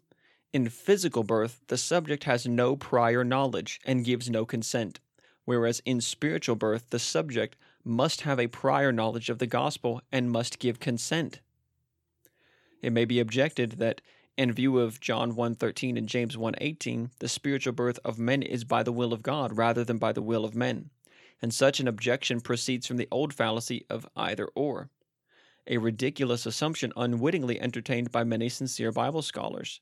In 0.52 0.68
physical 0.70 1.24
birth, 1.24 1.62
the 1.68 1.78
subject 1.78 2.24
has 2.24 2.48
no 2.48 2.76
prior 2.76 3.24
knowledge 3.24 3.80
and 3.86 4.04
gives 4.04 4.32
no 4.32 4.46
consent, 4.46 5.00
whereas 5.46 5.80
in 5.86 6.02
spiritual 6.02 6.56
birth, 6.56 6.90
the 6.90 6.98
subject 6.98 7.56
must 7.84 8.22
have 8.22 8.40
a 8.40 8.48
prior 8.48 8.92
knowledge 8.92 9.30
of 9.30 9.38
the 9.38 9.48
gospel 9.48 10.02
and 10.12 10.32
must 10.32 10.58
give 10.58 10.80
consent. 10.80 11.40
It 12.82 12.94
may 12.94 13.06
be 13.06 13.20
objected 13.20 13.74
that 13.74 14.02
in 14.40 14.54
view 14.54 14.80
of 14.80 15.02
John 15.02 15.36
1:13 15.36 15.98
and 15.98 16.08
James 16.08 16.38
1:18, 16.38 17.12
the 17.20 17.28
spiritual 17.28 17.74
birth 17.74 18.00
of 18.06 18.18
men 18.18 18.42
is 18.42 18.64
by 18.64 18.84
the 18.84 18.94
will 18.94 19.12
of 19.12 19.22
God 19.22 19.58
rather 19.58 19.84
than 19.84 19.98
by 19.98 20.14
the 20.14 20.22
will 20.22 20.46
of 20.46 20.56
men. 20.56 20.92
And 21.42 21.54
such 21.54 21.82
an 21.82 21.90
objection 21.90 22.40
proceeds 22.40 22.88
from 22.88 22.96
the 22.96 23.10
old 23.12 23.34
fallacy 23.34 23.86
of 23.90 24.08
either 24.16 24.48
or, 24.56 24.92
a 25.68 25.78
ridiculous 25.78 26.46
assumption 26.46 26.94
unwittingly 26.96 27.60
entertained 27.60 28.14
by 28.14 28.24
many 28.24 28.48
sincere 28.48 28.94
Bible 28.94 29.22
scholars. 29.22 29.82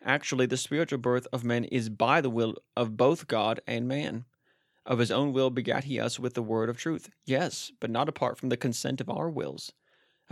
Actually, 0.00 0.46
the 0.46 0.56
spiritual 0.56 0.98
birth 0.98 1.26
of 1.30 1.44
men 1.44 1.64
is 1.64 1.90
by 1.90 2.22
the 2.22 2.30
will 2.30 2.54
of 2.74 2.96
both 2.96 3.28
God 3.28 3.60
and 3.66 3.86
man. 3.86 4.24
Of 4.86 5.00
his 5.00 5.10
own 5.10 5.34
will 5.34 5.50
begat 5.50 5.84
he 5.84 6.00
us 6.00 6.18
with 6.18 6.32
the 6.32 6.42
word 6.42 6.70
of 6.70 6.78
truth. 6.78 7.10
Yes, 7.26 7.72
but 7.78 7.90
not 7.90 8.08
apart 8.08 8.38
from 8.38 8.48
the 8.48 8.56
consent 8.56 9.02
of 9.02 9.10
our 9.10 9.28
wills. 9.28 9.70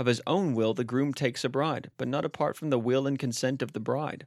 Of 0.00 0.06
his 0.06 0.22
own 0.26 0.54
will 0.54 0.72
the 0.72 0.82
groom 0.82 1.12
takes 1.12 1.44
a 1.44 1.50
bride, 1.50 1.90
but 1.98 2.08
not 2.08 2.24
apart 2.24 2.56
from 2.56 2.70
the 2.70 2.78
will 2.78 3.06
and 3.06 3.18
consent 3.18 3.60
of 3.60 3.74
the 3.74 3.80
bride. 3.80 4.26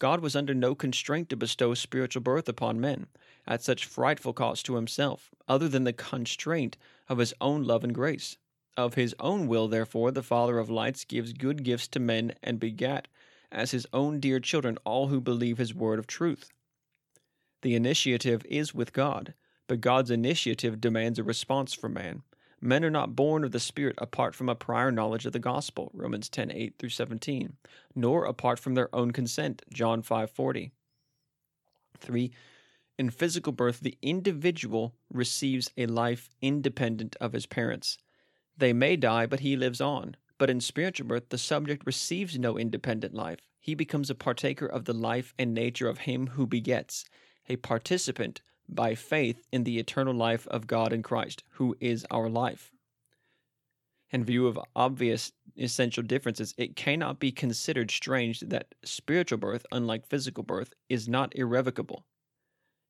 God 0.00 0.18
was 0.18 0.34
under 0.34 0.54
no 0.54 0.74
constraint 0.74 1.28
to 1.28 1.36
bestow 1.36 1.72
spiritual 1.74 2.20
birth 2.20 2.48
upon 2.48 2.80
men, 2.80 3.06
at 3.46 3.62
such 3.62 3.86
frightful 3.86 4.32
cost 4.32 4.66
to 4.66 4.74
himself, 4.74 5.30
other 5.46 5.68
than 5.68 5.84
the 5.84 5.92
constraint 5.92 6.76
of 7.08 7.18
his 7.18 7.32
own 7.40 7.62
love 7.62 7.84
and 7.84 7.94
grace. 7.94 8.38
Of 8.76 8.94
his 8.94 9.14
own 9.20 9.46
will, 9.46 9.68
therefore, 9.68 10.10
the 10.10 10.20
Father 10.20 10.58
of 10.58 10.68
lights 10.68 11.04
gives 11.04 11.32
good 11.32 11.62
gifts 11.62 11.86
to 11.90 12.00
men 12.00 12.32
and 12.42 12.58
begat 12.58 13.06
as 13.52 13.70
his 13.70 13.86
own 13.92 14.18
dear 14.18 14.40
children 14.40 14.78
all 14.84 15.06
who 15.06 15.20
believe 15.20 15.58
his 15.58 15.72
word 15.72 16.00
of 16.00 16.08
truth. 16.08 16.50
The 17.62 17.76
initiative 17.76 18.44
is 18.46 18.74
with 18.74 18.92
God, 18.92 19.34
but 19.68 19.80
God's 19.80 20.10
initiative 20.10 20.80
demands 20.80 21.20
a 21.20 21.22
response 21.22 21.72
from 21.72 21.94
man. 21.94 22.24
Men 22.60 22.84
are 22.84 22.90
not 22.90 23.14
born 23.14 23.44
of 23.44 23.52
the 23.52 23.60
Spirit 23.60 23.96
apart 23.98 24.34
from 24.34 24.48
a 24.48 24.54
prior 24.54 24.90
knowledge 24.90 25.26
of 25.26 25.32
the 25.32 25.38
gospel, 25.38 25.90
Romans 25.94 26.28
10 26.28 26.50
8 26.50 26.74
through 26.78 26.88
17, 26.88 27.56
nor 27.94 28.24
apart 28.24 28.58
from 28.58 28.74
their 28.74 28.92
own 28.94 29.12
consent, 29.12 29.62
John 29.72 30.02
5 30.02 30.30
40. 30.30 30.72
3. 31.98 32.32
In 32.98 33.10
physical 33.10 33.52
birth, 33.52 33.80
the 33.80 33.96
individual 34.02 34.94
receives 35.12 35.70
a 35.76 35.86
life 35.86 36.28
independent 36.42 37.16
of 37.20 37.32
his 37.32 37.46
parents. 37.46 37.96
They 38.56 38.72
may 38.72 38.96
die, 38.96 39.26
but 39.26 39.40
he 39.40 39.56
lives 39.56 39.80
on. 39.80 40.16
But 40.36 40.50
in 40.50 40.60
spiritual 40.60 41.06
birth, 41.06 41.28
the 41.28 41.38
subject 41.38 41.86
receives 41.86 42.38
no 42.38 42.58
independent 42.58 43.14
life. 43.14 43.40
He 43.60 43.74
becomes 43.74 44.10
a 44.10 44.16
partaker 44.16 44.66
of 44.66 44.84
the 44.84 44.92
life 44.92 45.32
and 45.38 45.54
nature 45.54 45.88
of 45.88 45.98
him 45.98 46.28
who 46.28 46.46
begets, 46.46 47.04
a 47.48 47.56
participant 47.56 48.40
by 48.68 48.94
faith 48.94 49.42
in 49.52 49.64
the 49.64 49.78
eternal 49.78 50.14
life 50.14 50.46
of 50.48 50.66
God 50.66 50.92
in 50.92 51.02
Christ, 51.02 51.42
who 51.52 51.76
is 51.80 52.06
our 52.10 52.28
life. 52.28 52.70
In 54.10 54.24
view 54.24 54.46
of 54.46 54.58
obvious 54.74 55.32
essential 55.56 56.02
differences, 56.02 56.54
it 56.56 56.76
cannot 56.76 57.18
be 57.20 57.30
considered 57.30 57.90
strange 57.90 58.40
that 58.40 58.74
spiritual 58.84 59.38
birth, 59.38 59.66
unlike 59.70 60.06
physical 60.06 60.42
birth, 60.42 60.72
is 60.88 61.08
not 61.08 61.36
irrevocable. 61.36 62.06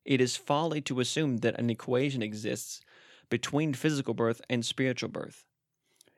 It 0.05 0.21
is 0.21 0.37
folly 0.37 0.81
to 0.81 1.01
assume 1.01 1.37
that 1.37 1.59
an 1.59 1.69
equation 1.69 2.21
exists 2.21 2.81
between 3.29 3.73
physical 3.73 4.13
birth 4.13 4.41
and 4.49 4.65
spiritual 4.65 5.09
birth, 5.09 5.45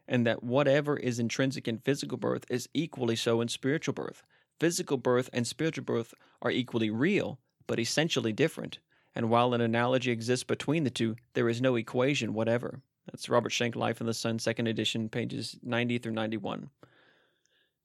and 0.07 0.25
that 0.25 0.43
whatever 0.43 0.97
is 0.97 1.19
intrinsic 1.19 1.67
in 1.67 1.79
physical 1.79 2.17
birth 2.17 2.45
is 2.49 2.69
equally 2.73 3.15
so 3.15 3.41
in 3.41 3.47
spiritual 3.47 3.93
birth. 3.93 4.23
Physical 4.59 4.97
birth 4.97 5.29
and 5.33 5.47
spiritual 5.47 5.83
birth 5.83 6.13
are 6.41 6.51
equally 6.51 6.89
real, 6.91 7.39
but 7.65 7.79
essentially 7.79 8.31
different, 8.31 8.79
and 9.15 9.29
while 9.29 9.53
an 9.53 9.61
analogy 9.61 10.11
exists 10.11 10.43
between 10.43 10.83
the 10.83 10.89
two, 10.89 11.15
there 11.33 11.49
is 11.49 11.61
no 11.61 11.75
equation 11.75 12.33
whatever. 12.33 12.81
That's 13.05 13.29
Robert 13.29 13.49
Shank, 13.51 13.75
Life 13.75 13.99
in 13.99 14.07
the 14.07 14.13
Son, 14.13 14.39
second 14.39 14.67
edition, 14.67 15.09
pages 15.09 15.57
90 15.63 15.97
through 15.97 16.13
91. 16.13 16.69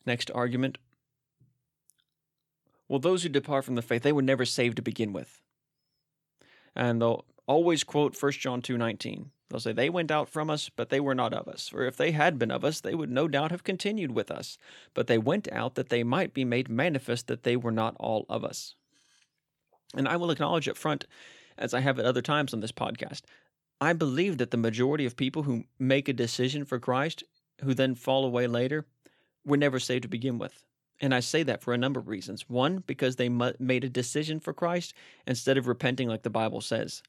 Next 0.04 0.30
argument. 0.34 0.78
Well, 2.88 3.00
those 3.00 3.22
who 3.22 3.28
depart 3.28 3.64
from 3.64 3.74
the 3.74 3.82
faith, 3.82 4.02
they 4.02 4.12
were 4.12 4.22
never 4.22 4.44
saved 4.44 4.76
to 4.76 4.82
begin 4.82 5.12
with. 5.12 5.40
And 6.76 7.00
they'll 7.02 7.24
always 7.46 7.82
quote 7.82 8.14
1 8.14 8.32
John 8.32 8.62
2:19. 8.62 9.30
They'll 9.48 9.60
say 9.60 9.72
they 9.72 9.90
went 9.90 10.10
out 10.10 10.28
from 10.28 10.50
us, 10.50 10.68
but 10.68 10.90
they 10.90 11.00
were 11.00 11.14
not 11.14 11.32
of 11.32 11.48
us. 11.48 11.68
For 11.68 11.84
if 11.84 11.96
they 11.96 12.10
had 12.10 12.38
been 12.38 12.50
of 12.50 12.64
us, 12.64 12.80
they 12.80 12.94
would 12.94 13.10
no 13.10 13.28
doubt 13.28 13.52
have 13.52 13.64
continued 13.64 14.10
with 14.10 14.30
us. 14.30 14.58
But 14.92 15.06
they 15.06 15.18
went 15.18 15.50
out 15.52 15.76
that 15.76 15.88
they 15.88 16.02
might 16.02 16.34
be 16.34 16.44
made 16.44 16.68
manifest 16.68 17.28
that 17.28 17.44
they 17.44 17.56
were 17.56 17.72
not 17.72 17.96
all 17.98 18.26
of 18.28 18.44
us. 18.44 18.74
And 19.94 20.08
I 20.08 20.16
will 20.16 20.30
acknowledge 20.30 20.68
up 20.68 20.76
front, 20.76 21.06
as 21.58 21.72
I 21.72 21.80
have 21.80 21.98
at 21.98 22.04
other 22.04 22.22
times 22.22 22.52
on 22.52 22.60
this 22.60 22.72
podcast, 22.72 23.22
I 23.80 23.92
believe 23.92 24.38
that 24.38 24.50
the 24.50 24.56
majority 24.56 25.06
of 25.06 25.16
people 25.16 25.42
who 25.42 25.64
make 25.78 26.08
a 26.08 26.12
decision 26.12 26.64
for 26.64 26.78
Christ, 26.78 27.24
who 27.62 27.74
then 27.74 27.94
fall 27.94 28.24
away 28.24 28.46
later, 28.46 28.86
were 29.44 29.56
never 29.56 29.78
saved 29.78 30.02
to 30.02 30.08
begin 30.08 30.38
with. 30.38 30.64
And 31.00 31.14
I 31.14 31.20
say 31.20 31.42
that 31.42 31.62
for 31.62 31.74
a 31.74 31.78
number 31.78 32.00
of 32.00 32.08
reasons. 32.08 32.48
One, 32.48 32.82
because 32.86 33.16
they 33.16 33.28
made 33.28 33.84
a 33.84 33.88
decision 33.88 34.40
for 34.40 34.54
Christ 34.54 34.94
instead 35.26 35.58
of 35.58 35.68
repenting 35.68 36.08
like 36.08 36.22
the 36.22 36.30
Bible 36.30 36.62
says. 36.62 37.02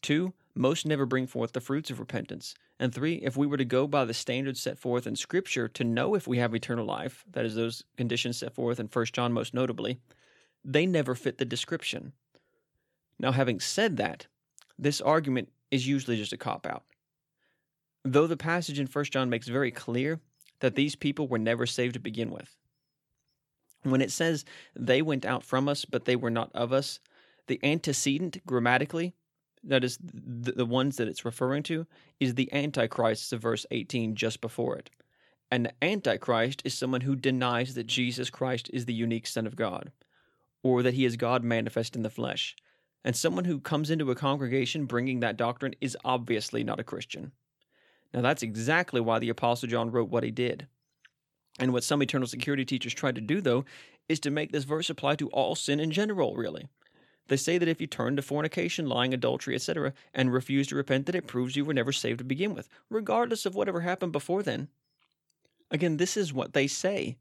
Two, 0.00 0.32
most 0.54 0.86
never 0.86 1.06
bring 1.06 1.26
forth 1.26 1.52
the 1.52 1.60
fruits 1.60 1.90
of 1.90 1.98
repentance. 1.98 2.54
And 2.78 2.94
three, 2.94 3.14
if 3.14 3.36
we 3.36 3.46
were 3.46 3.56
to 3.56 3.64
go 3.64 3.86
by 3.86 4.04
the 4.04 4.14
standards 4.14 4.60
set 4.60 4.78
forth 4.78 5.06
in 5.06 5.16
Scripture 5.16 5.68
to 5.68 5.84
know 5.84 6.14
if 6.14 6.26
we 6.26 6.38
have 6.38 6.54
eternal 6.54 6.84
life, 6.84 7.24
that 7.30 7.44
is, 7.44 7.54
those 7.54 7.84
conditions 7.96 8.38
set 8.38 8.54
forth 8.54 8.78
in 8.78 8.86
1 8.86 9.06
John 9.12 9.32
most 9.32 9.54
notably, 9.54 9.98
they 10.64 10.86
never 10.86 11.14
fit 11.14 11.38
the 11.38 11.44
description. 11.44 12.12
Now, 13.22 13.32
having 13.32 13.60
said 13.60 13.96
that, 13.98 14.26
this 14.78 15.00
argument 15.00 15.48
is 15.70 15.86
usually 15.86 16.16
just 16.16 16.32
a 16.32 16.36
cop 16.36 16.66
out. 16.66 16.82
Though 18.04 18.26
the 18.26 18.36
passage 18.36 18.80
in 18.80 18.88
1 18.88 19.04
John 19.06 19.30
makes 19.30 19.46
very 19.46 19.70
clear 19.70 20.20
that 20.58 20.74
these 20.74 20.96
people 20.96 21.28
were 21.28 21.38
never 21.38 21.64
saved 21.64 21.94
to 21.94 22.00
begin 22.00 22.30
with. 22.30 22.56
When 23.84 24.00
it 24.00 24.10
says 24.10 24.44
they 24.74 25.02
went 25.02 25.24
out 25.24 25.44
from 25.44 25.68
us, 25.68 25.84
but 25.84 26.04
they 26.04 26.16
were 26.16 26.30
not 26.30 26.50
of 26.52 26.72
us, 26.72 26.98
the 27.46 27.60
antecedent 27.62 28.44
grammatically, 28.44 29.14
that 29.64 29.84
is 29.84 29.98
the, 30.02 30.52
the 30.52 30.66
ones 30.66 30.96
that 30.96 31.08
it's 31.08 31.24
referring 31.24 31.62
to, 31.64 31.86
is 32.18 32.34
the 32.34 32.52
Antichrist 32.52 33.32
of 33.32 33.40
verse 33.40 33.64
18 33.70 34.16
just 34.16 34.40
before 34.40 34.76
it. 34.76 34.90
And 35.50 35.66
the 35.66 35.84
Antichrist 35.84 36.62
is 36.64 36.74
someone 36.74 37.02
who 37.02 37.14
denies 37.14 37.74
that 37.74 37.86
Jesus 37.86 38.30
Christ 38.30 38.70
is 38.72 38.86
the 38.86 38.94
unique 38.94 39.26
Son 39.26 39.46
of 39.46 39.54
God, 39.54 39.92
or 40.64 40.82
that 40.82 40.94
he 40.94 41.04
is 41.04 41.16
God 41.16 41.44
manifest 41.44 41.94
in 41.94 42.02
the 42.02 42.10
flesh. 42.10 42.56
And 43.04 43.16
someone 43.16 43.44
who 43.44 43.60
comes 43.60 43.90
into 43.90 44.10
a 44.10 44.14
congregation 44.14 44.86
bringing 44.86 45.20
that 45.20 45.36
doctrine 45.36 45.74
is 45.80 45.96
obviously 46.04 46.62
not 46.62 46.80
a 46.80 46.84
Christian. 46.84 47.32
Now, 48.14 48.20
that's 48.20 48.42
exactly 48.42 49.00
why 49.00 49.18
the 49.18 49.30
Apostle 49.30 49.68
John 49.68 49.90
wrote 49.90 50.10
what 50.10 50.24
he 50.24 50.30
did. 50.30 50.66
And 51.58 51.72
what 51.72 51.84
some 51.84 52.02
eternal 52.02 52.28
security 52.28 52.64
teachers 52.64 52.94
try 52.94 53.12
to 53.12 53.20
do, 53.20 53.40
though, 53.40 53.64
is 54.08 54.20
to 54.20 54.30
make 54.30 54.52
this 54.52 54.64
verse 54.64 54.90
apply 54.90 55.16
to 55.16 55.28
all 55.30 55.54
sin 55.54 55.80
in 55.80 55.90
general, 55.90 56.36
really. 56.36 56.68
They 57.28 57.36
say 57.36 57.58
that 57.58 57.68
if 57.68 57.80
you 57.80 57.86
turn 57.86 58.16
to 58.16 58.22
fornication, 58.22 58.88
lying, 58.88 59.14
adultery, 59.14 59.54
etc., 59.54 59.92
and 60.12 60.32
refuse 60.32 60.66
to 60.68 60.76
repent, 60.76 61.06
that 61.06 61.14
it 61.14 61.26
proves 61.26 61.56
you 61.56 61.64
were 61.64 61.74
never 61.74 61.92
saved 61.92 62.18
to 62.18 62.24
begin 62.24 62.54
with, 62.54 62.68
regardless 62.90 63.46
of 63.46 63.54
whatever 63.54 63.80
happened 63.80 64.12
before 64.12 64.42
then. 64.42 64.68
Again, 65.70 65.96
this 65.96 66.16
is 66.16 66.32
what 66.32 66.52
they 66.52 66.66
say. 66.66 67.16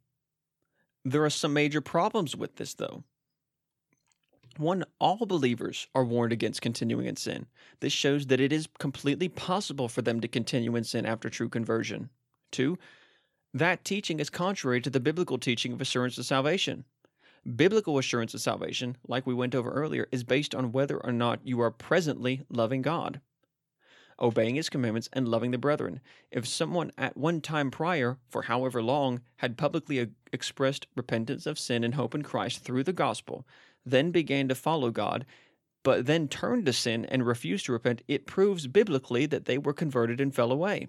There 1.05 1.23
are 1.23 1.29
some 1.29 1.53
major 1.53 1.81
problems 1.81 2.35
with 2.35 2.57
this, 2.57 2.73
though. 2.73 3.03
One, 4.57 4.83
all 4.99 5.25
believers 5.25 5.87
are 5.95 6.03
warned 6.03 6.33
against 6.33 6.61
continuing 6.61 7.05
in 7.05 7.15
sin. 7.15 7.47
This 7.79 7.93
shows 7.93 8.27
that 8.27 8.41
it 8.41 8.51
is 8.51 8.67
completely 8.79 9.29
possible 9.29 9.87
for 9.87 10.01
them 10.01 10.19
to 10.19 10.27
continue 10.27 10.75
in 10.75 10.83
sin 10.83 11.05
after 11.05 11.29
true 11.29 11.49
conversion. 11.49 12.09
Two, 12.51 12.77
that 13.53 13.83
teaching 13.83 14.19
is 14.19 14.29
contrary 14.29 14.81
to 14.81 14.89
the 14.89 14.99
biblical 14.99 15.37
teaching 15.37 15.73
of 15.73 15.81
assurance 15.81 16.17
of 16.17 16.25
salvation. 16.25 16.85
Biblical 17.55 17.97
assurance 17.97 18.33
of 18.33 18.41
salvation, 18.41 18.97
like 19.07 19.25
we 19.25 19.33
went 19.33 19.55
over 19.55 19.71
earlier, 19.71 20.07
is 20.11 20.23
based 20.23 20.53
on 20.53 20.71
whether 20.71 20.97
or 20.97 21.11
not 21.11 21.39
you 21.43 21.59
are 21.59 21.71
presently 21.71 22.45
loving 22.49 22.81
God, 22.81 23.19
obeying 24.19 24.55
His 24.55 24.69
commandments, 24.69 25.09
and 25.11 25.27
loving 25.27 25.51
the 25.51 25.57
brethren. 25.57 26.01
If 26.29 26.47
someone 26.47 26.91
at 26.97 27.17
one 27.17 27.41
time 27.41 27.71
prior, 27.71 28.19
for 28.29 28.43
however 28.43 28.83
long, 28.83 29.21
had 29.37 29.57
publicly 29.57 30.11
expressed 30.31 30.87
repentance 30.95 31.45
of 31.47 31.57
sin 31.57 31.83
and 31.83 31.95
hope 31.95 32.13
in 32.13 32.21
Christ 32.21 32.63
through 32.63 32.83
the 32.83 32.93
gospel, 32.93 33.47
then 33.85 34.11
began 34.11 34.47
to 34.47 34.55
follow 34.55 34.91
God, 34.91 35.25
but 35.83 36.05
then 36.05 36.27
turned 36.27 36.65
to 36.67 36.73
sin 36.73 37.05
and 37.05 37.25
refused 37.25 37.65
to 37.65 37.71
repent, 37.71 38.03
it 38.07 38.27
proves 38.27 38.67
biblically 38.67 39.25
that 39.25 39.45
they 39.45 39.57
were 39.57 39.73
converted 39.73 40.21
and 40.21 40.33
fell 40.33 40.51
away. 40.51 40.87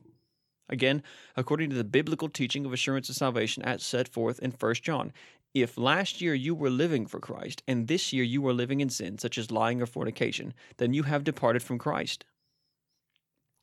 Again, 0.68 1.03
according 1.36 1.70
to 1.70 1.76
the 1.76 1.84
biblical 1.84 2.28
teaching 2.28 2.64
of 2.64 2.72
assurance 2.72 3.09
of 3.09 3.16
salvation 3.16 3.62
as 3.62 3.82
set 3.82 4.09
forth 4.09 4.38
in 4.38 4.53
1 4.53 4.74
John, 4.76 5.12
if 5.55 5.76
last 5.76 6.20
year 6.20 6.34
you 6.34 6.55
were 6.55 6.70
living 6.70 7.07
for 7.07 7.20
Christ 7.20 7.62
and 7.68 7.86
this 7.86 8.12
year 8.12 8.24
you 8.24 8.47
are 8.48 8.55
living 8.55 8.81
in 8.81 8.89
sin, 8.89 9.19
such 9.19 9.36
as 9.36 9.51
lying 9.51 9.82
or 9.82 9.86
fornication, 9.86 10.55
then 10.78 10.94
you 10.94 11.02
have 11.02 11.24
departed 11.24 11.62
from 11.62 11.78
Christ. 11.78 12.24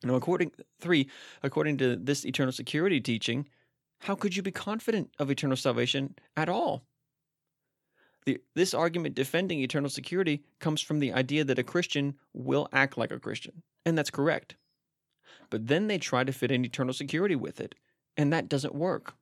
Now, 0.02 0.14
according 0.14 0.52
three, 0.80 1.08
according 1.42 1.78
to 1.78 1.96
this 1.96 2.24
eternal 2.24 2.52
security 2.52 3.00
teaching, 3.00 3.48
how 4.00 4.14
could 4.14 4.34
you 4.34 4.42
be 4.42 4.52
confident 4.52 5.10
of 5.18 5.30
eternal 5.30 5.56
salvation 5.56 6.14
at 6.36 6.48
all? 6.48 6.84
The, 8.30 8.40
this 8.54 8.74
argument 8.74 9.16
defending 9.16 9.58
eternal 9.58 9.90
security 9.90 10.44
comes 10.60 10.80
from 10.80 11.00
the 11.00 11.12
idea 11.12 11.42
that 11.42 11.58
a 11.58 11.64
Christian 11.64 12.14
will 12.32 12.68
act 12.72 12.96
like 12.96 13.10
a 13.10 13.18
Christian, 13.18 13.64
and 13.84 13.98
that's 13.98 14.08
correct. 14.08 14.54
But 15.50 15.66
then 15.66 15.88
they 15.88 15.98
try 15.98 16.22
to 16.22 16.32
fit 16.32 16.52
in 16.52 16.64
eternal 16.64 16.94
security 16.94 17.34
with 17.34 17.60
it, 17.60 17.74
and 18.16 18.32
that 18.32 18.48
doesn't 18.48 18.72
work. 18.72 19.14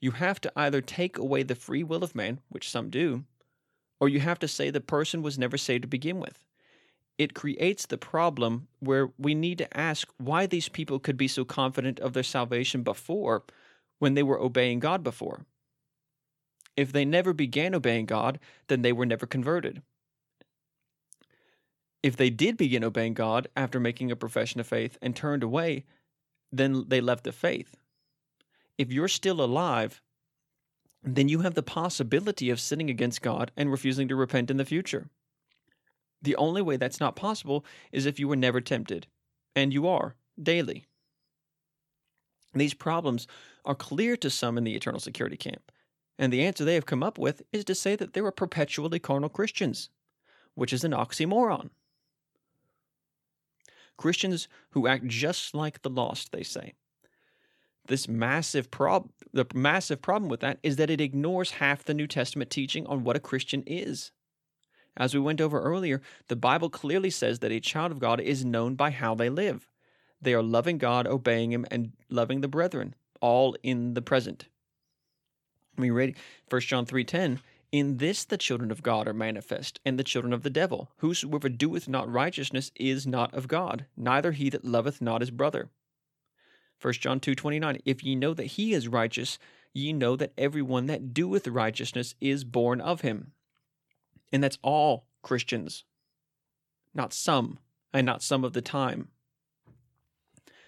You 0.00 0.12
have 0.12 0.40
to 0.42 0.52
either 0.54 0.80
take 0.80 1.18
away 1.18 1.42
the 1.42 1.56
free 1.56 1.82
will 1.82 2.04
of 2.04 2.14
man, 2.14 2.38
which 2.48 2.70
some 2.70 2.90
do, 2.90 3.24
or 3.98 4.08
you 4.08 4.20
have 4.20 4.38
to 4.38 4.46
say 4.46 4.70
the 4.70 4.80
person 4.80 5.20
was 5.20 5.36
never 5.36 5.56
saved 5.56 5.82
to 5.82 5.88
begin 5.88 6.20
with. 6.20 6.44
It 7.18 7.34
creates 7.34 7.86
the 7.86 7.98
problem 7.98 8.68
where 8.78 9.10
we 9.18 9.34
need 9.34 9.58
to 9.58 9.76
ask 9.76 10.06
why 10.18 10.46
these 10.46 10.68
people 10.68 11.00
could 11.00 11.16
be 11.16 11.26
so 11.26 11.44
confident 11.44 11.98
of 11.98 12.12
their 12.12 12.22
salvation 12.22 12.84
before 12.84 13.42
when 13.98 14.14
they 14.14 14.22
were 14.22 14.40
obeying 14.40 14.78
God 14.78 15.02
before. 15.02 15.44
If 16.76 16.92
they 16.92 17.04
never 17.04 17.32
began 17.32 17.74
obeying 17.74 18.06
God, 18.06 18.38
then 18.68 18.82
they 18.82 18.92
were 18.92 19.06
never 19.06 19.26
converted. 19.26 19.82
If 22.02 22.16
they 22.16 22.30
did 22.30 22.56
begin 22.56 22.84
obeying 22.84 23.14
God 23.14 23.48
after 23.56 23.80
making 23.80 24.10
a 24.10 24.16
profession 24.16 24.60
of 24.60 24.66
faith 24.66 24.98
and 25.00 25.16
turned 25.16 25.42
away, 25.42 25.84
then 26.52 26.84
they 26.88 27.00
left 27.00 27.24
the 27.24 27.32
faith. 27.32 27.76
If 28.76 28.92
you're 28.92 29.08
still 29.08 29.40
alive, 29.40 30.02
then 31.02 31.28
you 31.28 31.40
have 31.40 31.54
the 31.54 31.62
possibility 31.62 32.50
of 32.50 32.60
sinning 32.60 32.90
against 32.90 33.22
God 33.22 33.52
and 33.56 33.70
refusing 33.70 34.08
to 34.08 34.16
repent 34.16 34.50
in 34.50 34.56
the 34.56 34.64
future. 34.64 35.08
The 36.20 36.36
only 36.36 36.62
way 36.62 36.76
that's 36.76 37.00
not 37.00 37.16
possible 37.16 37.64
is 37.92 38.06
if 38.06 38.18
you 38.18 38.28
were 38.28 38.36
never 38.36 38.60
tempted, 38.60 39.06
and 39.54 39.72
you 39.72 39.86
are 39.86 40.16
daily. 40.42 40.86
These 42.54 42.74
problems 42.74 43.26
are 43.64 43.74
clear 43.74 44.16
to 44.18 44.30
some 44.30 44.56
in 44.56 44.64
the 44.64 44.74
eternal 44.74 45.00
security 45.00 45.36
camp, 45.36 45.70
and 46.18 46.32
the 46.32 46.44
answer 46.44 46.64
they 46.64 46.74
have 46.74 46.86
come 46.86 47.02
up 47.02 47.18
with 47.18 47.42
is 47.52 47.64
to 47.64 47.74
say 47.74 47.96
that 47.96 48.12
they 48.12 48.20
were 48.20 48.30
perpetually 48.30 48.98
carnal 48.98 49.28
Christians, 49.28 49.90
which 50.54 50.72
is 50.72 50.84
an 50.84 50.92
oxymoron. 50.92 51.70
Christians 53.96 54.48
who 54.70 54.86
act 54.86 55.06
just 55.06 55.54
like 55.54 55.82
the 55.82 55.90
lost, 55.90 56.32
they 56.32 56.42
say. 56.42 56.74
This 57.86 58.08
massive 58.08 58.70
prob 58.70 59.10
the 59.32 59.46
massive 59.54 60.00
problem 60.00 60.30
with 60.30 60.40
that 60.40 60.58
is 60.62 60.76
that 60.76 60.90
it 60.90 61.00
ignores 61.00 61.52
half 61.52 61.84
the 61.84 61.94
New 61.94 62.06
Testament 62.06 62.50
teaching 62.50 62.86
on 62.86 63.04
what 63.04 63.16
a 63.16 63.20
Christian 63.20 63.62
is. 63.66 64.10
As 64.96 65.12
we 65.12 65.20
went 65.20 65.40
over 65.40 65.60
earlier, 65.60 66.00
the 66.28 66.36
Bible 66.36 66.70
clearly 66.70 67.10
says 67.10 67.40
that 67.40 67.52
a 67.52 67.60
child 67.60 67.92
of 67.92 67.98
God 67.98 68.20
is 68.20 68.44
known 68.44 68.74
by 68.74 68.90
how 68.90 69.14
they 69.14 69.28
live. 69.28 69.68
They 70.22 70.34
are 70.34 70.42
loving 70.42 70.78
God, 70.78 71.06
obeying 71.06 71.52
him, 71.52 71.66
and 71.70 71.92
loving 72.08 72.40
the 72.40 72.48
brethren, 72.48 72.94
all 73.20 73.56
in 73.62 73.94
the 73.94 74.02
present. 74.02 74.46
Mean, 75.76 75.92
read 75.92 76.16
1 76.48 76.60
John 76.62 76.86
3.10, 76.86 77.40
In 77.72 77.96
this 77.96 78.24
the 78.24 78.38
children 78.38 78.70
of 78.70 78.82
God 78.82 79.08
are 79.08 79.14
manifest, 79.14 79.80
and 79.84 79.98
the 79.98 80.04
children 80.04 80.32
of 80.32 80.42
the 80.42 80.50
devil. 80.50 80.90
Whosoever 80.98 81.48
doeth 81.48 81.88
not 81.88 82.10
righteousness 82.10 82.70
is 82.76 83.06
not 83.06 83.34
of 83.34 83.48
God, 83.48 83.86
neither 83.96 84.32
he 84.32 84.50
that 84.50 84.64
loveth 84.64 85.00
not 85.00 85.20
his 85.20 85.30
brother. 85.30 85.70
1 86.80 86.94
John 86.94 87.18
2.29, 87.18 87.80
If 87.84 88.04
ye 88.04 88.14
know 88.14 88.34
that 88.34 88.44
he 88.44 88.72
is 88.72 88.88
righteous, 88.88 89.38
ye 89.72 89.92
know 89.92 90.16
that 90.16 90.32
every 90.38 90.62
one 90.62 90.86
that 90.86 91.12
doeth 91.12 91.48
righteousness 91.48 92.14
is 92.20 92.44
born 92.44 92.80
of 92.80 93.00
him. 93.00 93.32
And 94.32 94.42
that's 94.42 94.58
all 94.62 95.06
Christians, 95.22 95.84
not 96.92 97.12
some, 97.12 97.58
and 97.92 98.04
not 98.04 98.22
some 98.22 98.44
of 98.44 98.52
the 98.52 98.62
time. 98.62 99.08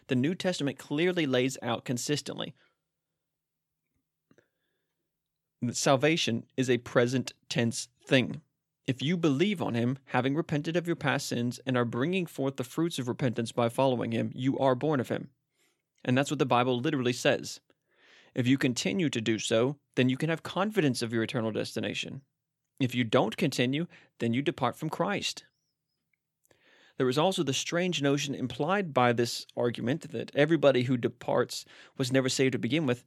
The 0.09 0.15
New 0.15 0.35
Testament 0.35 0.79
clearly 0.79 1.27
lays 1.27 1.59
out 1.63 1.85
consistently 1.85 2.55
salvation 5.73 6.45
is 6.57 6.69
a 6.69 6.79
present 6.79 7.33
tense 7.49 7.89
thing. 8.05 8.43
If 8.87 9.03
you 9.03 9.17
believe 9.17 9.61
on 9.61 9.75
him, 9.75 9.99
having 10.07 10.37
repented 10.37 10.77
of 10.77 10.87
your 10.87 10.97
past 10.97 11.29
sins, 11.29 11.59
and 11.67 11.77
are 11.77 11.85
bringing 11.85 12.27
forth 12.27 12.57
the 12.57 12.65
fruits 12.65 12.99
of 12.99 13.09
repentance 13.09 13.51
by 13.51 13.69
following 13.69 14.13
him, 14.13 14.31
you 14.35 14.59
are 14.59 14.75
born 14.75 15.01
of 15.01 15.09
him. 15.09 15.31
And 16.05 16.17
that's 16.17 16.31
what 16.31 16.39
the 16.39 16.47
Bible 16.47 16.79
literally 16.79 17.13
says. 17.13 17.61
If 18.35 18.47
you 18.47 18.59
continue 18.59 19.11
to 19.11 19.21
do 19.21 19.39
so, 19.39 19.77
then 19.97 20.09
you 20.09 20.17
can 20.17 20.29
have 20.29 20.43
confidence 20.43 21.03
of 21.03 21.13
your 21.13 21.23
eternal 21.23 21.51
destination. 21.51 22.21
If 22.79 22.95
you 22.95 23.03
don't 23.03 23.37
continue, 23.37 23.87
then 24.21 24.35
you 24.35 24.43
depart 24.43 24.77
from 24.77 24.91
Christ. 24.91 25.45
There 26.99 27.09
is 27.09 27.19
also 27.19 27.43
the 27.43 27.53
strange 27.53 28.03
notion 28.03 28.35
implied 28.35 28.95
by 28.95 29.13
this 29.13 29.47
argument 29.57 30.13
that 30.13 30.31
everybody 30.35 30.85
who 30.85 30.97
departs 30.97 31.65
was 31.99 32.13
never 32.13 32.29
saved 32.29 32.53
to 32.53 32.59
begin 32.59 32.87
with, 32.87 33.05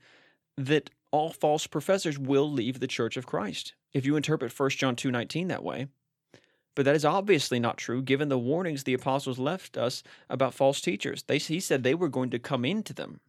that 0.58 0.90
all 1.12 1.32
false 1.32 1.68
professors 1.68 2.20
will 2.20 2.50
leave 2.52 2.80
the 2.80 2.88
church 2.88 3.18
of 3.18 3.26
Christ. 3.26 3.74
If 3.94 4.06
you 4.06 4.16
interpret 4.16 4.58
1 4.58 4.70
John 4.72 4.96
2:19 4.96 5.48
that 5.48 5.64
way, 5.64 5.88
but 6.76 6.86
that 6.86 6.96
is 6.96 7.06
obviously 7.06 7.60
not 7.60 7.78
true 7.78 8.02
given 8.02 8.30
the 8.30 8.38
warnings 8.38 8.84
the 8.84 8.94
apostles 8.94 9.40
left 9.40 9.78
us 9.78 10.04
about 10.30 10.54
false 10.54 10.82
teachers. 10.82 11.24
They, 11.24 11.38
he 11.38 11.60
said 11.60 11.84
they 11.84 11.96
were 11.96 12.10
going 12.10 12.30
to 12.30 12.40
come 12.40 12.64
into 12.64 12.94
them. 12.94 13.20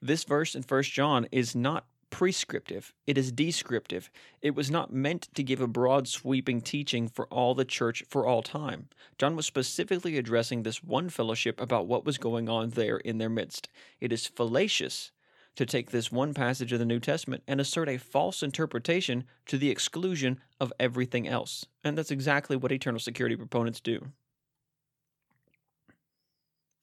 This 0.00 0.24
verse 0.24 0.54
in 0.54 0.62
1 0.62 0.82
John 0.84 1.26
is 1.32 1.56
not 1.56 1.86
prescriptive, 2.10 2.92
it 3.06 3.18
is 3.18 3.32
descriptive. 3.32 4.10
It 4.42 4.54
was 4.54 4.70
not 4.70 4.92
meant 4.92 5.28
to 5.34 5.42
give 5.42 5.60
a 5.60 5.66
broad 5.66 6.08
sweeping 6.08 6.60
teaching 6.60 7.08
for 7.08 7.26
all 7.26 7.54
the 7.54 7.64
church 7.64 8.04
for 8.08 8.26
all 8.26 8.42
time. 8.42 8.88
John 9.18 9.36
was 9.36 9.46
specifically 9.46 10.18
addressing 10.18 10.62
this 10.62 10.82
one 10.82 11.08
fellowship 11.08 11.60
about 11.60 11.86
what 11.86 12.04
was 12.04 12.18
going 12.18 12.48
on 12.48 12.70
there 12.70 12.98
in 12.98 13.18
their 13.18 13.28
midst. 13.28 13.68
It 14.00 14.12
is 14.12 14.26
fallacious 14.26 15.12
to 15.56 15.66
take 15.66 15.90
this 15.90 16.12
one 16.12 16.34
passage 16.34 16.72
of 16.72 16.78
the 16.78 16.84
New 16.84 17.00
Testament 17.00 17.42
and 17.48 17.60
assert 17.60 17.88
a 17.88 17.96
false 17.96 18.42
interpretation 18.42 19.24
to 19.46 19.58
the 19.58 19.70
exclusion 19.70 20.38
of 20.60 20.72
everything 20.78 21.26
else. 21.26 21.66
And 21.82 21.98
that's 21.98 22.12
exactly 22.12 22.56
what 22.56 22.70
eternal 22.70 23.00
security 23.00 23.34
proponents 23.34 23.80
do. 23.80 24.12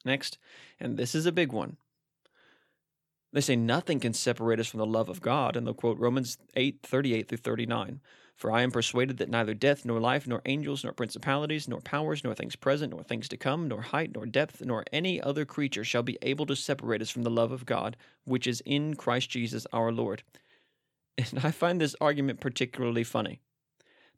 Next, 0.04 0.38
and 0.80 0.98
this 0.98 1.16
is 1.16 1.26
a 1.26 1.32
big 1.32 1.52
one 1.52 1.78
they 3.36 3.42
say 3.42 3.58
nothing 3.58 4.00
can 4.00 4.14
separate 4.14 4.62
us 4.62 4.68
from 4.68 4.78
the 4.78 4.86
love 4.86 5.10
of 5.10 5.20
God, 5.20 5.58
and 5.58 5.68
they'll 5.68 5.74
quote 5.74 6.00
Romans 6.00 6.38
8 6.56 6.80
38 6.82 7.28
through 7.28 7.38
39. 7.40 8.00
For 8.34 8.50
I 8.50 8.62
am 8.62 8.72
persuaded 8.72 9.18
that 9.18 9.28
neither 9.28 9.54
death, 9.54 9.84
nor 9.84 10.00
life, 10.00 10.26
nor 10.26 10.42
angels, 10.46 10.86
nor 10.86 10.94
principalities, 10.94 11.68
nor 11.68 11.82
powers, 11.82 12.24
nor 12.24 12.34
things 12.34 12.56
present, 12.56 12.94
nor 12.94 13.04
things 13.04 13.28
to 13.28 13.36
come, 13.36 13.68
nor 13.68 13.82
height, 13.82 14.12
nor 14.16 14.26
depth, 14.26 14.62
nor 14.62 14.86
any 14.94 15.22
other 15.22 15.44
creature 15.44 15.84
shall 15.84 16.02
be 16.02 16.18
able 16.22 16.46
to 16.46 16.56
separate 16.56 17.02
us 17.02 17.10
from 17.10 17.24
the 17.24 17.30
love 17.30 17.52
of 17.52 17.66
God, 17.66 17.98
which 18.24 18.48
is 18.48 18.64
in 18.66 18.94
Christ 18.96 19.32
Jesus 19.32 19.68
our 19.74 19.92
Lord. 19.92 20.24
And 21.18 21.42
I 21.44 21.52
find 21.52 21.82
this 21.82 21.96
argument 22.00 22.40
particularly 22.40 23.04
funny. 23.04 23.42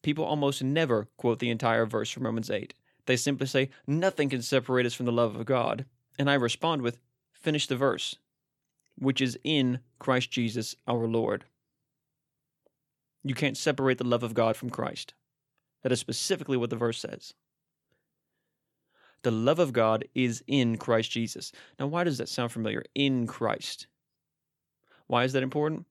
People 0.03 0.25
almost 0.25 0.63
never 0.63 1.07
quote 1.17 1.39
the 1.39 1.49
entire 1.49 1.87
verse 1.87 2.11
from 2.11 2.25
Romans 2.27 2.51
8. 2.51 2.75
They 3.07 3.15
simply 3.15 3.47
say, 3.47 3.69
Nothing 3.87 4.29
can 4.29 4.43
separate 4.43 4.85
us 4.85 4.93
from 4.93 5.07
the 5.07 5.11
love 5.11 5.35
of 5.35 5.47
God. 5.47 5.85
And 6.19 6.29
I 6.29 6.35
respond 6.35 6.83
with, 6.83 6.99
Finish 7.33 7.65
the 7.65 7.75
verse 7.75 8.15
which 8.97 9.21
is 9.21 9.37
in 9.43 9.79
Christ 9.99 10.31
Jesus 10.31 10.75
our 10.87 11.07
Lord. 11.07 11.45
You 13.23 13.35
can't 13.35 13.57
separate 13.57 13.97
the 13.97 14.03
love 14.03 14.23
of 14.23 14.33
God 14.33 14.55
from 14.55 14.69
Christ. 14.69 15.13
That 15.83 15.91
is 15.91 15.99
specifically 15.99 16.57
what 16.57 16.69
the 16.69 16.75
verse 16.75 16.99
says. 16.99 17.33
The 19.23 19.31
love 19.31 19.59
of 19.59 19.73
God 19.73 20.05
is 20.15 20.43
in 20.47 20.77
Christ 20.77 21.11
Jesus. 21.11 21.51
Now, 21.79 21.87
why 21.87 22.03
does 22.03 22.17
that 22.17 22.29
sound 22.29 22.51
familiar? 22.51 22.83
In 22.95 23.27
Christ. 23.27 23.87
Why 25.07 25.23
is 25.23 25.33
that 25.33 25.43
important? 25.43 25.85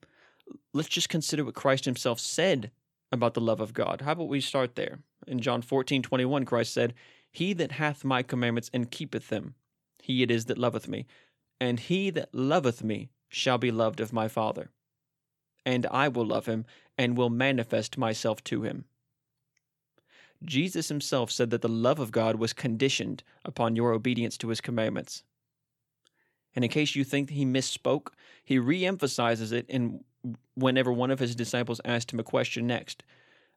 Let's 0.72 0.88
just 0.88 1.08
consider 1.08 1.44
what 1.44 1.54
Christ 1.54 1.84
himself 1.84 2.20
said 2.20 2.70
about 3.10 3.34
the 3.34 3.40
love 3.40 3.60
of 3.60 3.74
God. 3.74 4.02
How 4.02 4.12
about 4.12 4.28
we 4.28 4.40
start 4.40 4.74
there? 4.74 5.00
In 5.26 5.40
John 5.40 5.62
14 5.62 6.02
21, 6.02 6.44
Christ 6.44 6.72
said, 6.72 6.94
He 7.30 7.52
that 7.54 7.72
hath 7.72 8.04
my 8.04 8.22
commandments 8.22 8.70
and 8.72 8.90
keepeth 8.90 9.28
them, 9.28 9.54
he 10.00 10.22
it 10.22 10.30
is 10.30 10.44
that 10.44 10.58
loveth 10.58 10.86
me. 10.86 11.06
And 11.60 11.80
he 11.80 12.10
that 12.10 12.34
loveth 12.34 12.84
me 12.84 13.10
shall 13.28 13.58
be 13.58 13.70
loved 13.70 14.00
of 14.00 14.12
my 14.12 14.28
Father. 14.28 14.70
And 15.64 15.86
I 15.86 16.08
will 16.08 16.26
love 16.26 16.46
him, 16.46 16.64
and 16.98 17.16
will 17.16 17.30
manifest 17.30 17.98
myself 17.98 18.42
to 18.44 18.62
him. 18.62 18.84
Jesus 20.44 20.88
himself 20.88 21.30
said 21.30 21.50
that 21.50 21.62
the 21.62 21.68
love 21.68 21.98
of 21.98 22.12
God 22.12 22.36
was 22.36 22.52
conditioned 22.52 23.22
upon 23.44 23.76
your 23.76 23.92
obedience 23.92 24.36
to 24.38 24.48
his 24.48 24.60
commandments. 24.60 25.22
And 26.54 26.64
in 26.64 26.70
case 26.70 26.94
you 26.94 27.04
think 27.04 27.30
he 27.30 27.44
misspoke, 27.44 28.08
he 28.44 28.58
re-emphasizes 28.58 29.52
it 29.52 29.66
in 29.68 30.04
whenever 30.54 30.92
one 30.92 31.10
of 31.10 31.18
his 31.18 31.34
disciples 31.34 31.80
asked 31.84 32.12
him 32.12 32.20
a 32.20 32.24
question 32.24 32.66
next. 32.66 33.02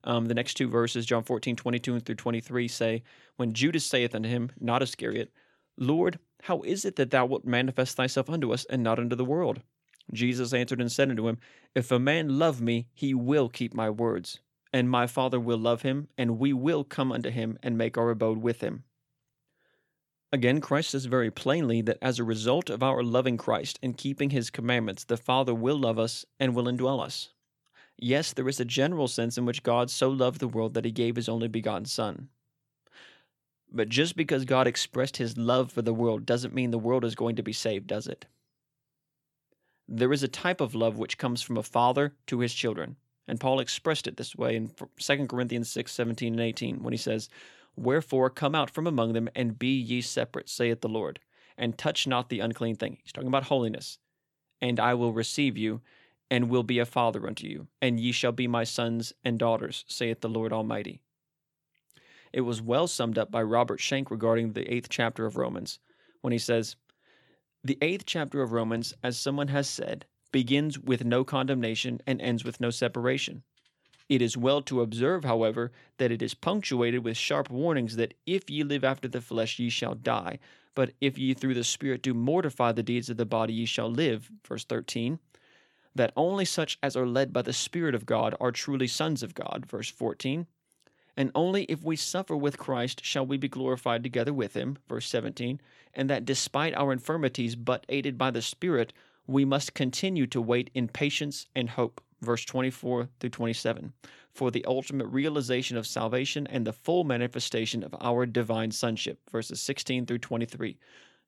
Um, 0.03 0.26
the 0.26 0.34
next 0.34 0.55
two 0.55 0.67
verses, 0.67 1.05
John 1.05 1.23
14, 1.23 1.55
22 1.55 1.99
through 2.01 2.15
23, 2.15 2.67
say, 2.67 3.03
When 3.38 3.53
Judas 3.53 3.85
saith 3.85 4.15
unto 4.15 4.30
him, 4.30 4.51
not 4.59 4.81
Iscariot, 4.81 5.31
Lord, 5.77 6.19
how 6.44 6.61
is 6.61 6.86
it 6.86 6.95
that 6.95 7.11
thou 7.11 7.26
wilt 7.26 7.45
manifest 7.45 7.98
thyself 7.98 8.30
unto 8.30 8.53
us, 8.53 8.66
and 8.66 8.84
not 8.84 8.99
unto 8.99 9.16
the 9.16 9.26
world? 9.26 9.61
Jesus 10.14 10.53
answered 10.53 10.82
and 10.82 10.91
said 10.91 11.10
unto 11.10 11.28
him, 11.28 11.38
If 11.76 11.91
a 11.91 11.99
man 11.99 12.40
love 12.40 12.61
me, 12.61 12.88
he 12.94 13.14
will 13.14 13.49
keep 13.49 13.74
my 13.74 13.90
words, 13.90 14.40
and 14.74 14.90
my 14.90 15.07
Father 15.07 15.40
will 15.40 15.57
love 15.57 15.84
him, 15.84 16.07
and 16.18 16.40
we 16.40 16.53
will 16.53 16.84
come 16.84 17.11
unto 17.11 17.30
him 17.30 17.57
and 17.61 17.78
make 17.78 17.98
our 17.98 18.10
abode 18.10 18.40
with 18.40 18.61
him. 18.61 18.84
Again, 20.32 20.61
Christ 20.61 20.91
says 20.91 21.06
very 21.06 21.32
plainly 21.32 21.82
that 21.82 21.98
as 22.02 22.20
a 22.20 22.24
result 22.24 22.70
of 22.70 22.84
our 22.84 23.02
loving 23.03 23.36
Christ 23.36 23.80
and 23.82 23.98
keeping 23.98 24.30
his 24.30 24.52
commandments, 24.52 25.03
the 25.03 25.18
Father 25.18 25.56
will 25.56 25.78
love 25.78 25.98
us 25.98 26.24
and 26.40 26.53
will 26.53 26.66
indwell 26.66 27.03
us. 27.03 27.30
Yes, 27.98 28.32
there 28.32 28.48
is 28.48 28.60
a 28.60 28.66
general 28.66 29.07
sense 29.07 29.38
in 29.38 29.45
which 29.45 29.64
God 29.64 29.90
so 29.90 30.10
loved 30.10 30.40
the 30.40 30.48
world 30.48 30.76
that 30.76 30.86
he 30.86 30.91
gave 30.91 31.16
his 31.16 31.28
only 31.28 31.48
begotten 31.48 31.86
Son. 31.86 32.30
But 33.71 33.89
just 33.89 34.15
because 34.15 34.45
God 34.45 34.67
expressed 34.67 35.17
his 35.17 35.37
love 35.37 35.71
for 35.71 35.81
the 35.81 35.93
world 35.93 36.25
doesn't 36.25 36.53
mean 36.53 36.71
the 36.71 36.79
world 36.79 37.05
is 37.05 37.15
going 37.15 37.35
to 37.35 37.43
be 37.43 37.53
saved, 37.53 37.87
does 37.87 38.07
it? 38.07 38.25
There 39.87 40.13
is 40.13 40.23
a 40.23 40.27
type 40.27 40.61
of 40.61 40.75
love 40.75 40.97
which 40.97 41.17
comes 41.17 41.41
from 41.41 41.57
a 41.57 41.63
father 41.63 42.15
to 42.27 42.39
his 42.39 42.53
children. 42.53 42.95
And 43.27 43.39
Paul 43.39 43.59
expressed 43.59 44.07
it 44.07 44.17
this 44.17 44.35
way 44.35 44.55
in 44.55 44.71
2 44.99 45.27
Corinthians 45.27 45.69
6 45.69 45.91
17 45.91 46.33
and 46.33 46.41
18 46.41 46.81
when 46.81 46.93
he 46.93 46.97
says, 46.97 47.29
Wherefore 47.75 48.29
come 48.29 48.55
out 48.55 48.71
from 48.71 48.87
among 48.87 49.13
them 49.13 49.29
and 49.35 49.59
be 49.59 49.79
ye 49.79 50.01
separate, 50.01 50.49
saith 50.49 50.81
the 50.81 50.89
Lord, 50.89 51.19
and 51.57 51.77
touch 51.77 52.07
not 52.07 52.29
the 52.29 52.39
unclean 52.39 52.75
thing. 52.75 52.97
He's 53.03 53.13
talking 53.13 53.27
about 53.27 53.45
holiness. 53.45 53.99
And 54.61 54.79
I 54.79 54.95
will 54.95 55.13
receive 55.13 55.57
you, 55.57 55.81
and 56.29 56.49
will 56.49 56.63
be 56.63 56.79
a 56.79 56.85
father 56.85 57.25
unto 57.25 57.47
you, 57.47 57.67
and 57.81 57.99
ye 57.99 58.11
shall 58.11 58.31
be 58.31 58.47
my 58.47 58.63
sons 58.63 59.13
and 59.23 59.39
daughters, 59.39 59.85
saith 59.87 60.21
the 60.21 60.29
Lord 60.29 60.51
Almighty. 60.51 61.01
It 62.31 62.41
was 62.41 62.61
well 62.61 62.88
summed 62.88 63.18
up 63.18 63.31
by 63.31 63.41
Robert 63.41 63.80
Shank 63.80 64.11
regarding 64.11 64.53
the 64.53 64.72
eighth 64.72 64.89
chapter 64.89 65.26
of 65.26 65.35
Romans, 65.35 65.80
when 66.22 66.31
he 66.31 66.38
says, 66.38 66.76
The 67.64 67.77
eighth 67.81 68.06
chapter 68.06 68.41
of 68.41 68.51
Romans, 68.51 68.93
as 69.01 69.18
someone 69.18 69.47
has 69.47 69.68
said, 69.68 70.06
begins 70.31 70.77
with 70.77 71.03
no 71.03 71.23
condemnation 71.23 72.01
and 72.06 72.22
ends 72.22 72.43
with 72.43 72.61
no 72.61 72.69
separation. 72.69 73.43
It 74.07 74.22
is 74.22 74.38
well 74.38 74.61
to 74.64 74.81
observe, 74.81 75.23
however, 75.23 75.72
that 75.97 76.11
it 76.11 76.22
is 76.22 76.34
punctuated 76.34 77.03
with 77.03 77.18
sharp 77.18 77.49
warnings 77.49 77.95
that 77.95 78.14
if 78.26 78.49
ye 78.49 78.64
live 78.64 78.84
after 78.84 79.07
the 79.07 79.22
flesh 79.22 79.60
ye 79.60 79.69
shall 79.69 79.95
die, 79.95 80.39
but 80.76 80.93
if 81.01 81.18
ye 81.18 81.34
through 81.34 81.56
the 81.56 81.64
Spirit 81.64 82.01
do 82.03 82.14
mortify 82.14 82.72
the 82.72 82.84
deeds 82.84 83.10
of 83.10 83.18
the 83.18 83.26
body 83.26 83.53
ye 83.53 83.65
shall 83.65 83.89
live. 83.89 84.31
Verse 84.47 84.65
13. 84.65 85.19
That 85.95 86.14
only 86.15 86.45
such 86.45 86.77
as 86.81 86.95
are 86.95 87.07
led 87.07 87.34
by 87.34 87.41
the 87.41 87.53
Spirit 87.53 87.95
of 87.95 88.06
God 88.06 88.35
are 88.39 88.51
truly 88.51 88.88
sons 88.88 89.23
of 89.23 89.34
God. 89.34 89.65
Verse 89.68 89.89
14 89.89 90.47
and 91.19 91.31
only 91.35 91.65
if 91.65 91.83
we 91.83 91.97
suffer 91.97 92.37
with 92.37 92.57
Christ 92.57 93.05
shall 93.05 93.27
we 93.27 93.37
be 93.37 93.49
glorified 93.49 94.03
together 94.03 94.33
with 94.33 94.55
him. 94.55 94.79
Verse 94.89 95.07
17. 95.09 95.61
And 95.93 96.09
that 96.09 96.25
despite 96.25 96.75
our 96.75 96.93
infirmities, 96.93 97.55
but 97.57 97.85
aided 97.89 98.17
by 98.17 98.31
the 98.31 98.41
Spirit, 98.41 98.93
we 99.27 99.45
must 99.45 99.75
continue 99.75 100.27
to 100.27 100.41
wait 100.41 100.71
in 100.75 100.87
patience 100.89 101.47
and 101.55 101.69
hope. 101.71 102.01
Verse 102.21 102.45
24 102.45 103.09
through 103.19 103.31
27. 103.31 103.93
For 104.33 104.51
the 104.51 104.65
ultimate 104.65 105.07
realization 105.07 105.77
of 105.77 105.87
salvation 105.87 106.47
and 106.47 106.67
the 106.67 106.73
full 106.73 107.03
manifestation 107.05 107.83
of 107.83 107.95
our 108.01 108.25
divine 108.25 108.71
sonship. 108.71 109.19
Verses 109.31 109.61
16 109.61 110.07
through 110.07 110.19
23. 110.19 110.77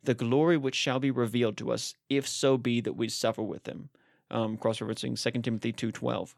The 0.03 0.15
glory 0.15 0.57
which 0.57 0.75
shall 0.75 0.99
be 0.99 1.11
revealed 1.11 1.57
to 1.57 1.71
us, 1.71 1.95
if 2.09 2.27
so 2.27 2.57
be 2.57 2.81
that 2.81 2.95
we 2.95 3.09
suffer 3.09 3.43
with 3.43 3.67
him. 3.67 3.89
um, 4.31 4.57
cross-referencing 4.57 5.21
2 5.21 5.41
Timothy 5.41 5.73
2.12. 5.73 6.35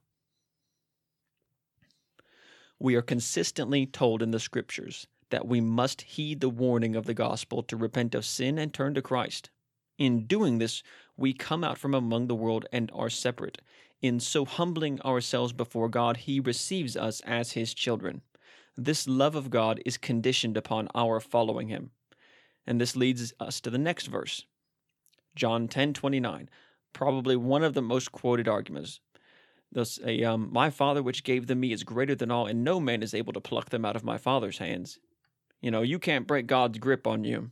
We 2.79 2.95
are 2.95 3.01
consistently 3.01 3.85
told 3.85 4.21
in 4.21 4.31
the 4.31 4.39
scriptures 4.39 5.07
that 5.29 5.47
we 5.47 5.61
must 5.61 6.01
heed 6.01 6.41
the 6.41 6.49
warning 6.49 6.95
of 6.95 7.05
the 7.05 7.13
gospel 7.13 7.63
to 7.63 7.77
repent 7.77 8.13
of 8.13 8.25
sin 8.25 8.57
and 8.57 8.73
turn 8.73 8.93
to 8.93 9.01
Christ. 9.01 9.49
In 9.97 10.25
doing 10.25 10.57
this, 10.57 10.83
we 11.15 11.33
come 11.33 11.63
out 11.63 11.77
from 11.77 11.93
among 11.93 12.27
the 12.27 12.35
world 12.35 12.65
and 12.71 12.91
are 12.93 13.09
separate. 13.09 13.61
In 14.01 14.19
so 14.19 14.45
humbling 14.45 15.01
ourselves 15.01 15.53
before 15.53 15.87
God, 15.87 16.17
He 16.17 16.39
receives 16.39 16.97
us 16.97 17.21
as 17.21 17.53
His 17.53 17.73
children. 17.73 18.21
This 18.75 19.07
love 19.07 19.35
of 19.35 19.49
God 19.49 19.81
is 19.85 19.97
conditioned 19.97 20.57
upon 20.57 20.87
our 20.95 21.19
following 21.19 21.67
Him. 21.67 21.91
And 22.65 22.81
this 22.81 22.95
leads 22.95 23.33
us 23.39 23.61
to 23.61 23.69
the 23.69 23.77
next 23.77 24.07
verse. 24.07 24.45
John 25.35 25.67
10 25.67 25.93
29, 25.93 26.49
probably 26.91 27.35
one 27.35 27.63
of 27.63 27.73
the 27.73 27.81
most 27.81 28.11
quoted 28.11 28.47
arguments. 28.47 28.99
Thus, 29.73 29.99
a, 30.05 30.23
um, 30.23 30.49
my 30.51 30.69
Father 30.69 31.01
which 31.01 31.23
gave 31.23 31.47
them 31.47 31.59
me 31.59 31.71
is 31.71 31.83
greater 31.83 32.13
than 32.13 32.29
all, 32.29 32.45
and 32.45 32.63
no 32.63 32.79
man 32.79 33.01
is 33.01 33.13
able 33.13 33.33
to 33.33 33.41
pluck 33.41 33.69
them 33.69 33.85
out 33.85 33.95
of 33.95 34.03
my 34.03 34.17
Father's 34.17 34.59
hands. 34.59 34.99
You 35.61 35.71
know, 35.71 35.81
you 35.81 35.97
can't 35.97 36.27
break 36.27 36.45
God's 36.45 36.77
grip 36.77 37.07
on 37.07 37.23
you. 37.23 37.49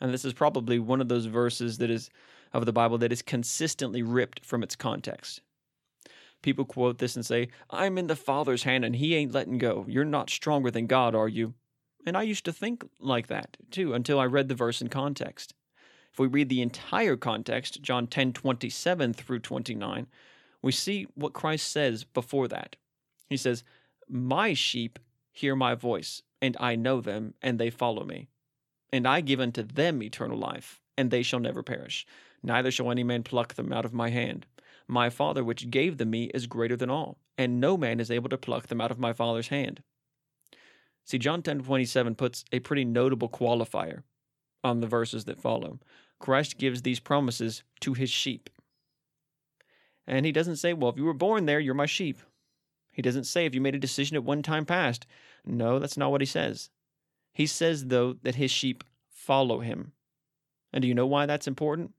And 0.00 0.14
this 0.14 0.24
is 0.24 0.32
probably 0.32 0.78
one 0.78 1.00
of 1.00 1.08
those 1.08 1.26
verses 1.26 1.78
that 1.78 1.90
is 1.90 2.10
of 2.52 2.66
the 2.66 2.72
Bible 2.72 2.98
that 2.98 3.12
is 3.12 3.22
consistently 3.22 4.02
ripped 4.02 4.44
from 4.44 4.62
its 4.62 4.76
context. 4.76 5.40
People 6.42 6.64
quote 6.64 6.98
this 6.98 7.16
and 7.16 7.24
say, 7.24 7.48
I'm 7.70 7.98
in 7.98 8.08
the 8.08 8.16
Father's 8.16 8.64
hand 8.64 8.84
and 8.84 8.96
he 8.96 9.14
ain't 9.14 9.32
letting 9.32 9.58
go. 9.58 9.84
You're 9.88 10.04
not 10.04 10.28
stronger 10.28 10.70
than 10.70 10.86
God, 10.86 11.14
are 11.14 11.28
you? 11.28 11.54
And 12.04 12.16
I 12.16 12.22
used 12.22 12.44
to 12.44 12.52
think 12.52 12.84
like 12.98 13.28
that 13.28 13.56
too 13.70 13.94
until 13.94 14.18
I 14.18 14.26
read 14.26 14.48
the 14.48 14.54
verse 14.54 14.82
in 14.82 14.88
context. 14.88 15.54
If 16.12 16.18
we 16.18 16.26
read 16.26 16.48
the 16.48 16.60
entire 16.60 17.16
context, 17.16 17.80
John 17.80 18.06
10 18.06 18.32
27 18.32 19.14
through 19.14 19.38
29, 19.38 20.08
we 20.62 20.72
see 20.72 21.06
what 21.14 21.32
Christ 21.32 21.70
says 21.70 22.04
before 22.04 22.48
that. 22.48 22.76
He 23.28 23.36
says, 23.36 23.64
My 24.08 24.54
sheep 24.54 24.98
hear 25.32 25.56
my 25.56 25.74
voice, 25.74 26.22
and 26.40 26.56
I 26.60 26.76
know 26.76 27.00
them, 27.00 27.34
and 27.42 27.58
they 27.58 27.70
follow 27.70 28.04
me. 28.04 28.28
And 28.92 29.06
I 29.06 29.20
give 29.20 29.40
unto 29.40 29.62
them 29.62 30.02
eternal 30.02 30.38
life, 30.38 30.80
and 30.96 31.10
they 31.10 31.22
shall 31.22 31.40
never 31.40 31.62
perish, 31.62 32.06
neither 32.42 32.70
shall 32.70 32.90
any 32.90 33.02
man 33.02 33.22
pluck 33.22 33.54
them 33.54 33.72
out 33.72 33.84
of 33.84 33.92
my 33.92 34.10
hand. 34.10 34.46
My 34.86 35.10
Father 35.10 35.42
which 35.42 35.70
gave 35.70 35.96
them 35.96 36.10
me 36.10 36.30
is 36.34 36.46
greater 36.46 36.76
than 36.76 36.90
all, 36.90 37.18
and 37.38 37.60
no 37.60 37.76
man 37.76 38.00
is 38.00 38.10
able 38.10 38.28
to 38.28 38.38
pluck 38.38 38.66
them 38.66 38.80
out 38.80 38.90
of 38.90 38.98
my 38.98 39.12
Father's 39.12 39.48
hand. 39.48 39.82
See, 41.04 41.18
John 41.18 41.42
10 41.42 41.60
27 41.60 42.14
puts 42.14 42.44
a 42.52 42.60
pretty 42.60 42.84
notable 42.84 43.28
qualifier 43.28 44.02
on 44.62 44.80
the 44.80 44.86
verses 44.86 45.24
that 45.24 45.40
follow. 45.40 45.80
Christ 46.20 46.58
gives 46.58 46.82
these 46.82 47.00
promises 47.00 47.64
to 47.80 47.94
his 47.94 48.10
sheep. 48.10 48.48
And 50.06 50.26
he 50.26 50.32
doesn't 50.32 50.56
say, 50.56 50.72
well, 50.72 50.90
if 50.90 50.96
you 50.96 51.04
were 51.04 51.14
born 51.14 51.46
there, 51.46 51.60
you're 51.60 51.74
my 51.74 51.86
sheep. 51.86 52.18
He 52.90 53.02
doesn't 53.02 53.24
say, 53.24 53.46
if 53.46 53.54
you 53.54 53.60
made 53.60 53.74
a 53.74 53.78
decision 53.78 54.16
at 54.16 54.24
one 54.24 54.42
time 54.42 54.66
past. 54.66 55.06
No, 55.44 55.78
that's 55.78 55.96
not 55.96 56.10
what 56.10 56.20
he 56.20 56.26
says. 56.26 56.70
He 57.32 57.46
says, 57.46 57.86
though, 57.86 58.16
that 58.22 58.34
his 58.34 58.50
sheep 58.50 58.84
follow 59.08 59.60
him. 59.60 59.92
And 60.72 60.82
do 60.82 60.88
you 60.88 60.94
know 60.94 61.06
why 61.06 61.26
that's 61.26 61.46
important? 61.46 61.92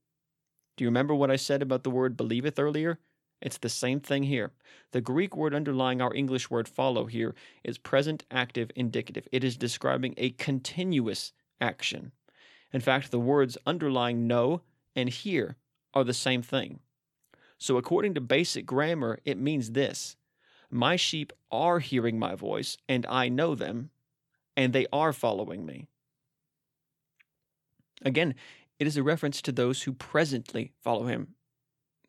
Do 0.77 0.83
you 0.83 0.89
remember 0.89 1.15
what 1.15 1.31
I 1.31 1.35
said 1.35 1.61
about 1.61 1.83
the 1.83 1.89
word 1.89 2.17
believeth 2.17 2.59
earlier? 2.59 2.99
It's 3.41 3.57
the 3.57 3.69
same 3.69 3.99
thing 3.99 4.23
here. 4.23 4.51
The 4.91 5.01
Greek 5.01 5.35
word 5.35 5.53
underlying 5.53 6.01
our 6.01 6.13
English 6.13 6.49
word 6.49 6.67
follow 6.67 7.05
here 7.05 7.35
is 7.63 7.77
present 7.77 8.25
active 8.31 8.71
indicative. 8.75 9.27
It 9.31 9.43
is 9.43 9.57
describing 9.57 10.13
a 10.17 10.31
continuous 10.31 11.33
action. 11.59 12.11
In 12.71 12.81
fact, 12.81 13.11
the 13.11 13.19
words 13.19 13.57
underlying 13.65 14.27
know 14.27 14.61
and 14.95 15.09
hear 15.09 15.57
are 15.93 16.03
the 16.03 16.13
same 16.13 16.41
thing. 16.41 16.79
So, 17.63 17.77
according 17.77 18.15
to 18.15 18.19
basic 18.19 18.65
grammar, 18.65 19.19
it 19.23 19.37
means 19.37 19.71
this 19.71 20.17
My 20.69 20.97
sheep 20.97 21.31
are 21.49 21.79
hearing 21.79 22.19
my 22.19 22.35
voice, 22.35 22.75
and 22.89 23.05
I 23.05 23.29
know 23.29 23.55
them, 23.55 23.89
and 24.57 24.73
they 24.73 24.85
are 24.91 25.13
following 25.13 25.65
me. 25.65 25.87
Again, 28.01 28.35
it 28.79 28.85
is 28.85 28.97
a 28.97 29.01
reference 29.01 29.41
to 29.43 29.53
those 29.53 29.83
who 29.83 29.93
presently 29.93 30.73
follow 30.81 31.05
him. 31.05 31.35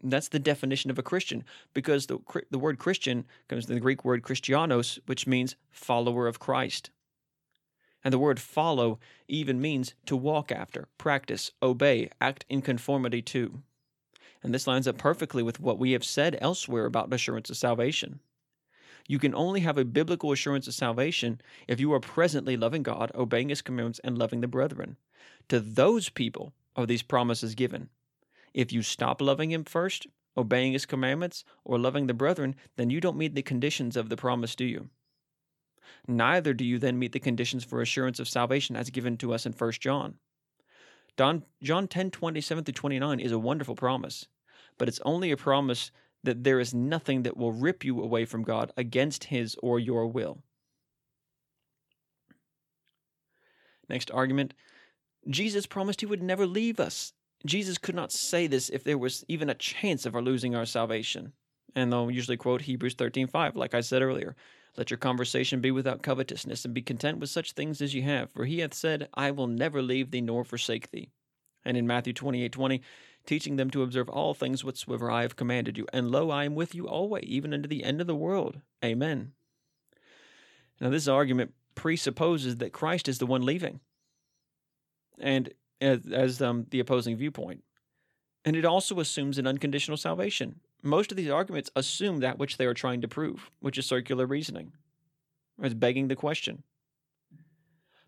That's 0.03 0.27
the 0.27 0.41
definition 0.41 0.91
of 0.91 0.99
a 0.99 1.05
Christian, 1.05 1.45
because 1.73 2.07
the, 2.07 2.19
the 2.51 2.59
word 2.59 2.81
Christian 2.81 3.25
comes 3.49 3.67
from 3.67 3.77
the 3.77 3.81
Greek 3.81 4.05
word 4.05 4.25
Christianos, 4.25 4.99
which 5.07 5.25
means 5.25 5.55
follower 5.71 6.27
of 6.27 6.41
Christ. 6.41 6.91
And 8.03 8.13
the 8.13 8.19
word 8.19 8.41
follow 8.41 8.99
even 9.29 9.61
means 9.61 9.95
to 10.07 10.17
walk 10.17 10.51
after, 10.51 10.89
practice, 10.99 11.53
obey, 11.63 12.11
act 12.21 12.45
in 12.49 12.61
conformity 12.61 13.23
to. 13.23 13.63
And 14.45 14.53
this 14.53 14.67
lines 14.67 14.87
up 14.87 14.99
perfectly 14.99 15.43
with 15.43 15.59
what 15.59 15.79
we 15.79 15.93
have 15.93 16.05
said 16.05 16.37
elsewhere 16.39 16.85
about 16.85 17.13
assurance 17.13 17.49
of 17.49 17.57
salvation. 17.57 18.21
You 19.09 19.19
can 19.19 19.35
only 19.35 19.61
have 19.61 19.79
a 19.79 19.87
biblical 19.87 20.33
assurance 20.33 20.69
of 20.69 20.75
salvation 20.75 21.41
if 21.67 21.81
you 21.81 21.93
are 21.95 22.01
presently 22.01 22.55
loving 22.57 22.83
God, 22.83 23.11
obeying 23.15 23.49
His 23.49 23.63
commandments, 23.63 24.01
and 24.05 24.19
loving 24.19 24.43
the 24.43 24.47
brethren. 24.47 24.99
To 25.49 25.61
those 25.61 26.11
people 26.11 26.53
are 26.77 26.85
these 26.85 27.03
promises 27.03 27.55
given. 27.55 27.89
If 28.53 28.71
you 28.71 28.83
stop 28.83 29.23
loving 29.23 29.51
Him 29.51 29.65
first, 29.65 30.07
obeying 30.37 30.75
His 30.75 30.85
commandments, 30.85 31.45
or 31.65 31.79
loving 31.79 32.07
the 32.07 32.15
brethren, 32.15 32.55
then 32.77 32.91
you 32.91 33.01
don't 33.01 33.17
meet 33.17 33.35
the 33.35 33.43
conditions 33.43 33.97
of 33.97 34.11
the 34.11 34.17
promise, 34.17 34.55
do 34.55 34.67
you? 34.67 34.91
Neither 36.07 36.53
do 36.53 36.67
you 36.67 36.79
then 36.79 36.99
meet 36.99 37.13
the 37.13 37.21
conditions 37.21 37.65
for 37.65 37.81
assurance 37.81 38.21
of 38.21 38.29
salvation 38.29 38.77
as 38.77 38.91
given 38.91 39.17
to 39.19 39.33
us 39.33 39.47
in 39.47 39.53
1 39.53 39.73
John. 39.73 40.19
Don, 41.17 41.45
John 41.63 41.89
10 41.89 42.11
27 42.11 42.65
through 42.65 42.73
29 42.75 43.21
is 43.21 43.33
a 43.33 43.39
wonderful 43.39 43.75
promise 43.75 44.27
but 44.79 44.89
it's 44.89 45.01
only 45.05 45.31
a 45.31 45.37
promise 45.37 45.91
that 46.23 46.43
there 46.43 46.61
is 46.61 46.75
nothing 46.75 47.23
that 47.23 47.37
will 47.37 47.53
rip 47.53 47.85
you 47.85 48.03
away 48.03 48.25
from 48.25 48.43
God 48.43 48.73
against 48.77 49.25
His 49.25 49.57
or 49.63 49.79
your 49.79 50.07
will. 50.07 50.43
Next 53.89 54.11
argument 54.11 54.55
Jesus 55.29 55.67
promised 55.67 56.01
He 56.01 56.07
would 56.07 56.23
never 56.23 56.47
leave 56.47 56.81
us. 56.81 57.13
Jesus 57.47 57.79
could 57.79 57.95
not 57.95 58.13
say 58.13 58.47
this 58.47 58.71
if 58.71 58.85
there 58.85 58.99
was 58.99 59.25
even 59.29 59.51
a 59.51 59.55
chance 59.55 60.07
of 60.07 60.15
our 60.15 60.23
losing 60.23 60.55
our 60.55 60.67
salvation. 60.67 61.33
And 61.75 61.93
they'll 61.93 62.11
usually 62.11 62.37
quote 62.37 62.63
Hebrews 62.63 62.95
13:5, 62.95 63.57
like 63.57 63.75
I 63.75 63.81
said 63.81 64.03
earlier. 64.03 64.37
Let 64.77 64.91
your 64.91 64.99
conversation 64.99 65.61
be 65.61 65.71
without 65.71 66.03
covetousness, 66.03 66.65
and 66.65 66.75
be 66.75 66.83
content 66.83 67.19
with 67.19 67.31
such 67.31 67.53
things 67.53 67.81
as 67.81 67.95
ye 67.95 68.01
have. 68.03 68.33
For 68.33 68.45
he 68.45 68.59
hath 68.59 68.75
said, 68.75 69.09
I 69.15 69.31
will 69.31 69.47
never 69.47 69.81
leave 69.81 70.11
thee 70.11 70.21
nor 70.21 70.45
forsake 70.45 70.91
thee. 70.91 71.11
And 71.65 71.77
in 71.77 71.87
Matthew 71.87 72.13
28 72.13 72.51
20, 72.51 72.83
teaching 73.27 73.57
them 73.57 73.71
to 73.71 73.83
observe 73.83 74.09
all 74.09 74.35
things 74.35 74.65
whatsoever 74.65 75.11
I 75.11 75.23
have 75.23 75.37
commanded 75.37 75.79
you. 75.79 75.87
And 75.93 76.11
lo, 76.11 76.31
I 76.31 76.45
am 76.45 76.55
with 76.55 76.75
you 76.75 76.87
always, 76.87 77.25
even 77.25 77.55
unto 77.55 77.69
the 77.69 77.85
end 77.85 78.01
of 78.01 78.07
the 78.07 78.15
world. 78.15 78.61
Amen. 78.85 79.33
Now, 80.81 80.91
this 80.91 81.09
argument 81.09 81.55
presupposes 81.75 82.57
that 82.57 82.73
Christ 82.73 83.09
is 83.09 83.19
the 83.19 83.27
one 83.27 83.45
leaving, 83.45 83.81
and 85.19 85.53
as, 85.81 86.01
as 86.13 86.43
um, 86.43 86.67
the 86.71 86.81
opposing 86.81 87.17
viewpoint. 87.17 87.63
And 88.45 88.57
it 88.57 88.65
also 88.65 89.01
assumes 89.01 89.39
an 89.39 89.47
unconditional 89.47 89.97
salvation. 89.97 90.61
Most 90.83 91.11
of 91.11 91.17
these 91.17 91.31
arguments 91.31 91.71
assume 91.75 92.21
that 92.21 92.39
which 92.39 92.59
they 92.59 92.67
are 92.67 92.75
trying 92.75 93.01
to 93.01 93.09
prove, 93.09 93.51
which 93.61 93.79
is 93.79 93.87
circular 93.87 94.27
reasoning. 94.27 94.73
It's 95.63 95.73
begging 95.73 96.09
the 96.09 96.17
question. 96.17 96.63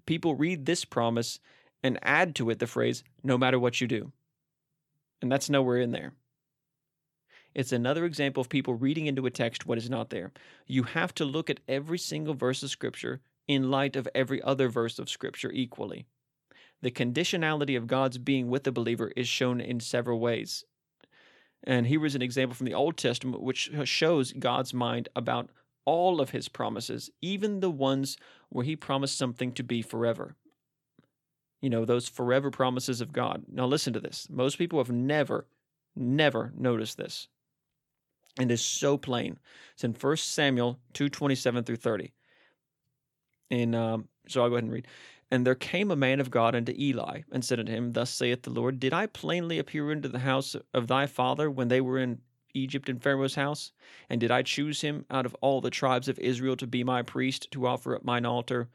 People 0.04 0.34
read 0.34 0.66
this 0.66 0.84
promise 0.84 1.40
and 1.82 1.98
add 2.02 2.34
to 2.34 2.50
it 2.50 2.58
the 2.58 2.66
phrase, 2.66 3.02
no 3.22 3.38
matter 3.38 3.58
what 3.58 3.80
you 3.80 3.86
do 3.86 4.12
and 5.22 5.30
that's 5.30 5.50
nowhere 5.50 5.78
in 5.78 5.92
there. 5.92 6.12
It's 7.54 7.72
another 7.72 8.04
example 8.04 8.42
of 8.42 8.50
people 8.50 8.74
reading 8.74 9.06
into 9.06 9.24
a 9.24 9.30
text 9.30 9.64
what 9.64 9.78
is 9.78 9.88
not 9.88 10.10
there. 10.10 10.32
You 10.66 10.82
have 10.82 11.14
to 11.14 11.24
look 11.24 11.48
at 11.48 11.60
every 11.66 11.98
single 11.98 12.34
verse 12.34 12.62
of 12.62 12.68
Scripture 12.68 13.22
in 13.48 13.70
light 13.70 13.96
of 13.96 14.06
every 14.14 14.42
other 14.42 14.68
verse 14.68 14.98
of 14.98 15.08
Scripture 15.08 15.50
equally. 15.50 16.04
The 16.82 16.90
conditionality 16.90 17.76
of 17.76 17.86
God's 17.86 18.18
being 18.18 18.48
with 18.48 18.64
the 18.64 18.72
believer 18.72 19.10
is 19.16 19.26
shown 19.26 19.60
in 19.62 19.80
several 19.80 20.20
ways. 20.20 20.64
And 21.64 21.86
here 21.86 22.04
is 22.04 22.14
an 22.14 22.20
example 22.20 22.54
from 22.54 22.66
the 22.66 22.74
Old 22.74 22.98
Testament 22.98 23.42
which 23.42 23.70
shows 23.84 24.32
God's 24.32 24.74
mind 24.74 25.08
about 25.16 25.48
all 25.86 26.20
of 26.20 26.30
his 26.30 26.48
promises, 26.50 27.08
even 27.22 27.60
the 27.60 27.70
ones 27.70 28.18
where 28.50 28.64
he 28.64 28.76
promised 28.76 29.16
something 29.16 29.52
to 29.52 29.62
be 29.62 29.80
forever 29.80 30.36
you 31.60 31.70
know, 31.70 31.84
those 31.84 32.08
forever 32.08 32.50
promises 32.50 33.00
of 33.00 33.12
God. 33.12 33.44
Now, 33.50 33.66
listen 33.66 33.92
to 33.94 34.00
this. 34.00 34.28
Most 34.30 34.58
people 34.58 34.78
have 34.78 34.90
never, 34.90 35.46
never 35.94 36.52
noticed 36.56 36.96
this. 36.96 37.28
And 38.38 38.52
it's 38.52 38.62
so 38.62 38.98
plain. 38.98 39.38
It's 39.74 39.84
in 39.84 39.94
1 39.94 40.16
Samuel 40.18 40.78
2 40.92 41.08
27 41.08 41.64
through 41.64 41.76
30. 41.76 42.12
And 43.50 43.74
um, 43.74 44.08
so 44.28 44.42
I'll 44.42 44.48
go 44.48 44.56
ahead 44.56 44.64
and 44.64 44.72
read. 44.72 44.86
And 45.30 45.44
there 45.44 45.54
came 45.54 45.90
a 45.90 45.96
man 45.96 46.20
of 46.20 46.30
God 46.30 46.54
unto 46.54 46.72
Eli, 46.76 47.22
and 47.32 47.44
said 47.44 47.58
unto 47.58 47.72
him, 47.72 47.92
Thus 47.92 48.10
saith 48.10 48.42
the 48.42 48.50
Lord, 48.50 48.78
Did 48.78 48.92
I 48.92 49.06
plainly 49.06 49.58
appear 49.58 49.90
into 49.90 50.08
the 50.08 50.20
house 50.20 50.54
of 50.72 50.86
thy 50.86 51.06
father 51.06 51.50
when 51.50 51.68
they 51.68 51.80
were 51.80 51.98
in 51.98 52.20
Egypt 52.54 52.88
in 52.88 53.00
Pharaoh's 53.00 53.34
house? 53.34 53.72
And 54.08 54.20
did 54.20 54.30
I 54.30 54.42
choose 54.42 54.82
him 54.82 55.04
out 55.10 55.26
of 55.26 55.34
all 55.40 55.60
the 55.60 55.70
tribes 55.70 56.08
of 56.08 56.18
Israel 56.20 56.56
to 56.56 56.66
be 56.66 56.84
my 56.84 57.02
priest, 57.02 57.50
to 57.52 57.66
offer 57.66 57.96
up 57.96 58.04
mine 58.04 58.24
altar, 58.24 58.68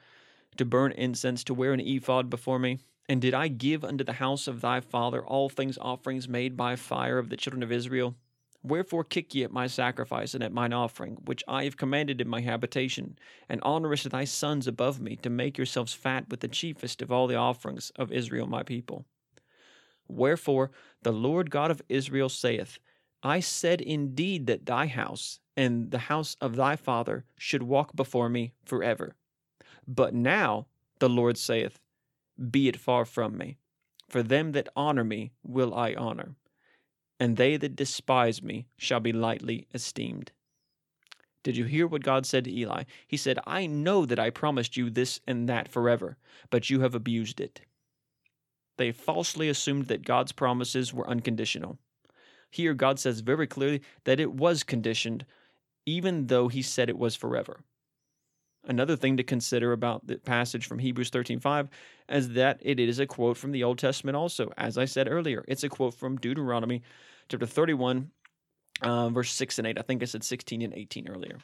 to 0.62 0.66
burn 0.66 0.92
incense, 0.92 1.44
to 1.44 1.56
wear 1.56 1.74
an 1.74 1.80
ephod 1.80 2.30
before 2.30 2.60
me. 2.60 2.78
And 3.10 3.20
did 3.20 3.34
I 3.34 3.48
give 3.48 3.84
unto 3.84 4.04
the 4.04 4.14
house 4.14 4.48
of 4.48 4.62
thy 4.62 4.80
father 4.80 5.26
all 5.26 5.50
things 5.50 5.76
offerings 5.82 6.30
made 6.30 6.56
by 6.56 6.76
fire 6.76 7.18
of 7.18 7.30
the 7.30 7.36
children 7.36 7.64
of 7.64 7.72
Israel? 7.72 8.14
Wherefore 8.62 9.04
kick 9.04 9.34
ye 9.34 9.44
at 9.44 9.52
my 9.52 9.66
sacrifice 9.66 10.36
and 10.36 10.44
at 10.44 10.54
mine 10.54 10.72
offering, 10.72 11.18
which 11.26 11.44
I 11.48 11.64
have 11.64 11.78
commanded 11.78 12.22
in 12.22 12.30
my 12.30 12.42
habitation, 12.42 13.18
and 13.50 13.60
honorest 13.64 14.12
thy 14.12 14.26
sons 14.26 14.68
above 14.68 15.02
me, 15.02 15.16
to 15.24 15.32
make 15.32 15.58
yourselves 15.58 15.94
fat 15.94 16.30
with 16.30 16.42
the 16.42 16.48
chiefest 16.48 17.02
of 17.02 17.12
all 17.12 17.26
the 17.26 17.36
offerings 17.36 17.92
of 17.96 18.12
Israel 18.12 18.46
my 18.46 18.62
people? 18.62 19.06
Wherefore 20.08 20.70
the 21.02 21.12
Lord 21.12 21.50
God 21.50 21.72
of 21.72 21.82
Israel 21.90 22.30
saith, 22.30 22.78
I 23.24 23.40
said 23.40 23.82
indeed 23.82 24.46
that 24.46 24.68
thy 24.68 24.86
house 24.86 25.40
and 25.58 25.90
the 25.90 25.98
house 25.98 26.38
of 26.40 26.56
thy 26.56 26.76
father 26.76 27.26
should 27.36 27.64
walk 27.64 27.96
before 27.96 28.30
me 28.30 28.54
forever. 28.64 29.16
But 29.88 30.14
now 30.14 30.68
the 31.00 31.10
Lord 31.10 31.38
saith, 31.38 31.80
Be 32.50 32.68
it 32.68 32.78
far 32.78 33.06
from 33.06 33.38
me, 33.38 33.58
for 34.08 34.24
them 34.24 34.52
that 34.52 34.70
honor 34.76 35.04
me 35.04 35.32
will 35.44 35.74
I 35.74 35.94
honor, 35.94 36.36
and 37.20 37.38
they 37.38 37.58
that 37.58 37.76
despise 37.76 38.42
me 38.42 38.68
shall 38.78 39.00
be 39.00 39.12
lightly 39.12 39.68
esteemed. 39.74 40.32
Did 41.44 41.58
you 41.58 41.66
hear 41.66 41.88
what 41.88 42.04
God 42.04 42.26
said 42.26 42.44
to 42.44 42.56
Eli? 42.56 42.84
He 43.08 43.18
said, 43.18 43.40
I 43.48 43.66
know 43.66 44.06
that 44.06 44.20
I 44.20 44.30
promised 44.30 44.78
you 44.78 44.90
this 44.90 45.20
and 45.26 45.50
that 45.50 45.68
forever, 45.68 46.18
but 46.52 46.70
you 46.70 46.82
have 46.82 46.94
abused 46.94 47.40
it. 47.42 47.62
They 48.78 48.92
falsely 48.92 49.50
assumed 49.50 49.88
that 49.88 50.06
God's 50.06 50.32
promises 50.32 50.94
were 50.94 51.10
unconditional. 51.10 51.80
Here, 52.52 52.74
God 52.74 53.00
says 53.00 53.22
very 53.22 53.48
clearly 53.48 53.82
that 54.04 54.20
it 54.20 54.34
was 54.34 54.64
conditioned, 54.64 55.26
even 55.86 56.28
though 56.28 56.48
He 56.48 56.62
said 56.62 56.90
it 56.90 56.98
was 56.98 57.16
forever. 57.16 57.62
Another 58.66 58.96
thing 58.96 59.18
to 59.18 59.24
consider 59.24 59.72
about 59.72 60.06
the 60.06 60.18
passage 60.18 60.68
from 60.68 60.80
Hebrews 60.80 61.10
13:5 61.10 61.68
is 62.10 62.30
that 62.30 62.60
it 62.62 62.80
is 62.80 63.00
a 63.00 63.08
quote 63.08 63.38
from 63.38 63.52
the 63.52 63.64
Old 63.64 63.80
Testament 63.80 64.16
also. 64.16 64.52
As 64.58 64.78
I 64.78 64.86
said 64.86 65.08
earlier, 65.10 65.44
it's 65.48 65.64
a 65.64 65.70
quote 65.70 65.96
from 65.96 66.18
Deuteronomy 66.18 66.84
chapter 67.28 67.48
31, 67.48 68.12
uh, 68.82 69.10
verse 69.10 69.32
6 69.32 69.58
and 69.58 69.68
8. 69.68 69.80
I 69.80 69.82
think 69.82 70.04
I 70.04 70.06
said 70.06 70.24
16 70.24 70.62
and 70.62 70.74
18 70.74 71.08
earlier. 71.08 71.38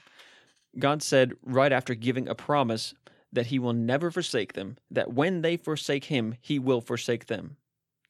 God 0.78 1.02
said 1.02 1.34
right 1.44 1.72
after 1.72 1.96
giving 1.96 2.28
a 2.28 2.36
promise 2.36 2.94
that 3.34 3.48
he 3.48 3.58
will 3.58 3.74
never 3.74 4.12
forsake 4.12 4.54
them, 4.54 4.78
that 4.92 5.14
when 5.14 5.42
they 5.42 5.58
forsake 5.58 6.06
him, 6.06 6.36
he 6.42 6.60
will 6.60 6.82
forsake 6.82 7.26
them. 7.26 7.58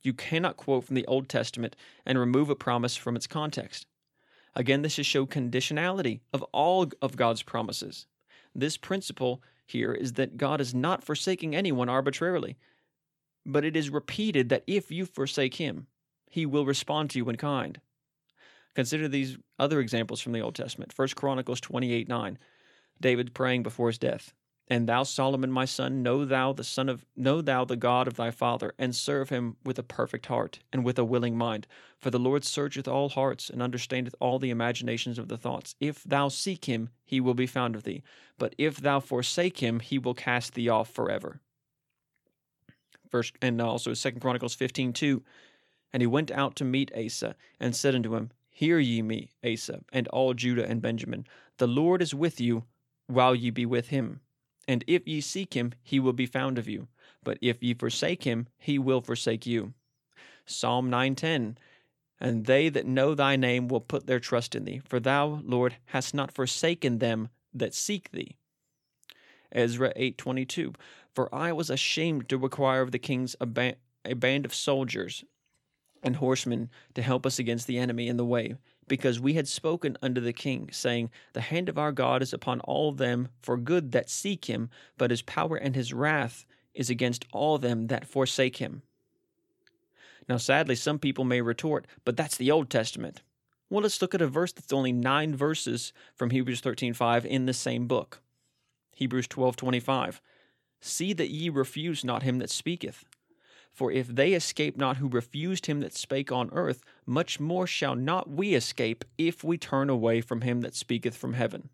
You 0.04 0.14
cannot 0.14 0.58
quote 0.58 0.84
from 0.84 0.96
the 0.96 1.06
Old 1.06 1.30
Testament 1.30 1.76
and 2.06 2.20
remove 2.20 2.50
a 2.50 2.56
promise 2.56 2.96
from 2.96 3.16
its 3.16 3.28
context. 3.28 3.88
Again, 4.56 4.82
this 4.82 5.00
is 5.00 5.06
show 5.06 5.26
conditionality 5.26 6.22
of 6.34 6.44
all 6.52 6.88
of 7.02 7.16
God's 7.16 7.44
promises. 7.44 8.06
This 8.58 8.76
principle 8.76 9.44
here 9.68 9.94
is 9.94 10.14
that 10.14 10.36
God 10.36 10.60
is 10.60 10.74
not 10.74 11.04
forsaking 11.04 11.56
anyone 11.56 11.90
arbitrarily, 11.90 12.58
but 13.46 13.64
it 13.64 13.76
is 13.76 13.92
repeated 13.92 14.50
that 14.50 14.64
if 14.66 14.92
you 14.92 15.06
forsake 15.06 15.56
him, 15.56 15.86
he 16.30 16.46
will 16.46 16.66
respond 16.66 17.12
to 17.12 17.20
you 17.20 17.30
in 17.30 17.36
kind. 17.36 17.80
Consider 18.74 19.08
these 19.08 19.38
other 19.60 19.80
examples 19.80 20.22
from 20.22 20.34
the 20.34 20.42
Old 20.42 20.56
Testament. 20.56 20.92
1 20.96 21.10
Chronicles 21.16 21.62
28 21.62 22.08
9. 22.08 22.38
David 23.00 23.34
praying 23.36 23.62
before 23.62 23.88
his 23.88 24.00
death. 24.00 24.34
And 24.70 24.88
thou, 24.88 25.04
Solomon, 25.04 25.50
my 25.50 25.64
son, 25.64 26.04
know 26.04 26.26
thou 26.26 26.52
the 26.52 26.64
son 26.64 26.90
of 26.90 27.06
know 27.16 27.42
thou 27.42 27.64
the 27.64 27.78
God 27.78 28.06
of 28.06 28.16
thy 28.18 28.32
father, 28.32 28.74
and 28.78 28.94
serve 28.94 29.30
him 29.30 29.56
with 29.64 29.80
a 29.80 29.84
perfect 29.84 30.26
heart 30.26 30.60
and 30.74 30.84
with 30.84 31.00
a 31.00 31.06
willing 31.06 31.38
mind. 31.38 31.68
For 32.00 32.10
the 32.10 32.20
Lord 32.20 32.44
searcheth 32.44 32.88
all 32.88 33.08
hearts, 33.08 33.50
and 33.50 33.62
understandeth 33.62 34.14
all 34.20 34.40
the 34.40 34.50
imaginations 34.50 35.18
of 35.18 35.30
the 35.30 35.38
thoughts. 35.38 35.76
If 35.80 36.04
thou 36.04 36.28
seek 36.28 36.66
him, 36.66 36.90
he 37.06 37.22
will 37.22 37.34
be 37.34 37.48
found 37.48 37.76
of 37.76 37.84
thee. 37.84 38.04
But 38.38 38.56
if 38.58 38.78
thou 38.78 39.00
forsake 39.00 39.60
him, 39.60 39.80
he 39.80 39.98
will 39.98 40.14
cast 40.14 40.54
thee 40.54 40.68
off 40.68 40.90
forever. 40.90 41.40
First 43.10 43.36
and 43.42 43.62
also 43.62 43.94
Second 43.94 44.20
Chronicles 44.20 44.54
fifteen 44.54 44.92
two. 44.92 45.24
And 45.94 46.02
he 46.02 46.08
went 46.08 46.30
out 46.30 46.58
to 46.58 46.66
meet 46.66 46.92
Asa, 46.94 47.38
and 47.62 47.74
said 47.74 47.96
unto 47.96 48.16
him, 48.16 48.32
Hear 48.50 48.80
ye 48.80 49.02
me, 49.02 49.30
Asa, 49.46 49.80
and 49.94 50.10
all 50.10 50.34
Judah 50.34 50.70
and 50.70 50.82
Benjamin. 50.82 51.26
The 51.58 51.68
Lord 51.68 52.02
is 52.02 52.14
with 52.14 52.42
you, 52.42 52.66
while 53.08 53.34
ye 53.34 53.50
be 53.50 53.66
with 53.66 53.88
him. 53.88 54.20
And 54.68 54.84
if 54.86 55.08
ye 55.08 55.22
seek 55.22 55.54
him, 55.54 55.74
he 55.82 56.00
will 56.00 56.14
be 56.14 56.26
found 56.26 56.58
of 56.58 56.68
you. 56.68 56.88
But 57.24 57.38
if 57.42 57.64
ye 57.64 57.74
forsake 57.74 58.24
him, 58.24 58.48
he 58.58 58.78
will 58.78 59.02
forsake 59.02 59.46
you. 59.46 59.74
Psalm 60.46 60.90
9:10 60.90 61.58
And 62.20 62.46
they 62.46 62.70
that 62.70 62.86
know 62.86 63.16
thy 63.16 63.36
name 63.36 63.68
will 63.68 63.82
put 63.82 64.08
their 64.08 64.20
trust 64.20 64.56
in 64.56 64.66
thee, 64.66 64.82
for 64.86 65.00
thou, 65.00 65.42
Lord, 65.44 65.78
hast 65.88 66.14
not 66.14 66.32
forsaken 66.32 67.00
them 67.00 67.30
that 67.54 67.74
seek 67.74 68.12
thee. 68.12 68.36
Ezra 69.52 69.94
8:22 69.96 70.76
For 71.14 71.34
I 71.34 71.52
was 71.52 71.70
ashamed 71.70 72.28
to 72.30 72.38
require 72.38 72.82
of 72.82 72.92
the 72.92 73.00
kings 73.00 73.36
a, 73.40 73.46
ba- 73.46 73.76
a 74.04 74.14
band 74.14 74.46
of 74.46 74.54
soldiers 74.54 75.24
and 76.04 76.18
horsemen 76.18 76.70
to 76.94 77.02
help 77.02 77.26
us 77.26 77.40
against 77.40 77.68
the 77.68 77.78
enemy 77.78 78.08
in 78.08 78.18
the 78.18 78.26
way, 78.26 78.56
because 78.88 79.20
we 79.20 79.34
had 79.34 79.48
spoken 79.48 79.98
unto 80.02 80.22
the 80.22 80.34
king, 80.34 80.70
saying, 80.72 81.10
The 81.34 81.42
hand 81.42 81.70
of 81.70 81.78
our 81.78 81.92
God 81.92 82.22
is 82.22 82.34
upon 82.34 82.60
all 82.62 82.92
them 82.92 83.30
for 83.42 83.58
good 83.58 83.92
that 83.92 84.10
seek 84.10 84.46
him, 84.46 84.70
but 84.98 85.12
his 85.12 85.22
power 85.22 85.58
and 85.58 85.76
his 85.76 85.94
wrath 85.94 86.46
is 86.74 86.90
against 86.90 87.26
all 87.32 87.58
them 87.58 87.88
that 87.88 88.08
forsake 88.08 88.58
him. 88.58 88.84
Now, 90.30 90.38
sadly, 90.38 90.76
some 90.76 91.00
people 91.00 91.24
may 91.24 91.42
retort, 91.42 91.88
but 92.06 92.18
that's 92.18 92.38
the 92.38 92.52
Old 92.52 92.70
Testament. 92.70 93.22
Well, 93.70 93.82
let's 93.82 94.02
look 94.02 94.16
at 94.16 94.22
a 94.22 94.28
verse 94.28 94.54
that's 94.54 94.74
only 94.74 94.92
nine 94.92 95.36
verses 95.36 95.92
from 96.16 96.30
Hebrews 96.30 96.62
13:5 96.62 97.26
in 97.26 97.46
the 97.46 97.54
same 97.54 97.88
book. 97.88 98.22
Hebrews 98.94 99.28
12:25. 99.28 100.22
See 100.80 101.14
that 101.14 101.30
ye 101.30 101.50
refuse 101.50 102.04
not 102.04 102.24
him 102.24 102.40
that 102.40 102.50
speaketh. 102.50 103.06
For 103.78 103.92
if 103.92 104.08
they 104.08 104.34
escape 104.34 104.76
not 104.76 104.98
who 104.98 105.08
refused 105.08 105.68
him 105.68 105.82
that 105.82 105.96
spake 105.96 106.32
on 106.32 106.50
earth, 106.52 106.82
much 107.06 107.40
more 107.40 107.68
shall 107.68 107.94
not 107.94 108.28
we 108.28 108.56
escape 108.56 109.06
if 109.20 109.44
we 109.44 109.56
turn 109.56 109.88
away 109.88 110.20
from 110.20 110.42
him 110.42 110.62
that 110.62 110.74
speaketh 110.74 111.16
from 111.16 111.34
heaven. 111.34 111.70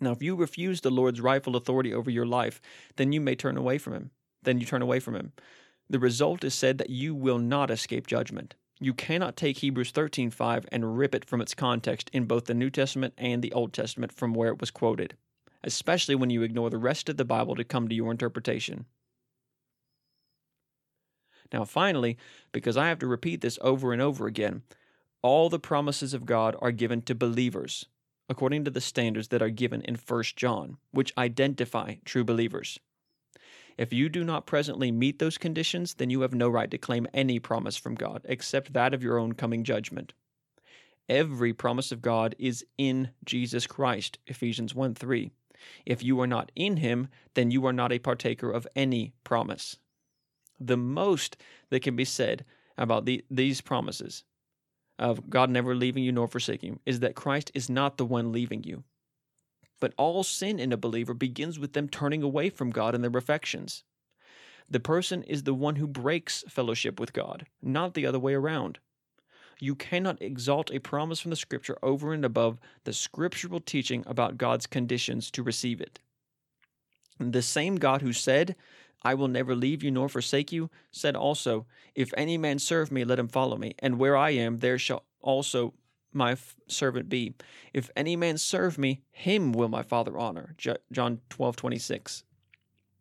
Now, 0.00 0.10
if 0.10 0.20
you 0.20 0.34
refuse 0.34 0.80
the 0.80 0.90
Lord's 0.90 1.20
rightful 1.20 1.54
authority 1.54 1.94
over 1.94 2.10
your 2.10 2.26
life, 2.26 2.60
then 2.96 3.12
you 3.12 3.20
may 3.20 3.36
turn 3.36 3.56
away 3.56 3.78
from 3.78 3.92
him. 3.92 4.10
Then 4.42 4.58
you 4.58 4.66
turn 4.66 4.82
away 4.82 4.98
from 4.98 5.14
him. 5.14 5.32
The 5.88 6.00
result 6.00 6.42
is 6.42 6.54
said 6.54 6.78
that 6.78 6.90
you 6.90 7.14
will 7.14 7.38
not 7.38 7.70
escape 7.70 8.08
judgment. 8.08 8.56
You 8.80 8.94
cannot 8.94 9.36
take 9.36 9.58
Hebrews 9.58 9.92
13:5 9.92 10.66
and 10.72 10.98
rip 10.98 11.14
it 11.14 11.24
from 11.24 11.40
its 11.40 11.54
context 11.54 12.10
in 12.12 12.24
both 12.24 12.46
the 12.46 12.54
New 12.54 12.68
Testament 12.68 13.14
and 13.16 13.42
the 13.42 13.52
Old 13.52 13.72
Testament 13.72 14.10
from 14.10 14.34
where 14.34 14.48
it 14.48 14.60
was 14.60 14.72
quoted, 14.72 15.16
especially 15.62 16.16
when 16.16 16.30
you 16.30 16.42
ignore 16.42 16.68
the 16.68 16.78
rest 16.78 17.08
of 17.08 17.16
the 17.16 17.24
Bible 17.24 17.54
to 17.54 17.62
come 17.62 17.88
to 17.88 17.94
your 17.94 18.10
interpretation. 18.10 18.86
Now, 21.52 21.64
finally, 21.64 22.16
because 22.50 22.76
I 22.76 22.88
have 22.88 22.98
to 23.00 23.06
repeat 23.06 23.40
this 23.40 23.58
over 23.60 23.92
and 23.92 24.00
over 24.00 24.26
again, 24.26 24.62
all 25.20 25.48
the 25.48 25.58
promises 25.58 26.14
of 26.14 26.26
God 26.26 26.56
are 26.60 26.72
given 26.72 27.02
to 27.02 27.14
believers 27.14 27.86
according 28.28 28.64
to 28.64 28.70
the 28.70 28.80
standards 28.80 29.28
that 29.28 29.42
are 29.42 29.50
given 29.50 29.82
in 29.82 29.94
1 29.94 30.22
John, 30.36 30.78
which 30.90 31.12
identify 31.18 31.96
true 32.04 32.24
believers. 32.24 32.78
If 33.76 33.92
you 33.92 34.08
do 34.08 34.24
not 34.24 34.46
presently 34.46 34.90
meet 34.90 35.18
those 35.18 35.36
conditions, 35.36 35.94
then 35.94 36.08
you 36.08 36.22
have 36.22 36.34
no 36.34 36.48
right 36.48 36.70
to 36.70 36.78
claim 36.78 37.06
any 37.12 37.38
promise 37.38 37.76
from 37.76 37.94
God 37.94 38.22
except 38.24 38.72
that 38.72 38.94
of 38.94 39.02
your 39.02 39.18
own 39.18 39.32
coming 39.32 39.64
judgment. 39.64 40.14
Every 41.08 41.52
promise 41.52 41.92
of 41.92 42.00
God 42.00 42.34
is 42.38 42.64
in 42.78 43.10
Jesus 43.24 43.66
Christ, 43.66 44.18
Ephesians 44.26 44.74
1 44.74 44.94
3. 44.94 45.30
If 45.84 46.02
you 46.02 46.18
are 46.20 46.26
not 46.26 46.50
in 46.56 46.78
him, 46.78 47.08
then 47.34 47.50
you 47.50 47.66
are 47.66 47.72
not 47.72 47.92
a 47.92 47.98
partaker 47.98 48.50
of 48.50 48.66
any 48.74 49.12
promise 49.24 49.76
the 50.66 50.76
most 50.76 51.36
that 51.70 51.82
can 51.82 51.96
be 51.96 52.04
said 52.04 52.44
about 52.78 53.04
the, 53.04 53.24
these 53.30 53.60
promises 53.60 54.24
of 54.98 55.28
God 55.28 55.50
never 55.50 55.74
leaving 55.74 56.04
you 56.04 56.12
nor 56.12 56.28
forsaking 56.28 56.70
you 56.70 56.80
is 56.86 57.00
that 57.00 57.14
Christ 57.14 57.50
is 57.54 57.68
not 57.68 57.96
the 57.96 58.04
one 58.04 58.32
leaving 58.32 58.62
you. 58.64 58.84
But 59.80 59.94
all 59.96 60.22
sin 60.22 60.60
in 60.60 60.72
a 60.72 60.76
believer 60.76 61.14
begins 61.14 61.58
with 61.58 61.72
them 61.72 61.88
turning 61.88 62.22
away 62.22 62.50
from 62.50 62.70
God 62.70 62.94
and 62.94 63.02
their 63.02 63.18
affections. 63.18 63.82
The 64.70 64.80
person 64.80 65.22
is 65.24 65.42
the 65.42 65.54
one 65.54 65.76
who 65.76 65.86
breaks 65.86 66.44
fellowship 66.48 67.00
with 67.00 67.12
God, 67.12 67.46
not 67.60 67.94
the 67.94 68.06
other 68.06 68.20
way 68.20 68.34
around. 68.34 68.78
You 69.58 69.74
cannot 69.74 70.22
exalt 70.22 70.72
a 70.72 70.78
promise 70.78 71.20
from 71.20 71.30
the 71.30 71.36
Scripture 71.36 71.78
over 71.82 72.12
and 72.12 72.24
above 72.24 72.58
the 72.84 72.92
scriptural 72.92 73.60
teaching 73.60 74.02
about 74.06 74.38
God's 74.38 74.66
conditions 74.66 75.30
to 75.32 75.42
receive 75.42 75.80
it. 75.80 75.98
The 77.18 77.42
same 77.42 77.76
God 77.76 78.02
who 78.02 78.12
said, 78.12 78.56
I 79.04 79.14
will 79.14 79.28
never 79.28 79.54
leave 79.54 79.82
you 79.82 79.90
nor 79.90 80.08
forsake 80.08 80.52
you, 80.52 80.70
said 80.90 81.16
also, 81.16 81.66
If 81.94 82.12
any 82.16 82.38
man 82.38 82.58
serve 82.58 82.90
me, 82.92 83.04
let 83.04 83.18
him 83.18 83.28
follow 83.28 83.56
me, 83.56 83.74
and 83.78 83.98
where 83.98 84.16
I 84.16 84.30
am, 84.30 84.58
there 84.58 84.78
shall 84.78 85.04
also 85.20 85.74
my 86.12 86.32
f- 86.32 86.56
servant 86.66 87.08
be. 87.08 87.34
If 87.72 87.90
any 87.96 88.16
man 88.16 88.38
serve 88.38 88.78
me, 88.78 89.00
him 89.10 89.52
will 89.52 89.68
my 89.68 89.82
Father 89.82 90.18
honor. 90.18 90.54
J- 90.58 90.76
John 90.92 91.20
twelve 91.30 91.56
twenty 91.56 91.78
six, 91.78 92.24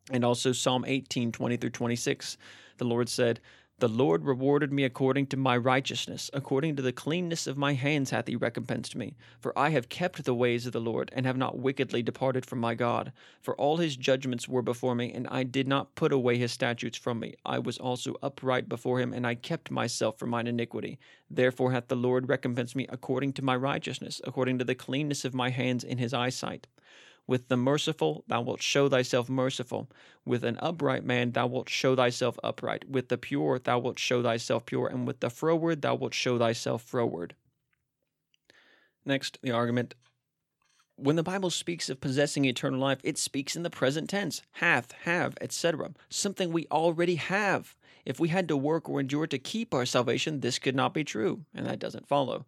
And 0.09 0.23
also 0.25 0.51
Psalm 0.51 0.85
eighteen 0.87 1.31
twenty 1.31 1.57
through 1.57 1.71
26. 1.71 2.37
The 2.77 2.85
Lord 2.85 3.09
said, 3.09 3.39
The 3.81 3.89
Lord 3.89 4.25
rewarded 4.25 4.71
me 4.71 4.83
according 4.83 5.25
to 5.27 5.37
my 5.37 5.57
righteousness, 5.57 6.29
according 6.33 6.75
to 6.75 6.83
the 6.83 6.91
cleanness 6.91 7.47
of 7.47 7.57
my 7.57 7.73
hands 7.73 8.11
hath 8.11 8.27
he 8.27 8.35
recompensed 8.35 8.95
me. 8.95 9.15
For 9.39 9.57
I 9.57 9.71
have 9.71 9.89
kept 9.89 10.23
the 10.23 10.35
ways 10.35 10.67
of 10.67 10.73
the 10.73 10.79
Lord, 10.79 11.09
and 11.15 11.25
have 11.25 11.35
not 11.35 11.57
wickedly 11.57 12.03
departed 12.03 12.45
from 12.45 12.59
my 12.59 12.75
God. 12.75 13.11
For 13.41 13.55
all 13.55 13.77
his 13.77 13.97
judgments 13.97 14.47
were 14.47 14.61
before 14.61 14.93
me, 14.93 15.11
and 15.11 15.27
I 15.29 15.41
did 15.41 15.67
not 15.67 15.95
put 15.95 16.11
away 16.11 16.37
his 16.37 16.51
statutes 16.51 16.95
from 16.95 17.19
me. 17.19 17.33
I 17.43 17.57
was 17.57 17.79
also 17.79 18.17
upright 18.21 18.69
before 18.69 18.99
him, 18.99 19.13
and 19.13 19.25
I 19.25 19.33
kept 19.33 19.71
myself 19.71 20.19
from 20.19 20.29
mine 20.29 20.45
iniquity. 20.45 20.99
Therefore 21.27 21.71
hath 21.71 21.87
the 21.87 21.95
Lord 21.95 22.29
recompensed 22.29 22.75
me 22.75 22.85
according 22.87 23.33
to 23.33 23.41
my 23.41 23.55
righteousness, 23.55 24.21
according 24.23 24.59
to 24.59 24.63
the 24.63 24.75
cleanness 24.75 25.25
of 25.25 25.33
my 25.33 25.49
hands 25.49 25.83
in 25.83 25.97
his 25.97 26.13
eyesight. 26.13 26.67
With 27.31 27.47
the 27.47 27.55
merciful 27.55 28.25
thou 28.27 28.41
wilt 28.41 28.61
show 28.61 28.89
thyself 28.89 29.29
merciful. 29.29 29.89
With 30.25 30.43
an 30.43 30.57
upright 30.59 31.05
man 31.05 31.31
thou 31.31 31.47
wilt 31.47 31.69
show 31.69 31.95
thyself 31.95 32.37
upright. 32.43 32.89
With 32.89 33.07
the 33.07 33.17
pure 33.17 33.57
thou 33.57 33.79
wilt 33.79 33.99
show 33.99 34.21
thyself 34.21 34.65
pure. 34.65 34.87
And 34.87 35.07
with 35.07 35.21
the 35.21 35.29
froward 35.29 35.81
thou 35.81 35.95
wilt 35.95 36.13
show 36.13 36.37
thyself 36.37 36.83
froward. 36.83 37.35
Next, 39.05 39.39
the 39.41 39.51
argument. 39.51 39.95
When 40.97 41.15
the 41.15 41.23
Bible 41.23 41.51
speaks 41.51 41.89
of 41.89 42.01
possessing 42.01 42.43
eternal 42.43 42.81
life, 42.81 42.99
it 43.01 43.17
speaks 43.17 43.55
in 43.55 43.63
the 43.63 43.69
present 43.69 44.09
tense 44.09 44.41
hath, 44.55 44.91
have, 45.03 45.37
etc. 45.39 45.91
Something 46.09 46.51
we 46.51 46.67
already 46.69 47.15
have. 47.15 47.77
If 48.03 48.19
we 48.19 48.27
had 48.27 48.49
to 48.49 48.57
work 48.57 48.89
or 48.89 48.99
endure 48.99 49.27
to 49.27 49.39
keep 49.39 49.73
our 49.73 49.85
salvation, 49.85 50.41
this 50.41 50.59
could 50.59 50.75
not 50.75 50.93
be 50.93 51.05
true, 51.05 51.45
and 51.55 51.65
that 51.65 51.79
doesn't 51.79 52.09
follow. 52.09 52.45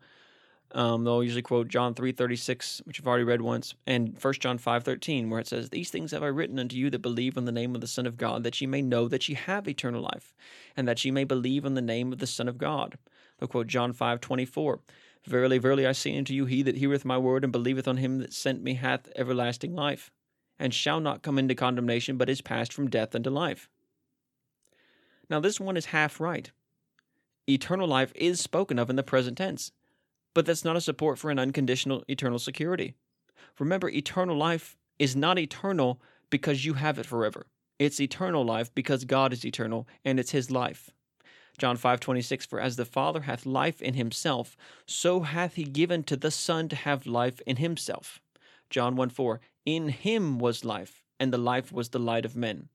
Um, 0.74 1.04
they'll 1.04 1.24
usually 1.24 1.44
quote 1.44 1.68
John 1.68 1.94
3.36, 1.94 2.86
which 2.88 3.00
I've 3.00 3.08
already 3.08 3.24
read 3.24 3.42
once, 3.44 3.76
and 3.86 4.18
1 4.20 4.34
John 4.36 4.58
5.13, 4.58 5.30
where 5.30 5.40
it 5.40 5.48
says, 5.48 5.70
These 5.70 5.92
things 5.92 6.12
have 6.12 6.24
I 6.24 6.28
written 6.28 6.58
unto 6.58 6.76
you 6.76 6.90
that 6.90 7.02
believe 7.02 7.38
on 7.38 7.46
the 7.46 7.52
name 7.52 7.76
of 7.76 7.82
the 7.82 7.88
Son 7.88 8.08
of 8.08 8.18
God, 8.18 8.44
that 8.44 8.60
ye 8.60 8.66
may 8.66 8.82
know 8.82 9.08
that 9.08 9.30
ye 9.30 9.36
have 9.36 9.68
eternal 9.68 10.02
life, 10.02 10.34
and 10.76 10.88
that 10.88 11.06
ye 11.06 11.12
may 11.12 11.26
believe 11.26 11.64
on 11.64 11.76
the 11.76 11.82
name 11.82 12.12
of 12.12 12.18
the 12.18 12.26
Son 12.26 12.48
of 12.48 12.58
God. 12.58 12.98
They'll 13.38 13.48
quote 13.48 13.68
John 13.68 13.94
5.24, 13.94 14.80
Verily, 15.26 15.60
verily, 15.60 15.86
I 15.86 15.92
say 15.92 16.18
unto 16.18 16.34
you, 16.34 16.46
he 16.46 16.64
that 16.64 16.78
heareth 16.78 17.06
my 17.06 17.20
word 17.20 17.44
and 17.44 17.54
believeth 17.54 17.88
on 17.88 17.98
him 17.98 18.18
that 18.18 18.34
sent 18.34 18.64
me 18.64 18.74
hath 18.74 19.10
everlasting 19.16 19.76
life, 19.76 20.12
and 20.58 20.74
shall 20.74 21.00
not 21.00 21.22
come 21.22 21.38
into 21.38 21.56
condemnation, 21.56 22.18
but 22.18 22.30
is 22.30 22.42
passed 22.42 22.74
from 22.74 22.90
death 22.90 23.14
unto 23.14 23.30
life. 23.30 23.70
Now, 25.30 25.40
this 25.40 25.60
one 25.60 25.78
is 25.78 25.86
half 25.86 26.20
right. 26.20 26.52
Eternal 27.48 27.88
life 27.88 28.12
is 28.16 28.40
spoken 28.40 28.80
of 28.80 28.90
in 28.90 28.96
the 28.96 29.04
present 29.04 29.38
tense 29.38 29.72
but 30.34 30.46
that's 30.46 30.66
not 30.66 30.76
a 30.76 30.82
support 30.82 31.18
for 31.20 31.32
an 31.32 31.40
unconditional 31.40 32.04
eternal 32.08 32.40
security. 32.40 32.96
Remember, 33.60 33.90
eternal 33.90 34.38
life 34.38 34.76
is 35.00 35.16
not 35.16 35.38
eternal 35.40 36.02
because 36.30 36.66
you 36.66 36.74
have 36.74 36.98
it 36.98 37.06
forever. 37.06 37.46
It's 37.80 38.00
eternal 38.00 38.46
life 38.46 38.74
because 38.74 39.06
God 39.06 39.34
is 39.34 39.46
eternal 39.46 39.88
and 40.06 40.20
it's 40.20 40.32
his 40.32 40.50
life. 40.50 40.90
John 41.58 41.78
5:26 41.78 42.46
For 42.46 42.60
as 42.60 42.76
the 42.76 42.86
Father 42.86 43.22
hath 43.22 43.46
life 43.46 43.82
in 43.82 43.94
himself, 43.94 44.58
so 44.88 45.22
hath 45.22 45.56
he 45.56 45.64
given 45.64 46.04
to 46.04 46.18
the 46.18 46.32
Son 46.32 46.68
to 46.70 46.76
have 46.76 47.06
life 47.06 47.40
in 47.46 47.58
himself. 47.58 48.20
John 48.70 48.96
1:4 48.96 49.40
In 49.66 49.90
him 49.90 50.40
was 50.40 50.66
life, 50.66 51.04
and 51.20 51.32
the 51.32 51.38
life 51.38 51.72
was 51.72 51.90
the 51.90 52.00
light 52.00 52.26
of 52.26 52.36
men. 52.36 52.70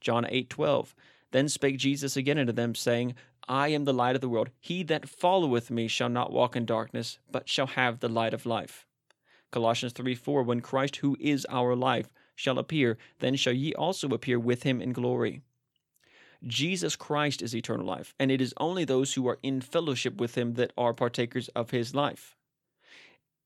John 0.00 0.24
8:12 0.26 0.94
Then 1.30 1.48
spake 1.48 1.78
Jesus 1.78 2.16
again 2.16 2.38
unto 2.38 2.52
them, 2.52 2.74
saying, 2.74 3.14
I 3.48 3.68
am 3.68 3.84
the 3.84 3.92
light 3.92 4.14
of 4.14 4.20
the 4.20 4.28
world. 4.28 4.50
He 4.60 4.82
that 4.84 5.08
followeth 5.08 5.70
me 5.70 5.88
shall 5.88 6.08
not 6.08 6.32
walk 6.32 6.56
in 6.56 6.64
darkness, 6.64 7.18
but 7.30 7.48
shall 7.48 7.68
have 7.68 8.00
the 8.00 8.08
light 8.08 8.34
of 8.34 8.46
life. 8.46 8.86
Colossians 9.50 9.92
3 9.92 10.14
4 10.14 10.42
When 10.42 10.60
Christ, 10.60 10.96
who 10.96 11.16
is 11.18 11.46
our 11.48 11.74
life, 11.74 12.08
shall 12.34 12.58
appear, 12.58 12.96
then 13.18 13.36
shall 13.36 13.52
ye 13.52 13.74
also 13.74 14.08
appear 14.08 14.38
with 14.38 14.62
him 14.62 14.80
in 14.80 14.92
glory. 14.92 15.42
Jesus 16.46 16.96
Christ 16.96 17.42
is 17.42 17.54
eternal 17.54 17.84
life, 17.84 18.14
and 18.18 18.30
it 18.30 18.40
is 18.40 18.54
only 18.56 18.84
those 18.84 19.12
who 19.14 19.28
are 19.28 19.38
in 19.42 19.60
fellowship 19.60 20.18
with 20.18 20.36
him 20.36 20.54
that 20.54 20.72
are 20.76 20.94
partakers 20.94 21.48
of 21.48 21.70
his 21.70 21.94
life. 21.94 22.36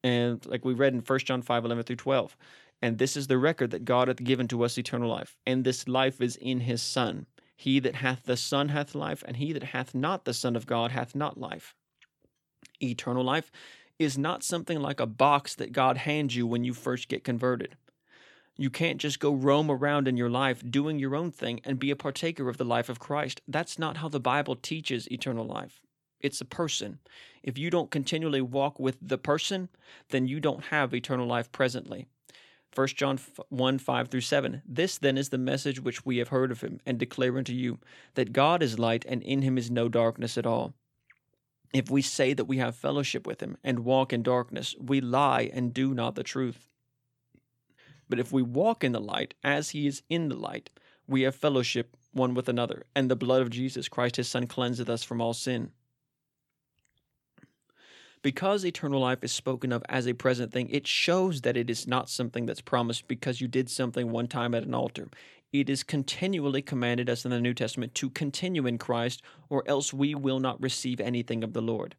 And 0.05 0.45
like 0.47 0.65
we 0.65 0.75
read 0.75 0.93
in 0.93 1.01
1 1.01 1.19
John 1.21 1.43
5 1.43 1.65
11 1.65 1.85
through 1.85 1.97
12, 1.97 2.37
and 2.83 2.99
this 2.99 3.17
is 3.17 3.27
the 3.27 3.39
record 3.39 3.71
that 3.71 3.85
God 3.85 4.09
hath 4.09 4.23
given 4.23 4.47
to 4.49 4.63
us 4.63 4.79
eternal 4.79 5.09
life, 5.09 5.37
and 5.47 5.65
this 5.65 5.89
life 5.89 6.21
is 6.21 6.37
in 6.37 6.61
his 6.61 6.83
Son. 6.83 7.27
He 7.57 7.79
that 7.81 7.97
hath 7.97 8.25
the 8.25 8.37
Son 8.37 8.71
hath 8.71 8.95
life, 8.95 9.23
and 9.27 9.37
he 9.37 9.53
that 9.53 9.63
hath 9.63 9.95
not 9.95 10.25
the 10.25 10.35
Son 10.35 10.57
of 10.57 10.67
God 10.67 10.91
hath 10.91 11.15
not 11.15 11.39
life. 11.39 11.75
Eternal 12.83 13.25
life 13.25 13.51
is 13.99 14.19
not 14.19 14.43
something 14.43 14.81
like 14.81 15.01
a 15.01 15.07
box 15.07 15.55
that 15.55 15.73
God 15.73 15.99
hands 15.99 16.35
you 16.35 16.47
when 16.47 16.65
you 16.65 16.75
first 16.75 17.09
get 17.09 17.25
converted. 17.25 17.77
You 18.57 18.71
can't 18.71 19.01
just 19.01 19.19
go 19.19 19.33
roam 19.33 19.71
around 19.71 20.07
in 20.07 20.17
your 20.17 20.31
life 20.31 20.63
doing 20.69 20.99
your 20.99 21.17
own 21.17 21.31
thing 21.33 21.61
and 21.65 21.79
be 21.79 21.91
a 21.91 21.97
partaker 21.97 22.49
of 22.49 22.57
the 22.57 22.65
life 22.65 22.89
of 22.89 23.01
Christ. 23.01 23.41
That's 23.49 23.79
not 23.79 23.97
how 23.97 24.09
the 24.09 24.21
Bible 24.21 24.57
teaches 24.57 25.11
eternal 25.11 25.45
life. 25.45 25.81
It's 26.21 26.41
a 26.41 26.47
person. 26.47 27.01
If 27.43 27.59
you 27.59 27.69
don't 27.69 27.91
continually 27.91 28.41
walk 28.41 28.79
with 28.79 28.97
the 29.03 29.19
person, 29.19 29.69
then 30.11 30.27
you 30.27 30.41
don't 30.41 30.65
have 30.67 30.95
eternal 30.95 31.27
life 31.27 31.51
presently. 31.53 32.07
1 32.75 32.87
John 32.89 33.19
1 33.49 33.79
5 33.79 34.09
through 34.09 34.21
7. 34.21 34.63
This 34.67 34.99
then 34.99 35.17
is 35.17 35.29
the 35.29 35.39
message 35.39 35.81
which 35.81 36.05
we 36.05 36.19
have 36.19 36.29
heard 36.29 36.51
of 36.51 36.61
him, 36.61 36.81
and 36.85 36.99
declare 36.99 37.37
unto 37.39 37.53
you, 37.53 37.79
that 38.15 38.33
God 38.33 38.63
is 38.63 38.79
light, 38.79 39.05
and 39.09 39.23
in 39.23 39.43
him 39.43 39.57
is 39.57 39.71
no 39.71 39.89
darkness 39.89 40.37
at 40.37 40.47
all. 40.47 40.75
If 41.73 41.91
we 41.91 42.03
say 42.03 42.35
that 42.35 42.45
we 42.45 42.59
have 42.59 42.77
fellowship 42.77 43.27
with 43.27 43.41
him, 43.41 43.57
and 43.63 43.81
walk 43.81 44.13
in 44.13 44.23
darkness, 44.23 44.75
we 44.81 45.01
lie 45.01 45.51
and 45.53 45.75
do 45.75 45.95
not 45.95 46.15
the 46.15 46.23
truth. 46.23 46.69
But 48.09 48.21
if 48.21 48.33
we 48.33 48.43
walk 48.43 48.85
in 48.85 48.93
the 48.93 49.01
light, 49.01 49.35
as 49.43 49.71
he 49.71 49.87
is 49.87 50.03
in 50.09 50.29
the 50.29 50.37
light, 50.37 50.71
we 51.07 51.23
have 51.23 51.35
fellowship 51.35 51.97
one 52.13 52.35
with 52.35 52.49
another, 52.49 52.85
and 52.95 53.11
the 53.11 53.17
blood 53.17 53.43
of 53.43 53.51
Jesus 53.51 53.89
Christ 53.89 54.17
his 54.17 54.29
Son 54.29 54.47
cleanseth 54.47 54.89
us 54.89 55.03
from 55.03 55.21
all 55.21 55.35
sin. 55.35 55.73
Because 58.25 58.65
eternal 58.65 59.01
life 59.01 59.23
is 59.23 59.33
spoken 59.33 59.71
of 59.71 59.85
as 59.87 60.09
a 60.09 60.15
present 60.15 60.51
thing, 60.51 60.71
it 60.71 60.87
shows 60.87 61.43
that 61.43 61.59
it 61.59 61.69
is 61.69 61.87
not 61.87 62.09
something 62.09 62.47
that's 62.47 62.63
promised 62.63 63.07
because 63.07 63.43
you 63.43 63.49
did 63.49 63.69
something 63.69 64.11
one 64.11 64.29
time 64.29 64.55
at 64.55 64.63
an 64.63 64.73
altar. 64.73 65.11
It 65.53 65.69
is 65.69 65.83
continually 65.83 66.63
commanded 66.63 67.11
us 67.11 67.27
in 67.27 67.33
the 67.33 67.39
New 67.39 67.53
Testament 67.53 67.95
to 67.97 68.09
continue 68.09 68.67
in 68.67 68.79
Christ, 68.79 69.21
or 69.51 69.63
else 69.67 69.93
we 69.93 70.15
will 70.15 70.41
not 70.41 70.59
receive 70.63 71.01
anything 71.01 71.45
of 71.45 71.53
the 71.53 71.61
Lord. 71.61 71.97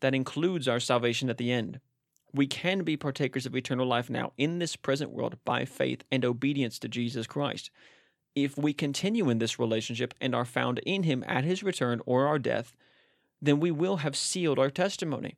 That 0.00 0.16
includes 0.16 0.66
our 0.66 0.80
salvation 0.80 1.30
at 1.30 1.38
the 1.38 1.52
end. 1.52 1.78
We 2.34 2.48
can 2.48 2.82
be 2.82 2.96
partakers 2.96 3.46
of 3.46 3.54
eternal 3.54 3.86
life 3.86 4.10
now 4.10 4.32
in 4.36 4.58
this 4.58 4.74
present 4.74 5.12
world 5.12 5.36
by 5.44 5.64
faith 5.64 6.02
and 6.10 6.24
obedience 6.24 6.80
to 6.80 6.88
Jesus 6.88 7.28
Christ. 7.28 7.70
If 8.34 8.58
we 8.58 8.72
continue 8.72 9.30
in 9.30 9.38
this 9.38 9.60
relationship 9.60 10.12
and 10.20 10.34
are 10.34 10.44
found 10.44 10.80
in 10.80 11.04
Him 11.04 11.22
at 11.28 11.44
His 11.44 11.62
return 11.62 12.00
or 12.04 12.26
our 12.26 12.40
death, 12.40 12.74
then 13.40 13.60
we 13.60 13.70
will 13.70 13.98
have 13.98 14.16
sealed 14.16 14.58
our 14.58 14.70
testimony. 14.70 15.36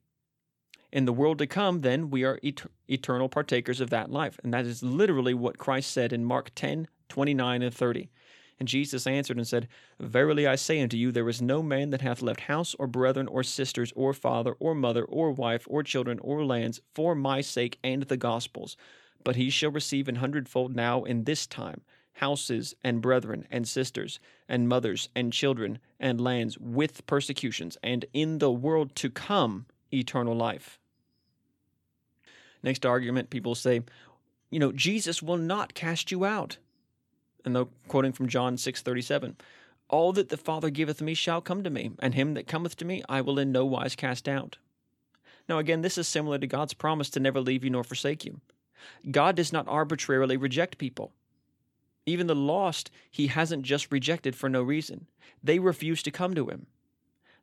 In 0.95 1.07
the 1.07 1.12
world 1.12 1.39
to 1.39 1.49
come, 1.49 1.81
then, 1.81 2.09
we 2.09 2.23
are 2.23 2.39
et- 2.45 2.62
eternal 2.89 3.29
partakers 3.29 3.81
of 3.81 3.91
that 3.91 4.12
life. 4.12 4.39
And 4.45 4.55
that 4.55 4.65
is 4.65 4.81
literally 4.81 5.35
what 5.35 5.59
Christ 5.59 5.91
said 5.91 6.12
in 6.12 6.25
Mark 6.25 6.53
10 6.55 6.87
29 7.09 7.62
and 7.62 7.75
30. 7.75 8.11
And 8.61 8.69
Jesus 8.69 9.05
answered 9.05 9.37
and 9.37 9.47
said, 9.47 9.66
Verily 9.99 10.47
I 10.47 10.55
say 10.55 10.81
unto 10.81 10.97
you, 10.97 11.11
there 11.11 11.29
is 11.29 11.43
no 11.43 11.65
man 11.65 11.91
that 11.91 12.01
hath 12.01 12.23
left 12.23 12.43
house, 12.43 12.77
or 12.79 12.87
brethren, 12.87 13.27
or 13.27 13.43
sisters, 13.43 13.93
or 13.97 14.12
father, 14.12 14.53
or 14.61 14.73
mother, 14.73 15.05
or 15.05 15.33
wife, 15.33 15.66
or 15.69 15.83
children, 15.83 16.21
or 16.21 16.45
lands, 16.45 16.81
for 16.95 17.16
my 17.16 17.41
sake 17.41 17.77
and 17.83 18.05
the 18.05 18.16
gospel's, 18.16 18.77
but 19.25 19.35
he 19.35 19.51
shall 19.51 19.73
receive 19.73 20.07
an 20.07 20.15
hundredfold 20.15 20.77
now 20.77 21.03
in 21.03 21.25
this 21.25 21.45
time 21.45 21.81
houses, 22.19 22.73
and 22.85 23.03
brethren, 23.03 23.49
and 23.51 23.66
sisters, 23.66 24.21
and 24.49 24.69
mothers, 24.69 25.09
and 25.16 25.33
children, 25.33 25.81
and 25.99 26.21
lands, 26.21 26.57
with 26.57 27.05
persecutions, 27.07 27.77
and 27.83 28.05
in 28.12 28.39
the 28.39 28.53
world 28.53 28.95
to 28.95 29.11
come 29.11 29.66
eternal 29.93 30.37
life. 30.37 30.79
Next 32.65 32.86
argument, 32.86 33.28
people 33.28 33.55
say, 33.55 33.82
you 34.51 34.59
know, 34.59 34.73
Jesus 34.73 35.23
will 35.23 35.36
not 35.36 35.74
cast 35.74 36.11
you 36.11 36.24
out. 36.24 36.57
And 37.45 37.55
they're 37.55 37.66
quoting 37.89 38.12
from 38.12 38.27
John 38.27 38.57
6:37, 38.57 39.36
all 39.91 40.15
that 40.15 40.31
the 40.31 40.39
Father 40.39 40.70
giveth 40.70 41.03
me 41.03 41.12
shall 41.12 41.43
come 41.43 41.62
to 41.62 41.69
me, 41.69 41.91
and 41.99 42.15
him 42.15 42.32
that 42.35 42.47
cometh 42.47 42.74
to 42.77 42.86
me 42.86 43.03
I 43.07 43.20
will 43.20 43.39
in 43.39 43.53
no 43.53 43.66
wise 43.66 43.95
cast 43.95 44.27
out. 44.27 44.57
Now 45.47 45.59
again, 45.59 45.82
this 45.82 45.99
is 45.99 46.09
similar 46.09 46.39
to 46.39 46.47
God's 46.47 46.73
promise 46.73 47.11
to 47.11 47.20
never 47.20 47.39
leave 47.39 47.65
you 47.65 47.70
nor 47.70 47.85
forsake 47.85 48.24
you. 48.24 48.41
God 49.11 49.36
does 49.36 49.53
not 49.53 49.69
arbitrarily 49.69 50.39
reject 50.39 50.78
people. 50.78 51.12
Even 52.07 52.28
the 52.28 52.35
lost, 52.35 52.91
he 53.11 53.27
hasn't 53.27 53.65
just 53.65 53.93
rejected 53.93 54.35
for 54.35 54.49
no 54.49 54.62
reason. 54.62 55.07
They 55.43 55.59
refuse 55.59 56.03
to 56.05 56.11
come 56.11 56.35
to 56.35 56.49
him. 56.49 56.66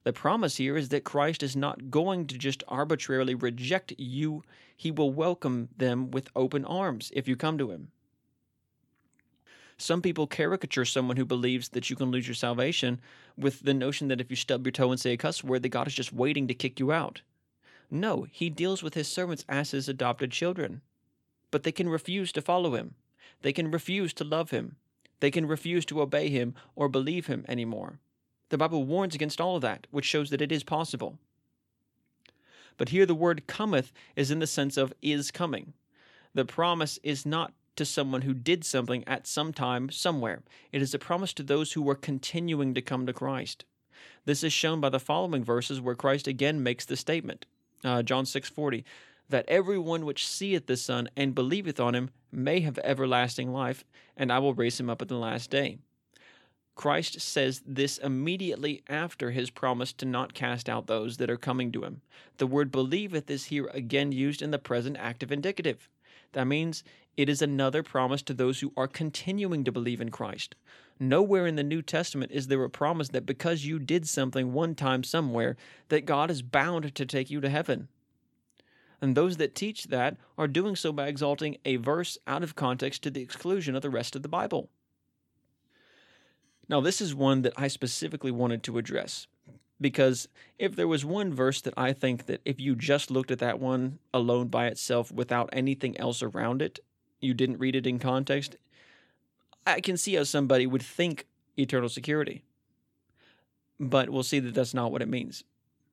The 0.04 0.14
promise 0.14 0.58
here 0.58 0.78
is 0.78 0.90
that 0.90 1.04
Christ 1.04 1.44
is 1.44 1.56
not 1.56 1.92
going 1.92 2.26
to 2.28 2.38
just 2.38 2.64
arbitrarily 2.68 3.36
reject 3.36 3.94
you. 3.98 4.44
He 4.76 4.90
will 4.90 5.12
welcome 5.12 5.70
them 5.78 6.10
with 6.10 6.30
open 6.36 6.66
arms 6.66 7.12
if 7.14 7.28
you 7.28 7.36
come 7.36 7.58
to 7.60 7.70
him. 7.70 7.92
Some 9.78 10.02
people 10.02 10.28
caricature 10.28 10.86
someone 10.86 11.18
who 11.18 11.26
believes 11.26 11.70
that 11.70 11.90
you 11.90 11.96
can 11.96 12.12
lose 12.12 12.28
your 12.28 12.36
salvation 12.36 13.00
with 13.38 13.62
the 13.62 13.74
notion 13.74 14.08
that 14.10 14.22
if 14.22 14.30
you 14.30 14.36
stub 14.36 14.66
your 14.66 14.72
toe 14.72 14.92
and 14.92 15.00
say 15.00 15.14
a 15.14 15.18
cuss 15.18 15.44
word, 15.44 15.64
that 15.64 15.70
God 15.70 15.88
is 15.88 15.94
just 15.94 16.14
waiting 16.14 16.48
to 16.48 16.54
kick 16.54 16.80
you 16.80 16.92
out. 16.92 17.22
No, 17.90 18.28
he 18.32 18.50
deals 18.50 18.84
with 18.84 18.94
his 18.94 19.08
servants 19.08 19.44
as 19.50 19.72
his 19.72 19.90
adopted 19.90 20.32
children. 20.32 20.82
But 21.50 21.64
they 21.64 21.72
can 21.72 21.90
refuse 21.90 22.32
to 22.34 22.42
follow 22.42 22.76
him. 22.76 22.96
They 23.42 23.54
can 23.54 23.72
refuse 23.72 24.14
to 24.14 24.24
love 24.24 24.52
him. 24.52 24.76
They 25.20 25.32
can 25.32 25.48
refuse 25.48 25.86
to 25.86 26.02
obey 26.02 26.30
him 26.30 26.56
or 26.76 26.88
believe 26.88 27.28
him 27.28 27.44
anymore. 27.48 28.00
The 28.52 28.58
Bible 28.58 28.84
warns 28.84 29.16
against 29.16 29.40
all 29.40 29.56
of 29.56 29.62
that, 29.62 29.88
which 29.92 30.04
shows 30.04 30.30
that 30.30 30.42
it 30.42 30.52
is 30.52 30.66
possible. 30.66 31.18
But 32.76 32.90
here 32.90 33.06
the 33.06 33.16
word 33.16 33.48
cometh 33.48 33.94
is 34.18 34.30
in 34.30 34.40
the 34.40 34.46
sense 34.48 34.76
of 34.76 34.94
is 35.02 35.32
coming. 35.32 35.72
The 36.34 36.44
promise 36.44 37.00
is 37.02 37.26
not 37.26 37.54
to 37.78 37.86
someone 37.86 38.24
who 38.24 38.34
did 38.34 38.66
something 38.66 39.06
at 39.08 39.26
some 39.26 39.54
time 39.54 39.90
somewhere. 39.90 40.44
It 40.74 40.82
is 40.82 40.94
a 40.94 41.00
promise 41.00 41.32
to 41.36 41.44
those 41.44 41.72
who 41.72 41.82
were 41.82 41.96
continuing 41.96 42.74
to 42.74 42.82
come 42.82 43.06
to 43.06 43.14
Christ. 43.14 43.64
This 44.26 44.44
is 44.44 44.52
shown 44.52 44.82
by 44.82 44.90
the 44.90 45.00
following 45.00 45.46
verses 45.46 45.80
where 45.80 45.96
Christ 45.96 46.28
again 46.28 46.62
makes 46.62 46.84
the 46.84 46.98
statement. 46.98 47.46
Uh, 47.86 48.04
John 48.04 48.26
6:40 48.26 48.84
that 49.30 49.48
everyone 49.48 50.04
which 50.04 50.28
seeth 50.28 50.66
the 50.66 50.76
Son 50.76 51.10
and 51.16 51.34
believeth 51.34 51.80
on 51.80 51.96
him 51.96 52.10
may 52.34 52.60
have 52.60 52.78
everlasting 52.80 53.54
life, 53.54 53.86
and 54.18 54.30
I 54.30 54.40
will 54.40 54.54
raise 54.54 54.78
him 54.78 54.90
up 54.90 55.02
at 55.02 55.08
the 55.08 55.16
last 55.16 55.50
day. 55.50 55.78
Christ 56.82 57.22
says 57.22 57.62
this 57.64 58.00
immediately 58.00 58.82
after 58.90 59.30
his 59.30 59.52
promise 59.52 59.94
to 59.94 60.04
not 60.04 60.34
cast 60.34 60.68
out 60.68 60.88
those 60.88 61.18
that 61.18 61.30
are 61.30 61.38
coming 61.38 61.72
to 61.74 61.84
him. 61.84 62.02
The 62.38 62.48
word 62.48 62.72
believeth 62.72 63.30
is 63.30 63.46
here 63.46 63.70
again 63.72 64.12
used 64.12 64.42
in 64.42 64.50
the 64.50 64.58
present 64.58 64.98
active 65.00 65.32
indicative. 65.32 65.88
That 66.32 66.48
means 66.48 66.84
it 67.16 67.30
is 67.30 67.40
another 67.40 67.84
promise 67.84 68.24
to 68.24 68.34
those 68.34 68.62
who 68.62 68.74
are 68.76 68.88
continuing 68.88 69.64
to 69.64 69.72
believe 69.72 70.02
in 70.02 70.10
Christ. 70.10 70.56
Nowhere 71.00 71.46
in 71.46 71.56
the 71.56 71.62
New 71.64 71.84
Testament 71.84 72.32
is 72.32 72.48
there 72.48 72.64
a 72.64 72.68
promise 72.68 73.10
that 73.10 73.28
because 73.28 73.64
you 73.64 73.78
did 73.78 74.08
something 74.08 74.52
one 74.52 74.74
time 74.74 75.04
somewhere, 75.04 75.58
that 75.90 76.08
God 76.08 76.32
is 76.32 76.42
bound 76.42 76.96
to 76.96 77.06
take 77.06 77.30
you 77.30 77.40
to 77.42 77.50
heaven. 77.50 77.90
And 79.00 79.14
those 79.14 79.38
that 79.38 79.54
teach 79.54 79.84
that 79.90 80.18
are 80.36 80.48
doing 80.48 80.76
so 80.76 80.92
by 80.92 81.10
exalting 81.10 81.58
a 81.64 81.76
verse 81.76 82.18
out 82.26 82.42
of 82.42 82.56
context 82.56 83.04
to 83.04 83.12
the 83.12 83.22
exclusion 83.22 83.76
of 83.76 83.84
the 83.84 83.92
rest 83.92 84.16
of 84.16 84.24
the 84.24 84.28
Bible. 84.28 84.72
Now, 86.72 86.80
this 86.80 87.02
is 87.02 87.14
one 87.14 87.42
that 87.42 87.54
I 87.58 87.68
specifically 87.68 88.32
wanted 88.32 88.64
to 88.64 88.78
address 88.78 89.28
because 89.82 90.30
if 90.58 90.74
there 90.74 90.88
was 90.88 91.04
one 91.04 91.34
verse 91.34 91.60
that 91.62 91.74
I 91.76 91.92
think 91.92 92.28
that 92.28 92.40
if 92.46 92.62
you 92.62 92.78
just 92.78 93.12
looked 93.12 93.30
at 93.30 93.40
that 93.40 93.60
one 93.60 94.00
alone 94.14 94.48
by 94.48 94.68
itself 94.68 95.12
without 95.12 95.50
anything 95.52 96.00
else 96.00 96.24
around 96.24 96.62
it, 96.62 96.80
you 97.20 97.34
didn't 97.34 97.58
read 97.58 97.76
it 97.76 97.86
in 97.86 98.00
context, 98.00 98.56
I 99.68 99.82
can 99.82 99.98
see 99.98 100.16
how 100.16 100.24
somebody 100.24 100.66
would 100.66 100.82
think 100.82 101.28
eternal 101.58 101.90
security. 101.90 102.42
But 103.78 104.10
we'll 104.10 104.24
see 104.24 104.40
that 104.40 104.54
that's 104.54 104.74
not 104.74 104.94
what 104.94 105.02
it 105.02 105.10
means. 105.10 105.44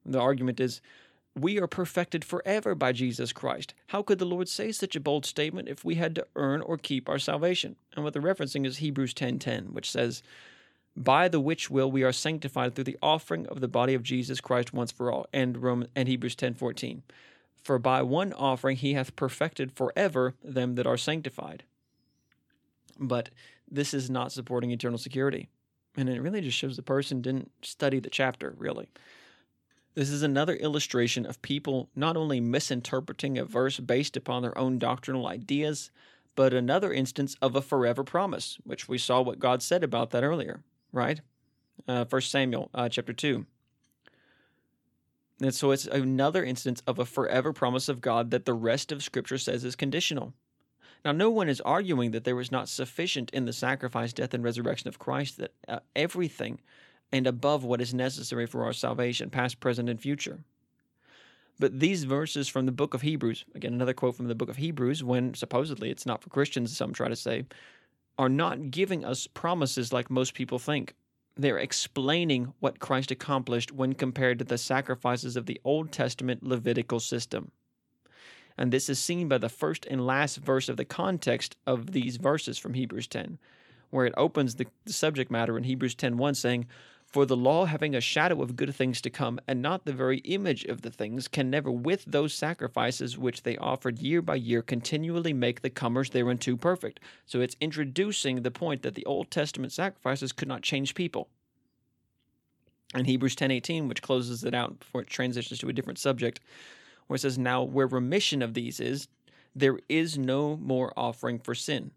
The 0.06 0.20
argument 0.20 0.60
is 0.60 0.80
we 1.34 1.58
are 1.58 1.66
perfected 1.66 2.24
forever 2.24 2.76
by 2.76 2.92
Jesus 2.92 3.32
Christ. 3.32 3.74
How 3.88 4.02
could 4.02 4.20
the 4.20 4.24
Lord 4.24 4.48
say 4.48 4.70
such 4.70 4.94
a 4.94 5.00
bold 5.00 5.26
statement 5.26 5.68
if 5.68 5.84
we 5.84 5.96
had 5.96 6.14
to 6.14 6.26
earn 6.36 6.60
or 6.60 6.78
keep 6.78 7.08
our 7.08 7.18
salvation? 7.18 7.74
And 7.96 8.04
what 8.04 8.12
they're 8.12 8.22
referencing 8.22 8.64
is 8.64 8.76
Hebrews 8.76 9.12
10:10, 9.14 9.72
which 9.72 9.90
says, 9.90 10.22
"By 10.98 11.28
the 11.28 11.38
which 11.38 11.70
will 11.70 11.90
we 11.92 12.02
are 12.02 12.12
sanctified 12.12 12.74
through 12.74 12.84
the 12.84 12.98
offering 13.00 13.46
of 13.46 13.60
the 13.60 13.68
body 13.68 13.94
of 13.94 14.02
Jesus 14.02 14.40
Christ 14.40 14.72
once 14.72 14.90
for 14.90 15.12
all." 15.12 15.26
And 15.32 15.62
Roman 15.62 15.88
and 15.94 16.08
Hebrews 16.08 16.34
10:14, 16.34 17.04
"For 17.62 17.78
by 17.78 18.02
one 18.02 18.32
offering 18.32 18.76
he 18.76 18.94
hath 18.94 19.14
perfected 19.14 19.70
forever 19.70 20.34
them 20.42 20.74
that 20.74 20.88
are 20.88 20.96
sanctified." 20.96 21.62
But 22.98 23.30
this 23.70 23.94
is 23.94 24.10
not 24.10 24.32
supporting 24.32 24.72
eternal 24.72 24.98
security. 24.98 25.48
And 25.96 26.08
it 26.08 26.20
really 26.20 26.40
just 26.40 26.58
shows 26.58 26.76
the 26.76 26.82
person 26.82 27.22
didn't 27.22 27.52
study 27.62 28.00
the 28.00 28.10
chapter, 28.10 28.54
really. 28.56 28.88
This 29.94 30.10
is 30.10 30.22
another 30.22 30.54
illustration 30.56 31.26
of 31.26 31.42
people 31.42 31.90
not 31.94 32.16
only 32.16 32.40
misinterpreting 32.40 33.38
a 33.38 33.44
verse 33.44 33.78
based 33.78 34.16
upon 34.16 34.42
their 34.42 34.56
own 34.56 34.78
doctrinal 34.78 35.26
ideas, 35.26 35.90
but 36.34 36.54
another 36.54 36.92
instance 36.92 37.36
of 37.42 37.56
a 37.56 37.62
forever 37.62 38.04
promise, 38.04 38.58
which 38.64 38.88
we 38.88 38.98
saw 38.98 39.20
what 39.20 39.40
God 39.40 39.62
said 39.62 39.82
about 39.82 40.10
that 40.10 40.22
earlier, 40.22 40.62
right? 40.92 41.20
Uh, 41.86 42.04
1 42.08 42.22
Samuel 42.22 42.70
uh, 42.74 42.88
chapter 42.88 43.12
2. 43.12 43.46
And 45.40 45.54
so 45.54 45.70
it's 45.70 45.86
another 45.86 46.44
instance 46.44 46.82
of 46.86 46.98
a 46.98 47.04
forever 47.04 47.52
promise 47.52 47.88
of 47.88 48.00
God 48.00 48.30
that 48.32 48.44
the 48.44 48.54
rest 48.54 48.90
of 48.90 49.04
Scripture 49.04 49.38
says 49.38 49.64
is 49.64 49.76
conditional. 49.76 50.34
Now, 51.04 51.12
no 51.12 51.30
one 51.30 51.48
is 51.48 51.60
arguing 51.60 52.10
that 52.10 52.24
there 52.24 52.34
was 52.34 52.50
not 52.50 52.68
sufficient 52.68 53.30
in 53.30 53.44
the 53.44 53.52
sacrifice, 53.52 54.12
death, 54.12 54.34
and 54.34 54.42
resurrection 54.42 54.88
of 54.88 54.98
Christ, 54.98 55.38
that 55.38 55.52
uh, 55.68 55.78
everything 55.94 56.60
and 57.12 57.26
above 57.26 57.64
what 57.64 57.80
is 57.80 57.94
necessary 57.94 58.46
for 58.46 58.64
our 58.64 58.72
salvation, 58.72 59.30
past, 59.30 59.60
present, 59.60 59.88
and 59.88 60.00
future. 60.00 60.40
But 61.58 61.80
these 61.80 62.04
verses 62.04 62.48
from 62.48 62.66
the 62.66 62.72
book 62.72 62.94
of 62.94 63.02
Hebrews, 63.02 63.44
again, 63.54 63.74
another 63.74 63.94
quote 63.94 64.16
from 64.16 64.28
the 64.28 64.34
book 64.34 64.48
of 64.48 64.56
Hebrews, 64.56 65.02
when 65.02 65.34
supposedly 65.34 65.90
it's 65.90 66.06
not 66.06 66.22
for 66.22 66.30
Christians, 66.30 66.76
some 66.76 66.92
try 66.92 67.08
to 67.08 67.16
say, 67.16 67.46
are 68.18 68.28
not 68.28 68.70
giving 68.70 69.04
us 69.04 69.28
promises 69.28 69.92
like 69.92 70.10
most 70.10 70.34
people 70.34 70.58
think. 70.58 70.94
They're 71.36 71.58
explaining 71.58 72.52
what 72.58 72.80
Christ 72.80 73.12
accomplished 73.12 73.70
when 73.70 73.94
compared 73.94 74.40
to 74.40 74.44
the 74.44 74.58
sacrifices 74.58 75.36
of 75.36 75.46
the 75.46 75.60
Old 75.64 75.92
Testament 75.92 76.42
Levitical 76.42 76.98
system. 76.98 77.52
And 78.58 78.72
this 78.72 78.88
is 78.88 78.98
seen 78.98 79.28
by 79.28 79.38
the 79.38 79.48
first 79.48 79.86
and 79.86 80.04
last 80.04 80.38
verse 80.38 80.68
of 80.68 80.76
the 80.76 80.84
context 80.84 81.56
of 81.64 81.92
these 81.92 82.16
verses 82.16 82.58
from 82.58 82.74
Hebrews 82.74 83.06
10, 83.06 83.38
where 83.90 84.04
it 84.04 84.14
opens 84.16 84.56
the, 84.56 84.66
subject 84.86 85.30
matter 85.30 85.56
in 85.56 85.62
Hebrews 85.62 85.94
10:1 85.94 86.34
saying, 86.34 86.66
for 87.08 87.24
the 87.24 87.36
law, 87.36 87.64
having 87.64 87.94
a 87.94 88.02
shadow 88.02 88.42
of 88.42 88.54
good 88.54 88.74
things 88.74 89.00
to 89.00 89.08
come, 89.08 89.40
and 89.48 89.62
not 89.62 89.86
the 89.86 89.94
very 89.94 90.18
image 90.18 90.64
of 90.64 90.82
the 90.82 90.90
things, 90.90 91.26
can 91.26 91.48
never, 91.48 91.70
with 91.70 92.04
those 92.04 92.34
sacrifices 92.34 93.16
which 93.16 93.44
they 93.44 93.56
offered 93.56 93.98
year 93.98 94.20
by 94.20 94.34
year, 94.34 94.60
continually 94.60 95.32
make 95.32 95.62
the 95.62 95.70
comers 95.70 96.10
thereunto 96.10 96.56
perfect. 96.56 97.00
So 97.24 97.40
it's 97.40 97.56
introducing 97.62 98.42
the 98.42 98.50
point 98.50 98.82
that 98.82 98.94
the 98.94 99.06
Old 99.06 99.30
Testament 99.30 99.72
sacrifices 99.72 100.32
could 100.32 100.48
not 100.48 100.62
change 100.62 100.94
people. 100.94 101.28
And 102.92 103.06
Hebrews 103.06 103.36
10:18, 103.36 103.88
which 103.88 104.02
closes 104.02 104.44
it 104.44 104.54
out 104.54 104.78
before 104.78 105.00
it 105.00 105.08
transitions 105.08 105.60
to 105.60 105.68
a 105.68 105.72
different 105.72 105.98
subject, 105.98 106.40
where 107.06 107.16
it 107.16 107.20
says, 107.20 107.38
Now 107.38 107.62
where 107.62 107.86
remission 107.86 108.42
of 108.42 108.52
these 108.52 108.80
is, 108.80 109.08
there 109.54 109.78
is 109.88 110.18
no 110.18 110.58
more 110.58 110.92
offering 110.94 111.38
for 111.38 111.54
sin. 111.54 111.90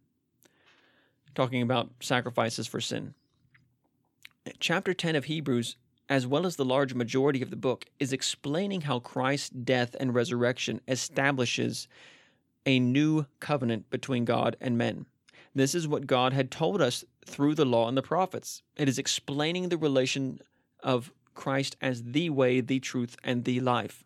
Talking 1.36 1.62
about 1.62 1.92
sacrifices 2.00 2.66
for 2.66 2.80
sin 2.80 3.14
chapter 4.60 4.94
10 4.94 5.16
of 5.16 5.26
Hebrews, 5.26 5.76
as 6.10 6.26
well 6.26 6.46
as 6.46 6.56
the 6.56 6.66
large 6.66 6.94
majority 6.94 7.42
of 7.42 7.52
the 7.52 7.56
book, 7.56 7.86
is 8.00 8.12
explaining 8.12 8.82
how 8.82 9.00
Christ's 9.00 9.50
death 9.50 9.96
and 10.00 10.16
resurrection 10.16 10.82
establishes 10.88 11.88
a 12.66 12.80
new 12.80 13.26
covenant 13.40 13.90
between 13.90 14.26
God 14.26 14.56
and 14.60 14.78
men. 14.78 15.06
This 15.54 15.76
is 15.76 15.88
what 15.88 16.08
God 16.08 16.34
had 16.34 16.50
told 16.50 16.82
us 16.82 17.04
through 17.26 17.56
the 17.56 17.66
law 17.66 17.88
and 17.88 17.98
the 17.98 18.02
prophets. 18.02 18.64
It 18.78 18.90
is 18.90 18.98
explaining 18.98 19.70
the 19.70 19.78
relation 19.78 20.40
of 20.82 21.12
Christ 21.34 21.78
as 21.82 22.04
the 22.04 22.30
way, 22.30 22.62
the 22.62 22.80
truth, 22.80 23.16
and 23.24 23.44
the 23.44 23.60
life. 23.60 24.04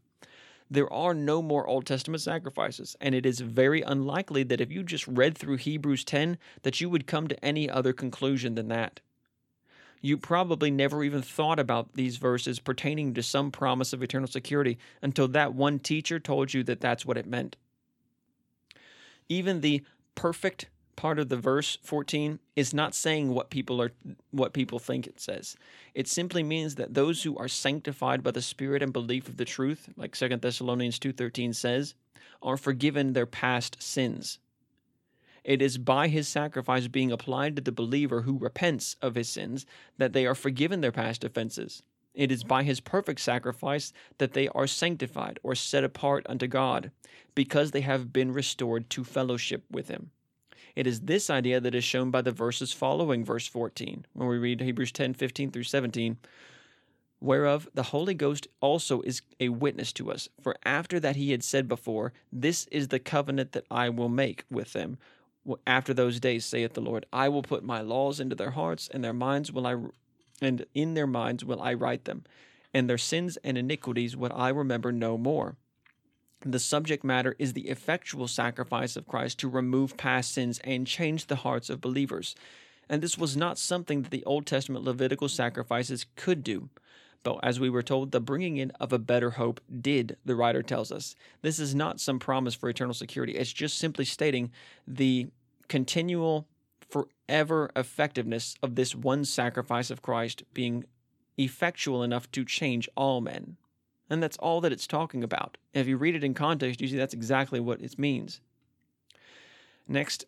There 0.70 0.91
are 0.91 1.14
no 1.14 1.41
more 1.41 1.68
Old 1.68 1.86
Testament 1.86 2.22
sacrifices, 2.22 2.95
and 2.99 3.14
it 3.14 3.26
is 3.26 3.40
very 3.40 3.82
unlikely 3.84 4.44
that 4.44 4.62
if 4.62 4.72
you 4.72 4.84
just 4.84 5.07
read 5.07 5.38
through 5.38 5.57
Hebrews 5.57 6.03
10 6.03 6.38
that 6.64 6.82
you 6.82 6.90
would 6.90 7.07
come 7.07 7.28
to 7.28 7.45
any 7.45 7.70
other 7.70 7.94
conclusion 7.94 8.56
than 8.56 8.68
that 8.70 8.99
you 10.06 10.18
probably 10.18 10.69
never 10.69 11.03
even 11.03 11.23
thought 11.23 11.57
about 11.57 11.94
these 11.95 12.18
verses 12.18 12.60
pertaining 12.60 13.15
to 13.15 13.23
some 13.23 13.49
promise 13.49 13.91
of 13.91 14.03
eternal 14.03 14.27
security 14.27 14.77
until 15.02 15.27
that 15.27 15.56
one 15.56 15.80
teacher 15.80 16.19
told 16.19 16.53
you 16.53 16.64
that 16.64 16.80
that's 16.80 17.07
what 17.07 17.18
it 17.18 17.26
meant. 17.26 17.56
Even 19.27 19.61
the 19.61 19.84
perfect 20.14 20.68
part 20.95 21.18
of 21.18 21.30
the 21.30 21.38
verse 21.38 21.80
14 21.82 22.38
is 22.56 22.72
not 22.72 22.94
saying 22.94 23.30
what 23.30 23.49
people 23.49 23.82
are 23.82 23.91
what 24.30 24.53
people 24.53 24.77
think 24.77 25.07
it 25.07 25.19
says. 25.19 25.57
It 25.95 26.07
simply 26.07 26.44
means 26.44 26.76
that 26.76 26.94
those 26.94 27.23
who 27.23 27.36
are 27.38 27.48
sanctified 27.48 28.22
by 28.22 28.30
the 28.30 28.44
spirit 28.44 28.84
and 28.84 28.94
belief 28.94 29.27
of 29.27 29.38
the 29.38 29.44
truth, 29.44 29.90
like 29.98 30.15
2 30.15 30.38
Thessalonians 30.38 30.99
2:13 30.99 31.56
says, 31.56 31.95
are 32.44 32.57
forgiven 32.57 33.14
their 33.14 33.26
past 33.26 33.82
sins. 33.82 34.38
It 35.45 35.61
is 35.61 35.77
by 35.77 36.07
his 36.07 36.27
sacrifice 36.27 36.88
being 36.88 37.11
applied 37.11 37.55
to 37.55 37.61
the 37.61 37.72
believer 37.72 38.23
who 38.23 38.39
repents 38.39 38.95
of 38.99 39.13
his 39.13 39.30
sins 39.30 39.67
that 39.99 40.11
they 40.11 40.26
are 40.26 40.34
forgiven 40.34 40.81
their 40.81 40.91
past 40.91 41.23
offenses. 41.23 41.84
It 42.15 42.31
is 42.31 42.43
by 42.43 42.63
his 42.63 42.80
perfect 42.80 43.19
sacrifice 43.19 43.93
that 44.17 44.34
they 44.34 44.47
are 44.47 44.65
sanctified 44.65 45.39
or 45.43 45.53
set 45.53 45.84
apart 45.84 46.26
unto 46.27 46.47
God, 46.47 46.89
because 47.35 47.72
they 47.72 47.81
have 47.81 48.11
been 48.11 48.31
restored 48.31 48.89
to 48.89 49.03
fellowship 49.03 49.63
with 49.69 49.88
him. 49.88 50.09
It 50.76 50.88
is 50.88 51.01
this 51.01 51.30
idea 51.30 51.59
that 51.61 51.76
is 51.76 51.84
shown 51.84 52.09
by 52.09 52.23
the 52.23 52.31
verses 52.31 52.73
following 52.73 53.23
verse 53.23 53.45
14, 53.45 54.07
when 54.13 54.27
we 54.27 54.39
read 54.39 54.61
Hebrews 54.61 54.93
10 54.93 55.13
15 55.13 55.51
through 55.51 55.63
17, 55.63 56.17
whereof 57.19 57.69
the 57.76 57.84
Holy 57.84 58.15
Ghost 58.15 58.47
also 58.61 59.01
is 59.01 59.22
a 59.39 59.49
witness 59.49 59.93
to 59.93 60.11
us. 60.11 60.27
For 60.41 60.55
after 60.65 60.99
that 61.01 61.17
he 61.17 61.30
had 61.30 61.43
said 61.43 61.67
before, 61.67 62.13
This 62.31 62.65
is 62.72 62.88
the 62.88 62.99
covenant 62.99 63.51
that 63.51 63.65
I 63.69 63.89
will 63.89 64.09
make 64.09 64.43
with 64.49 64.73
them 64.73 64.97
after 65.67 65.93
those 65.93 66.19
days, 66.19 66.45
saith 66.45 66.73
the 66.73 66.81
Lord, 66.81 67.05
I 67.13 67.30
will 67.30 67.43
put 67.43 67.63
my 67.63 67.81
laws 67.81 68.19
into 68.19 68.35
their 68.35 68.51
hearts, 68.51 68.89
and 68.91 69.03
their 69.03 69.13
minds 69.13 69.51
will 69.51 69.67
I, 69.67 69.76
and 70.41 70.65
in 70.73 70.93
their 70.93 71.07
minds 71.07 71.45
will 71.45 71.61
I 71.61 71.73
write 71.73 72.05
them, 72.05 72.23
and 72.73 72.89
their 72.89 72.97
sins 72.97 73.38
and 73.43 73.57
iniquities 73.57 74.15
will 74.15 74.34
I 74.34 74.49
remember 74.49 74.91
no 74.91 75.17
more. 75.17 75.55
The 76.41 76.59
subject 76.59 77.03
matter 77.03 77.35
is 77.39 77.53
the 77.53 77.69
effectual 77.69 78.27
sacrifice 78.27 78.95
of 78.95 79.07
Christ 79.07 79.39
to 79.39 79.49
remove 79.49 79.97
past 79.97 80.31
sins 80.31 80.59
and 80.63 80.85
change 80.85 81.26
the 81.26 81.38
hearts 81.38 81.69
of 81.69 81.81
believers. 81.81 82.35
And 82.88 83.01
this 83.01 83.17
was 83.17 83.35
not 83.35 83.57
something 83.57 84.03
that 84.03 84.11
the 84.11 84.23
Old 84.26 84.45
Testament 84.45 84.85
Levitical 84.85 85.27
sacrifices 85.27 86.05
could 86.15 86.43
do. 86.43 86.69
But 87.26 87.39
as 87.41 87.60
we 87.60 87.72
were 87.72 87.81
told, 87.81 88.11
the 88.11 88.22
bringing 88.22 88.57
in 88.57 88.69
of 88.80 88.93
a 88.93 88.99
better 88.99 89.31
hope 89.31 89.60
did, 89.81 90.15
the 90.23 90.35
writer 90.35 90.61
tells 90.61 90.91
us. 90.91 91.15
This 91.41 91.57
is 91.57 91.73
not 91.73 91.99
some 91.99 92.19
promise 92.19 92.53
for 92.53 92.69
eternal 92.69 92.93
security. 92.93 93.34
It's 93.34 93.52
just 93.52 93.80
simply 93.80 94.06
stating 94.06 94.52
the 94.88 95.30
continual, 95.68 96.45
forever 96.88 97.72
effectiveness 97.76 98.53
of 98.61 98.76
this 98.76 98.93
one 98.93 99.26
sacrifice 99.26 99.89
of 99.89 100.03
Christ 100.03 100.43
being 100.53 100.85
effectual 101.35 102.03
enough 102.03 102.30
to 102.31 102.45
change 102.45 102.88
all 102.95 103.22
men. 103.22 103.57
And 104.07 104.22
that's 104.22 104.38
all 104.38 104.61
that 104.61 104.72
it's 104.72 104.85
talking 104.85 105.23
about. 105.23 105.57
If 105.73 105.88
you 105.88 105.97
read 105.97 106.14
it 106.14 106.23
in 106.23 106.35
context, 106.35 106.80
you 106.80 106.88
see 106.88 106.95
that's 106.95 107.15
exactly 107.15 107.60
what 107.60 107.81
it 107.81 107.97
means. 107.97 108.39
Next, 109.88 110.26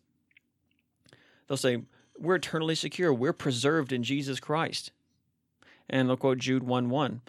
they'll 1.46 1.56
say, 1.56 1.82
We're 2.18 2.34
eternally 2.34 2.74
secure. 2.74 3.14
We're 3.14 3.32
preserved 3.32 3.92
in 3.92 4.02
Jesus 4.02 4.40
Christ. 4.40 4.90
And 5.88 6.08
they'll 6.08 6.16
quote 6.16 6.38
Jude 6.38 6.62
1 6.62 6.90
1. 6.90 7.20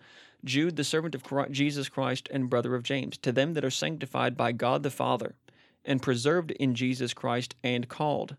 Jude, 0.46 0.76
the 0.76 0.84
servant 0.84 1.16
of 1.16 1.24
Christ, 1.24 1.52
Jesus 1.52 1.90
Christ 1.90 2.30
and 2.32 2.50
brother 2.50 2.76
of 2.76 2.84
James, 2.84 3.18
to 3.18 3.32
them 3.32 3.54
that 3.54 3.66
are 3.66 3.70
sanctified 3.70 4.38
by 4.38 4.52
God 4.52 4.84
the 4.84 4.90
Father 4.90 5.36
and 5.86 6.02
preserved 6.02 6.52
in 6.52 6.76
Jesus 6.76 7.14
Christ 7.14 7.56
and 7.64 7.90
called. 7.90 8.36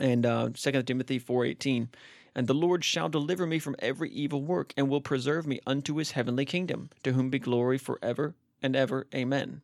And 0.00 0.26
uh, 0.26 0.50
2 0.54 0.82
Timothy 0.82 1.20
4.18, 1.20 1.88
And 2.34 2.46
the 2.46 2.54
Lord 2.54 2.84
shall 2.84 3.08
deliver 3.08 3.46
me 3.46 3.58
from 3.58 3.76
every 3.78 4.10
evil 4.10 4.42
work 4.42 4.72
and 4.76 4.88
will 4.88 5.00
preserve 5.00 5.46
me 5.46 5.60
unto 5.66 5.96
his 5.96 6.12
heavenly 6.12 6.44
kingdom, 6.44 6.90
to 7.04 7.12
whom 7.12 7.30
be 7.30 7.38
glory 7.38 7.78
forever 7.78 8.34
and 8.62 8.74
ever. 8.74 9.06
Amen. 9.14 9.60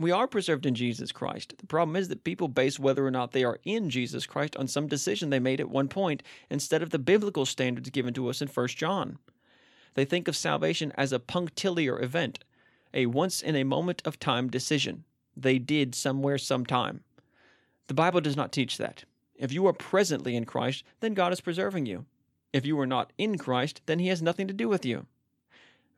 We 0.00 0.12
are 0.12 0.26
preserved 0.26 0.64
in 0.64 0.74
Jesus 0.74 1.12
Christ. 1.12 1.56
The 1.58 1.66
problem 1.66 1.94
is 1.94 2.08
that 2.08 2.24
people 2.24 2.48
base 2.48 2.78
whether 2.78 3.06
or 3.06 3.10
not 3.10 3.32
they 3.32 3.44
are 3.44 3.58
in 3.64 3.90
Jesus 3.90 4.24
Christ 4.24 4.56
on 4.56 4.66
some 4.66 4.86
decision 4.86 5.28
they 5.28 5.38
made 5.38 5.60
at 5.60 5.68
one 5.68 5.88
point 5.88 6.22
instead 6.48 6.80
of 6.82 6.88
the 6.88 6.98
biblical 6.98 7.44
standards 7.44 7.90
given 7.90 8.14
to 8.14 8.28
us 8.30 8.40
in 8.40 8.48
1 8.48 8.68
John. 8.68 9.18
They 9.92 10.06
think 10.06 10.26
of 10.26 10.34
salvation 10.34 10.90
as 10.96 11.12
a 11.12 11.18
punctiliar 11.18 12.00
event, 12.00 12.44
a 12.94 13.04
once 13.04 13.42
in 13.42 13.54
a 13.54 13.62
moment 13.62 14.00
of 14.06 14.18
time 14.18 14.48
decision. 14.48 15.04
They 15.36 15.58
did 15.58 15.94
somewhere 15.94 16.38
sometime. 16.38 17.04
The 17.88 17.92
Bible 17.92 18.22
does 18.22 18.38
not 18.38 18.52
teach 18.52 18.78
that. 18.78 19.04
If 19.34 19.52
you 19.52 19.66
are 19.66 19.74
presently 19.74 20.34
in 20.34 20.46
Christ, 20.46 20.82
then 21.00 21.12
God 21.12 21.30
is 21.30 21.42
preserving 21.42 21.84
you. 21.84 22.06
If 22.54 22.64
you 22.64 22.80
are 22.80 22.86
not 22.86 23.12
in 23.18 23.36
Christ, 23.36 23.82
then 23.84 23.98
He 23.98 24.08
has 24.08 24.22
nothing 24.22 24.48
to 24.48 24.54
do 24.54 24.66
with 24.66 24.86
you. 24.86 25.04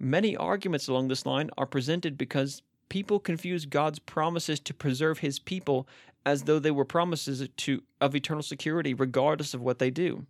Many 0.00 0.36
arguments 0.36 0.88
along 0.88 1.06
this 1.06 1.24
line 1.24 1.50
are 1.56 1.66
presented 1.66 2.18
because 2.18 2.62
people 2.92 3.18
confuse 3.18 3.64
God's 3.64 3.98
promises 4.00 4.60
to 4.60 4.74
preserve 4.74 5.20
his 5.20 5.38
people 5.38 5.88
as 6.26 6.42
though 6.42 6.58
they 6.58 6.70
were 6.70 6.84
promises 6.84 7.48
to 7.48 7.82
of 8.02 8.14
eternal 8.14 8.42
security 8.42 8.92
regardless 8.92 9.54
of 9.54 9.62
what 9.62 9.78
they 9.78 9.88
do. 9.88 10.26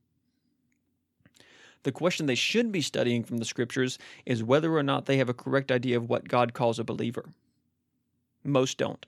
The 1.83 1.91
question 1.91 2.27
they 2.27 2.37
should 2.37 2.71
be 2.71 2.81
studying 2.81 3.25
from 3.25 3.39
the 3.39 3.45
scriptures 3.45 3.99
is 4.25 4.45
whether 4.45 4.73
or 4.77 4.85
not 4.85 5.07
they 5.07 5.17
have 5.17 5.29
a 5.29 5.35
correct 5.35 5.73
idea 5.73 5.97
of 5.97 6.09
what 6.09 6.29
God 6.29 6.55
calls 6.55 6.79
a 6.79 6.85
believer. 6.85 7.31
Most 8.45 8.79
don't. 8.79 9.05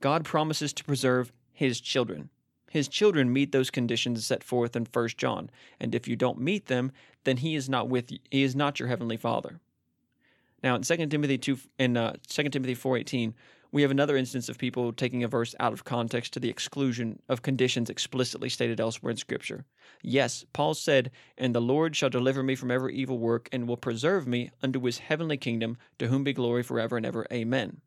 God 0.00 0.24
promises 0.24 0.72
to 0.72 0.84
preserve 0.84 1.30
his 1.52 1.78
children. 1.78 2.30
His 2.70 2.88
children 2.88 3.30
meet 3.30 3.52
those 3.52 3.70
conditions 3.70 4.24
set 4.24 4.42
forth 4.42 4.74
in 4.74 4.86
1 4.90 5.08
John, 5.18 5.50
and 5.78 5.94
if 5.94 6.08
you 6.08 6.16
don't 6.16 6.40
meet 6.40 6.68
them, 6.68 6.90
then 7.24 7.36
he 7.36 7.54
is 7.54 7.68
not 7.68 7.90
with 7.90 8.10
you. 8.10 8.20
He 8.30 8.42
is 8.42 8.56
not 8.56 8.80
your 8.80 8.88
heavenly 8.88 9.18
Father. 9.18 9.60
Now 10.62 10.76
in 10.76 10.82
2 10.82 11.06
Timothy 11.06 11.38
2 11.38 11.58
in 11.78 11.96
uh, 11.96 12.14
2 12.26 12.44
Timothy 12.44 12.74
4:18, 12.74 13.34
we 13.72 13.82
have 13.82 13.90
another 13.90 14.16
instance 14.16 14.48
of 14.48 14.58
people 14.58 14.92
taking 14.92 15.24
a 15.24 15.28
verse 15.28 15.54
out 15.58 15.72
of 15.72 15.84
context 15.84 16.34
to 16.34 16.40
the 16.40 16.50
exclusion 16.50 17.20
of 17.28 17.42
conditions 17.42 17.88
explicitly 17.88 18.48
stated 18.48 18.80
elsewhere 18.80 19.10
in 19.10 19.16
scripture. 19.16 19.64
Yes, 20.02 20.44
Paul 20.52 20.74
said, 20.74 21.10
"And 21.38 21.54
the 21.54 21.60
Lord 21.60 21.96
shall 21.96 22.10
deliver 22.10 22.42
me 22.42 22.54
from 22.54 22.70
every 22.70 22.94
evil 22.94 23.18
work 23.18 23.48
and 23.50 23.66
will 23.66 23.76
preserve 23.76 24.26
me 24.26 24.50
unto 24.62 24.80
his 24.80 24.98
heavenly 24.98 25.36
kingdom, 25.36 25.78
to 25.98 26.08
whom 26.08 26.22
be 26.22 26.32
glory 26.32 26.62
forever 26.62 26.96
and 26.96 27.06
ever. 27.06 27.26
Amen." 27.32 27.80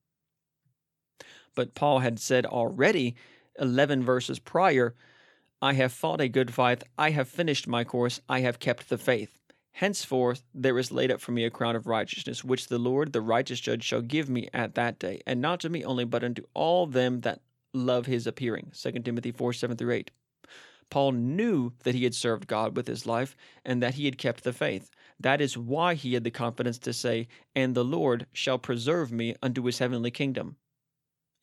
But 1.54 1.76
Paul 1.76 2.00
had 2.00 2.20
said 2.20 2.46
already 2.46 3.16
11 3.60 4.04
verses 4.04 4.40
prior, 4.40 4.96
I 5.62 5.74
have 5.74 5.94
fought 5.94 6.20
a 6.20 6.28
good 6.28 6.54
fight, 6.54 6.84
I 6.98 7.12
have 7.12 7.30
finished 7.30 7.68
my 7.68 7.86
course, 7.86 8.20
I 8.28 8.42
have 8.42 8.60
kept 8.60 8.90
the 8.90 8.98
faith. 8.98 9.45
Henceforth 9.80 10.42
there 10.54 10.80
is 10.80 10.90
laid 10.90 11.12
up 11.12 11.20
for 11.20 11.34
me 11.34 11.44
a 11.44 11.50
crown 11.50 11.76
of 11.76 11.86
righteousness, 11.86 12.46
which 12.46 12.68
the 12.68 12.78
Lord, 12.78 13.12
the 13.12 13.20
righteous 13.20 13.60
judge, 13.60 13.84
shall 13.84 14.02
give 14.02 14.30
me 14.30 14.48
at 14.54 14.76
that 14.76 15.00
day, 15.00 15.22
and 15.28 15.42
not 15.42 15.60
to 15.60 15.70
me 15.70 15.84
only, 15.84 16.06
but 16.06 16.24
unto 16.24 16.44
all 16.54 16.88
them 16.88 17.20
that 17.22 17.42
love 17.74 18.06
his 18.06 18.26
appearing. 18.26 18.72
2 18.74 18.92
Timothy 19.00 19.34
4 19.34 19.52
7 19.52 19.76
through 19.76 19.92
8. 19.92 20.12
Paul 20.90 21.12
knew 21.12 21.74
that 21.84 21.94
he 21.94 22.06
had 22.06 22.16
served 22.16 22.48
God 22.48 22.78
with 22.78 22.88
his 22.88 23.06
life 23.06 23.36
and 23.66 23.84
that 23.84 23.96
he 23.96 24.06
had 24.06 24.18
kept 24.18 24.46
the 24.46 24.54
faith. 24.54 24.92
That 25.20 25.42
is 25.42 25.58
why 25.58 25.96
he 25.96 26.14
had 26.14 26.24
the 26.24 26.32
confidence 26.32 26.78
to 26.80 26.94
say, 26.94 27.28
And 27.54 27.76
the 27.76 27.84
Lord 27.84 28.28
shall 28.32 28.58
preserve 28.58 29.12
me 29.12 29.36
unto 29.44 29.66
his 29.66 29.80
heavenly 29.80 30.10
kingdom. 30.10 30.56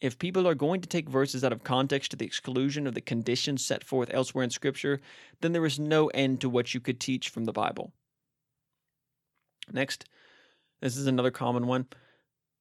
If 0.01 0.19
people 0.19 0.49
are 0.49 0.55
going 0.55 0.81
to 0.81 0.89
take 0.89 1.07
verses 1.07 1.45
out 1.45 1.53
of 1.53 1.65
context 1.65 2.13
to 2.13 2.17
the 2.17 2.25
exclusion 2.25 2.87
of 2.87 2.95
the 2.95 3.03
conditions 3.03 3.63
set 3.63 3.85
forth 3.85 4.09
elsewhere 4.11 4.45
in 4.45 4.49
Scripture, 4.49 5.03
then 5.43 5.53
there 5.53 5.67
is 5.67 5.79
no 5.79 6.07
end 6.09 6.41
to 6.41 6.49
what 6.49 6.73
you 6.73 6.81
could 6.81 6.99
teach 6.99 7.29
from 7.29 7.45
the 7.45 7.53
Bible. 7.53 7.93
Next, 9.71 10.09
this 10.81 10.97
is 10.97 11.07
another 11.07 11.31
common 11.31 11.67
one. 11.67 11.87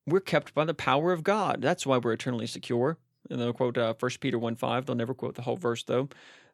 We're 0.06 0.20
kept 0.20 0.54
by 0.54 0.66
the 0.66 0.74
power 0.74 1.12
of 1.12 1.24
God. 1.24 1.62
That's 1.62 1.86
why 1.86 1.98
we're 1.98 2.14
eternally 2.14 2.48
secure. 2.48 2.98
And 3.30 3.40
they'll 3.40 3.54
quote 3.54 3.78
uh, 3.78 3.94
1 4.00 4.12
Peter 4.20 4.38
1 4.38 4.56
5. 4.56 4.86
They'll 4.86 4.96
never 4.96 5.14
quote 5.14 5.36
the 5.36 5.44
whole 5.44 5.58
verse, 5.58 5.84
though. 5.84 6.10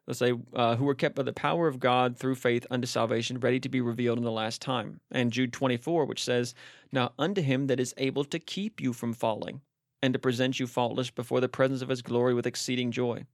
They'll 0.06 0.14
say, 0.14 0.32
uh, 0.54 0.76
Who 0.76 0.88
are 0.88 0.94
kept 0.94 1.16
by 1.16 1.22
the 1.22 1.32
power 1.32 1.68
of 1.68 1.80
God 1.80 2.16
through 2.16 2.36
faith 2.36 2.66
unto 2.70 2.86
salvation, 2.86 3.40
ready 3.40 3.60
to 3.60 3.68
be 3.68 3.80
revealed 3.80 4.18
in 4.18 4.24
the 4.24 4.30
last 4.30 4.62
time. 4.62 5.00
And 5.10 5.32
Jude 5.32 5.52
24, 5.52 6.04
which 6.04 6.24
says, 6.24 6.54
Now 6.92 7.12
unto 7.18 7.42
him 7.42 7.66
that 7.66 7.80
is 7.80 7.94
able 7.98 8.24
to 8.24 8.38
keep 8.38 8.80
you 8.80 8.92
from 8.92 9.12
falling, 9.12 9.60
and 10.00 10.12
to 10.12 10.18
present 10.18 10.60
you 10.60 10.66
faultless 10.66 11.10
before 11.10 11.40
the 11.40 11.48
presence 11.48 11.82
of 11.82 11.88
his 11.88 12.02
glory 12.02 12.34
with 12.34 12.46
exceeding 12.46 12.90
joy. 12.90 13.26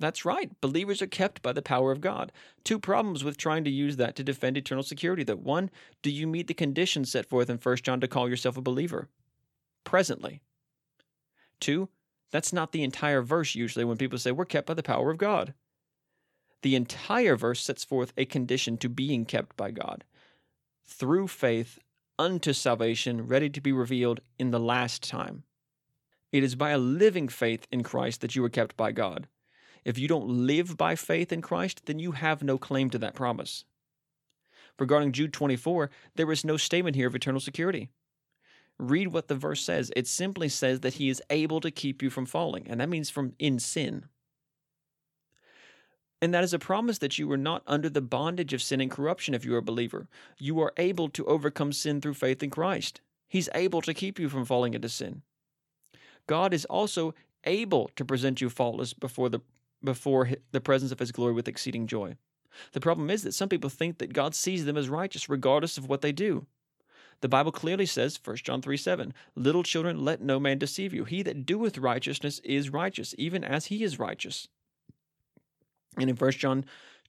That's 0.00 0.24
right. 0.24 0.50
Believers 0.60 1.02
are 1.02 1.08
kept 1.08 1.42
by 1.42 1.52
the 1.52 1.62
power 1.62 1.90
of 1.90 2.00
God. 2.00 2.30
Two 2.62 2.78
problems 2.78 3.24
with 3.24 3.36
trying 3.36 3.64
to 3.64 3.70
use 3.70 3.96
that 3.96 4.14
to 4.16 4.24
defend 4.24 4.56
eternal 4.56 4.84
security. 4.84 5.24
That 5.24 5.40
one, 5.40 5.70
do 6.02 6.10
you 6.10 6.26
meet 6.26 6.46
the 6.46 6.54
conditions 6.54 7.10
set 7.10 7.26
forth 7.26 7.50
in 7.50 7.58
1 7.58 7.76
John 7.78 8.00
to 8.00 8.08
call 8.08 8.28
yourself 8.28 8.56
a 8.56 8.62
believer? 8.62 9.08
Presently. 9.82 10.40
Two, 11.58 11.88
that's 12.30 12.52
not 12.52 12.72
the 12.72 12.84
entire 12.84 13.22
verse 13.22 13.54
usually 13.54 13.84
when 13.84 13.96
people 13.96 14.18
say 14.18 14.30
we're 14.30 14.44
kept 14.44 14.68
by 14.68 14.74
the 14.74 14.82
power 14.82 15.10
of 15.10 15.18
God. 15.18 15.54
The 16.62 16.76
entire 16.76 17.36
verse 17.36 17.62
sets 17.62 17.84
forth 17.84 18.12
a 18.16 18.24
condition 18.24 18.76
to 18.78 18.88
being 18.88 19.24
kept 19.24 19.56
by 19.56 19.70
God 19.70 20.04
through 20.84 21.28
faith 21.28 21.78
unto 22.18 22.52
salvation, 22.52 23.26
ready 23.26 23.48
to 23.50 23.60
be 23.60 23.72
revealed 23.72 24.20
in 24.38 24.50
the 24.50 24.58
last 24.58 25.02
time. 25.02 25.44
It 26.32 26.42
is 26.42 26.56
by 26.56 26.70
a 26.70 26.78
living 26.78 27.28
faith 27.28 27.66
in 27.70 27.82
Christ 27.82 28.20
that 28.20 28.34
you 28.34 28.44
are 28.44 28.50
kept 28.50 28.76
by 28.76 28.92
God. 28.92 29.28
If 29.84 29.98
you 29.98 30.08
don't 30.08 30.28
live 30.28 30.76
by 30.76 30.94
faith 30.94 31.32
in 31.32 31.42
Christ, 31.42 31.86
then 31.86 31.98
you 31.98 32.12
have 32.12 32.42
no 32.42 32.58
claim 32.58 32.90
to 32.90 32.98
that 32.98 33.14
promise. 33.14 33.64
Regarding 34.78 35.12
Jude 35.12 35.32
24, 35.32 35.90
there 36.14 36.30
is 36.30 36.44
no 36.44 36.56
statement 36.56 36.96
here 36.96 37.08
of 37.08 37.14
eternal 37.14 37.40
security. 37.40 37.90
Read 38.78 39.08
what 39.08 39.28
the 39.28 39.34
verse 39.34 39.62
says. 39.62 39.90
It 39.96 40.06
simply 40.06 40.48
says 40.48 40.80
that 40.80 40.94
he 40.94 41.08
is 41.08 41.22
able 41.30 41.60
to 41.60 41.70
keep 41.70 42.02
you 42.02 42.10
from 42.10 42.26
falling, 42.26 42.66
and 42.68 42.80
that 42.80 42.88
means 42.88 43.10
from 43.10 43.34
in 43.38 43.58
sin. 43.58 44.04
And 46.20 46.34
that 46.34 46.44
is 46.44 46.52
a 46.52 46.58
promise 46.58 46.98
that 46.98 47.18
you 47.18 47.30
are 47.30 47.36
not 47.36 47.62
under 47.66 47.88
the 47.88 48.00
bondage 48.00 48.52
of 48.52 48.62
sin 48.62 48.80
and 48.80 48.90
corruption 48.90 49.34
if 49.34 49.44
you 49.44 49.54
are 49.54 49.58
a 49.58 49.62
believer. 49.62 50.08
You 50.38 50.60
are 50.60 50.72
able 50.76 51.08
to 51.10 51.24
overcome 51.26 51.72
sin 51.72 52.00
through 52.00 52.14
faith 52.14 52.42
in 52.42 52.50
Christ. 52.50 53.00
He's 53.28 53.48
able 53.54 53.82
to 53.82 53.94
keep 53.94 54.18
you 54.18 54.28
from 54.28 54.44
falling 54.44 54.74
into 54.74 54.88
sin. 54.88 55.22
God 56.26 56.52
is 56.52 56.64
also 56.64 57.14
able 57.44 57.90
to 57.96 58.04
present 58.04 58.40
you 58.40 58.50
faultless 58.50 58.94
before 58.94 59.28
the 59.28 59.40
before 59.82 60.30
the 60.52 60.60
presence 60.60 60.92
of 60.92 60.98
his 60.98 61.12
glory 61.12 61.32
with 61.32 61.48
exceeding 61.48 61.86
joy. 61.86 62.16
The 62.72 62.80
problem 62.80 63.10
is 63.10 63.22
that 63.22 63.34
some 63.34 63.48
people 63.48 63.70
think 63.70 63.98
that 63.98 64.12
God 64.12 64.34
sees 64.34 64.64
them 64.64 64.76
as 64.76 64.88
righteous 64.88 65.28
regardless 65.28 65.78
of 65.78 65.88
what 65.88 66.00
they 66.00 66.12
do. 66.12 66.46
The 67.20 67.28
Bible 67.28 67.52
clearly 67.52 67.86
says, 67.86 68.18
1 68.22 68.36
John 68.36 68.62
3 68.62 68.76
7, 68.76 69.12
Little 69.34 69.62
children, 69.62 70.04
let 70.04 70.20
no 70.20 70.38
man 70.38 70.58
deceive 70.58 70.94
you. 70.94 71.04
He 71.04 71.22
that 71.22 71.46
doeth 71.46 71.78
righteousness 71.78 72.40
is 72.44 72.70
righteous, 72.70 73.14
even 73.18 73.42
as 73.42 73.66
he 73.66 73.82
is 73.82 73.98
righteous. 73.98 74.48
And 75.96 76.08
in 76.08 76.16
1 76.16 76.30
John 76.32 76.64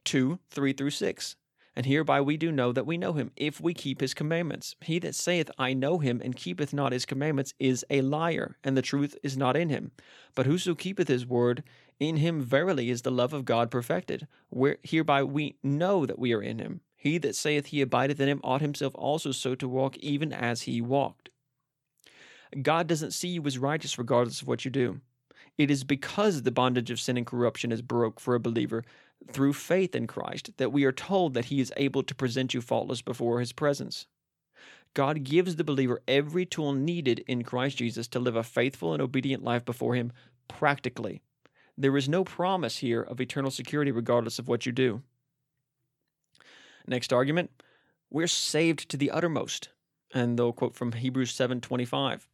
2 0.05 0.39
3 0.49 0.73
through 0.73 0.89
6, 0.89 1.35
and 1.75 1.85
hereby 1.85 2.19
we 2.19 2.37
do 2.37 2.51
know 2.51 2.71
that 2.71 2.87
we 2.87 2.97
know 2.97 3.13
him, 3.13 3.31
if 3.35 3.61
we 3.61 3.73
keep 3.73 4.01
his 4.01 4.13
commandments. 4.13 4.75
He 4.81 4.99
that 4.99 5.15
saith, 5.15 5.49
I 5.57 5.73
know 5.73 5.99
him, 5.99 6.21
and 6.23 6.35
keepeth 6.35 6.73
not 6.73 6.91
his 6.91 7.05
commandments, 7.05 7.53
is 7.59 7.85
a 7.89 8.01
liar, 8.01 8.57
and 8.63 8.75
the 8.75 8.81
truth 8.81 9.15
is 9.23 9.37
not 9.37 9.55
in 9.55 9.69
him. 9.69 9.91
But 10.35 10.45
whoso 10.45 10.75
keepeth 10.75 11.07
his 11.07 11.25
word, 11.25 11.63
in 11.99 12.17
him 12.17 12.41
verily 12.41 12.89
is 12.89 13.01
the 13.01 13.11
love 13.11 13.33
of 13.33 13.45
God 13.45 13.69
perfected. 13.69 14.27
Where 14.49 14.77
hereby 14.83 15.23
we 15.23 15.57
know 15.61 16.05
that 16.05 16.19
we 16.19 16.33
are 16.33 16.41
in 16.41 16.59
him. 16.59 16.81
He 16.95 17.17
that 17.19 17.35
saith 17.35 17.67
he 17.67 17.81
abideth 17.81 18.19
in 18.19 18.27
him 18.27 18.41
ought 18.43 18.61
himself 18.61 18.93
also 18.95 19.31
so 19.31 19.55
to 19.55 19.67
walk, 19.67 19.97
even 19.97 20.33
as 20.33 20.63
he 20.63 20.81
walked. 20.81 21.29
God 22.61 22.87
doesn't 22.87 23.11
see 23.13 23.29
you 23.29 23.45
as 23.45 23.57
righteous 23.57 23.97
regardless 23.97 24.41
of 24.41 24.47
what 24.47 24.65
you 24.65 24.71
do. 24.71 25.01
It 25.57 25.69
is 25.69 25.83
because 25.83 26.41
the 26.41 26.51
bondage 26.51 26.89
of 26.89 26.99
sin 26.99 27.17
and 27.17 27.25
corruption 27.25 27.71
is 27.71 27.81
broke 27.81 28.19
for 28.19 28.33
a 28.33 28.39
believer 28.39 28.83
through 29.31 29.53
faith 29.53 29.93
in 29.93 30.07
Christ 30.07 30.51
that 30.57 30.71
we 30.71 30.85
are 30.85 30.91
told 30.91 31.33
that 31.33 31.45
he 31.45 31.59
is 31.59 31.73
able 31.77 32.03
to 32.03 32.15
present 32.15 32.53
you 32.53 32.61
faultless 32.61 33.01
before 33.01 33.39
his 33.39 33.51
presence. 33.51 34.07
God 34.93 35.23
gives 35.23 35.55
the 35.57 35.63
believer 35.63 36.01
every 36.07 36.45
tool 36.45 36.73
needed 36.73 37.23
in 37.27 37.43
Christ 37.43 37.77
Jesus 37.77 38.07
to 38.09 38.19
live 38.19 38.35
a 38.35 38.43
faithful 38.43 38.93
and 38.93 39.01
obedient 39.01 39.43
life 39.43 39.65
before 39.65 39.95
him 39.95 40.11
practically. 40.47 41.21
There 41.79 41.95
is 41.95 42.09
no 42.09 42.25
promise 42.25 42.79
here 42.79 43.01
of 43.01 43.21
eternal 43.21 43.49
security 43.49 43.89
regardless 43.89 44.37
of 44.37 44.49
what 44.49 44.65
you 44.65 44.73
do. 44.73 45.01
Next 46.85 47.13
argument, 47.13 47.51
we're 48.09 48.27
saved 48.27 48.89
to 48.89 48.97
the 48.97 49.09
uttermost. 49.09 49.69
And 50.13 50.37
they'll 50.37 50.51
quote 50.51 50.75
from 50.75 50.91
Hebrews 50.91 51.31
7:25. 51.31 52.27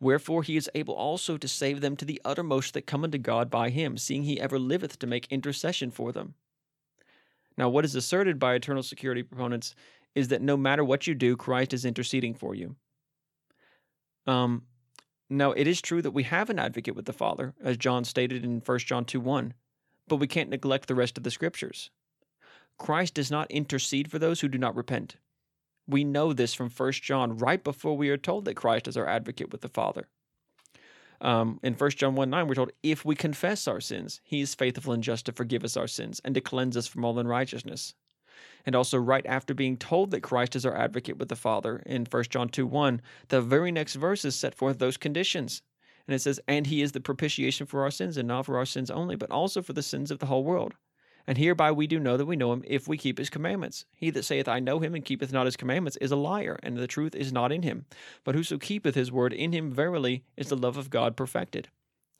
Wherefore 0.00 0.42
he 0.42 0.56
is 0.56 0.68
able 0.74 0.94
also 0.94 1.38
to 1.38 1.48
save 1.48 1.80
them 1.80 1.96
to 1.96 2.04
the 2.04 2.20
uttermost 2.26 2.74
that 2.74 2.86
come 2.86 3.02
unto 3.02 3.16
God 3.16 3.48
by 3.48 3.70
him, 3.70 3.96
seeing 3.96 4.24
he 4.24 4.38
ever 4.38 4.58
liveth 4.58 4.98
to 4.98 5.06
make 5.06 5.26
intercession 5.30 5.90
for 5.90 6.12
them. 6.12 6.34
Now, 7.56 7.70
what 7.70 7.86
is 7.86 7.94
asserted 7.94 8.38
by 8.38 8.54
eternal 8.54 8.82
security 8.82 9.22
proponents 9.22 9.74
is 10.14 10.28
that 10.28 10.42
no 10.42 10.58
matter 10.58 10.84
what 10.84 11.06
you 11.06 11.14
do, 11.14 11.36
Christ 11.36 11.72
is 11.72 11.86
interceding 11.86 12.34
for 12.34 12.54
you. 12.54 12.76
Um, 14.26 14.66
now, 15.32 15.52
it 15.52 15.68
is 15.68 15.80
true 15.80 16.02
that 16.02 16.10
we 16.10 16.24
have 16.24 16.50
an 16.50 16.58
advocate 16.58 16.96
with 16.96 17.04
the 17.04 17.12
Father, 17.12 17.54
as 17.62 17.76
John 17.76 18.04
stated 18.04 18.44
in 18.44 18.62
1 18.66 18.78
John 18.80 19.04
2 19.04 19.20
1, 19.20 19.54
but 20.08 20.16
we 20.16 20.26
can't 20.26 20.50
neglect 20.50 20.88
the 20.88 20.94
rest 20.96 21.16
of 21.16 21.22
the 21.22 21.30
scriptures. 21.30 21.90
Christ 22.78 23.14
does 23.14 23.30
not 23.30 23.48
intercede 23.50 24.10
for 24.10 24.18
those 24.18 24.40
who 24.40 24.48
do 24.48 24.58
not 24.58 24.74
repent. 24.74 25.16
We 25.86 26.02
know 26.02 26.32
this 26.32 26.52
from 26.52 26.68
1 26.68 26.92
John 26.92 27.36
right 27.36 27.62
before 27.62 27.96
we 27.96 28.10
are 28.10 28.16
told 28.16 28.44
that 28.44 28.56
Christ 28.56 28.88
is 28.88 28.96
our 28.96 29.06
advocate 29.06 29.52
with 29.52 29.60
the 29.60 29.68
Father. 29.68 30.08
Um, 31.20 31.60
in 31.62 31.74
1 31.74 31.90
John 31.90 32.16
1 32.16 32.28
9, 32.28 32.48
we're 32.48 32.54
told, 32.54 32.72
if 32.82 33.04
we 33.04 33.14
confess 33.14 33.68
our 33.68 33.80
sins, 33.80 34.20
he 34.24 34.40
is 34.40 34.56
faithful 34.56 34.92
and 34.92 35.02
just 35.02 35.26
to 35.26 35.32
forgive 35.32 35.62
us 35.62 35.76
our 35.76 35.86
sins 35.86 36.20
and 36.24 36.34
to 36.34 36.40
cleanse 36.40 36.76
us 36.76 36.88
from 36.88 37.04
all 37.04 37.18
unrighteousness. 37.18 37.94
And 38.66 38.74
also, 38.74 38.98
right 38.98 39.24
after 39.26 39.54
being 39.54 39.76
told 39.76 40.10
that 40.10 40.22
Christ 40.22 40.54
is 40.56 40.66
our 40.66 40.76
advocate 40.76 41.18
with 41.18 41.28
the 41.28 41.36
Father 41.36 41.82
in 41.86 42.06
1 42.06 42.24
John 42.24 42.48
2 42.48 42.66
1, 42.66 43.00
the 43.28 43.40
very 43.40 43.72
next 43.72 43.94
verses 43.94 44.34
set 44.34 44.54
forth 44.54 44.78
those 44.78 44.96
conditions. 44.96 45.62
And 46.06 46.14
it 46.14 46.20
says, 46.20 46.40
And 46.48 46.66
he 46.66 46.82
is 46.82 46.92
the 46.92 47.00
propitiation 47.00 47.66
for 47.66 47.82
our 47.82 47.90
sins, 47.90 48.16
and 48.16 48.28
not 48.28 48.46
for 48.46 48.58
our 48.58 48.66
sins 48.66 48.90
only, 48.90 49.16
but 49.16 49.30
also 49.30 49.62
for 49.62 49.72
the 49.72 49.82
sins 49.82 50.10
of 50.10 50.18
the 50.18 50.26
whole 50.26 50.44
world. 50.44 50.74
And 51.26 51.38
hereby 51.38 51.70
we 51.70 51.86
do 51.86 52.00
know 52.00 52.16
that 52.16 52.26
we 52.26 52.36
know 52.36 52.52
him 52.52 52.64
if 52.66 52.88
we 52.88 52.96
keep 52.96 53.18
his 53.18 53.30
commandments. 53.30 53.84
He 53.94 54.10
that 54.10 54.24
saith, 54.24 54.48
I 54.48 54.58
know 54.58 54.80
him, 54.80 54.94
and 54.94 55.04
keepeth 55.04 55.32
not 55.32 55.46
his 55.46 55.56
commandments, 55.56 55.96
is 55.98 56.10
a 56.10 56.16
liar, 56.16 56.58
and 56.62 56.76
the 56.76 56.86
truth 56.86 57.14
is 57.14 57.32
not 57.32 57.52
in 57.52 57.62
him. 57.62 57.86
But 58.24 58.34
whoso 58.34 58.58
keepeth 58.58 58.94
his 58.94 59.12
word, 59.12 59.32
in 59.32 59.52
him 59.52 59.70
verily 59.70 60.24
is 60.36 60.48
the 60.48 60.56
love 60.56 60.76
of 60.76 60.90
God 60.90 61.16
perfected. 61.16 61.68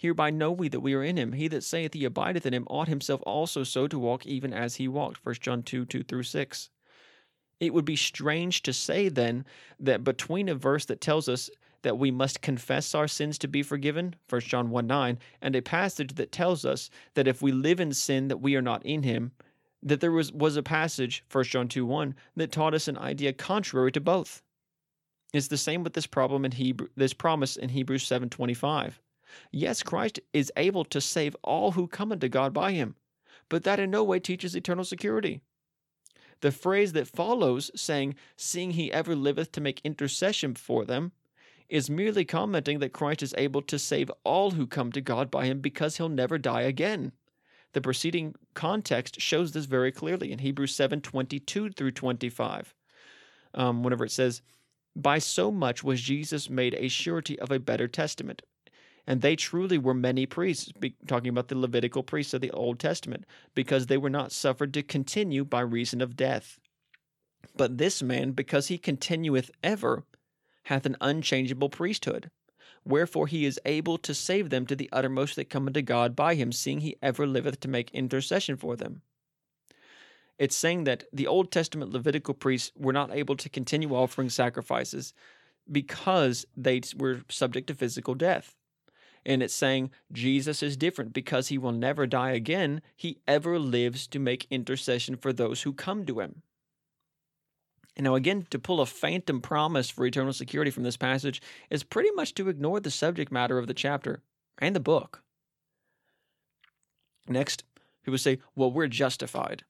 Hereby 0.00 0.30
know 0.30 0.50
we 0.50 0.68
that 0.68 0.80
we 0.80 0.94
are 0.94 1.02
in 1.02 1.16
him. 1.16 1.32
He 1.32 1.46
that 1.48 1.62
saith 1.62 1.92
he 1.92 2.04
abideth 2.04 2.46
in 2.46 2.54
him 2.54 2.66
ought 2.68 2.88
himself 2.88 3.20
also 3.26 3.64
so 3.64 3.86
to 3.86 3.98
walk 3.98 4.24
even 4.26 4.52
as 4.52 4.76
he 4.76 4.88
walked. 4.88 5.24
1 5.24 5.34
John 5.36 5.62
2 5.62 5.84
2 5.84 6.02
through 6.02 6.22
6. 6.22 6.70
It 7.60 7.74
would 7.74 7.84
be 7.84 7.96
strange 7.96 8.62
to 8.62 8.72
say 8.72 9.10
then 9.10 9.44
that 9.78 10.02
between 10.02 10.48
a 10.48 10.54
verse 10.54 10.86
that 10.86 11.00
tells 11.00 11.28
us 11.28 11.50
that 11.82 11.98
we 11.98 12.10
must 12.10 12.40
confess 12.40 12.94
our 12.94 13.08
sins 13.08 13.38
to 13.38 13.48
be 13.48 13.62
forgiven, 13.62 14.14
1 14.28 14.40
John 14.42 14.70
1 14.70 14.86
9, 14.86 15.18
and 15.42 15.56
a 15.56 15.62
passage 15.62 16.14
that 16.14 16.32
tells 16.32 16.64
us 16.64 16.90
that 17.14 17.28
if 17.28 17.42
we 17.42 17.52
live 17.52 17.80
in 17.80 17.92
sin, 17.92 18.28
that 18.28 18.40
we 18.40 18.56
are 18.56 18.62
not 18.62 18.84
in 18.84 19.02
him, 19.02 19.32
that 19.82 20.00
there 20.00 20.12
was, 20.12 20.32
was 20.32 20.56
a 20.56 20.62
passage, 20.62 21.24
1 21.30 21.44
John 21.44 21.68
2 21.68 21.84
1, 21.84 22.14
that 22.36 22.52
taught 22.52 22.74
us 22.74 22.88
an 22.88 22.98
idea 22.98 23.32
contrary 23.32 23.92
to 23.92 24.00
both. 24.00 24.42
It's 25.32 25.48
the 25.48 25.56
same 25.56 25.84
with 25.84 25.92
this 25.92 26.06
problem 26.06 26.44
in 26.44 26.52
Hebrew, 26.52 26.88
this 26.96 27.12
promise 27.12 27.56
in 27.56 27.68
Hebrews 27.68 28.04
7:25. 28.04 28.98
Yes, 29.50 29.82
Christ 29.82 30.20
is 30.32 30.52
able 30.56 30.84
to 30.86 31.00
save 31.00 31.36
all 31.42 31.72
who 31.72 31.86
come 31.86 32.12
unto 32.12 32.28
God 32.28 32.52
by 32.52 32.72
him, 32.72 32.96
but 33.48 33.64
that 33.64 33.80
in 33.80 33.90
no 33.90 34.04
way 34.04 34.20
teaches 34.20 34.54
eternal 34.54 34.84
security. 34.84 35.40
The 36.40 36.52
phrase 36.52 36.92
that 36.92 37.08
follows, 37.08 37.70
saying, 37.74 38.14
Seeing 38.36 38.72
he 38.72 38.92
ever 38.92 39.14
liveth 39.14 39.52
to 39.52 39.60
make 39.60 39.80
intercession 39.84 40.54
for 40.54 40.84
them, 40.84 41.12
is 41.68 41.88
merely 41.88 42.24
commenting 42.24 42.80
that 42.80 42.92
Christ 42.92 43.22
is 43.22 43.34
able 43.38 43.62
to 43.62 43.78
save 43.78 44.10
all 44.24 44.52
who 44.52 44.66
come 44.66 44.90
to 44.92 45.00
God 45.00 45.30
by 45.30 45.46
him 45.46 45.60
because 45.60 45.96
he'll 45.96 46.08
never 46.08 46.36
die 46.36 46.62
again. 46.62 47.12
The 47.72 47.80
preceding 47.80 48.34
context 48.54 49.20
shows 49.20 49.52
this 49.52 49.66
very 49.66 49.92
clearly 49.92 50.32
in 50.32 50.40
Hebrews 50.40 50.74
7 50.74 51.00
22 51.00 51.70
through 51.70 51.92
25. 51.92 52.74
Um, 53.54 53.82
whenever 53.82 54.04
it 54.04 54.10
says, 54.10 54.42
By 54.96 55.18
so 55.18 55.52
much 55.52 55.84
was 55.84 56.00
Jesus 56.00 56.50
made 56.50 56.74
a 56.74 56.88
surety 56.88 57.38
of 57.38 57.52
a 57.52 57.60
better 57.60 57.86
testament. 57.86 58.42
And 59.10 59.22
they 59.22 59.34
truly 59.34 59.76
were 59.76 59.92
many 59.92 60.24
priests, 60.24 60.72
talking 61.08 61.30
about 61.30 61.48
the 61.48 61.58
Levitical 61.58 62.04
priests 62.04 62.32
of 62.32 62.40
the 62.40 62.52
Old 62.52 62.78
Testament, 62.78 63.24
because 63.56 63.86
they 63.86 63.96
were 63.96 64.08
not 64.08 64.30
suffered 64.30 64.72
to 64.74 64.84
continue 64.84 65.44
by 65.44 65.62
reason 65.62 66.00
of 66.00 66.14
death. 66.14 66.60
But 67.56 67.78
this 67.78 68.04
man, 68.04 68.30
because 68.30 68.68
he 68.68 68.78
continueth 68.78 69.50
ever, 69.64 70.04
hath 70.66 70.86
an 70.86 70.96
unchangeable 71.00 71.70
priesthood. 71.70 72.30
Wherefore 72.84 73.26
he 73.26 73.46
is 73.46 73.58
able 73.64 73.98
to 73.98 74.14
save 74.14 74.48
them 74.48 74.64
to 74.66 74.76
the 74.76 74.88
uttermost 74.92 75.34
that 75.34 75.50
come 75.50 75.66
unto 75.66 75.82
God 75.82 76.14
by 76.14 76.36
him, 76.36 76.52
seeing 76.52 76.78
he 76.78 76.96
ever 77.02 77.26
liveth 77.26 77.58
to 77.60 77.68
make 77.68 77.90
intercession 77.90 78.56
for 78.56 78.76
them. 78.76 79.02
It's 80.38 80.54
saying 80.54 80.84
that 80.84 81.02
the 81.12 81.26
Old 81.26 81.50
Testament 81.50 81.90
Levitical 81.90 82.34
priests 82.34 82.70
were 82.76 82.92
not 82.92 83.12
able 83.12 83.34
to 83.38 83.48
continue 83.48 83.90
offering 83.90 84.30
sacrifices 84.30 85.14
because 85.68 86.46
they 86.56 86.80
were 86.96 87.22
subject 87.28 87.66
to 87.66 87.74
physical 87.74 88.14
death. 88.14 88.54
And 89.24 89.42
it's 89.42 89.54
saying 89.54 89.90
Jesus 90.12 90.62
is 90.62 90.76
different 90.76 91.12
because 91.12 91.48
he 91.48 91.58
will 91.58 91.72
never 91.72 92.06
die 92.06 92.30
again. 92.30 92.80
He 92.96 93.20
ever 93.28 93.58
lives 93.58 94.06
to 94.08 94.18
make 94.18 94.46
intercession 94.50 95.16
for 95.16 95.32
those 95.32 95.62
who 95.62 95.72
come 95.72 96.06
to 96.06 96.20
him. 96.20 96.42
And 97.96 98.04
now, 98.04 98.14
again, 98.14 98.46
to 98.50 98.58
pull 98.58 98.80
a 98.80 98.86
phantom 98.86 99.40
promise 99.40 99.90
for 99.90 100.06
eternal 100.06 100.32
security 100.32 100.70
from 100.70 100.84
this 100.84 100.96
passage 100.96 101.42
is 101.68 101.82
pretty 101.82 102.10
much 102.12 102.34
to 102.34 102.48
ignore 102.48 102.80
the 102.80 102.90
subject 102.90 103.30
matter 103.30 103.58
of 103.58 103.66
the 103.66 103.74
chapter 103.74 104.22
and 104.58 104.74
the 104.74 104.80
book. 104.80 105.22
Next, 107.28 107.64
people 108.02 108.18
say, 108.18 108.38
well, 108.54 108.72
we're 108.72 108.86
justified. 108.86 109.64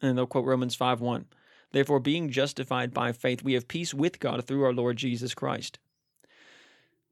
And 0.00 0.16
they'll 0.16 0.26
quote 0.26 0.44
Romans 0.44 0.74
5 0.74 1.00
1. 1.00 1.26
Therefore, 1.72 1.98
being 1.98 2.30
justified 2.30 2.94
by 2.94 3.12
faith, 3.12 3.42
we 3.42 3.54
have 3.54 3.68
peace 3.68 3.92
with 3.92 4.20
God 4.20 4.44
through 4.44 4.64
our 4.64 4.72
Lord 4.72 4.96
Jesus 4.96 5.34
Christ. 5.34 5.78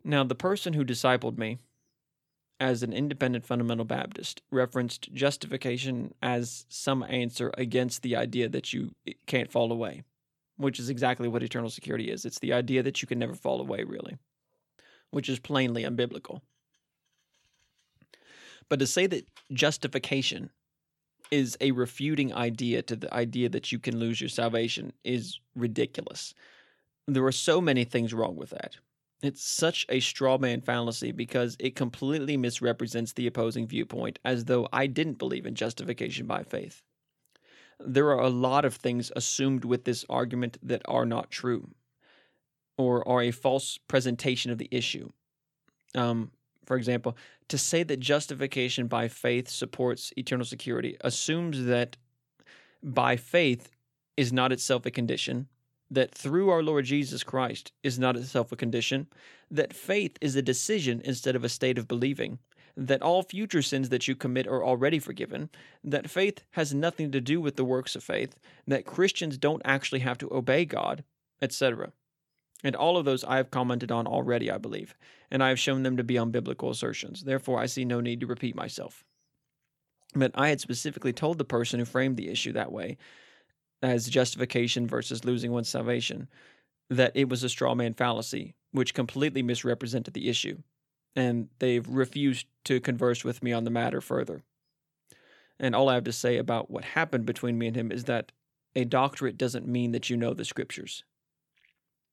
Now, 0.05 0.23
the 0.23 0.35
person 0.35 0.75
who 0.75 0.85
discipled 0.85 1.39
me 1.39 1.59
as 2.61 2.83
an 2.83 2.93
independent 2.93 3.45
fundamental 3.45 3.85
Baptist, 3.85 4.43
referenced 4.51 5.13
justification 5.13 6.15
as 6.23 6.67
some 6.69 7.03
answer 7.03 7.53
against 7.59 8.03
the 8.03 8.17
idea 8.17 8.49
that 8.49 8.73
you 8.73 8.95
eh, 9.07 9.13
can't 9.27 9.51
fall 9.51 9.73
away, 9.73 10.03
which 10.57 10.79
is 10.79 10.89
exactly 10.89 11.29
what 11.29 11.43
eternal 11.43 11.71
security 11.71 12.11
is. 12.11 12.25
It's 12.25 12.39
the 12.39 12.53
idea 12.53 12.83
that 12.83 13.03
you 13.03 13.09
can 13.09 13.19
never 13.19 13.35
fall 13.35 13.61
away, 13.61 13.83
really, 13.85 14.17
which 15.11 15.29
is 15.29 15.39
plainly 15.41 15.83
unbiblical. 15.83 16.41
But 18.69 18.79
to 18.79 18.87
say 18.87 19.07
that 19.09 19.29
justification 19.53 20.51
is 21.31 21.57
a 21.61 21.73
refuting 21.73 22.33
idea 22.33 22.83
to 22.83 22.97
the 22.97 23.13
idea 23.13 23.49
that 23.49 23.73
you 23.73 23.79
can 23.79 23.99
lose 23.99 24.21
your 24.21 24.31
salvation 24.31 24.93
is 25.03 25.41
ridiculous. 25.57 26.35
There 27.07 27.25
are 27.25 27.33
so 27.33 27.61
many 27.61 27.85
things 27.85 28.15
wrong 28.15 28.37
with 28.37 28.51
that. 28.51 28.77
It's 29.25 29.43
such 29.43 29.87
a 29.89 30.01
straw 30.01 30.37
man 30.37 30.61
fallacy 30.61 31.11
because 31.11 31.57
it 31.59 31.75
completely 31.75 32.37
misrepresents 32.37 33.15
the 33.15 33.27
opposing 33.27 33.67
viewpoint 33.67 34.19
as 34.23 34.45
though 34.45 34.69
I 34.71 34.87
didn't 34.87 35.17
believe 35.17 35.47
in 35.47 35.55
justification 35.55 36.27
by 36.27 36.43
faith. 36.43 36.83
There 37.81 38.09
are 38.11 38.21
a 38.21 38.29
lot 38.29 38.67
of 38.67 38.75
things 38.75 39.11
assumed 39.17 39.65
with 39.65 39.85
this 39.85 40.05
argument 40.11 40.59
that 40.63 40.83
are 40.85 41.07
not 41.07 41.31
true 41.31 41.71
or 42.77 43.07
are 43.09 43.23
a 43.23 43.31
false 43.31 43.79
presentation 43.89 44.51
of 44.51 44.59
the 44.59 44.69
issue. 44.71 45.11
Um, 45.95 46.31
for 46.67 46.77
example, 46.77 47.17
to 47.49 47.57
say 47.57 47.83
that 47.83 48.01
justification 48.01 48.89
by 48.89 49.09
faith 49.09 49.49
supports 49.49 50.13
eternal 50.19 50.45
security 50.45 50.99
assumes 51.01 51.65
that 51.65 51.97
by 52.83 53.17
faith 53.17 53.71
is 54.19 54.35
not 54.35 54.53
itself 54.53 54.85
a 54.85 54.91
condition, 54.91 55.49
that 55.95 56.15
through 56.15 56.51
our 56.51 56.63
Lord 56.63 56.85
Jesus 56.85 57.23
Christ 57.23 57.73
is 57.83 57.99
not 57.99 58.17
itself 58.17 58.53
a 58.53 58.57
condition, 58.57 59.07
that 59.51 59.73
faith 59.73 60.17
is 60.21 60.37
a 60.37 60.43
decision 60.43 61.01
instead 61.05 61.37
of 61.37 61.45
a 61.45 61.49
state 61.49 61.79
of 61.79 61.89
believing, 61.89 62.39
that 62.77 63.03
all 63.03 63.23
future 63.23 63.63
sins 63.63 63.89
that 63.89 64.09
you 64.09 64.17
commit 64.17 64.47
are 64.47 64.65
already 64.65 64.99
forgiven, 64.99 65.49
that 65.83 66.11
faith 66.11 66.45
has 66.53 66.75
nothing 66.75 67.13
to 67.13 67.21
do 67.21 67.41
with 67.41 67.57
the 67.57 67.65
works 67.65 67.95
of 67.95 68.03
faith, 68.03 68.37
that 68.67 68.87
Christians 68.87 69.39
don't 69.39 69.63
actually 69.65 70.01
have 70.01 70.19
to 70.19 70.33
obey 70.33 70.65
God, 70.65 71.05
etc. 71.41 71.93
And 72.65 72.75
all 72.75 72.97
of 72.97 73.05
those 73.05 73.23
I 73.25 73.37
have 73.37 73.51
commented 73.51 73.93
on 73.93 74.07
already, 74.07 74.51
I 74.51 74.59
believe, 74.59 74.95
and 75.31 75.43
I 75.43 75.51
have 75.51 75.61
shown 75.61 75.83
them 75.83 75.97
to 75.97 76.05
be 76.05 76.15
unbiblical 76.15 76.71
assertions. 76.71 77.23
Therefore, 77.23 77.61
I 77.61 77.67
see 77.67 77.85
no 77.85 78.01
need 78.01 78.21
to 78.21 78.27
repeat 78.27 78.57
myself. 78.57 79.05
But 80.15 80.33
I 80.35 80.49
had 80.49 80.61
specifically 80.61 81.13
told 81.13 81.39
the 81.39 81.45
person 81.45 81.79
who 81.79 81.85
framed 81.85 82.17
the 82.17 82.29
issue 82.29 82.53
that 82.53 82.73
way 82.73 82.97
as 83.85 84.09
justification 84.09 84.87
versus 84.87 85.27
losing 85.27 85.53
one's 85.53 85.69
salvation, 85.69 86.27
that 86.89 87.13
it 87.15 87.29
was 87.29 87.45
a 87.45 87.51
straw 87.51 87.75
man 87.75 87.93
fallacy, 87.93 88.55
which 88.73 88.95
completely 88.95 89.43
misrepresented 89.43 90.15
the 90.15 90.29
issue, 90.29 90.57
and 91.15 91.49
they've 91.59 91.87
refused 91.87 92.47
to 92.65 92.81
converse 92.81 93.25
with 93.25 93.43
me 93.43 93.53
on 93.53 93.65
the 93.65 93.71
matter 93.71 94.01
further. 94.01 94.43
And 95.61 95.75
all 95.75 95.91
I 95.91 95.95
have 95.95 96.05
to 96.05 96.13
say 96.13 96.39
about 96.39 96.71
what 96.71 96.85
happened 96.85 97.27
between 97.27 97.59
me 97.59 97.67
and 97.67 97.77
him 97.77 97.93
is 97.93 98.05
that 98.05 98.33
a 98.75 98.85
doctorate 98.85 99.37
doesn't 99.37 99.69
mean 99.69 99.93
that 99.93 100.09
you 100.09 100.17
know 100.17 100.33
the 100.33 100.47
scriptures, 100.47 101.05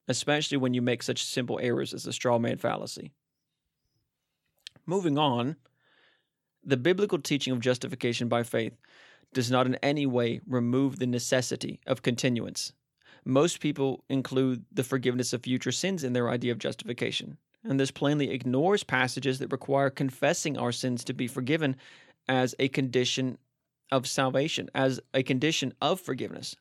especially 0.10 0.57
when 0.57 0.73
you 0.73 0.81
make 0.81 1.02
such 1.02 1.23
simple 1.23 1.57
errors 1.61 1.93
as 1.93 2.03
the 2.03 2.14
straw 2.14 2.38
man 2.38 2.57
fallacy. 2.57 3.14
Moving 4.85 5.18
on, 5.18 5.56
the 6.65 6.77
biblical 6.77 7.18
teaching 7.18 7.53
of 7.53 7.61
justification 7.61 8.27
by 8.27 8.43
faith 8.43 8.73
does 9.34 9.52
not 9.52 9.66
in 9.66 9.76
any 9.76 10.06
way 10.06 10.41
remove 10.45 10.99
the 10.99 11.08
necessity 11.08 11.80
of 11.88 12.02
continuance. 12.02 12.74
Most 13.24 13.60
people 13.60 14.03
include 14.10 14.66
the 14.72 14.84
forgiveness 14.84 15.32
of 15.34 15.44
future 15.44 15.72
sins 15.72 16.03
in 16.03 16.14
their 16.14 16.30
idea 16.30 16.52
of 16.52 16.58
justification, 16.58 17.38
and 17.64 17.80
this 17.80 17.91
plainly 17.91 18.32
ignores 18.32 18.84
passages 18.84 19.40
that 19.40 19.52
require 19.52 19.90
confessing 19.90 20.58
our 20.58 20.72
sins 20.72 21.03
to 21.03 21.14
be 21.14 21.28
forgiven 21.28 21.76
as 22.28 22.56
a 22.58 22.68
condition 22.70 23.38
of 23.91 24.08
salvation, 24.08 24.70
as 24.74 24.99
a 25.14 25.22
condition 25.22 25.74
of 25.82 25.99
forgiveness. 25.99 26.56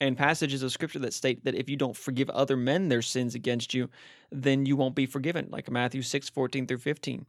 And 0.00 0.16
passages 0.16 0.62
of 0.62 0.72
scripture 0.72 1.00
that 1.00 1.12
state 1.12 1.44
that 1.44 1.54
if 1.54 1.68
you 1.68 1.76
don't 1.76 1.96
forgive 1.96 2.30
other 2.30 2.56
men 2.56 2.88
their 2.88 3.02
sins 3.02 3.34
against 3.34 3.74
you, 3.74 3.90
then 4.30 4.64
you 4.64 4.76
won't 4.76 4.94
be 4.94 5.06
forgiven, 5.06 5.48
like 5.50 5.70
Matthew 5.70 6.02
6 6.02 6.30
14 6.30 6.66
through 6.66 6.78
15. 6.78 7.26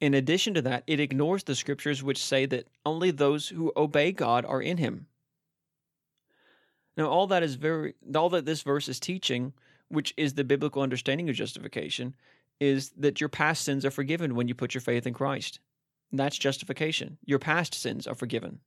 In 0.00 0.14
addition 0.14 0.54
to 0.54 0.62
that, 0.62 0.84
it 0.86 1.00
ignores 1.00 1.42
the 1.42 1.56
scriptures 1.56 2.02
which 2.02 2.22
say 2.22 2.46
that 2.46 2.68
only 2.86 3.10
those 3.10 3.48
who 3.48 3.72
obey 3.76 4.12
God 4.12 4.44
are 4.44 4.62
in 4.62 4.76
him. 4.78 5.06
Now, 6.96 7.06
all 7.06 7.26
that 7.28 7.42
is 7.42 7.56
very, 7.56 7.94
all 8.14 8.28
that 8.30 8.44
this 8.44 8.62
verse 8.62 8.88
is 8.88 9.00
teaching, 9.00 9.52
which 9.88 10.14
is 10.16 10.34
the 10.34 10.44
biblical 10.44 10.82
understanding 10.82 11.28
of 11.28 11.36
justification, 11.36 12.14
is 12.60 12.90
that 12.96 13.20
your 13.20 13.28
past 13.28 13.64
sins 13.64 13.84
are 13.84 13.90
forgiven 13.90 14.34
when 14.34 14.48
you 14.48 14.54
put 14.54 14.74
your 14.74 14.80
faith 14.80 15.06
in 15.06 15.14
Christ. 15.14 15.60
That's 16.12 16.38
justification. 16.38 17.18
Your 17.24 17.38
past 17.38 17.74
sins 17.74 18.06
are 18.06 18.14
forgiven. 18.14 18.60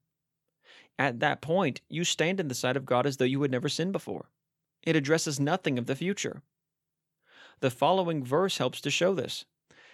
At 0.99 1.19
that 1.19 1.41
point, 1.41 1.81
you 1.89 2.03
stand 2.03 2.39
in 2.39 2.47
the 2.47 2.55
sight 2.55 2.77
of 2.77 2.85
God 2.85 3.05
as 3.05 3.17
though 3.17 3.25
you 3.25 3.41
had 3.41 3.51
never 3.51 3.69
sinned 3.69 3.91
before. 3.91 4.29
It 4.83 4.95
addresses 4.95 5.39
nothing 5.39 5.77
of 5.77 5.85
the 5.85 5.95
future. 5.95 6.41
The 7.59 7.71
following 7.71 8.23
verse 8.23 8.57
helps 8.57 8.81
to 8.81 8.89
show 8.89 9.13
this. 9.13 9.45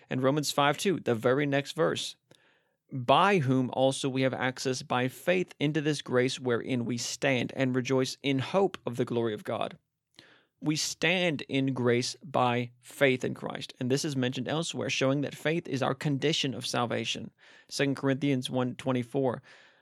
In 0.10 0.22
Romans 0.22 0.52
5 0.52 0.78
2, 0.78 1.00
the 1.02 1.16
very 1.16 1.46
next 1.46 1.76
verse, 1.76 2.16
by 2.92 3.40
whom 3.40 3.70
also 3.74 4.08
we 4.08 4.22
have 4.22 4.34
access 4.34 4.82
by 4.82 5.08
faith 5.08 5.54
into 5.60 5.82
this 5.82 6.02
grace 6.02 6.40
wherein 6.40 6.86
we 6.86 6.98
stand 6.98 7.52
and 7.56 7.76
rejoice 7.76 8.18
in 8.24 8.40
hope 8.40 8.78
of 8.86 8.96
the 8.96 9.06
glory 9.06 9.34
of 9.34 9.44
God. 9.44 9.78
We 10.62 10.76
stand 10.76 11.44
in 11.44 11.74
grace 11.74 12.16
by 12.24 12.72
faith 12.82 13.24
in 13.24 13.34
Christ. 13.36 13.74
And 13.80 13.92
this 13.92 14.04
is 14.04 14.16
mentioned 14.16 14.48
elsewhere, 14.48 14.90
showing 14.90 15.22
that 15.22 15.36
faith 15.36 15.68
is 15.68 15.84
our 15.84 15.94
condition 15.94 16.56
of 16.56 16.66
salvation. 16.66 17.30
2 17.70 17.94
Corinthians 17.94 18.50
1.24 18.50 19.40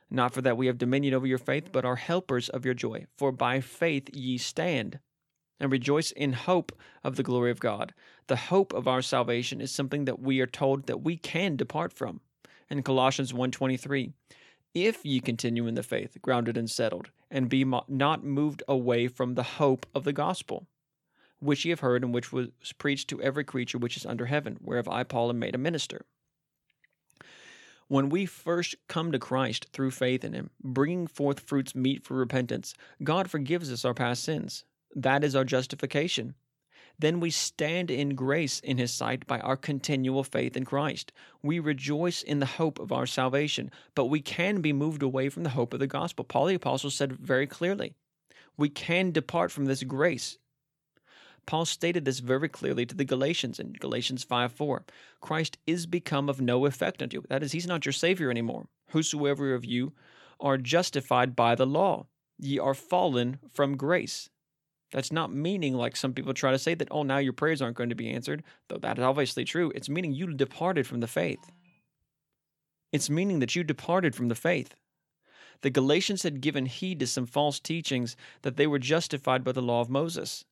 Not 0.10 0.34
for 0.34 0.42
that 0.42 0.58
we 0.58 0.68
have 0.68 0.78
dominion 0.78 1.14
over 1.14 1.28
your 1.28 1.38
faith, 1.38 1.72
but 1.72 1.86
are 1.86 1.96
helpers 1.96 2.50
of 2.50 2.66
your 2.66 2.74
joy. 2.74 3.06
For 3.18 3.32
by 3.32 3.62
faith 3.62 4.10
ye 4.12 4.38
stand, 4.38 5.00
and 5.60 5.72
rejoice 5.72 6.12
in 6.12 6.34
hope 6.34 6.72
of 7.04 7.16
the 7.16 7.24
glory 7.24 7.52
of 7.52 7.60
God. 7.60 7.94
The 8.28 8.36
hope 8.36 8.74
of 8.74 8.88
our 8.88 9.02
salvation 9.02 9.62
is 9.62 9.72
something 9.72 10.06
that 10.06 10.20
we 10.20 10.40
are 10.42 10.48
told 10.48 10.88
that 10.88 11.04
we 11.04 11.18
can 11.18 11.56
depart 11.56 11.94
from. 11.94 12.22
In 12.70 12.84
Colossians 12.84 13.32
1.23 13.32 14.14
if 14.76 15.06
ye 15.06 15.22
continue 15.22 15.68
in 15.68 15.76
the 15.76 15.84
faith, 15.84 16.18
grounded 16.22 16.58
and 16.58 16.70
settled, 16.70 17.10
and 17.32 17.48
be 17.48 17.64
not 17.88 18.26
moved 18.26 18.62
away 18.68 19.08
from 19.08 19.34
the 19.34 19.44
hope 19.44 19.86
of 19.96 20.04
the 20.04 20.12
gospel, 20.12 20.68
which 21.40 21.64
ye 21.64 21.70
have 21.70 21.80
heard 21.80 22.04
and 22.04 22.14
which 22.14 22.34
was 22.34 22.50
preached 22.78 23.08
to 23.08 23.22
every 23.22 23.46
creature 23.46 23.78
which 23.78 23.96
is 23.96 24.06
under 24.06 24.26
heaven, 24.26 24.58
whereof 24.60 24.90
I, 24.90 25.04
Paul, 25.04 25.30
am 25.30 25.40
made 25.40 25.56
a 25.56 25.58
minister. 25.58 26.06
When 27.88 28.10
we 28.10 28.26
first 28.26 28.76
come 28.90 29.14
to 29.14 29.20
Christ 29.20 29.68
through 29.72 29.92
faith 29.92 30.26
in 30.26 30.34
Him, 30.34 30.50
bringing 30.62 31.08
forth 31.08 31.40
fruits 31.40 31.74
meet 31.74 32.04
for 32.04 32.16
repentance, 32.16 32.74
God 33.02 33.30
forgives 33.30 33.72
us 33.72 33.86
our 33.86 33.94
past 33.94 34.24
sins. 34.24 34.66
That 34.96 35.24
is 35.24 35.36
our 35.36 35.44
justification 35.44 36.36
then 36.98 37.20
we 37.20 37.30
stand 37.30 37.92
in 37.92 38.16
grace 38.16 38.60
in 38.60 38.78
his 38.78 38.94
sight 38.94 39.28
by 39.28 39.40
our 39.40 39.58
continual 39.58 40.24
faith 40.24 40.56
in 40.56 40.64
Christ. 40.64 41.12
We 41.42 41.60
rejoice 41.60 42.24
in 42.24 42.40
the 42.40 42.46
hope 42.46 42.80
of 42.80 42.92
our 42.92 43.06
salvation, 43.06 43.70
but 43.96 44.06
we 44.06 44.22
can 44.22 44.62
be 44.62 44.74
moved 44.74 45.04
away 45.04 45.30
from 45.30 45.44
the 45.44 45.50
hope 45.50 45.74
of 45.74 45.80
the 45.80 45.88
gospel. 45.88 46.24
Paul 46.24 46.48
the 46.48 46.56
Apostle 46.56 46.90
said 46.90 47.14
very 47.14 47.48
clearly, 47.48 47.96
we 48.58 48.70
can 48.70 49.12
depart 49.12 49.52
from 49.52 49.66
this 49.66 49.84
grace. 49.84 50.38
Paul 51.46 51.66
stated 51.66 52.06
this 52.06 52.20
very 52.20 52.50
clearly 52.50 52.86
to 52.86 52.96
the 52.96 53.06
Galatians 53.06 53.60
in 53.60 53.74
Galatians 53.74 54.24
5 54.24 54.54
4. 54.54 54.86
Christ 55.20 55.58
is 55.68 55.86
become 55.86 56.30
of 56.30 56.42
no 56.42 56.66
effect 56.66 57.04
unto 57.04 57.18
you. 57.18 57.26
That 57.30 57.44
is, 57.44 57.52
he's 57.52 57.68
not 57.68 57.86
your 57.86 57.94
Savior 57.94 58.32
anymore. 58.32 58.68
Whosoever 58.92 59.54
of 59.54 59.66
you 59.66 59.94
are 60.40 60.58
justified 60.58 61.36
by 61.36 61.54
the 61.56 61.68
law, 61.68 62.08
ye 62.40 62.58
are 62.58 62.74
fallen 62.74 63.40
from 63.52 63.78
grace. 63.78 64.30
That's 64.96 65.12
not 65.12 65.34
meaning 65.34 65.74
like 65.74 65.98
some 65.98 66.14
people 66.14 66.34
try 66.34 66.52
to 66.52 66.58
say 66.58 66.74
that, 66.74 66.88
oh, 66.90 67.04
now 67.04 67.18
your 67.18 67.34
prayers 67.34 67.62
aren't 67.62 67.76
going 67.76 67.90
to 67.90 67.96
be 67.96 68.10
answered, 68.12 68.46
though 68.70 68.78
that 68.78 68.98
is 68.98 69.04
obviously 69.04 69.44
true. 69.44 69.70
It's 69.76 69.90
meaning 69.90 70.14
you 70.14 70.34
departed 70.34 70.88
from 70.88 71.02
the 71.02 71.08
faith. 71.08 71.52
It's 72.94 73.10
meaning 73.10 73.40
that 73.40 73.58
you 73.58 73.66
departed 73.66 74.16
from 74.16 74.30
the 74.30 74.36
faith. 74.36 74.74
The 75.64 75.70
Galatians 75.70 76.24
had 76.24 76.40
given 76.40 76.66
heed 76.66 77.02
to 77.02 77.08
some 77.08 77.26
false 77.26 77.60
teachings 77.60 78.16
that 78.44 78.56
they 78.56 78.68
were 78.68 78.80
justified 78.80 79.44
by 79.44 79.52
the 79.52 79.62
law 79.62 79.82
of 79.82 79.90
Moses. 79.90 80.46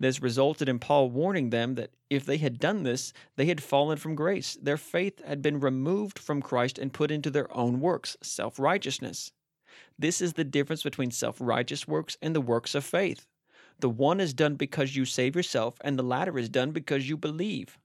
This 0.00 0.20
resulted 0.20 0.68
in 0.68 0.80
Paul 0.80 1.08
warning 1.10 1.50
them 1.50 1.76
that 1.76 1.92
if 2.10 2.26
they 2.26 2.38
had 2.38 2.58
done 2.58 2.82
this, 2.82 3.12
they 3.36 3.46
had 3.46 3.62
fallen 3.62 3.96
from 3.96 4.16
grace. 4.16 4.58
Their 4.60 4.76
faith 4.76 5.24
had 5.24 5.40
been 5.40 5.60
removed 5.60 6.18
from 6.18 6.42
Christ 6.42 6.80
and 6.80 6.92
put 6.92 7.12
into 7.12 7.30
their 7.30 7.56
own 7.56 7.78
works, 7.78 8.16
self 8.22 8.58
righteousness. 8.58 9.30
This 9.96 10.20
is 10.20 10.32
the 10.32 10.42
difference 10.42 10.82
between 10.82 11.12
self 11.12 11.36
righteous 11.40 11.86
works 11.86 12.16
and 12.20 12.34
the 12.34 12.40
works 12.40 12.74
of 12.74 12.84
faith. 12.84 13.28
The 13.80 13.88
one 13.88 14.20
is 14.20 14.34
done 14.34 14.54
because 14.54 14.96
you 14.96 15.04
save 15.04 15.36
yourself, 15.36 15.76
and 15.82 15.98
the 15.98 16.02
latter 16.02 16.38
is 16.38 16.48
done 16.48 16.70
because 16.70 17.08
you 17.08 17.16
believe. 17.16 17.78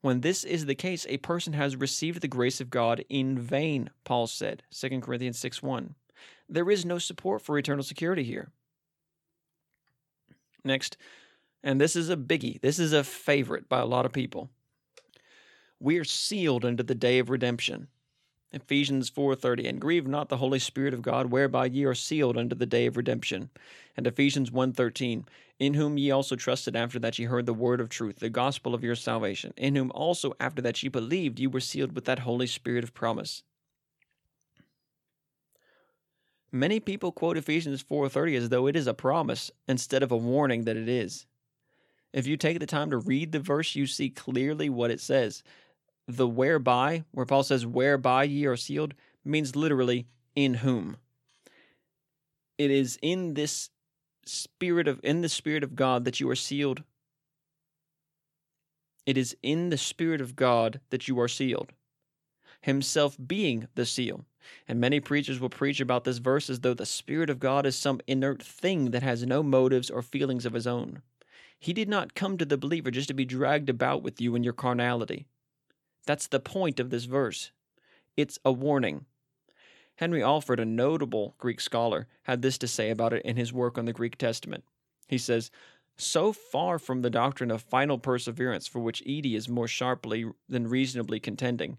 When 0.00 0.20
this 0.20 0.44
is 0.44 0.66
the 0.66 0.74
case, 0.74 1.06
a 1.08 1.18
person 1.18 1.52
has 1.52 1.76
received 1.76 2.20
the 2.20 2.28
grace 2.28 2.60
of 2.60 2.70
God 2.70 3.04
in 3.08 3.38
vain, 3.38 3.90
Paul 4.04 4.26
said, 4.26 4.62
2 4.70 5.00
Corinthians 5.00 5.38
6 5.38 5.62
1. 5.62 5.94
There 6.48 6.70
is 6.70 6.84
no 6.84 6.98
support 6.98 7.42
for 7.42 7.58
eternal 7.58 7.84
security 7.84 8.24
here. 8.24 8.50
Next, 10.64 10.96
and 11.62 11.80
this 11.80 11.96
is 11.96 12.10
a 12.10 12.16
biggie, 12.16 12.60
this 12.60 12.78
is 12.78 12.92
a 12.92 13.04
favorite 13.04 13.68
by 13.68 13.80
a 13.80 13.86
lot 13.86 14.06
of 14.06 14.12
people. 14.12 14.50
We 15.78 15.98
are 15.98 16.04
sealed 16.04 16.64
unto 16.64 16.82
the 16.82 16.94
day 16.94 17.18
of 17.18 17.30
redemption. 17.30 17.88
Ephesians 18.52 19.08
4:30 19.08 19.68
and 19.68 19.80
grieve 19.80 20.08
not 20.08 20.28
the 20.28 20.38
holy 20.38 20.58
spirit 20.58 20.92
of 20.92 21.02
God 21.02 21.30
whereby 21.30 21.66
ye 21.66 21.84
are 21.84 21.94
sealed 21.94 22.36
unto 22.36 22.56
the 22.56 22.66
day 22.66 22.86
of 22.86 22.96
redemption. 22.96 23.50
And 23.96 24.06
Ephesians 24.06 24.50
1:13 24.50 25.24
in 25.60 25.74
whom 25.74 25.98
ye 25.98 26.10
also 26.10 26.34
trusted 26.34 26.74
after 26.74 26.98
that 26.98 27.18
ye 27.18 27.26
heard 27.26 27.46
the 27.46 27.54
word 27.54 27.80
of 27.80 27.88
truth 27.88 28.18
the 28.18 28.28
gospel 28.28 28.74
of 28.74 28.82
your 28.82 28.96
salvation 28.96 29.52
in 29.56 29.76
whom 29.76 29.92
also 29.92 30.34
after 30.40 30.60
that 30.62 30.82
ye 30.82 30.88
believed 30.88 31.38
ye 31.38 31.46
were 31.46 31.60
sealed 31.60 31.92
with 31.92 32.06
that 32.06 32.20
holy 32.20 32.46
spirit 32.46 32.82
of 32.82 32.92
promise. 32.92 33.44
Many 36.50 36.80
people 36.80 37.12
quote 37.12 37.36
Ephesians 37.36 37.84
4:30 37.84 38.34
as 38.34 38.48
though 38.48 38.66
it 38.66 38.74
is 38.74 38.88
a 38.88 38.94
promise 38.94 39.52
instead 39.68 40.02
of 40.02 40.10
a 40.10 40.16
warning 40.16 40.64
that 40.64 40.76
it 40.76 40.88
is. 40.88 41.26
If 42.12 42.26
you 42.26 42.36
take 42.36 42.58
the 42.58 42.66
time 42.66 42.90
to 42.90 42.98
read 42.98 43.30
the 43.30 43.38
verse 43.38 43.76
you 43.76 43.86
see 43.86 44.10
clearly 44.10 44.68
what 44.68 44.90
it 44.90 45.00
says 45.00 45.44
the 46.16 46.28
whereby, 46.28 47.04
where 47.12 47.26
Paul 47.26 47.42
says, 47.42 47.66
whereby 47.66 48.24
ye 48.24 48.46
are 48.46 48.56
sealed, 48.56 48.94
means 49.24 49.56
literally 49.56 50.06
in 50.34 50.54
whom. 50.54 50.96
It 52.58 52.70
is 52.70 52.98
in 53.02 53.34
this 53.34 53.70
spirit 54.26 54.86
of 54.86 55.00
in 55.02 55.22
the 55.22 55.28
spirit 55.28 55.64
of 55.64 55.74
God 55.74 56.04
that 56.04 56.20
you 56.20 56.28
are 56.30 56.36
sealed. 56.36 56.82
It 59.06 59.16
is 59.16 59.36
in 59.42 59.70
the 59.70 59.78
spirit 59.78 60.20
of 60.20 60.36
God 60.36 60.80
that 60.90 61.08
you 61.08 61.18
are 61.20 61.28
sealed. 61.28 61.72
Himself 62.60 63.16
being 63.26 63.66
the 63.74 63.86
seal. 63.86 64.26
And 64.68 64.80
many 64.80 65.00
preachers 65.00 65.40
will 65.40 65.48
preach 65.48 65.80
about 65.80 66.04
this 66.04 66.18
verse 66.18 66.50
as 66.50 66.60
though 66.60 66.74
the 66.74 66.86
Spirit 66.86 67.30
of 67.30 67.40
God 67.40 67.66
is 67.66 67.76
some 67.76 68.00
inert 68.06 68.42
thing 68.42 68.90
that 68.90 69.02
has 69.02 69.24
no 69.24 69.42
motives 69.42 69.90
or 69.90 70.02
feelings 70.02 70.46
of 70.46 70.52
his 70.52 70.66
own. 70.66 71.02
He 71.58 71.72
did 71.72 71.88
not 71.88 72.14
come 72.14 72.38
to 72.38 72.44
the 72.44 72.56
believer 72.56 72.90
just 72.90 73.08
to 73.08 73.14
be 73.14 73.24
dragged 73.24 73.68
about 73.68 74.02
with 74.02 74.20
you 74.20 74.34
in 74.34 74.44
your 74.44 74.52
carnality. 74.52 75.26
That's 76.06 76.26
the 76.26 76.40
point 76.40 76.80
of 76.80 76.90
this 76.90 77.04
verse. 77.04 77.52
It's 78.16 78.38
a 78.44 78.52
warning. 78.52 79.06
Henry 79.96 80.22
Alford, 80.22 80.60
a 80.60 80.64
notable 80.64 81.34
Greek 81.38 81.60
scholar, 81.60 82.06
had 82.22 82.42
this 82.42 82.56
to 82.58 82.68
say 82.68 82.90
about 82.90 83.12
it 83.12 83.22
in 83.22 83.36
his 83.36 83.52
work 83.52 83.76
on 83.76 83.84
the 83.84 83.92
Greek 83.92 84.16
Testament. 84.16 84.64
He 85.08 85.18
says, 85.18 85.50
So 85.96 86.32
far 86.32 86.78
from 86.78 87.02
the 87.02 87.10
doctrine 87.10 87.50
of 87.50 87.62
final 87.62 87.98
perseverance, 87.98 88.66
for 88.66 88.78
which 88.78 89.02
Eadie 89.04 89.36
is 89.36 89.48
more 89.48 89.68
sharply 89.68 90.24
than 90.48 90.68
reasonably 90.68 91.20
contending, 91.20 91.78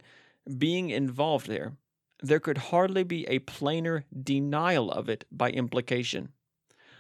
being 0.58 0.90
involved 0.92 1.48
there, 1.48 1.74
there 2.22 2.40
could 2.40 2.58
hardly 2.58 3.04
be 3.04 3.28
a 3.28 3.40
plainer 3.40 4.06
denial 4.24 4.92
of 4.92 5.10
it 5.10 5.26
by 5.32 5.50
implication. 5.50 6.30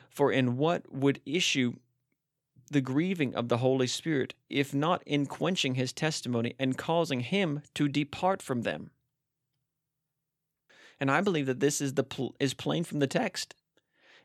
For 0.10 0.32
in 0.32 0.58
what 0.58 0.92
would 0.92 1.22
issue 1.26 1.74
the 2.72 2.82
grieving 2.82 3.36
of 3.36 3.50
the 3.50 3.58
Holy 3.58 3.88
Spirit, 3.88 4.34
if 4.50 4.74
not 4.74 5.04
in 5.06 5.26
quenching 5.26 5.76
his 5.76 5.92
testimony 5.92 6.56
and 6.58 6.78
causing 6.78 7.20
him 7.20 7.62
to 7.74 7.88
depart 7.88 8.42
from 8.42 8.62
them. 8.62 8.92
And 11.00 11.12
I 11.12 11.22
believe 11.22 11.48
that 11.48 11.60
this 11.60 11.82
is 11.82 11.96
the 11.96 12.04
pl- 12.04 12.36
is 12.40 12.54
plain 12.54 12.84
from 12.84 13.00
the 13.00 13.08
text. 13.08 13.56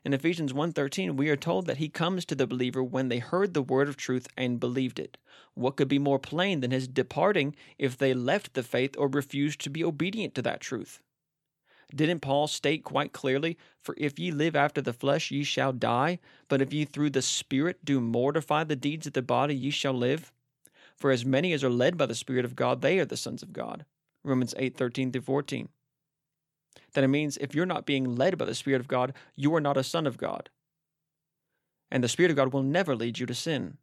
In 0.05 0.13
Ephesians 0.13 0.53
1:13, 0.53 1.17
we 1.17 1.29
are 1.29 1.35
told 1.35 1.65
that 1.65 1.77
he 1.77 1.89
comes 1.89 2.23
to 2.25 2.35
the 2.35 2.47
believer 2.47 2.83
when 2.83 3.09
they 3.09 3.19
heard 3.19 3.53
the 3.53 3.61
word 3.61 3.89
of 3.89 3.97
truth 3.97 4.27
and 4.37 4.59
believed 4.59 4.99
it. 4.99 5.17
What 5.53 5.75
could 5.75 5.87
be 5.89 5.99
more 5.99 6.19
plain 6.19 6.61
than 6.61 6.71
his 6.71 6.87
departing 6.87 7.55
if 7.77 7.97
they 7.97 8.13
left 8.13 8.53
the 8.53 8.63
faith 8.63 8.95
or 8.97 9.09
refused 9.09 9.59
to 9.61 9.69
be 9.69 9.83
obedient 9.83 10.35
to 10.35 10.41
that 10.43 10.61
truth? 10.61 11.01
Didn't 11.95 12.19
Paul 12.19 12.47
state 12.47 12.83
quite 12.83 13.13
clearly, 13.13 13.57
For 13.81 13.95
if 13.97 14.19
ye 14.19 14.31
live 14.31 14.55
after 14.55 14.81
the 14.81 14.93
flesh, 14.93 15.31
ye 15.31 15.43
shall 15.43 15.71
die, 15.71 16.19
but 16.49 16.61
if 16.61 16.73
ye 16.73 16.83
through 16.83 17.11
the 17.11 17.21
Spirit 17.21 17.85
do 17.85 18.01
mortify 18.01 18.65
the 18.65 18.75
deeds 18.75 19.07
of 19.07 19.13
the 19.13 19.21
body, 19.21 19.55
ye 19.55 19.69
shall 19.69 19.93
live? 19.93 20.33
For 20.97 21.11
as 21.11 21.23
many 21.23 21.53
as 21.53 21.63
are 21.63 21.69
led 21.69 21.97
by 21.97 22.07
the 22.07 22.15
Spirit 22.15 22.43
of 22.43 22.55
God, 22.55 22.81
they 22.81 22.99
are 22.99 23.05
the 23.05 23.15
sons 23.15 23.41
of 23.41 23.53
God. 23.53 23.85
Romans 24.23 24.53
8 24.57 24.75
13 24.75 25.11
through 25.11 25.21
14. 25.21 25.69
That 26.93 27.03
it 27.03 27.07
means 27.07 27.37
if 27.37 27.55
you're 27.55 27.65
not 27.65 27.85
being 27.85 28.15
led 28.15 28.37
by 28.37 28.45
the 28.45 28.55
Spirit 28.55 28.81
of 28.81 28.87
God, 28.87 29.13
you 29.35 29.53
are 29.55 29.61
not 29.61 29.77
a 29.77 29.83
son 29.83 30.05
of 30.05 30.17
God. 30.17 30.49
And 31.89 32.03
the 32.03 32.09
Spirit 32.09 32.31
of 32.31 32.35
God 32.37 32.51
will 32.51 32.63
never 32.63 32.95
lead 32.95 33.19
you 33.19 33.25
to 33.27 33.33
sin. 33.33 33.77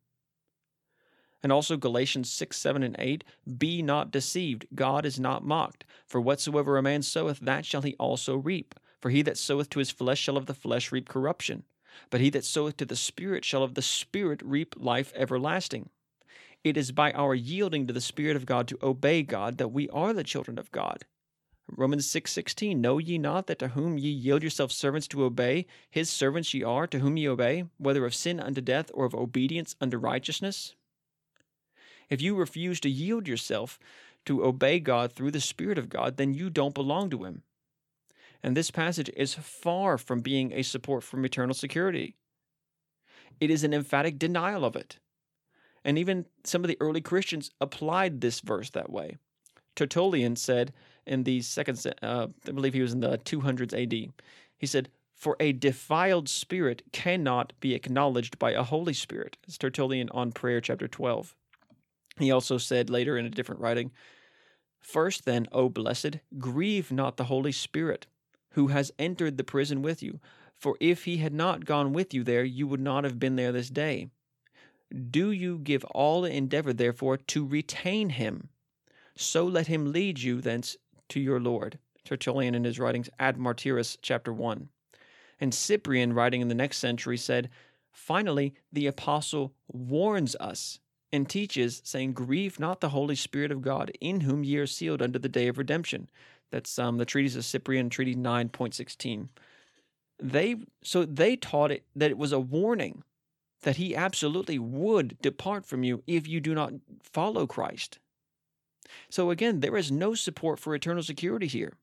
And 1.44 1.52
also 1.52 1.76
Galatians 1.76 2.30
6, 2.30 2.56
7, 2.56 2.82
and 2.82 2.96
8 2.98 3.22
Be 3.58 3.82
not 3.82 4.10
deceived, 4.10 4.66
God 4.74 5.04
is 5.04 5.20
not 5.20 5.44
mocked. 5.44 5.84
For 6.06 6.18
whatsoever 6.18 6.78
a 6.78 6.82
man 6.82 7.02
soweth, 7.02 7.40
that 7.40 7.66
shall 7.66 7.82
he 7.82 7.94
also 7.96 8.36
reap. 8.36 8.74
For 8.98 9.10
he 9.10 9.20
that 9.20 9.36
soweth 9.36 9.68
to 9.70 9.78
his 9.78 9.90
flesh 9.90 10.18
shall 10.18 10.38
of 10.38 10.46
the 10.46 10.54
flesh 10.54 10.90
reap 10.90 11.06
corruption. 11.06 11.64
But 12.08 12.22
he 12.22 12.30
that 12.30 12.46
soweth 12.46 12.78
to 12.78 12.86
the 12.86 12.96
Spirit 12.96 13.44
shall 13.44 13.62
of 13.62 13.74
the 13.74 13.82
Spirit 13.82 14.40
reap 14.42 14.74
life 14.78 15.12
everlasting. 15.14 15.90
It 16.64 16.78
is 16.78 16.92
by 16.92 17.12
our 17.12 17.34
yielding 17.34 17.86
to 17.88 17.92
the 17.92 18.00
Spirit 18.00 18.36
of 18.36 18.46
God 18.46 18.66
to 18.68 18.78
obey 18.82 19.22
God 19.22 19.58
that 19.58 19.68
we 19.68 19.90
are 19.90 20.14
the 20.14 20.24
children 20.24 20.58
of 20.58 20.72
God. 20.72 21.04
Romans 21.68 22.06
6:16 22.06 22.80
Know 22.80 22.96
ye 22.96 23.18
not 23.18 23.48
that 23.48 23.58
to 23.58 23.68
whom 23.68 23.98
ye 23.98 24.10
yield 24.10 24.42
yourselves 24.42 24.74
servants 24.74 25.08
to 25.08 25.24
obey 25.24 25.66
his 25.90 26.08
servants 26.08 26.54
ye 26.54 26.62
are 26.62 26.86
to 26.86 27.00
whom 27.00 27.18
ye 27.18 27.28
obey 27.28 27.64
whether 27.76 28.06
of 28.06 28.14
sin 28.14 28.40
unto 28.40 28.62
death 28.62 28.90
or 28.94 29.04
of 29.04 29.14
obedience 29.14 29.76
unto 29.78 29.98
righteousness 29.98 30.74
if 32.08 32.20
you 32.20 32.34
refuse 32.34 32.80
to 32.80 32.90
yield 32.90 33.28
yourself 33.28 33.78
to 34.26 34.44
obey 34.44 34.80
God 34.80 35.12
through 35.12 35.30
the 35.30 35.40
Spirit 35.40 35.78
of 35.78 35.88
God, 35.88 36.16
then 36.16 36.34
you 36.34 36.50
don't 36.50 36.74
belong 36.74 37.10
to 37.10 37.24
Him. 37.24 37.42
And 38.42 38.56
this 38.56 38.70
passage 38.70 39.10
is 39.16 39.34
far 39.34 39.96
from 39.96 40.20
being 40.20 40.52
a 40.52 40.62
support 40.62 41.02
from 41.02 41.24
eternal 41.24 41.54
security. 41.54 42.16
It 43.40 43.50
is 43.50 43.64
an 43.64 43.74
emphatic 43.74 44.18
denial 44.18 44.64
of 44.64 44.76
it. 44.76 44.98
And 45.84 45.98
even 45.98 46.26
some 46.44 46.62
of 46.62 46.68
the 46.68 46.78
early 46.80 47.00
Christians 47.00 47.50
applied 47.60 48.20
this 48.20 48.40
verse 48.40 48.70
that 48.70 48.90
way. 48.90 49.16
Tertullian 49.76 50.36
said 50.36 50.72
in 51.06 51.24
the 51.24 51.42
second, 51.42 51.84
uh, 52.02 52.28
I 52.46 52.50
believe 52.50 52.74
he 52.74 52.80
was 52.80 52.92
in 52.92 53.00
the 53.00 53.18
200s 53.18 53.74
AD, 53.74 54.12
he 54.56 54.66
said, 54.66 54.88
For 55.14 55.36
a 55.40 55.52
defiled 55.52 56.28
spirit 56.28 56.82
cannot 56.92 57.52
be 57.60 57.74
acknowledged 57.74 58.38
by 58.38 58.52
a 58.52 58.62
Holy 58.62 58.94
Spirit. 58.94 59.36
It's 59.46 59.58
Tertullian 59.58 60.08
on 60.10 60.32
Prayer, 60.32 60.60
chapter 60.60 60.88
12. 60.88 61.34
He 62.18 62.30
also 62.30 62.58
said 62.58 62.90
later 62.90 63.18
in 63.18 63.26
a 63.26 63.30
different 63.30 63.60
writing, 63.60 63.90
First, 64.80 65.24
then, 65.24 65.48
O 65.50 65.68
blessed, 65.68 66.18
grieve 66.38 66.92
not 66.92 67.16
the 67.16 67.24
Holy 67.24 67.52
Spirit, 67.52 68.06
who 68.50 68.68
has 68.68 68.92
entered 68.98 69.36
the 69.36 69.44
prison 69.44 69.82
with 69.82 70.02
you. 70.02 70.20
For 70.54 70.76
if 70.78 71.04
he 71.04 71.16
had 71.16 71.32
not 71.32 71.64
gone 71.64 71.92
with 71.92 72.14
you 72.14 72.22
there, 72.22 72.44
you 72.44 72.66
would 72.66 72.80
not 72.80 73.04
have 73.04 73.18
been 73.18 73.36
there 73.36 73.50
this 73.50 73.70
day. 73.70 74.10
Do 75.10 75.30
you 75.30 75.58
give 75.58 75.84
all 75.86 76.24
endeavor, 76.24 76.72
therefore, 76.72 77.16
to 77.16 77.46
retain 77.46 78.10
him? 78.10 78.50
So 79.16 79.44
let 79.44 79.66
him 79.66 79.90
lead 79.90 80.20
you 80.20 80.40
thence 80.40 80.76
to 81.08 81.20
your 81.20 81.40
Lord. 81.40 81.78
Tertullian 82.04 82.54
in 82.54 82.64
his 82.64 82.78
writings 82.78 83.08
Ad 83.18 83.36
Martyras, 83.36 83.96
chapter 84.02 84.32
1. 84.32 84.68
And 85.40 85.54
Cyprian, 85.54 86.12
writing 86.12 86.42
in 86.42 86.48
the 86.48 86.54
next 86.54 86.78
century, 86.78 87.16
said, 87.16 87.50
Finally, 87.90 88.54
the 88.72 88.86
apostle 88.86 89.54
warns 89.68 90.36
us 90.36 90.78
and 91.14 91.28
teaches, 91.28 91.80
saying, 91.84 92.12
Grieve 92.12 92.58
not 92.58 92.80
the 92.80 92.88
Holy 92.88 93.14
Spirit 93.14 93.52
of 93.52 93.62
God, 93.62 93.92
in 94.00 94.22
whom 94.22 94.42
ye 94.42 94.56
are 94.56 94.66
sealed 94.66 95.00
unto 95.00 95.18
the 95.18 95.28
day 95.28 95.46
of 95.46 95.58
redemption. 95.58 96.10
That's 96.50 96.76
um, 96.76 96.98
the 96.98 97.04
treatise 97.04 97.36
of 97.36 97.44
Cyprian, 97.44 97.88
treaty 97.88 98.16
9.16. 98.16 99.28
They 100.18 100.56
so 100.82 101.04
they 101.04 101.36
taught 101.36 101.70
it 101.70 101.84
that 101.94 102.10
it 102.10 102.18
was 102.18 102.32
a 102.32 102.40
warning 102.40 103.04
that 103.62 103.76
he 103.76 103.94
absolutely 103.94 104.58
would 104.58 105.16
depart 105.20 105.66
from 105.66 105.84
you 105.84 106.02
if 106.06 106.26
you 106.26 106.40
do 106.40 106.54
not 106.54 106.72
follow 107.02 107.46
Christ. 107.46 107.98
So 109.08 109.30
again, 109.30 109.60
there 109.60 109.76
is 109.76 109.90
no 109.90 110.14
support 110.14 110.58
for 110.58 110.74
eternal 110.74 111.02
security 111.02 111.46
here. 111.46 111.74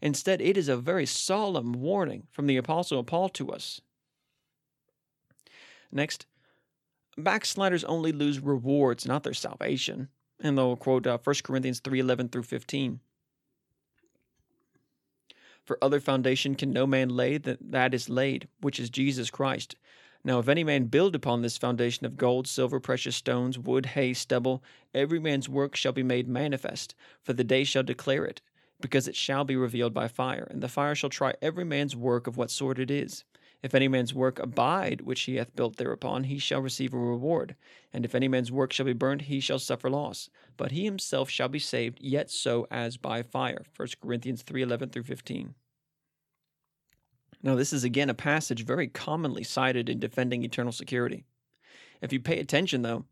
Instead, 0.00 0.40
it 0.40 0.56
is 0.56 0.68
a 0.68 0.76
very 0.76 1.06
solemn 1.06 1.74
warning 1.74 2.26
from 2.30 2.46
the 2.46 2.56
Apostle 2.56 3.04
Paul 3.04 3.28
to 3.30 3.50
us. 3.50 3.80
Next, 5.90 6.26
backsliders 7.16 7.84
only 7.84 8.12
lose 8.12 8.40
rewards, 8.40 9.06
not 9.06 9.22
their 9.22 9.34
salvation. 9.34 10.08
And 10.40 10.58
they'll 10.58 10.76
quote 10.76 11.06
uh, 11.06 11.18
1 11.22 11.36
Corinthians 11.44 11.80
3:11 11.80 12.32
through 12.32 12.42
15. 12.42 13.00
For 15.64 15.78
other 15.80 16.00
foundation 16.00 16.56
can 16.56 16.72
no 16.72 16.86
man 16.86 17.08
lay 17.10 17.38
than 17.38 17.58
that 17.60 17.94
is 17.94 18.08
laid, 18.08 18.48
which 18.60 18.80
is 18.80 18.90
Jesus 18.90 19.30
Christ. 19.30 19.76
Now 20.24 20.38
if 20.38 20.48
any 20.48 20.64
man 20.64 20.84
build 20.86 21.14
upon 21.14 21.42
this 21.42 21.58
foundation 21.58 22.06
of 22.06 22.16
gold, 22.16 22.48
silver, 22.48 22.80
precious 22.80 23.16
stones, 23.16 23.58
wood, 23.58 23.86
hay, 23.86 24.12
stubble, 24.14 24.62
every 24.94 25.20
man's 25.20 25.48
work 25.48 25.76
shall 25.76 25.92
be 25.92 26.02
made 26.02 26.28
manifest, 26.28 26.94
for 27.22 27.32
the 27.32 27.44
day 27.44 27.64
shall 27.64 27.82
declare 27.82 28.24
it, 28.24 28.40
because 28.80 29.06
it 29.06 29.16
shall 29.16 29.44
be 29.44 29.56
revealed 29.56 29.94
by 29.94 30.08
fire, 30.08 30.46
and 30.50 30.62
the 30.62 30.68
fire 30.68 30.94
shall 30.94 31.10
try 31.10 31.34
every 31.40 31.64
man's 31.64 31.94
work 31.94 32.26
of 32.26 32.36
what 32.36 32.50
sort 32.50 32.78
it 32.78 32.90
is. 32.90 33.24
If 33.62 33.74
any 33.74 33.86
man's 33.86 34.12
work 34.12 34.40
abide 34.40 35.02
which 35.02 35.22
he 35.22 35.36
hath 35.36 35.54
built 35.54 35.76
thereupon, 35.76 36.24
he 36.24 36.38
shall 36.38 36.60
receive 36.60 36.92
a 36.92 36.98
reward. 36.98 37.54
And 37.92 38.04
if 38.04 38.14
any 38.14 38.26
man's 38.26 38.50
work 38.50 38.72
shall 38.72 38.86
be 38.86 38.92
burnt, 38.92 39.22
he 39.22 39.38
shall 39.38 39.60
suffer 39.60 39.88
loss. 39.88 40.28
But 40.56 40.72
he 40.72 40.84
himself 40.84 41.30
shall 41.30 41.48
be 41.48 41.60
saved, 41.60 41.98
yet 42.00 42.30
so 42.30 42.66
as 42.70 42.96
by 42.96 43.22
fire. 43.22 43.64
1 43.76 43.88
Corinthians 44.02 44.42
3 44.42 44.62
11 44.62 44.90
through 44.90 45.04
15. 45.04 45.54
Now, 47.44 47.54
this 47.54 47.72
is 47.72 47.84
again 47.84 48.10
a 48.10 48.14
passage 48.14 48.64
very 48.64 48.88
commonly 48.88 49.44
cited 49.44 49.88
in 49.88 50.00
defending 50.00 50.44
eternal 50.44 50.72
security. 50.72 51.24
If 52.00 52.12
you 52.12 52.20
pay 52.20 52.38
attention, 52.38 52.82
though, 52.82 53.04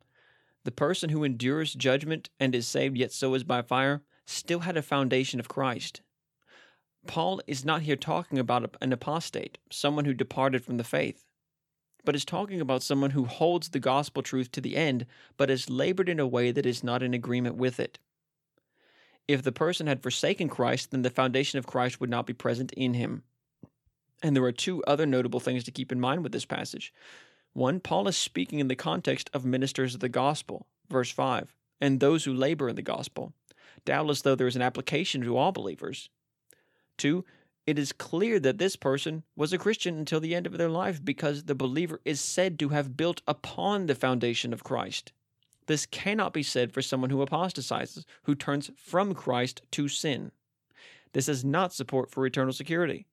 the 0.65 0.71
person 0.73 1.11
who 1.11 1.25
endures 1.25 1.75
judgment 1.75 2.29
and 2.39 2.55
is 2.55 2.67
saved, 2.67 2.97
yet 2.97 3.13
so 3.13 3.35
is 3.35 3.45
by 3.45 3.63
fire, 3.63 4.03
still 4.27 4.61
had 4.61 4.77
a 4.77 4.83
foundation 4.83 5.41
of 5.41 5.49
Christ. 5.49 6.03
Paul 7.07 7.41
is 7.47 7.65
not 7.65 7.83
here 7.83 7.97
talking 7.97 8.39
about 8.39 8.77
an 8.81 8.93
apostate, 8.93 9.59
someone 9.71 10.05
who 10.05 10.15
departed 10.15 10.65
from 10.65 10.77
the 10.77 10.85
faith, 10.85 11.25
but 12.05 12.15
is 12.15 12.25
talking 12.25 12.61
about 12.61 12.83
someone 12.83 13.11
who 13.11 13.25
holds 13.25 13.71
the 13.71 13.81
gospel 13.81 14.23
truth 14.23 14.51
to 14.53 14.61
the 14.61 14.77
end, 14.77 15.07
but 15.37 15.49
has 15.49 15.71
labored 15.71 16.09
in 16.09 16.21
a 16.21 16.27
way 16.27 16.53
that 16.53 16.67
is 16.67 16.85
not 16.85 17.03
in 17.03 17.15
agreement 17.15 17.57
with 17.57 17.81
it. 17.81 17.99
If 19.29 19.43
the 19.43 19.53
person 19.53 19.87
had 19.87 20.03
forsaken 20.03 20.49
Christ, 20.49 20.91
then 20.91 21.03
the 21.03 21.11
foundation 21.11 21.59
of 21.59 21.67
Christ 21.67 22.01
would 22.01 22.11
not 22.11 22.27
be 22.27 22.33
present 22.33 22.73
in 22.73 22.95
him. 22.95 23.23
And 24.23 24.37
there 24.37 24.45
are 24.45 24.53
two 24.53 24.83
other 24.85 25.07
notable 25.07 25.41
things 25.41 25.65
to 25.65 25.71
keep 25.71 25.93
in 25.93 26.01
mind 26.01 26.23
with 26.23 26.33
this 26.33 26.45
passage. 26.45 26.93
One, 27.53 27.81
Paul 27.81 28.09
is 28.09 28.17
speaking 28.17 28.59
in 28.59 28.69
the 28.69 28.77
context 28.77 29.31
of 29.33 29.45
ministers 29.45 29.95
of 29.95 30.01
the 30.01 30.09
gospel, 30.09 30.67
verse 30.89 31.11
5, 31.11 31.55
and 31.81 31.99
those 31.99 32.25
who 32.25 32.35
labor 32.35 32.69
in 32.69 32.77
the 32.77 32.83
gospel. 32.83 33.33
Doubtless, 33.85 34.23
though 34.23 34.35
there 34.35 34.47
is 34.47 34.57
an 34.57 34.63
application 34.63 35.23
to 35.23 35.37
all 35.37 35.53
believers, 35.53 36.11
Two, 37.01 37.25
it 37.67 37.79
is 37.79 37.93
clear 37.93 38.39
that 38.41 38.59
this 38.59 38.77
person 38.77 39.23
was 39.35 39.55
a 39.55 39.59
Christian 39.59 39.97
until 39.97 40.21
the 40.21 40.35
end 40.35 40.47
of 40.47 40.59
their 40.59 40.69
life 40.69 41.03
because 41.03 41.45
the 41.45 41.55
believer 41.55 41.99
is 42.05 42.21
said 42.21 42.59
to 42.59 42.69
have 42.69 42.95
built 42.95 43.23
upon 43.27 43.87
the 43.87 43.95
foundation 43.95 44.53
of 44.53 44.65
Christ. 44.65 45.11
This 45.67 45.87
cannot 45.87 46.35
be 46.35 46.43
said 46.43 46.75
for 46.75 46.83
someone 46.83 47.09
who 47.09 47.23
apostatizes, 47.23 48.05
who 48.25 48.35
turns 48.35 48.71
from 48.77 49.15
Christ 49.15 49.63
to 49.71 49.89
sin. 49.89 50.31
This 51.15 51.27
is 51.27 51.43
not 51.43 51.73
support 51.73 52.11
for 52.11 52.27
eternal 52.27 52.53
security. 52.53 53.07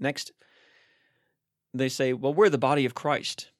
Next, 0.00 0.32
they 1.72 1.88
say, 1.88 2.12
well, 2.12 2.34
we're 2.34 2.48
the 2.48 2.58
body 2.58 2.84
of 2.84 2.96
Christ. 2.96 3.52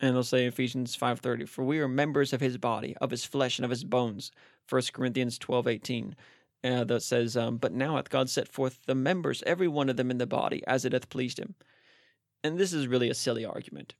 And 0.00 0.14
they'll 0.14 0.22
say 0.22 0.46
Ephesians 0.46 0.96
5:30, 0.96 1.46
for 1.46 1.62
we 1.62 1.78
are 1.78 1.88
members 1.88 2.32
of 2.32 2.40
his 2.40 2.56
body, 2.56 2.96
of 3.02 3.10
his 3.10 3.26
flesh 3.26 3.58
and 3.58 3.66
of 3.66 3.70
his 3.70 3.84
bones. 3.84 4.32
1 4.66 4.94
Corinthians 4.94 5.38
12:18 5.38 6.14
uh, 6.64 6.84
that 6.84 7.02
says, 7.02 7.36
um, 7.36 7.56
But 7.56 7.72
now 7.72 7.96
hath 7.96 8.10
God 8.10 8.28
set 8.28 8.48
forth 8.48 8.80
the 8.86 8.94
members, 8.94 9.42
every 9.46 9.68
one 9.68 9.88
of 9.88 9.96
them 9.96 10.10
in 10.10 10.18
the 10.18 10.26
body, 10.26 10.62
as 10.66 10.84
it 10.84 10.92
hath 10.92 11.08
pleased 11.08 11.38
him. 11.38 11.54
And 12.42 12.58
this 12.58 12.72
is 12.72 12.86
really 12.86 13.10
a 13.10 13.14
silly 13.14 13.44
argument. 13.44 13.94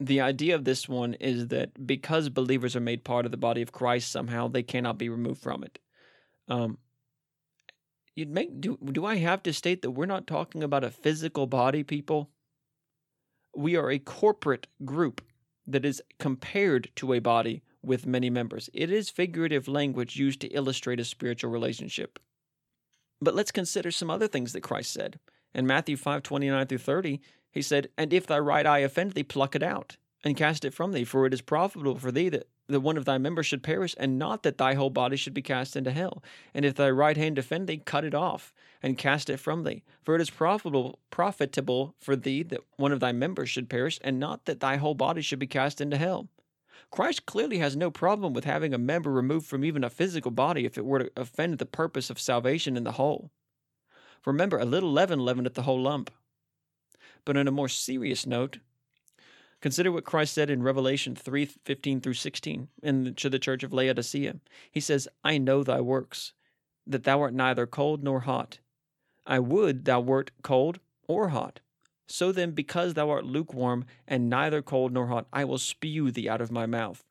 The 0.00 0.20
idea 0.20 0.54
of 0.54 0.64
this 0.64 0.88
one 0.88 1.14
is 1.14 1.48
that 1.48 1.86
because 1.86 2.28
believers 2.28 2.76
are 2.76 2.80
made 2.80 3.04
part 3.04 3.24
of 3.24 3.30
the 3.32 3.36
body 3.36 3.62
of 3.62 3.72
Christ 3.72 4.12
somehow, 4.12 4.48
they 4.48 4.62
cannot 4.62 4.98
be 4.98 5.08
removed 5.08 5.42
from 5.42 5.64
it. 5.64 5.78
Um, 6.48 6.78
you'd 8.14 8.30
make 8.30 8.60
do 8.60 8.78
do 8.92 9.04
I 9.04 9.16
have 9.16 9.42
to 9.42 9.52
state 9.52 9.82
that 9.82 9.90
we're 9.90 10.06
not 10.06 10.26
talking 10.26 10.62
about 10.62 10.84
a 10.84 10.90
physical 10.90 11.46
body, 11.46 11.82
people? 11.82 12.30
We 13.56 13.76
are 13.76 13.90
a 13.90 13.98
corporate 13.98 14.68
group 14.84 15.20
that 15.66 15.84
is 15.84 16.02
compared 16.18 16.90
to 16.96 17.12
a 17.12 17.18
body 17.18 17.62
with 17.82 18.06
many 18.06 18.30
members. 18.30 18.68
It 18.72 18.90
is 18.90 19.10
figurative 19.10 19.68
language 19.68 20.16
used 20.16 20.40
to 20.40 20.48
illustrate 20.48 21.00
a 21.00 21.04
spiritual 21.04 21.50
relationship. 21.50 22.18
But 23.20 23.34
let's 23.34 23.50
consider 23.50 23.90
some 23.90 24.10
other 24.10 24.28
things 24.28 24.52
that 24.52 24.62
Christ 24.62 24.92
said. 24.92 25.18
In 25.54 25.66
Matthew 25.66 25.96
5 25.96 26.22
29 26.22 26.66
through 26.66 26.78
30, 26.78 27.20
he 27.50 27.62
said, 27.62 27.88
And 27.96 28.12
if 28.12 28.26
thy 28.26 28.38
right 28.38 28.66
eye 28.66 28.80
offend 28.80 29.12
thee, 29.12 29.22
pluck 29.22 29.56
it 29.56 29.62
out, 29.62 29.96
and 30.22 30.36
cast 30.36 30.64
it 30.64 30.74
from 30.74 30.92
thee, 30.92 31.04
for 31.04 31.26
it 31.26 31.32
is 31.32 31.40
profitable 31.40 31.96
for 31.96 32.12
thee 32.12 32.28
that, 32.28 32.48
that 32.68 32.80
one 32.80 32.96
of 32.96 33.04
thy 33.04 33.18
members 33.18 33.46
should 33.46 33.62
perish, 33.62 33.94
and 33.98 34.18
not 34.18 34.42
that 34.42 34.58
thy 34.58 34.74
whole 34.74 34.90
body 34.90 35.16
should 35.16 35.34
be 35.34 35.42
cast 35.42 35.74
into 35.74 35.90
hell. 35.90 36.22
And 36.54 36.64
if 36.64 36.74
thy 36.74 36.90
right 36.90 37.16
hand 37.16 37.38
offend 37.38 37.66
thee, 37.66 37.78
cut 37.78 38.04
it 38.04 38.14
off, 38.14 38.52
and 38.82 38.98
cast 38.98 39.30
it 39.30 39.38
from 39.38 39.64
thee. 39.64 39.82
For 40.04 40.14
it 40.14 40.20
is 40.20 40.30
profitable 40.30 40.98
profitable 41.10 41.94
for 41.98 42.14
thee 42.14 42.42
that 42.44 42.60
one 42.76 42.92
of 42.92 43.00
thy 43.00 43.12
members 43.12 43.48
should 43.48 43.70
perish, 43.70 43.98
and 44.02 44.20
not 44.20 44.44
that 44.44 44.60
thy 44.60 44.76
whole 44.76 44.94
body 44.94 45.22
should 45.22 45.38
be 45.38 45.46
cast 45.46 45.80
into 45.80 45.96
hell. 45.96 46.28
Christ 46.90 47.26
clearly 47.26 47.58
has 47.58 47.76
no 47.76 47.90
problem 47.90 48.32
with 48.32 48.44
having 48.44 48.72
a 48.72 48.78
member 48.78 49.10
removed 49.10 49.46
from 49.46 49.64
even 49.64 49.84
a 49.84 49.90
physical 49.90 50.30
body 50.30 50.64
if 50.64 50.78
it 50.78 50.84
were 50.84 51.00
to 51.00 51.12
offend 51.16 51.58
the 51.58 51.66
purpose 51.66 52.10
of 52.10 52.20
salvation 52.20 52.76
in 52.76 52.84
the 52.84 52.92
whole. 52.92 53.30
Remember, 54.24 54.58
a 54.58 54.64
little 54.64 54.92
leaven 54.92 55.20
leaveneth 55.20 55.54
the 55.54 55.62
whole 55.62 55.80
lump. 55.80 56.10
But 57.24 57.36
on 57.36 57.48
a 57.48 57.52
more 57.52 57.68
serious 57.68 58.26
note, 58.26 58.58
consider 59.60 59.92
what 59.92 60.04
Christ 60.04 60.34
said 60.34 60.50
in 60.50 60.62
Revelation 60.62 61.14
3 61.14 61.44
15 61.44 62.00
through 62.00 62.14
16 62.14 62.68
in, 62.82 63.14
to 63.14 63.30
the 63.30 63.38
church 63.38 63.62
of 63.62 63.72
Laodicea. 63.72 64.36
He 64.70 64.80
says, 64.80 65.08
I 65.24 65.38
know 65.38 65.62
thy 65.62 65.80
works, 65.80 66.32
that 66.86 67.04
thou 67.04 67.20
art 67.20 67.34
neither 67.34 67.66
cold 67.66 68.02
nor 68.02 68.20
hot. 68.20 68.58
I 69.26 69.38
would 69.38 69.84
thou 69.84 70.00
wert 70.00 70.30
cold 70.42 70.80
or 71.06 71.28
hot. 71.28 71.60
So 72.08 72.32
then, 72.32 72.52
because 72.52 72.94
thou 72.94 73.10
art 73.10 73.26
lukewarm 73.26 73.84
and 74.06 74.30
neither 74.30 74.62
cold 74.62 74.92
nor 74.92 75.08
hot, 75.08 75.26
I 75.32 75.44
will 75.44 75.58
spew 75.58 76.10
thee 76.10 76.28
out 76.28 76.40
of 76.40 76.50
my 76.50 76.64
mouth. 76.64 77.04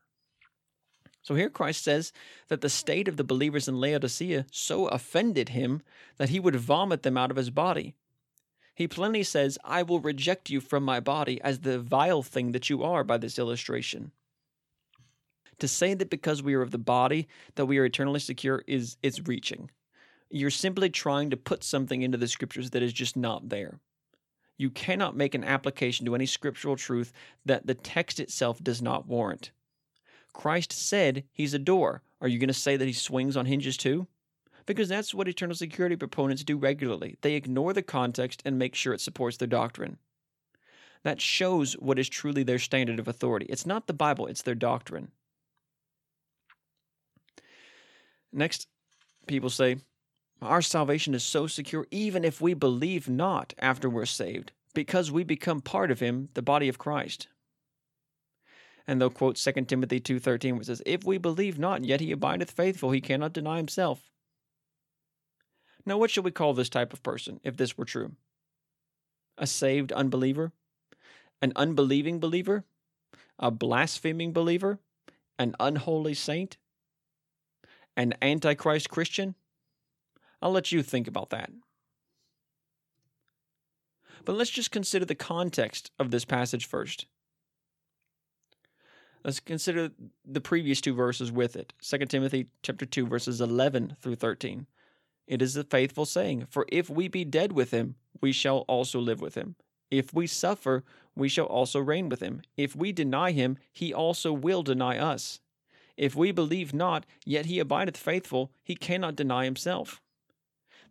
So 1.21 1.35
here 1.35 1.49
Christ 1.49 1.83
says 1.83 2.13
that 2.47 2.61
the 2.61 2.69
state 2.69 3.07
of 3.07 3.17
the 3.17 3.23
believers 3.23 3.67
in 3.67 3.79
Laodicea 3.79 4.45
so 4.51 4.87
offended 4.87 5.49
him 5.49 5.81
that 6.17 6.29
he 6.29 6.39
would 6.39 6.55
vomit 6.55 7.03
them 7.03 7.17
out 7.17 7.31
of 7.31 7.37
his 7.37 7.49
body. 7.49 7.95
He 8.73 8.87
plainly 8.87 9.23
says, 9.23 9.57
I 9.63 9.83
will 9.83 9.99
reject 9.99 10.49
you 10.49 10.61
from 10.61 10.83
my 10.83 10.99
body 10.99 11.41
as 11.41 11.59
the 11.59 11.79
vile 11.79 12.23
thing 12.23 12.53
that 12.53 12.69
you 12.69 12.81
are 12.83 13.03
by 13.03 13.17
this 13.17 13.37
illustration. 13.37 14.11
To 15.59 15.67
say 15.67 15.95
that 15.95 16.09
because 16.09 16.41
we 16.41 16.53
are 16.53 16.61
of 16.61 16.71
the 16.71 16.77
body 16.77 17.27
that 17.55 17.65
we 17.65 17.77
are 17.77 17.85
eternally 17.85 18.19
secure 18.19 18.63
is 18.67 18.97
it's 19.03 19.27
reaching. 19.27 19.69
You're 20.29 20.49
simply 20.49 20.89
trying 20.89 21.29
to 21.31 21.37
put 21.37 21.63
something 21.63 22.03
into 22.03 22.17
the 22.17 22.27
scriptures 22.27 22.69
that 22.71 22.83
is 22.83 22.93
just 22.93 23.17
not 23.17 23.49
there. 23.49 23.79
You 24.57 24.69
cannot 24.69 25.15
make 25.15 25.35
an 25.35 25.43
application 25.43 26.05
to 26.05 26.15
any 26.15 26.25
scriptural 26.25 26.75
truth 26.75 27.13
that 27.45 27.67
the 27.67 27.75
text 27.75 28.19
itself 28.19 28.61
does 28.63 28.81
not 28.81 29.07
warrant. 29.07 29.51
Christ 30.33 30.71
said 30.71 31.23
he's 31.31 31.53
a 31.53 31.59
door. 31.59 32.01
Are 32.21 32.27
you 32.27 32.39
going 32.39 32.47
to 32.47 32.53
say 32.53 32.77
that 32.77 32.85
he 32.85 32.93
swings 32.93 33.37
on 33.37 33.45
hinges 33.45 33.77
too? 33.77 34.07
Because 34.65 34.89
that's 34.89 35.13
what 35.13 35.27
eternal 35.27 35.55
security 35.55 35.95
proponents 35.95 36.43
do 36.43 36.57
regularly. 36.57 37.17
They 37.21 37.35
ignore 37.35 37.73
the 37.73 37.81
context 37.81 38.41
and 38.43 38.57
make 38.57 38.75
sure 38.75 38.93
it 38.93 39.01
supports 39.01 39.37
their 39.37 39.47
doctrine. 39.47 39.97
That 41.03 41.21
shows 41.21 41.73
what 41.73 41.99
is 41.99 42.09
truly 42.09 42.43
their 42.43 42.59
standard 42.59 42.99
of 42.99 43.07
authority. 43.07 43.45
It's 43.47 43.65
not 43.65 43.87
the 43.87 43.93
Bible, 43.93 44.27
it's 44.27 44.41
their 44.41 44.55
doctrine. 44.55 45.11
Next, 48.33 48.67
people 49.25 49.49
say, 49.49 49.77
our 50.41 50.61
salvation 50.61 51.13
is 51.13 51.23
so 51.23 51.47
secure 51.47 51.87
even 51.91 52.23
if 52.23 52.39
we 52.41 52.53
believe 52.53 53.09
not 53.09 53.53
after 53.59 53.89
we're 53.89 54.05
saved, 54.05 54.51
because 54.73 55.11
we 55.11 55.23
become 55.23 55.61
part 55.61 55.89
of 55.89 55.99
him, 55.99 56.29
the 56.33 56.41
body 56.41 56.69
of 56.69 56.77
Christ. 56.77 57.27
And 58.85 59.01
they'll 59.01 59.09
quote 59.09 59.35
2 59.35 59.51
Timothy 59.65 59.99
2.13, 59.99 60.57
which 60.57 60.67
says, 60.67 60.81
If 60.85 61.03
we 61.03 61.17
believe 61.17 61.59
not, 61.59 61.83
yet 61.83 61.99
he 61.99 62.11
abideth 62.11 62.51
faithful, 62.51 62.91
he 62.91 63.01
cannot 63.01 63.33
deny 63.33 63.57
himself. 63.57 64.11
Now, 65.85 65.97
what 65.97 66.11
should 66.11 66.25
we 66.25 66.31
call 66.31 66.53
this 66.53 66.69
type 66.69 66.93
of 66.93 67.03
person 67.03 67.39
if 67.43 67.57
this 67.57 67.77
were 67.77 67.85
true? 67.85 68.11
A 69.37 69.47
saved 69.47 69.91
unbeliever? 69.91 70.51
An 71.41 71.53
unbelieving 71.55 72.19
believer? 72.19 72.65
A 73.39 73.51
blaspheming 73.51 74.33
believer? 74.33 74.79
An 75.39 75.55
unholy 75.59 76.13
saint? 76.13 76.57
An 77.95 78.13
antichrist 78.21 78.89
Christian? 78.89 79.35
I'll 80.41 80.51
let 80.51 80.71
you 80.71 80.83
think 80.83 81.07
about 81.07 81.29
that. 81.31 81.51
But 84.25 84.35
let's 84.35 84.49
just 84.49 84.71
consider 84.71 85.05
the 85.05 85.15
context 85.15 85.91
of 85.97 86.11
this 86.11 86.25
passage 86.25 86.65
first. 86.65 87.05
Let's 89.23 89.39
consider 89.39 89.91
the 90.25 90.41
previous 90.41 90.79
two 90.79 90.93
verses 90.93 91.31
with 91.31 91.55
it. 91.55 91.73
2 91.81 91.97
Timothy 92.05 92.47
chapter 92.61 92.85
2 92.85 93.07
verses 93.07 93.41
11 93.41 93.97
through 94.01 94.15
13. 94.15 94.67
It 95.27 95.41
is 95.41 95.57
a 95.57 95.63
faithful 95.63 96.05
saying, 96.05 96.47
for 96.49 96.65
if 96.69 96.89
we 96.89 97.07
be 97.07 97.25
dead 97.25 97.51
with 97.51 97.71
him, 97.71 97.95
we 98.21 98.31
shall 98.31 98.59
also 98.69 98.99
live 98.99 99.19
with 99.19 99.35
him. 99.35 99.55
If 99.91 100.13
we 100.13 100.27
suffer, 100.27 100.83
we 101.15 101.29
shall 101.29 101.45
also 101.45 101.79
reign 101.79 102.09
with 102.09 102.21
him. 102.21 102.41
If 102.55 102.75
we 102.75 102.91
deny 102.91 103.31
him, 103.31 103.57
he 103.73 103.93
also 103.93 104.31
will 104.31 104.63
deny 104.63 104.97
us. 104.97 105.39
If 105.97 106.15
we 106.15 106.31
believe 106.31 106.73
not, 106.73 107.05
yet 107.25 107.47
he 107.47 107.59
abideth 107.59 107.97
faithful, 107.97 108.51
he 108.63 108.75
cannot 108.75 109.15
deny 109.15 109.45
himself. 109.45 110.01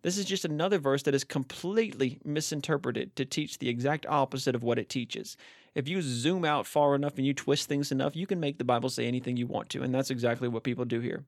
This 0.03 0.17
is 0.17 0.25
just 0.25 0.45
another 0.45 0.77
verse 0.77 1.03
that 1.03 1.15
is 1.15 1.23
completely 1.23 2.19
misinterpreted 2.23 3.15
to 3.15 3.25
teach 3.25 3.57
the 3.57 3.69
exact 3.69 4.05
opposite 4.05 4.55
of 4.55 4.63
what 4.63 4.79
it 4.79 4.89
teaches. 4.89 5.37
If 5.75 5.87
you 5.87 6.01
zoom 6.01 6.45
out 6.45 6.65
far 6.65 6.95
enough 6.95 7.17
and 7.17 7.25
you 7.25 7.33
twist 7.33 7.67
things 7.67 7.91
enough, 7.91 8.15
you 8.15 8.27
can 8.27 8.39
make 8.39 8.57
the 8.57 8.63
Bible 8.63 8.89
say 8.89 9.05
anything 9.05 9.37
you 9.37 9.47
want 9.47 9.69
to, 9.69 9.83
and 9.83 9.93
that's 9.93 10.11
exactly 10.11 10.47
what 10.47 10.63
people 10.63 10.85
do 10.85 10.99
here. 10.99 11.25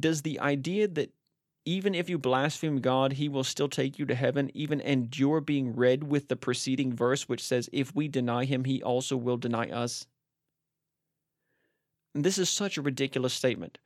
Does 0.00 0.22
the 0.22 0.40
idea 0.40 0.88
that 0.88 1.12
even 1.66 1.94
if 1.94 2.10
you 2.10 2.18
blaspheme 2.18 2.80
God, 2.80 3.14
he 3.14 3.28
will 3.28 3.44
still 3.44 3.68
take 3.68 3.98
you 3.98 4.04
to 4.06 4.14
heaven, 4.14 4.50
even 4.54 4.80
endure 4.80 5.40
being 5.40 5.74
read 5.74 6.04
with 6.04 6.28
the 6.28 6.36
preceding 6.36 6.92
verse, 6.92 7.28
which 7.28 7.42
says, 7.42 7.70
If 7.72 7.94
we 7.94 8.06
deny 8.06 8.44
him, 8.44 8.64
he 8.64 8.82
also 8.82 9.16
will 9.16 9.38
deny 9.38 9.70
us? 9.70 10.06
This 12.14 12.38
is 12.38 12.50
such 12.50 12.76
a 12.76 12.82
ridiculous 12.82 13.32
statement. 13.32 13.78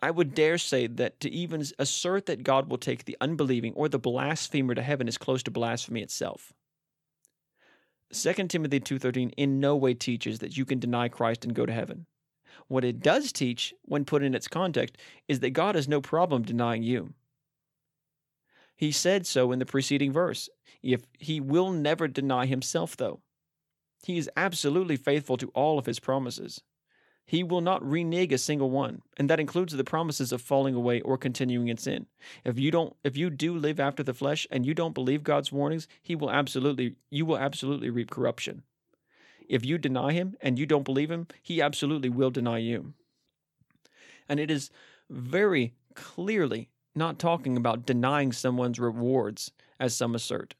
I 0.00 0.10
would 0.10 0.34
dare 0.34 0.58
say 0.58 0.86
that 0.86 1.20
to 1.20 1.30
even 1.30 1.64
assert 1.78 2.26
that 2.26 2.44
God 2.44 2.70
will 2.70 2.78
take 2.78 3.04
the 3.04 3.16
unbelieving 3.20 3.74
or 3.74 3.88
the 3.88 3.98
blasphemer 3.98 4.74
to 4.74 4.82
heaven 4.82 5.08
is 5.08 5.18
close 5.18 5.42
to 5.44 5.50
blasphemy 5.50 6.02
itself. 6.02 6.52
2 8.12 8.48
Timothy 8.48 8.80
2:13 8.80 9.32
in 9.36 9.60
no 9.60 9.76
way 9.76 9.94
teaches 9.94 10.38
that 10.38 10.56
you 10.56 10.64
can 10.64 10.78
deny 10.78 11.08
Christ 11.08 11.44
and 11.44 11.54
go 11.54 11.66
to 11.66 11.72
heaven. 11.72 12.06
What 12.68 12.84
it 12.84 13.00
does 13.00 13.32
teach, 13.32 13.74
when 13.82 14.04
put 14.04 14.22
in 14.22 14.34
its 14.34 14.48
context, 14.48 14.96
is 15.26 15.40
that 15.40 15.50
God 15.50 15.74
has 15.74 15.88
no 15.88 16.00
problem 16.00 16.42
denying 16.42 16.82
you. 16.82 17.14
He 18.76 18.92
said 18.92 19.26
so 19.26 19.50
in 19.52 19.58
the 19.58 19.66
preceding 19.66 20.12
verse. 20.12 20.48
If 20.82 21.02
he 21.18 21.40
will 21.40 21.70
never 21.70 22.06
deny 22.06 22.46
himself 22.46 22.96
though. 22.96 23.20
He 24.04 24.16
is 24.16 24.30
absolutely 24.36 24.96
faithful 24.96 25.36
to 25.38 25.48
all 25.48 25.78
of 25.78 25.86
his 25.86 25.98
promises. 25.98 26.62
He 27.28 27.44
will 27.44 27.60
not 27.60 27.86
renege 27.86 28.32
a 28.32 28.38
single 28.38 28.70
one, 28.70 29.02
and 29.18 29.28
that 29.28 29.38
includes 29.38 29.74
the 29.74 29.84
promises 29.84 30.32
of 30.32 30.40
falling 30.40 30.74
away 30.74 31.02
or 31.02 31.18
continuing 31.18 31.68
in 31.68 31.76
sin. 31.76 32.06
If 32.42 32.58
you 32.58 32.70
don't 32.70 32.96
if 33.04 33.18
you 33.18 33.28
do 33.28 33.54
live 33.54 33.78
after 33.78 34.02
the 34.02 34.14
flesh 34.14 34.46
and 34.50 34.64
you 34.64 34.72
don't 34.72 34.94
believe 34.94 35.24
God's 35.24 35.52
warnings, 35.52 35.86
he 36.02 36.16
will 36.16 36.30
absolutely 36.30 36.96
you 37.10 37.26
will 37.26 37.36
absolutely 37.36 37.90
reap 37.90 38.10
corruption. 38.10 38.62
If 39.46 39.62
you 39.62 39.76
deny 39.76 40.14
him 40.14 40.38
and 40.40 40.58
you 40.58 40.64
don't 40.64 40.86
believe 40.86 41.10
him, 41.10 41.26
he 41.42 41.60
absolutely 41.60 42.08
will 42.08 42.30
deny 42.30 42.58
you. 42.58 42.94
And 44.26 44.40
it 44.40 44.50
is 44.50 44.70
very 45.10 45.74
clearly 45.94 46.70
not 46.94 47.18
talking 47.18 47.58
about 47.58 47.84
denying 47.84 48.32
someone's 48.32 48.80
rewards, 48.80 49.52
as 49.78 49.94
some 49.94 50.14
assert. 50.14 50.54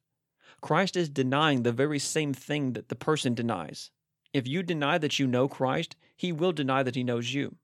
Christ 0.60 0.98
is 0.98 1.08
denying 1.08 1.62
the 1.62 1.72
very 1.72 1.98
same 1.98 2.34
thing 2.34 2.74
that 2.74 2.90
the 2.90 2.94
person 2.94 3.32
denies. 3.32 3.90
If 4.34 4.46
you 4.46 4.62
deny 4.62 4.98
that 4.98 5.18
you 5.18 5.26
know 5.26 5.48
Christ, 5.48 5.96
he 6.18 6.32
will 6.32 6.52
deny 6.52 6.82
that 6.82 6.96
he 6.96 7.04
knows 7.04 7.32
you. 7.32 7.54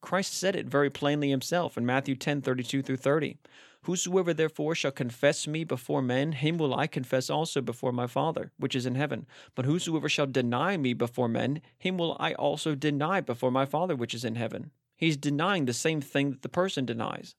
Christ 0.00 0.34
said 0.34 0.56
it 0.56 0.66
very 0.66 0.88
plainly 0.88 1.30
himself 1.30 1.76
in 1.76 1.84
Matthew 1.84 2.14
10 2.14 2.40
32 2.40 2.80
through 2.80 2.96
30. 2.96 3.38
Whosoever 3.82 4.32
therefore 4.32 4.76
shall 4.76 4.92
confess 4.92 5.48
me 5.48 5.64
before 5.64 6.00
men, 6.00 6.32
him 6.32 6.56
will 6.56 6.72
I 6.72 6.86
confess 6.86 7.28
also 7.28 7.60
before 7.60 7.92
my 7.92 8.06
Father, 8.06 8.52
which 8.56 8.76
is 8.76 8.86
in 8.86 8.94
heaven. 8.94 9.26
But 9.56 9.64
whosoever 9.64 10.08
shall 10.08 10.28
deny 10.28 10.76
me 10.76 10.94
before 10.94 11.28
men, 11.28 11.60
him 11.76 11.98
will 11.98 12.16
I 12.20 12.34
also 12.34 12.76
deny 12.76 13.20
before 13.20 13.50
my 13.50 13.66
Father, 13.66 13.96
which 13.96 14.14
is 14.14 14.24
in 14.24 14.36
heaven. 14.36 14.70
He's 14.96 15.16
denying 15.16 15.64
the 15.64 15.72
same 15.72 16.00
thing 16.00 16.30
that 16.30 16.42
the 16.42 16.48
person 16.48 16.86
denies. 16.86 17.34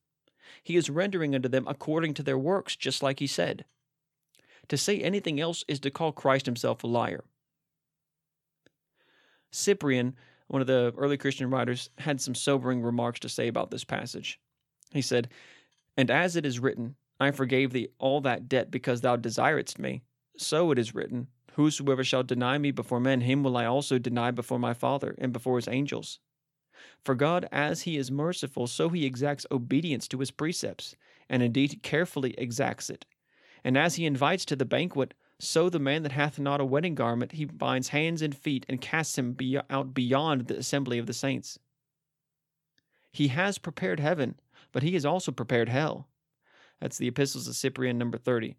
He 0.62 0.76
is 0.76 0.90
rendering 0.90 1.34
unto 1.34 1.48
them 1.48 1.66
according 1.66 2.16
to 2.16 2.24
their 2.24 2.38
works, 2.38 2.76
just 2.76 3.02
like 3.02 3.20
he 3.20 3.28
said. 3.28 3.64
To 4.68 4.78
say 4.78 5.00
anything 5.00 5.40
else 5.40 5.64
is 5.70 5.80
to 5.80 5.92
call 5.92 6.12
Christ 6.12 6.46
himself 6.46 6.84
a 6.84 6.88
liar. 6.88 7.24
Cyprian, 9.52 10.16
one 10.54 10.62
of 10.62 10.68
the 10.68 10.94
early 11.00 11.18
Christian 11.18 11.50
writers, 11.50 11.90
had 11.98 12.22
some 12.22 12.36
sobering 12.36 12.84
remarks 12.84 13.20
to 13.22 13.28
say 13.28 13.48
about 13.48 13.72
this 13.72 13.84
passage. 13.84 14.40
He 14.92 15.02
said, 15.02 15.30
And 15.98 16.12
as 16.12 16.36
it 16.36 16.46
is 16.46 16.60
written, 16.60 16.96
I 17.20 17.32
forgave 17.32 17.74
thee 17.74 17.88
all 17.98 18.22
that 18.22 18.48
debt 18.48 18.70
because 18.70 19.02
thou 19.02 19.16
desiredst 19.18 19.80
me, 19.80 20.04
so 20.38 20.70
it 20.70 20.78
is 20.78 20.94
written, 20.94 21.28
Whosoever 21.54 22.04
shall 22.04 22.22
deny 22.22 22.60
me 22.60 22.70
before 22.70 23.00
men, 23.00 23.22
him 23.22 23.42
will 23.42 23.58
I 23.58 23.66
also 23.66 23.98
deny 23.98 24.30
before 24.30 24.60
my 24.60 24.76
Father 24.76 25.16
and 25.18 25.34
before 25.34 25.56
his 25.56 25.68
angels. 25.68 26.20
For 27.04 27.16
God, 27.16 27.48
as 27.52 27.82
he 27.82 27.98
is 27.98 28.12
merciful, 28.12 28.68
so 28.68 28.90
he 28.90 29.08
exacts 29.08 29.48
obedience 29.50 30.08
to 30.10 30.20
his 30.20 30.30
precepts. 30.30 30.96
and 31.28 31.42
indeed 31.42 31.80
carefully 31.82 32.36
exacts 32.38 32.92
it. 32.92 33.06
And 33.64 33.76
as 33.76 33.96
he 33.96 34.06
invites 34.06 34.46
to 34.46 34.56
the 34.56 34.66
banquet, 34.66 35.16
so 35.44 35.70
the 35.70 35.80
man 35.80 36.04
that 36.04 36.12
hath 36.12 36.40
not 36.40 36.62
a 36.62 36.66
wedding 36.66 36.96
garment, 36.96 37.34
he 37.34 37.46
binds 37.46 37.90
hands 37.90 38.22
and 38.22 38.36
feet 38.36 38.66
and 38.70 38.82
casts 38.82 39.18
him 39.18 39.34
be- 39.34 39.60
out 39.70 39.94
beyond 39.94 40.48
the 40.48 40.58
assembly 40.58 40.98
of 40.98 41.06
the 41.06 41.14
saints. 41.14 41.60
He 43.12 43.28
has 43.30 43.58
prepared 43.58 44.00
heaven, 44.00 44.40
but 44.72 44.84
he 44.84 44.94
has 44.94 45.06
also 45.06 45.32
prepared 45.32 45.70
hell. 45.70 46.08
That's 46.80 46.98
the 46.98 47.08
Epistles 47.08 47.48
of 47.48 47.56
Cyprian, 47.56 47.98
number 47.98 48.18
30. 48.18 48.56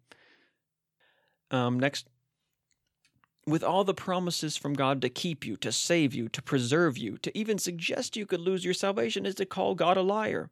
Um, 1.51 1.79
next, 1.79 2.07
with 3.45 3.63
all 3.63 3.83
the 3.83 3.93
promises 3.93 4.57
from 4.57 4.73
God 4.73 5.01
to 5.01 5.09
keep 5.09 5.45
you, 5.45 5.55
to 5.57 5.71
save 5.71 6.13
you, 6.15 6.29
to 6.29 6.41
preserve 6.41 6.97
you, 6.97 7.17
to 7.19 7.37
even 7.37 7.59
suggest 7.59 8.17
you 8.17 8.25
could 8.25 8.39
lose 8.39 8.65
your 8.65 8.73
salvation 8.73 9.25
is 9.25 9.35
to 9.35 9.45
call 9.45 9.75
God 9.75 9.97
a 9.97 10.01
liar. 10.01 10.49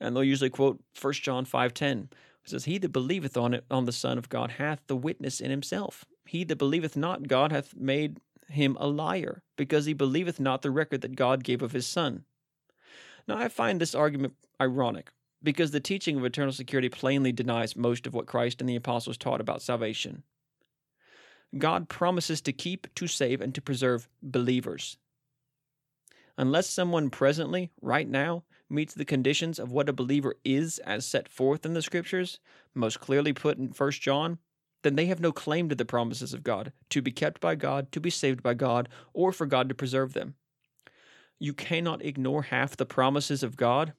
And 0.00 0.14
they'll 0.14 0.24
usually 0.24 0.50
quote 0.50 0.82
1 1.00 1.22
John 1.22 1.46
5:10. 1.46 2.08
It 2.44 2.50
says, 2.50 2.64
He 2.64 2.78
that 2.78 2.90
believeth 2.90 3.36
on 3.36 3.54
it 3.54 3.64
on 3.70 3.84
the 3.84 3.92
Son 3.92 4.18
of 4.18 4.28
God 4.28 4.52
hath 4.52 4.80
the 4.86 4.96
witness 4.96 5.40
in 5.40 5.50
himself. 5.50 6.04
He 6.26 6.44
that 6.44 6.56
believeth 6.56 6.96
not 6.96 7.28
God 7.28 7.52
hath 7.52 7.74
made 7.76 8.18
him 8.48 8.76
a 8.80 8.86
liar, 8.86 9.42
because 9.56 9.86
he 9.86 9.92
believeth 9.92 10.40
not 10.40 10.62
the 10.62 10.70
record 10.70 11.00
that 11.02 11.16
God 11.16 11.44
gave 11.44 11.62
of 11.62 11.72
his 11.72 11.86
Son. 11.86 12.24
Now 13.26 13.38
I 13.38 13.48
find 13.48 13.80
this 13.80 13.94
argument 13.94 14.34
ironic, 14.60 15.10
because 15.42 15.70
the 15.70 15.80
teaching 15.80 16.16
of 16.16 16.24
eternal 16.24 16.52
security 16.52 16.88
plainly 16.88 17.32
denies 17.32 17.76
most 17.76 18.06
of 18.06 18.14
what 18.14 18.26
Christ 18.26 18.60
and 18.60 18.68
the 18.68 18.76
apostles 18.76 19.16
taught 19.16 19.40
about 19.40 19.62
salvation. 19.62 20.22
God 21.56 21.88
promises 21.88 22.40
to 22.42 22.52
keep, 22.52 22.92
to 22.94 23.06
save, 23.06 23.40
and 23.40 23.54
to 23.54 23.62
preserve 23.62 24.08
believers. 24.22 24.96
Unless 26.38 26.68
someone 26.68 27.10
presently, 27.10 27.70
right 27.80 28.08
now, 28.08 28.44
meets 28.72 28.94
the 28.94 29.04
conditions 29.04 29.58
of 29.58 29.70
what 29.70 29.88
a 29.88 29.92
believer 29.92 30.34
is 30.44 30.78
as 30.80 31.06
set 31.06 31.28
forth 31.28 31.64
in 31.66 31.74
the 31.74 31.82
scriptures, 31.82 32.38
most 32.74 33.00
clearly 33.00 33.32
put 33.32 33.58
in 33.58 33.68
1 33.68 33.90
John, 33.92 34.38
then 34.82 34.96
they 34.96 35.06
have 35.06 35.20
no 35.20 35.32
claim 35.32 35.68
to 35.68 35.74
the 35.74 35.84
promises 35.84 36.34
of 36.34 36.42
God, 36.42 36.72
to 36.90 37.00
be 37.00 37.12
kept 37.12 37.40
by 37.40 37.54
God, 37.54 37.92
to 37.92 38.00
be 38.00 38.10
saved 38.10 38.42
by 38.42 38.54
God, 38.54 38.88
or 39.12 39.32
for 39.32 39.46
God 39.46 39.68
to 39.68 39.74
preserve 39.74 40.12
them. 40.12 40.34
You 41.38 41.52
cannot 41.52 42.04
ignore 42.04 42.42
half 42.42 42.76
the 42.76 42.86
promises 42.86 43.42
of 43.42 43.56
God. 43.56 43.92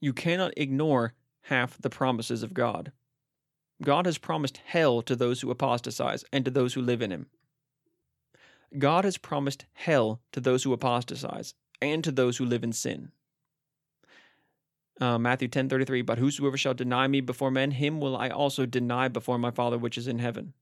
You 0.00 0.12
cannot 0.12 0.52
ignore 0.56 1.14
half 1.42 1.78
the 1.78 1.90
promises 1.90 2.42
of 2.42 2.54
God. 2.54 2.92
God 3.82 4.06
has 4.06 4.18
promised 4.18 4.60
hell 4.64 5.02
to 5.02 5.14
those 5.14 5.40
who 5.40 5.50
apostatize 5.50 6.24
and 6.32 6.44
to 6.44 6.50
those 6.50 6.74
who 6.74 6.82
live 6.82 7.00
in 7.00 7.10
him. 7.10 7.26
God 8.76 9.04
has 9.04 9.16
promised 9.16 9.64
hell 9.72 10.20
to 10.32 10.40
those 10.40 10.64
who 10.64 10.72
apostatize 10.72 11.54
and 11.80 12.02
to 12.04 12.12
those 12.12 12.36
who 12.36 12.44
live 12.44 12.64
in 12.64 12.72
sin. 12.72 13.12
Uh, 15.00 15.18
Matthew 15.18 15.48
10:33 15.48 16.02
But 16.02 16.18
whosoever 16.18 16.56
shall 16.56 16.74
deny 16.74 17.06
me 17.06 17.20
before 17.20 17.50
men 17.50 17.72
him 17.72 18.00
will 18.00 18.16
I 18.16 18.28
also 18.28 18.66
deny 18.66 19.08
before 19.08 19.38
my 19.38 19.50
Father 19.50 19.78
which 19.78 19.96
is 19.98 20.08
in 20.08 20.18
heaven. 20.18 20.54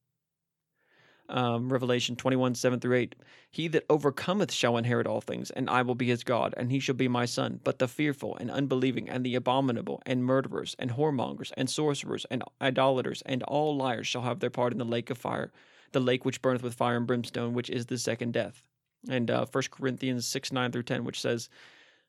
Um, 1.28 1.72
Revelation 1.72 2.14
21, 2.14 2.54
7 2.54 2.78
through 2.78 2.96
8. 2.96 3.16
He 3.50 3.66
that 3.68 3.84
overcometh 3.90 4.52
shall 4.52 4.76
inherit 4.76 5.08
all 5.08 5.20
things, 5.20 5.50
and 5.50 5.68
I 5.68 5.82
will 5.82 5.96
be 5.96 6.06
his 6.06 6.22
God, 6.22 6.54
and 6.56 6.70
he 6.70 6.78
shall 6.78 6.94
be 6.94 7.08
my 7.08 7.24
son. 7.24 7.60
But 7.64 7.80
the 7.80 7.88
fearful, 7.88 8.36
and 8.36 8.48
unbelieving, 8.48 9.08
and 9.08 9.26
the 9.26 9.34
abominable, 9.34 10.00
and 10.06 10.24
murderers, 10.24 10.76
and 10.78 10.92
whoremongers, 10.92 11.52
and 11.56 11.68
sorcerers, 11.68 12.26
and 12.30 12.44
idolaters, 12.62 13.22
and 13.26 13.42
all 13.42 13.76
liars 13.76 14.06
shall 14.06 14.22
have 14.22 14.38
their 14.38 14.50
part 14.50 14.72
in 14.72 14.78
the 14.78 14.84
lake 14.84 15.10
of 15.10 15.18
fire, 15.18 15.50
the 15.90 15.98
lake 15.98 16.24
which 16.24 16.40
burneth 16.42 16.62
with 16.62 16.74
fire 16.74 16.96
and 16.96 17.08
brimstone, 17.08 17.54
which 17.54 17.70
is 17.70 17.86
the 17.86 17.98
second 17.98 18.32
death. 18.32 18.62
And 19.08 19.30
uh, 19.30 19.46
1 19.50 19.64
Corinthians 19.70 20.26
6, 20.26 20.52
9 20.52 20.72
through 20.72 20.82
10, 20.82 21.04
which 21.04 21.20
says, 21.20 21.48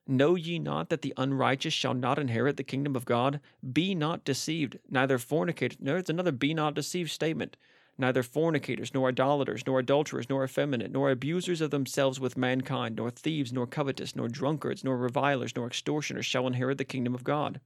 Know 0.07 0.35
ye 0.35 0.57
not 0.57 0.89
that 0.89 1.01
the 1.01 1.13
unrighteous 1.17 1.73
shall 1.73 1.93
not 1.93 2.17
inherit 2.17 2.57
the 2.57 2.63
kingdom 2.63 2.95
of 2.95 3.05
God? 3.05 3.41
Be 3.73 3.93
not 3.93 4.23
deceived, 4.23 4.79
neither 4.89 5.17
fornicators. 5.17 5.77
There's 5.81 6.09
another 6.09 6.31
be 6.31 6.53
not 6.53 6.75
deceived 6.75 7.11
statement 7.11 7.57
neither 7.97 8.23
fornicators, 8.23 8.93
nor 8.93 9.09
idolaters, 9.09 9.65
nor 9.65 9.79
adulterers, 9.79 10.29
nor 10.29 10.43
effeminate, 10.43 10.91
nor 10.91 11.09
abusers 11.09 11.61
of 11.61 11.71
themselves 11.71 12.19
with 12.19 12.37
mankind, 12.37 12.95
nor 12.95 13.09
thieves, 13.09 13.51
nor 13.51 13.65
covetous, 13.65 14.15
nor 14.15 14.27
drunkards, 14.27 14.83
nor 14.83 14.97
revilers, 14.97 15.55
nor 15.55 15.67
extortioners 15.67 16.25
shall 16.25 16.47
inherit 16.47 16.77
the 16.77 16.85
kingdom 16.85 17.15
of 17.15 17.23
God. 17.23 17.59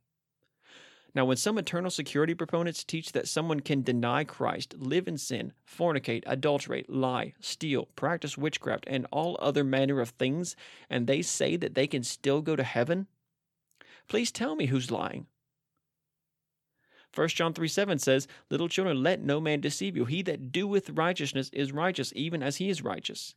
Now, 1.13 1.25
when 1.25 1.37
some 1.37 1.57
eternal 1.57 1.91
security 1.91 2.33
proponents 2.33 2.83
teach 2.85 3.11
that 3.11 3.27
someone 3.27 3.59
can 3.59 3.81
deny 3.81 4.23
Christ, 4.23 4.75
live 4.77 5.07
in 5.09 5.17
sin, 5.17 5.51
fornicate, 5.65 6.23
adulterate, 6.25 6.89
lie, 6.89 7.33
steal, 7.41 7.87
practice 7.97 8.37
witchcraft, 8.37 8.85
and 8.87 9.05
all 9.11 9.37
other 9.41 9.63
manner 9.63 9.99
of 9.99 10.11
things, 10.11 10.55
and 10.89 11.07
they 11.07 11.21
say 11.21 11.57
that 11.57 11.75
they 11.75 11.85
can 11.85 12.03
still 12.03 12.41
go 12.41 12.55
to 12.55 12.63
heaven, 12.63 13.07
please 14.07 14.31
tell 14.31 14.55
me 14.55 14.67
who's 14.67 14.89
lying. 14.89 15.27
1 17.13 17.27
John 17.29 17.53
3 17.53 17.67
7 17.67 17.99
says, 17.99 18.27
Little 18.49 18.69
children, 18.69 19.03
let 19.03 19.21
no 19.21 19.41
man 19.41 19.59
deceive 19.59 19.97
you. 19.97 20.05
He 20.05 20.21
that 20.21 20.53
doeth 20.53 20.89
righteousness 20.91 21.49
is 21.51 21.73
righteous, 21.73 22.13
even 22.15 22.41
as 22.41 22.57
he 22.57 22.69
is 22.69 22.83
righteous. 22.83 23.35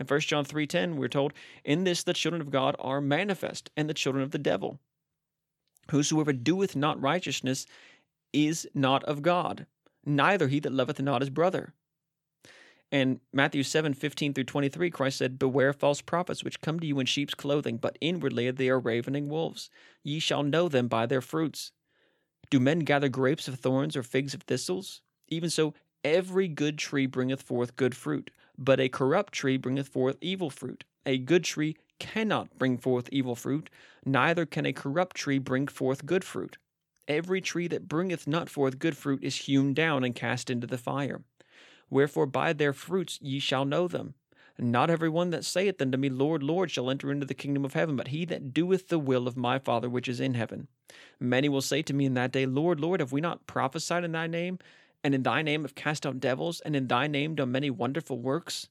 In 0.00 0.06
1 0.06 0.20
John 0.20 0.44
3:10 0.44 0.96
we're 0.96 1.08
told, 1.08 1.34
"In 1.62 1.84
this 1.84 2.02
the 2.02 2.14
children 2.14 2.40
of 2.40 2.50
God 2.50 2.74
are 2.78 3.02
manifest, 3.02 3.70
and 3.76 3.88
the 3.88 3.94
children 3.94 4.24
of 4.24 4.30
the 4.30 4.38
devil. 4.38 4.80
Whosoever 5.90 6.32
doeth 6.32 6.74
not 6.74 7.00
righteousness 7.00 7.66
is 8.32 8.68
not 8.74 9.04
of 9.04 9.22
God, 9.22 9.66
neither 10.04 10.48
he 10.48 10.60
that 10.60 10.72
loveth 10.72 11.00
not 11.00 11.22
his 11.22 11.30
brother." 11.30 11.74
And 12.92 13.20
Matthew 13.32 13.62
7, 13.62 13.94
15 13.94 14.34
through 14.34 14.44
23, 14.44 14.90
Christ 14.90 15.18
said, 15.18 15.38
Beware 15.38 15.72
false 15.72 16.00
prophets, 16.00 16.42
which 16.42 16.60
come 16.60 16.80
to 16.80 16.86
you 16.86 16.98
in 16.98 17.06
sheep's 17.06 17.34
clothing, 17.34 17.76
but 17.76 17.96
inwardly 18.00 18.50
they 18.50 18.68
are 18.68 18.80
ravening 18.80 19.28
wolves. 19.28 19.70
Ye 20.02 20.18
shall 20.18 20.42
know 20.42 20.68
them 20.68 20.88
by 20.88 21.06
their 21.06 21.20
fruits. 21.20 21.70
Do 22.50 22.58
men 22.58 22.80
gather 22.80 23.08
grapes 23.08 23.46
of 23.46 23.60
thorns 23.60 23.96
or 23.96 24.02
figs 24.02 24.34
of 24.34 24.42
thistles? 24.42 25.02
Even 25.28 25.50
so, 25.50 25.72
every 26.02 26.48
good 26.48 26.78
tree 26.78 27.06
bringeth 27.06 27.42
forth 27.42 27.76
good 27.76 27.94
fruit, 27.94 28.32
but 28.58 28.80
a 28.80 28.88
corrupt 28.88 29.32
tree 29.32 29.56
bringeth 29.56 29.86
forth 29.86 30.16
evil 30.20 30.50
fruit. 30.50 30.84
A 31.06 31.16
good 31.16 31.44
tree 31.44 31.76
cannot 32.00 32.58
bring 32.58 32.78
forth 32.78 33.08
evil 33.12 33.36
fruit, 33.36 33.70
neither 34.04 34.44
can 34.44 34.66
a 34.66 34.72
corrupt 34.72 35.14
tree 35.14 35.38
bring 35.38 35.68
forth 35.68 36.04
good 36.04 36.24
fruit. 36.24 36.58
Every 37.06 37.40
tree 37.40 37.68
that 37.68 37.86
bringeth 37.86 38.26
not 38.26 38.48
forth 38.48 38.80
good 38.80 38.96
fruit 38.96 39.22
is 39.22 39.36
hewn 39.36 39.74
down 39.74 40.02
and 40.02 40.14
cast 40.14 40.50
into 40.50 40.66
the 40.66 40.78
fire. 40.78 41.22
Wherefore 41.88 42.26
by 42.26 42.52
their 42.52 42.72
fruits 42.72 43.18
ye 43.22 43.38
shall 43.38 43.64
know 43.64 43.86
them. 43.86 44.14
Not 44.58 44.90
every 44.90 45.08
one 45.08 45.30
that 45.30 45.44
saith 45.44 45.80
unto 45.80 45.96
me, 45.96 46.10
Lord, 46.10 46.42
Lord, 46.42 46.70
shall 46.70 46.90
enter 46.90 47.10
into 47.10 47.26
the 47.26 47.34
kingdom 47.34 47.64
of 47.64 47.72
heaven, 47.72 47.96
but 47.96 48.08
he 48.08 48.24
that 48.26 48.52
doeth 48.52 48.88
the 48.88 48.98
will 48.98 49.26
of 49.26 49.36
my 49.36 49.58
Father 49.58 49.88
which 49.88 50.08
is 50.08 50.20
in 50.20 50.34
heaven. 50.34 50.68
Many 51.18 51.48
will 51.48 51.62
say 51.62 51.82
to 51.82 51.94
me 51.94 52.04
in 52.04 52.14
that 52.14 52.32
day, 52.32 52.46
Lord, 52.46 52.78
Lord, 52.78 53.00
have 53.00 53.12
we 53.12 53.20
not 53.20 53.46
prophesied 53.46 54.04
in 54.04 54.12
thy 54.12 54.26
name? 54.26 54.58
And 55.02 55.14
in 55.14 55.22
thy 55.22 55.40
name 55.40 55.62
have 55.62 55.74
cast 55.74 56.04
out 56.04 56.20
devils, 56.20 56.60
and 56.60 56.76
in 56.76 56.88
thy 56.88 57.06
name 57.06 57.34
done 57.34 57.52
many 57.52 57.70
wonderful 57.70 58.18
works? 58.18 58.68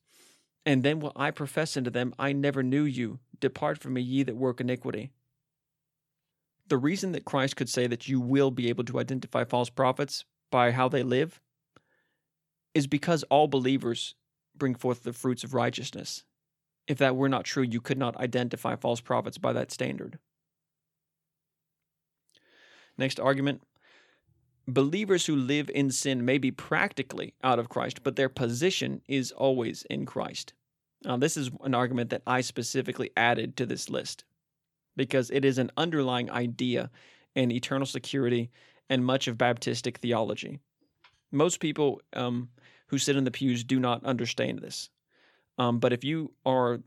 And 0.69 0.83
then 0.83 0.99
will 0.99 1.13
I 1.15 1.31
profess 1.31 1.75
unto 1.77 1.89
them, 1.89 2.13
I 2.19 2.31
never 2.31 2.61
knew 2.61 2.83
you. 2.83 3.17
Depart 3.39 3.79
from 3.79 3.93
me, 3.93 4.01
ye 4.01 4.21
that 4.21 4.35
work 4.35 4.61
iniquity. 4.61 5.09
The 6.67 6.77
reason 6.77 7.11
that 7.13 7.25
Christ 7.25 7.55
could 7.55 7.69
say 7.69 7.87
that 7.87 8.07
you 8.07 8.19
will 8.21 8.51
be 8.51 8.69
able 8.69 8.83
to 8.83 8.99
identify 8.99 9.45
false 9.45 9.71
prophets 9.71 10.25
by 10.51 10.69
how 10.69 10.87
they 10.87 11.01
live 11.01 11.41
is 12.75 12.85
because 12.85 13.23
all 13.31 13.47
believers 13.47 14.13
bring 14.55 14.75
forth 14.75 15.01
the 15.01 15.11
fruits 15.11 15.43
of 15.43 15.55
righteousness. 15.55 16.23
If 16.87 16.99
that 16.99 17.15
were 17.15 17.29
not 17.29 17.45
true, 17.45 17.63
you 17.63 17.81
could 17.81 17.97
not 17.97 18.15
identify 18.17 18.75
false 18.75 19.01
prophets 19.01 19.39
by 19.39 19.53
that 19.53 19.71
standard. 19.71 20.19
Next 22.95 23.19
argument 23.19 23.63
believers 24.67 25.25
who 25.25 25.35
live 25.35 25.71
in 25.73 25.89
sin 25.89 26.23
may 26.23 26.37
be 26.37 26.51
practically 26.51 27.33
out 27.43 27.57
of 27.57 27.69
Christ, 27.69 28.03
but 28.03 28.17
their 28.17 28.29
position 28.29 29.01
is 29.07 29.31
always 29.31 29.81
in 29.89 30.05
Christ. 30.05 30.53
Now, 31.03 31.17
this 31.17 31.37
is 31.37 31.49
an 31.63 31.73
argument 31.73 32.09
that 32.09 32.23
I 32.27 32.41
specifically 32.41 33.11
added 33.15 33.55
to 33.57 33.65
this 33.65 33.89
list 33.89 34.25
because 34.97 35.29
it 35.31 35.45
is 35.45 35.57
an 35.57 35.71
underlying 35.77 36.29
idea 36.29 36.89
in 37.35 37.51
eternal 37.51 37.85
security 37.85 38.49
and 38.89 39.05
much 39.05 39.27
of 39.27 39.37
Baptistic 39.37 39.97
theology. 39.97 40.59
Most 41.31 41.59
people 41.59 42.01
um, 42.13 42.49
who 42.87 42.97
sit 42.97 43.15
in 43.15 43.23
the 43.23 43.31
pews 43.31 43.63
do 43.63 43.79
not 43.79 44.03
understand 44.03 44.59
this. 44.59 44.89
Um, 45.57 45.79
but 45.79 45.93
if 45.93 46.03
you 46.03 46.33
are, 46.45 46.79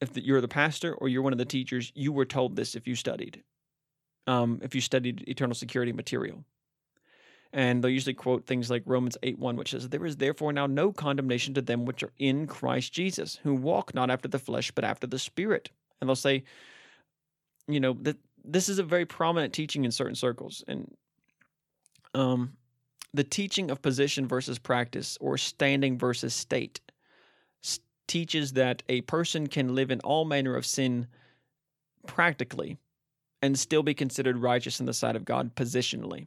if 0.00 0.16
you're 0.16 0.40
the 0.40 0.48
pastor 0.48 0.94
or 0.94 1.08
you're 1.08 1.22
one 1.22 1.32
of 1.32 1.38
the 1.38 1.44
teachers, 1.44 1.92
you 1.94 2.12
were 2.12 2.24
told 2.24 2.56
this 2.56 2.74
if 2.74 2.88
you 2.88 2.96
studied, 2.96 3.42
um, 4.26 4.60
if 4.62 4.74
you 4.74 4.80
studied 4.80 5.24
eternal 5.28 5.54
security 5.54 5.92
material. 5.92 6.44
And 7.52 7.82
they'll 7.82 7.90
usually 7.90 8.14
quote 8.14 8.46
things 8.46 8.70
like 8.70 8.82
Romans 8.86 9.18
8 9.22 9.38
1, 9.38 9.56
which 9.56 9.72
says, 9.72 9.88
There 9.88 10.06
is 10.06 10.16
therefore 10.16 10.52
now 10.52 10.66
no 10.66 10.92
condemnation 10.92 11.52
to 11.54 11.62
them 11.62 11.84
which 11.84 12.02
are 12.02 12.12
in 12.18 12.46
Christ 12.46 12.92
Jesus, 12.92 13.38
who 13.42 13.54
walk 13.54 13.94
not 13.94 14.10
after 14.10 14.28
the 14.28 14.38
flesh, 14.38 14.70
but 14.70 14.84
after 14.84 15.06
the 15.06 15.18
Spirit. 15.18 15.70
And 16.00 16.08
they'll 16.08 16.16
say, 16.16 16.44
you 17.68 17.78
know, 17.78 17.96
that 18.00 18.16
this 18.44 18.68
is 18.68 18.78
a 18.78 18.82
very 18.82 19.06
prominent 19.06 19.52
teaching 19.52 19.84
in 19.84 19.90
certain 19.90 20.14
circles. 20.14 20.64
And 20.66 20.90
um, 22.14 22.54
the 23.14 23.24
teaching 23.24 23.70
of 23.70 23.82
position 23.82 24.26
versus 24.26 24.58
practice 24.58 25.18
or 25.20 25.36
standing 25.36 25.98
versus 25.98 26.34
state 26.34 26.80
teaches 28.08 28.52
that 28.54 28.82
a 28.88 29.00
person 29.02 29.46
can 29.46 29.74
live 29.74 29.90
in 29.90 30.00
all 30.00 30.24
manner 30.24 30.56
of 30.56 30.66
sin 30.66 31.06
practically 32.06 32.76
and 33.40 33.58
still 33.58 33.82
be 33.82 33.94
considered 33.94 34.36
righteous 34.38 34.80
in 34.80 34.86
the 34.86 34.92
sight 34.92 35.16
of 35.16 35.24
God 35.24 35.54
positionally. 35.54 36.26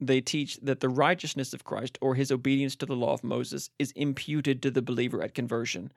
They 0.00 0.20
teach 0.20 0.58
that 0.62 0.80
the 0.80 0.88
righteousness 0.88 1.52
of 1.52 1.64
Christ 1.64 1.98
or 2.00 2.14
his 2.14 2.32
obedience 2.32 2.74
to 2.76 2.86
the 2.86 2.96
law 2.96 3.12
of 3.12 3.22
Moses 3.22 3.70
is 3.78 3.92
imputed 3.92 4.62
to 4.62 4.70
the 4.70 4.82
believer 4.82 5.22
at 5.22 5.34
conversion. 5.34 5.92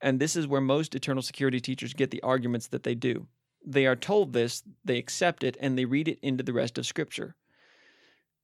And 0.00 0.20
this 0.20 0.36
is 0.36 0.46
where 0.46 0.60
most 0.60 0.94
eternal 0.94 1.22
security 1.22 1.60
teachers 1.60 1.94
get 1.94 2.10
the 2.10 2.22
arguments 2.22 2.68
that 2.68 2.82
they 2.82 2.94
do. 2.94 3.26
They 3.64 3.86
are 3.86 3.96
told 3.96 4.32
this, 4.32 4.62
they 4.84 4.98
accept 4.98 5.42
it, 5.44 5.56
and 5.60 5.76
they 5.76 5.84
read 5.84 6.08
it 6.08 6.18
into 6.22 6.42
the 6.42 6.52
rest 6.52 6.78
of 6.78 6.86
Scripture. 6.86 7.34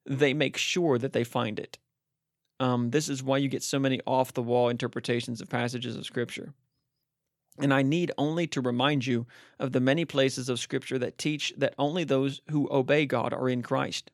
They 0.04 0.34
make 0.34 0.56
sure 0.56 0.98
that 0.98 1.12
they 1.12 1.24
find 1.24 1.58
it. 1.58 1.78
Um, 2.60 2.90
this 2.90 3.08
is 3.08 3.22
why 3.22 3.38
you 3.38 3.48
get 3.48 3.62
so 3.62 3.78
many 3.78 4.00
off 4.06 4.32
the 4.32 4.42
wall 4.42 4.68
interpretations 4.68 5.40
of 5.40 5.48
passages 5.48 5.96
of 5.96 6.06
Scripture. 6.06 6.54
And 7.58 7.72
I 7.72 7.82
need 7.82 8.12
only 8.18 8.46
to 8.48 8.60
remind 8.60 9.06
you 9.06 9.26
of 9.58 9.72
the 9.72 9.80
many 9.80 10.04
places 10.04 10.48
of 10.48 10.58
Scripture 10.58 10.98
that 10.98 11.18
teach 11.18 11.54
that 11.56 11.74
only 11.78 12.04
those 12.04 12.42
who 12.50 12.68
obey 12.70 13.06
God 13.06 13.32
are 13.32 13.48
in 13.48 13.62
Christ. 13.62 14.10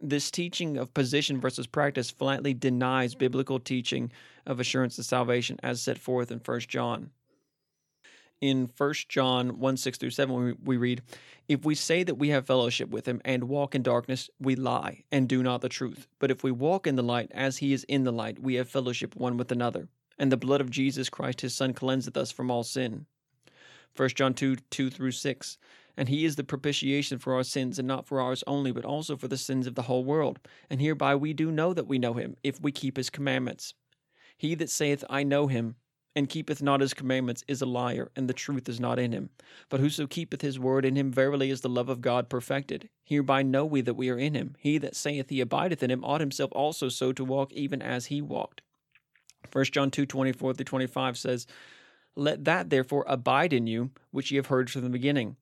This 0.00 0.30
teaching 0.30 0.76
of 0.76 0.94
position 0.94 1.40
versus 1.40 1.66
practice 1.66 2.10
flatly 2.10 2.54
denies 2.54 3.12
hmm. 3.12 3.18
biblical 3.18 3.58
teaching 3.58 4.12
of 4.46 4.60
assurance 4.60 4.98
of 4.98 5.04
salvation 5.04 5.58
as 5.62 5.82
set 5.82 5.98
forth 5.98 6.30
in 6.30 6.38
1 6.38 6.60
John. 6.60 7.10
In 8.40 8.70
1 8.76 8.94
John 9.08 9.58
1 9.58 9.76
6 9.76 9.98
through 9.98 10.10
7, 10.10 10.56
we 10.64 10.76
read, 10.76 11.02
If 11.48 11.64
we 11.64 11.74
say 11.74 12.04
that 12.04 12.14
we 12.14 12.28
have 12.28 12.46
fellowship 12.46 12.88
with 12.88 13.06
him 13.06 13.20
and 13.24 13.48
walk 13.48 13.74
in 13.74 13.82
darkness, 13.82 14.30
we 14.38 14.54
lie 14.54 15.02
and 15.10 15.28
do 15.28 15.42
not 15.42 15.60
the 15.60 15.68
truth. 15.68 16.06
But 16.20 16.30
if 16.30 16.44
we 16.44 16.52
walk 16.52 16.86
in 16.86 16.94
the 16.94 17.02
light 17.02 17.32
as 17.34 17.56
he 17.56 17.72
is 17.72 17.84
in 17.84 18.04
the 18.04 18.12
light, 18.12 18.38
we 18.38 18.54
have 18.54 18.68
fellowship 18.68 19.16
one 19.16 19.36
with 19.36 19.50
another 19.50 19.88
and 20.18 20.32
the 20.32 20.36
blood 20.36 20.60
of 20.60 20.70
Jesus 20.70 21.08
Christ 21.08 21.40
his 21.40 21.54
Son 21.54 21.72
cleanseth 21.72 22.16
us 22.16 22.32
from 22.32 22.50
all 22.50 22.64
sin. 22.64 23.06
1 23.96 24.08
John 24.10 24.34
2 24.34 24.56
2 24.56 24.90
through 24.90 25.12
6. 25.12 25.58
And 25.98 26.08
he 26.08 26.24
is 26.24 26.36
the 26.36 26.44
propitiation 26.44 27.18
for 27.18 27.34
our 27.34 27.42
sins, 27.42 27.76
and 27.76 27.88
not 27.88 28.06
for 28.06 28.20
ours 28.20 28.44
only, 28.46 28.70
but 28.70 28.84
also 28.84 29.16
for 29.16 29.26
the 29.26 29.36
sins 29.36 29.66
of 29.66 29.74
the 29.74 29.82
whole 29.82 30.04
world. 30.04 30.38
And 30.70 30.80
hereby 30.80 31.16
we 31.16 31.32
do 31.32 31.50
know 31.50 31.74
that 31.74 31.88
we 31.88 31.98
know 31.98 32.14
him, 32.14 32.36
if 32.44 32.60
we 32.60 32.70
keep 32.70 32.96
his 32.96 33.10
commandments. 33.10 33.74
He 34.36 34.54
that 34.54 34.70
saith, 34.70 35.04
I 35.10 35.24
know 35.24 35.48
him, 35.48 35.74
and 36.14 36.28
keepeth 36.28 36.62
not 36.62 36.80
his 36.80 36.94
commandments, 36.94 37.42
is 37.48 37.62
a 37.62 37.66
liar, 37.66 38.12
and 38.14 38.30
the 38.30 38.32
truth 38.32 38.68
is 38.68 38.78
not 38.78 39.00
in 39.00 39.10
him. 39.10 39.30
But 39.68 39.80
whoso 39.80 40.06
keepeth 40.06 40.40
his 40.40 40.56
word 40.56 40.84
in 40.84 40.94
him, 40.94 41.10
verily 41.10 41.50
is 41.50 41.62
the 41.62 41.68
love 41.68 41.88
of 41.88 42.00
God 42.00 42.28
perfected. 42.28 42.88
Hereby 43.04 43.42
know 43.42 43.64
we 43.64 43.80
that 43.80 43.94
we 43.94 44.08
are 44.08 44.18
in 44.18 44.34
him. 44.34 44.54
He 44.60 44.78
that 44.78 44.94
saith 44.94 45.30
he 45.30 45.40
abideth 45.40 45.82
in 45.82 45.90
him 45.90 46.04
ought 46.04 46.20
himself 46.20 46.52
also 46.52 46.88
so 46.88 47.12
to 47.12 47.24
walk, 47.24 47.52
even 47.52 47.82
as 47.82 48.06
he 48.06 48.22
walked. 48.22 48.62
1 49.52 49.64
John 49.64 49.90
2 49.90 50.06
24 50.06 50.54
through 50.54 50.64
25 50.64 51.18
says, 51.18 51.48
Let 52.14 52.44
that 52.44 52.70
therefore 52.70 53.04
abide 53.08 53.52
in 53.52 53.66
you, 53.66 53.90
which 54.12 54.30
ye 54.30 54.36
have 54.36 54.46
heard 54.46 54.70
from 54.70 54.82
the 54.82 54.90
beginning. 54.90 55.36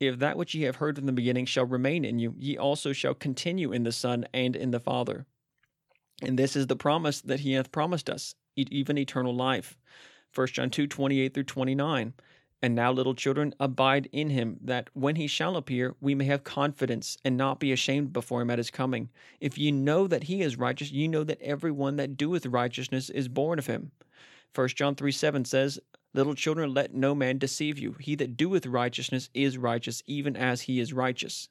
If 0.00 0.18
that 0.18 0.38
which 0.38 0.54
ye 0.54 0.62
have 0.62 0.76
heard 0.76 0.96
from 0.96 1.04
the 1.04 1.12
beginning 1.12 1.44
shall 1.44 1.66
remain 1.66 2.06
in 2.06 2.18
you, 2.18 2.34
ye 2.38 2.56
also 2.56 2.92
shall 2.92 3.14
continue 3.14 3.70
in 3.70 3.82
the 3.82 3.92
Son 3.92 4.26
and 4.32 4.56
in 4.56 4.70
the 4.70 4.80
Father. 4.80 5.26
And 6.22 6.38
this 6.38 6.56
is 6.56 6.66
the 6.66 6.76
promise 6.76 7.20
that 7.20 7.40
he 7.40 7.52
hath 7.52 7.70
promised 7.70 8.08
us, 8.08 8.34
even 8.56 8.96
eternal 8.96 9.34
life. 9.34 9.76
1 10.34 10.46
John 10.48 10.70
2 10.70 10.86
28 10.86 11.34
through 11.34 11.44
29. 11.44 12.14
And 12.62 12.74
now, 12.74 12.92
little 12.92 13.14
children, 13.14 13.54
abide 13.58 14.08
in 14.12 14.30
him, 14.30 14.58
that 14.62 14.90
when 14.92 15.16
he 15.16 15.26
shall 15.26 15.56
appear, 15.56 15.96
we 15.98 16.14
may 16.14 16.26
have 16.26 16.44
confidence 16.44 17.16
and 17.24 17.36
not 17.36 17.58
be 17.58 17.72
ashamed 17.72 18.12
before 18.12 18.42
him 18.42 18.50
at 18.50 18.58
his 18.58 18.70
coming. 18.70 19.08
If 19.40 19.56
ye 19.56 19.72
know 19.72 20.06
that 20.06 20.24
he 20.24 20.42
is 20.42 20.58
righteous, 20.58 20.90
ye 20.90 21.08
know 21.08 21.24
that 21.24 21.40
every 21.40 21.70
one 21.70 21.96
that 21.96 22.18
doeth 22.18 22.44
righteousness 22.44 23.08
is 23.08 23.28
born 23.28 23.58
of 23.58 23.66
him. 23.66 23.92
1 24.54 24.68
John 24.68 24.94
3 24.94 25.12
7 25.12 25.44
says, 25.44 25.78
Little 26.12 26.34
children, 26.34 26.74
let 26.74 26.92
no 26.92 27.14
man 27.14 27.38
deceive 27.38 27.78
you. 27.78 27.92
He 28.00 28.16
that 28.16 28.36
doeth 28.36 28.66
righteousness 28.66 29.30
is 29.32 29.56
righteous, 29.56 30.02
even 30.06 30.36
as 30.36 30.62
he 30.62 30.80
is 30.80 30.92
righteous. 30.92 31.48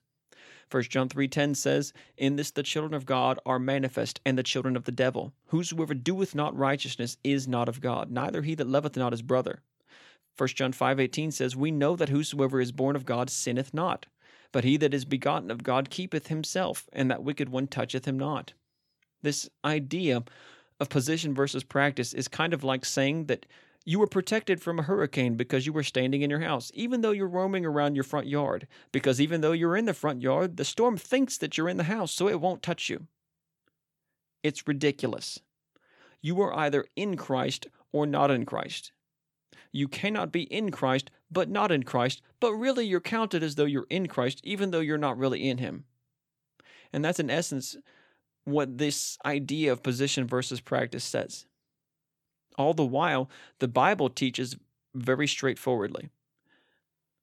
1 0.71 0.83
John 0.83 1.09
3:10 1.09 1.55
says, 1.55 1.93
"In 2.15 2.35
this 2.35 2.51
the 2.51 2.61
children 2.61 2.93
of 2.93 3.07
God 3.07 3.39
are 3.43 3.57
manifest, 3.57 4.19
and 4.23 4.37
the 4.37 4.43
children 4.43 4.75
of 4.75 4.83
the 4.83 4.91
devil. 4.91 5.33
Whosoever 5.47 5.95
doeth 5.95 6.35
not 6.35 6.55
righteousness 6.55 7.17
is 7.23 7.47
not 7.47 7.67
of 7.67 7.81
God, 7.81 8.11
neither 8.11 8.43
he 8.43 8.53
that 8.53 8.67
loveth 8.67 8.95
not 8.95 9.13
his 9.13 9.23
brother." 9.23 9.63
1 10.37 10.49
John 10.49 10.71
5:18 10.71 11.31
says, 11.31 11.55
"We 11.55 11.71
know 11.71 11.95
that 11.95 12.09
whosoever 12.09 12.61
is 12.61 12.71
born 12.71 12.95
of 12.95 13.05
God 13.05 13.31
sinneth 13.31 13.73
not, 13.73 14.05
but 14.51 14.63
he 14.63 14.77
that 14.77 14.93
is 14.93 15.05
begotten 15.05 15.49
of 15.49 15.63
God 15.63 15.89
keepeth 15.89 16.27
himself, 16.27 16.87
and 16.93 17.09
that 17.09 17.23
wicked 17.23 17.49
one 17.49 17.67
toucheth 17.67 18.05
him 18.05 18.19
not." 18.19 18.53
This 19.23 19.49
idea 19.65 20.23
of 20.79 20.89
position 20.89 21.33
versus 21.33 21.63
practice 21.63 22.13
is 22.13 22.27
kind 22.27 22.53
of 22.53 22.63
like 22.63 22.85
saying 22.85 23.25
that 23.25 23.45
you 23.85 23.99
were 23.99 24.07
protected 24.07 24.61
from 24.61 24.77
a 24.77 24.83
hurricane 24.83 25.35
because 25.35 25.65
you 25.65 25.73
were 25.73 25.83
standing 25.83 26.21
in 26.21 26.29
your 26.29 26.41
house, 26.41 26.71
even 26.73 27.01
though 27.01 27.11
you're 27.11 27.27
roaming 27.27 27.65
around 27.65 27.95
your 27.95 28.03
front 28.03 28.27
yard, 28.27 28.67
because 28.91 29.19
even 29.19 29.41
though 29.41 29.51
you're 29.51 29.77
in 29.77 29.85
the 29.85 29.93
front 29.93 30.21
yard, 30.21 30.57
the 30.57 30.65
storm 30.65 30.97
thinks 30.97 31.37
that 31.37 31.57
you're 31.57 31.69
in 31.69 31.77
the 31.77 31.83
house, 31.83 32.11
so 32.11 32.27
it 32.27 32.41
won't 32.41 32.61
touch 32.61 32.89
you. 32.89 33.07
It's 34.43 34.67
ridiculous. 34.67 35.39
You 36.21 36.41
are 36.41 36.53
either 36.53 36.85
in 36.95 37.17
Christ 37.17 37.67
or 37.91 38.05
not 38.05 38.31
in 38.31 38.45
Christ. 38.45 38.91
You 39.71 39.87
cannot 39.87 40.31
be 40.31 40.43
in 40.43 40.71
Christ, 40.71 41.11
but 41.31 41.49
not 41.49 41.71
in 41.71 41.83
Christ, 41.83 42.21
but 42.39 42.53
really 42.53 42.85
you're 42.85 42.99
counted 42.99 43.43
as 43.43 43.55
though 43.55 43.65
you're 43.65 43.87
in 43.89 44.07
Christ, 44.07 44.41
even 44.43 44.71
though 44.71 44.79
you're 44.79 44.97
not 44.97 45.17
really 45.17 45.47
in 45.47 45.57
Him. 45.57 45.85
And 46.91 47.05
that's 47.05 47.19
in 47.19 47.29
essence 47.29 47.77
what 48.49 48.77
this 48.77 49.17
idea 49.25 49.71
of 49.71 49.83
position 49.83 50.27
versus 50.27 50.61
practice 50.61 51.03
says. 51.03 51.45
All 52.57 52.73
the 52.73 52.85
while, 52.85 53.29
the 53.59 53.67
Bible 53.67 54.09
teaches 54.09 54.57
very 54.93 55.27
straightforwardly 55.27 56.09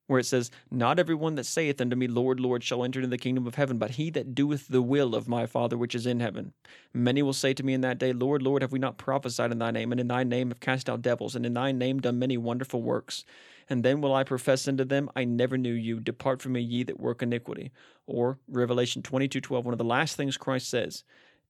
where 0.06 0.20
it 0.20 0.26
says, 0.26 0.50
Not 0.70 0.98
every 0.98 1.14
one 1.14 1.34
that 1.34 1.46
saith 1.46 1.80
unto 1.80 1.96
me, 1.96 2.06
Lord, 2.06 2.38
Lord, 2.38 2.62
shall 2.62 2.84
enter 2.84 3.00
into 3.00 3.10
the 3.10 3.18
kingdom 3.18 3.46
of 3.46 3.56
heaven, 3.56 3.78
but 3.78 3.92
he 3.92 4.10
that 4.10 4.34
doeth 4.34 4.68
the 4.68 4.82
will 4.82 5.14
of 5.14 5.28
my 5.28 5.46
Father 5.46 5.76
which 5.76 5.94
is 5.94 6.06
in 6.06 6.20
heaven. 6.20 6.52
Many 6.94 7.22
will 7.22 7.32
say 7.32 7.52
to 7.54 7.62
me 7.62 7.74
in 7.74 7.80
that 7.80 7.98
day, 7.98 8.12
Lord, 8.12 8.42
Lord, 8.42 8.62
have 8.62 8.72
we 8.72 8.78
not 8.78 8.98
prophesied 8.98 9.52
in 9.52 9.58
thy 9.58 9.70
name, 9.70 9.92
and 9.92 10.00
in 10.00 10.08
thy 10.08 10.24
name 10.24 10.48
have 10.50 10.60
cast 10.60 10.88
out 10.88 11.02
devils, 11.02 11.34
and 11.34 11.44
in 11.44 11.54
thy 11.54 11.72
name 11.72 12.00
done 12.00 12.18
many 12.18 12.36
wonderful 12.36 12.82
works? 12.82 13.24
And 13.68 13.84
then 13.84 14.00
will 14.00 14.14
I 14.14 14.22
profess 14.24 14.68
unto 14.68 14.84
them, 14.84 15.10
I 15.16 15.24
never 15.24 15.58
knew 15.58 15.72
you. 15.72 15.98
Depart 16.00 16.40
from 16.40 16.52
me, 16.52 16.60
ye 16.60 16.84
that 16.84 17.00
work 17.00 17.22
iniquity. 17.22 17.72
Or 18.06 18.38
Revelation 18.48 19.02
twenty-two 19.02 19.40
twelve, 19.40 19.64
one 19.64 19.74
of 19.74 19.78
the 19.78 19.84
last 19.84 20.16
things 20.16 20.36
Christ 20.36 20.68
says. 20.68 21.04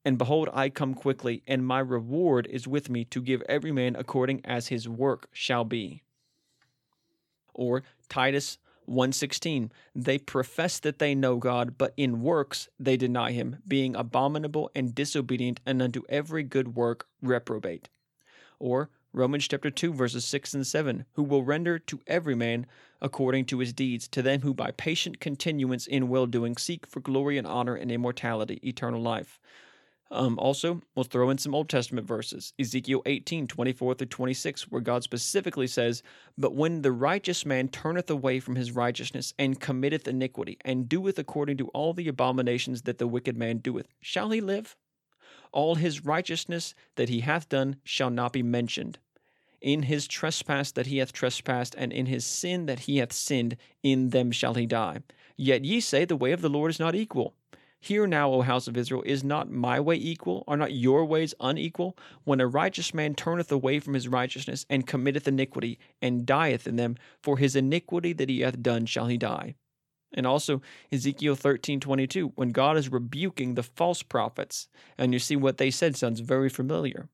And 0.05 0.19
behold, 0.19 0.49
I 0.53 0.69
come 0.69 0.95
quickly, 0.95 1.43
and 1.47 1.67
my 1.67 1.81
reward 1.81 2.47
is 2.47 2.69
with 2.69 2.89
me 2.89 3.05
to 3.07 3.21
give 3.21 3.43
every 3.43 3.73
man 3.73 3.97
according 3.97 4.41
as 4.45 4.69
his 4.69 4.89
work 4.89 5.29
shall 5.33 5.65
be 5.65 6.03
or 7.57 7.83
Titus 8.09 8.59
1:16 8.87 9.71
they 9.97 10.19
profess 10.19 10.79
that 10.79 11.01
they 11.01 11.15
know 11.15 11.39
God 11.39 11.77
but 11.77 11.93
in 11.97 12.23
works 12.23 12.69
they 12.79 12.97
deny 12.97 13.33
him 13.33 13.57
being 13.67 13.97
abominable 13.97 14.71
and 14.77 14.95
disobedient 14.95 15.59
and 15.67 15.83
unto 15.83 16.03
every 16.09 16.45
good 16.45 16.77
work 16.77 17.09
reprobate 17.21 17.89
or 18.61 18.91
Romans 19.17 19.49
chapter 19.49 19.71
2 19.71 19.95
verses 19.95 20.27
6 20.27 20.53
and 20.53 20.67
7 20.67 21.07
who 21.15 21.23
will 21.23 21.43
render 21.43 21.79
to 21.79 22.03
every 22.07 22.35
man 22.35 22.67
according 23.01 23.47
to 23.47 23.61
his 23.61 23.73
deeds 23.73 24.07
to 24.09 24.21
them 24.21 24.43
who 24.43 24.53
by 24.53 24.71
patient 24.73 25.21
continuance 25.21 25.87
in 25.87 26.09
well 26.09 26.27
doing 26.27 26.59
seek 26.59 26.87
for 26.87 27.01
glory 27.01 27.39
and 27.39 27.47
honor 27.47 27.75
and 27.75 27.91
immortality 27.91 28.61
eternal 28.63 29.01
life 29.01 29.41
um, 30.11 30.39
also, 30.39 30.83
we'll 30.95 31.05
throw 31.05 31.31
in 31.31 31.39
some 31.39 31.55
Old 31.55 31.69
Testament 31.69 32.07
verses 32.07 32.53
Ezekiel 32.61 33.03
18, 33.07 33.49
24 33.49 33.95
through 33.95 34.07
26, 34.07 34.71
where 34.71 34.81
God 34.81 35.03
specifically 35.03 35.67
says, 35.67 36.05
But 36.39 36.55
when 36.55 36.83
the 36.83 36.93
righteous 36.93 37.45
man 37.45 37.69
turneth 37.69 38.09
away 38.09 38.39
from 38.39 38.55
his 38.55 38.71
righteousness, 38.71 39.35
and 39.37 39.59
committeth 39.59 40.07
iniquity, 40.07 40.59
and 40.65 40.89
doeth 40.89 41.19
according 41.19 41.57
to 41.57 41.69
all 41.69 41.93
the 41.93 42.07
abominations 42.07 42.83
that 42.83 42.99
the 42.99 43.09
wicked 43.09 43.37
man 43.37 43.59
doeth, 43.59 43.89
shall 44.01 44.31
he 44.31 44.41
live? 44.41 44.77
All 45.51 45.75
his 45.75 46.05
righteousness 46.05 46.73
that 46.95 47.09
he 47.09 47.21
hath 47.21 47.49
done 47.49 47.77
shall 47.83 48.11
not 48.11 48.33
be 48.33 48.45
mentioned. 48.45 48.99
In 49.61 49.83
his 49.83 50.07
trespass 50.07 50.73
that 50.73 50.87
he 50.87 50.99
hath 50.99 51.13
trespassed, 51.13 51.75
and 51.77 51.93
in 51.93 52.07
his 52.07 52.25
sin 52.25 52.67
that 52.67 52.81
he 52.81 52.99
hath 52.99 53.13
sinned, 53.13 53.57
in 53.83 54.11
them 54.11 54.31
shall 54.31 54.55
he 54.55 54.67
die. 54.67 55.01
Yet 55.37 55.65
ye 55.65 55.81
say, 55.81 56.05
The 56.05 56.17
way 56.17 56.33
of 56.33 56.43
the 56.43 56.49
Lord 56.49 56.71
is 56.71 56.81
not 56.81 56.95
equal. 56.95 57.35
Hear 57.81 58.07
now, 58.07 58.33
O 58.33 58.43
house 58.43 58.67
of 58.67 58.77
Israel, 58.77 59.03
is 59.07 59.23
not 59.23 59.51
my 59.51 59.79
way 59.79 59.97
equal? 59.97 60.45
Are 60.49 60.57
not 60.57 60.73
your 60.73 61.05
ways 61.05 61.35
unequal? 61.41 61.97
When 62.25 62.41
a 62.41 62.47
righteous 62.47 62.93
man 62.93 63.15
turneth 63.15 63.53
away 63.53 63.79
from 63.81 63.95
his 63.95 64.09
righteousness, 64.09 64.67
and 64.69 64.87
committeth 64.87 65.29
iniquity, 65.29 65.79
and 66.03 66.27
dieth 66.27 66.67
in 66.67 66.77
them, 66.77 66.97
for 67.23 67.39
his 67.39 67.55
iniquity 67.55 68.13
that 68.15 68.29
he 68.29 68.41
hath 68.41 68.63
done 68.63 68.87
shall 68.87 69.07
he 69.07 69.19
die. 69.19 69.55
And 70.13 70.27
also 70.27 70.63
Ezekiel 70.91 71.37
thirteen 71.37 71.79
twenty 71.79 72.07
two, 72.07 72.33
when 72.35 72.51
God 72.51 72.77
is 72.77 72.91
rebuking 72.91 73.55
the 73.55 73.63
false 73.63 74.03
prophets, 74.03 74.69
and 74.97 75.13
you 75.13 75.19
see 75.19 75.37
what 75.37 75.59
they 75.59 75.71
said 75.71 75.97
sounds 75.97 76.21
very 76.21 76.49
familiar. 76.49 77.09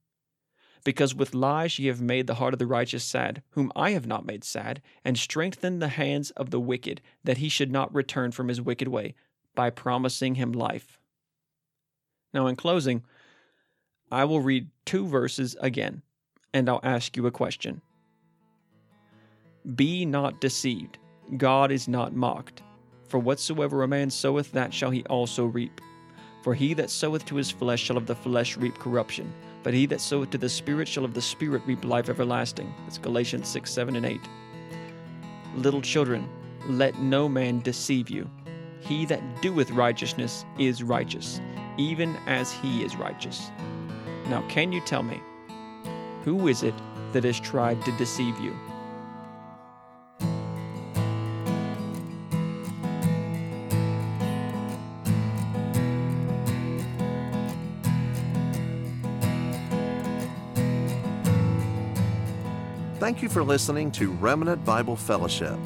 Because 0.84 1.14
with 1.14 1.34
lies 1.34 1.78
ye 1.78 1.86
have 1.86 2.00
made 2.00 2.26
the 2.26 2.34
heart 2.34 2.54
of 2.54 2.58
the 2.58 2.66
righteous 2.66 3.04
sad, 3.04 3.42
whom 3.50 3.70
I 3.76 3.90
have 3.90 4.06
not 4.06 4.26
made 4.26 4.42
sad, 4.42 4.82
and 5.04 5.16
strengthened 5.16 5.80
the 5.80 5.88
hands 5.88 6.30
of 6.32 6.50
the 6.50 6.60
wicked, 6.60 7.00
that 7.22 7.38
he 7.38 7.48
should 7.48 7.70
not 7.70 7.94
return 7.94 8.32
from 8.32 8.48
his 8.48 8.60
wicked 8.60 8.88
way, 8.88 9.14
by 9.54 9.70
promising 9.70 10.34
him 10.34 10.52
life. 10.52 10.98
Now, 12.34 12.46
in 12.46 12.56
closing, 12.56 13.04
I 14.10 14.24
will 14.24 14.40
read 14.40 14.70
two 14.84 15.06
verses 15.06 15.56
again, 15.60 16.02
and 16.52 16.68
I'll 16.68 16.80
ask 16.82 17.16
you 17.16 17.26
a 17.26 17.30
question. 17.30 17.80
Be 19.76 20.04
not 20.04 20.40
deceived, 20.40 20.98
God 21.36 21.70
is 21.70 21.86
not 21.86 22.14
mocked. 22.14 22.62
For 23.06 23.18
whatsoever 23.18 23.82
a 23.82 23.88
man 23.88 24.10
soweth, 24.10 24.50
that 24.52 24.74
shall 24.74 24.90
he 24.90 25.04
also 25.04 25.44
reap. 25.44 25.80
For 26.42 26.54
he 26.54 26.74
that 26.74 26.90
soweth 26.90 27.24
to 27.26 27.36
his 27.36 27.50
flesh 27.50 27.82
shall 27.82 27.96
of 27.96 28.06
the 28.06 28.16
flesh 28.16 28.56
reap 28.56 28.78
corruption, 28.78 29.32
but 29.62 29.74
he 29.74 29.86
that 29.86 30.00
soweth 30.00 30.30
to 30.30 30.38
the 30.38 30.48
Spirit 30.48 30.88
shall 30.88 31.04
of 31.04 31.14
the 31.14 31.22
Spirit 31.22 31.62
reap 31.66 31.84
life 31.84 32.08
everlasting. 32.08 32.74
That's 32.84 32.98
Galatians 32.98 33.48
6, 33.48 33.70
7, 33.70 33.96
and 33.96 34.06
8. 34.06 34.20
Little 35.56 35.82
children, 35.82 36.28
let 36.66 36.98
no 36.98 37.28
man 37.28 37.60
deceive 37.60 38.10
you. 38.10 38.28
He 38.80 39.04
that 39.06 39.22
doeth 39.42 39.70
righteousness 39.70 40.44
is 40.58 40.82
righteous, 40.82 41.40
even 41.76 42.16
as 42.26 42.52
he 42.52 42.82
is 42.84 42.96
righteous. 42.96 43.50
Now, 44.26 44.46
can 44.48 44.72
you 44.72 44.80
tell 44.80 45.02
me, 45.02 45.20
who 46.24 46.48
is 46.48 46.62
it 46.62 46.74
that 47.12 47.24
has 47.24 47.38
tried 47.38 47.84
to 47.84 47.92
deceive 47.92 48.38
you? 48.40 48.56
Thank 63.12 63.24
you 63.24 63.28
for 63.28 63.44
listening 63.44 63.92
to 63.92 64.10
Remnant 64.12 64.64
Bible 64.64 64.96
Fellowship. 64.96 65.58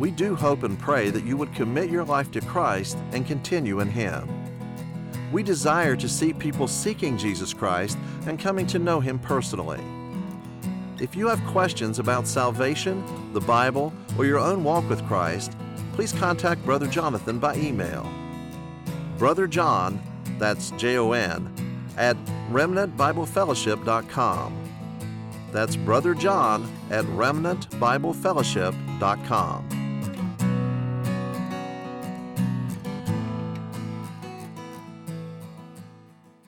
We 0.00 0.10
do 0.10 0.34
hope 0.34 0.64
and 0.64 0.76
pray 0.76 1.10
that 1.10 1.24
you 1.24 1.36
would 1.36 1.54
commit 1.54 1.90
your 1.90 2.02
life 2.02 2.32
to 2.32 2.40
Christ 2.40 2.98
and 3.12 3.24
continue 3.24 3.78
in 3.78 3.88
Him. 3.88 4.28
We 5.30 5.44
desire 5.44 5.94
to 5.94 6.08
see 6.08 6.32
people 6.32 6.66
seeking 6.66 7.16
Jesus 7.16 7.54
Christ 7.54 7.96
and 8.26 8.36
coming 8.36 8.66
to 8.66 8.80
know 8.80 8.98
Him 8.98 9.20
personally. 9.20 9.80
If 10.98 11.14
you 11.14 11.28
have 11.28 11.40
questions 11.44 12.00
about 12.00 12.26
salvation, 12.26 13.04
the 13.32 13.40
Bible, 13.40 13.92
or 14.18 14.26
your 14.26 14.40
own 14.40 14.64
walk 14.64 14.90
with 14.90 15.06
Christ, 15.06 15.56
please 15.92 16.12
contact 16.12 16.64
Brother 16.64 16.88
Jonathan 16.88 17.38
by 17.38 17.54
email. 17.54 18.12
Brother 19.18 19.46
John, 19.46 20.02
that's 20.36 20.72
J 20.72 20.98
O 20.98 21.12
N, 21.12 21.48
at 21.96 22.16
remnantbiblefellowship.com. 22.50 24.61
That's 25.52 25.76
Brother 25.76 26.14
John 26.14 26.66
at 26.90 27.04
remnantbiblefellowship.com. 27.04 29.71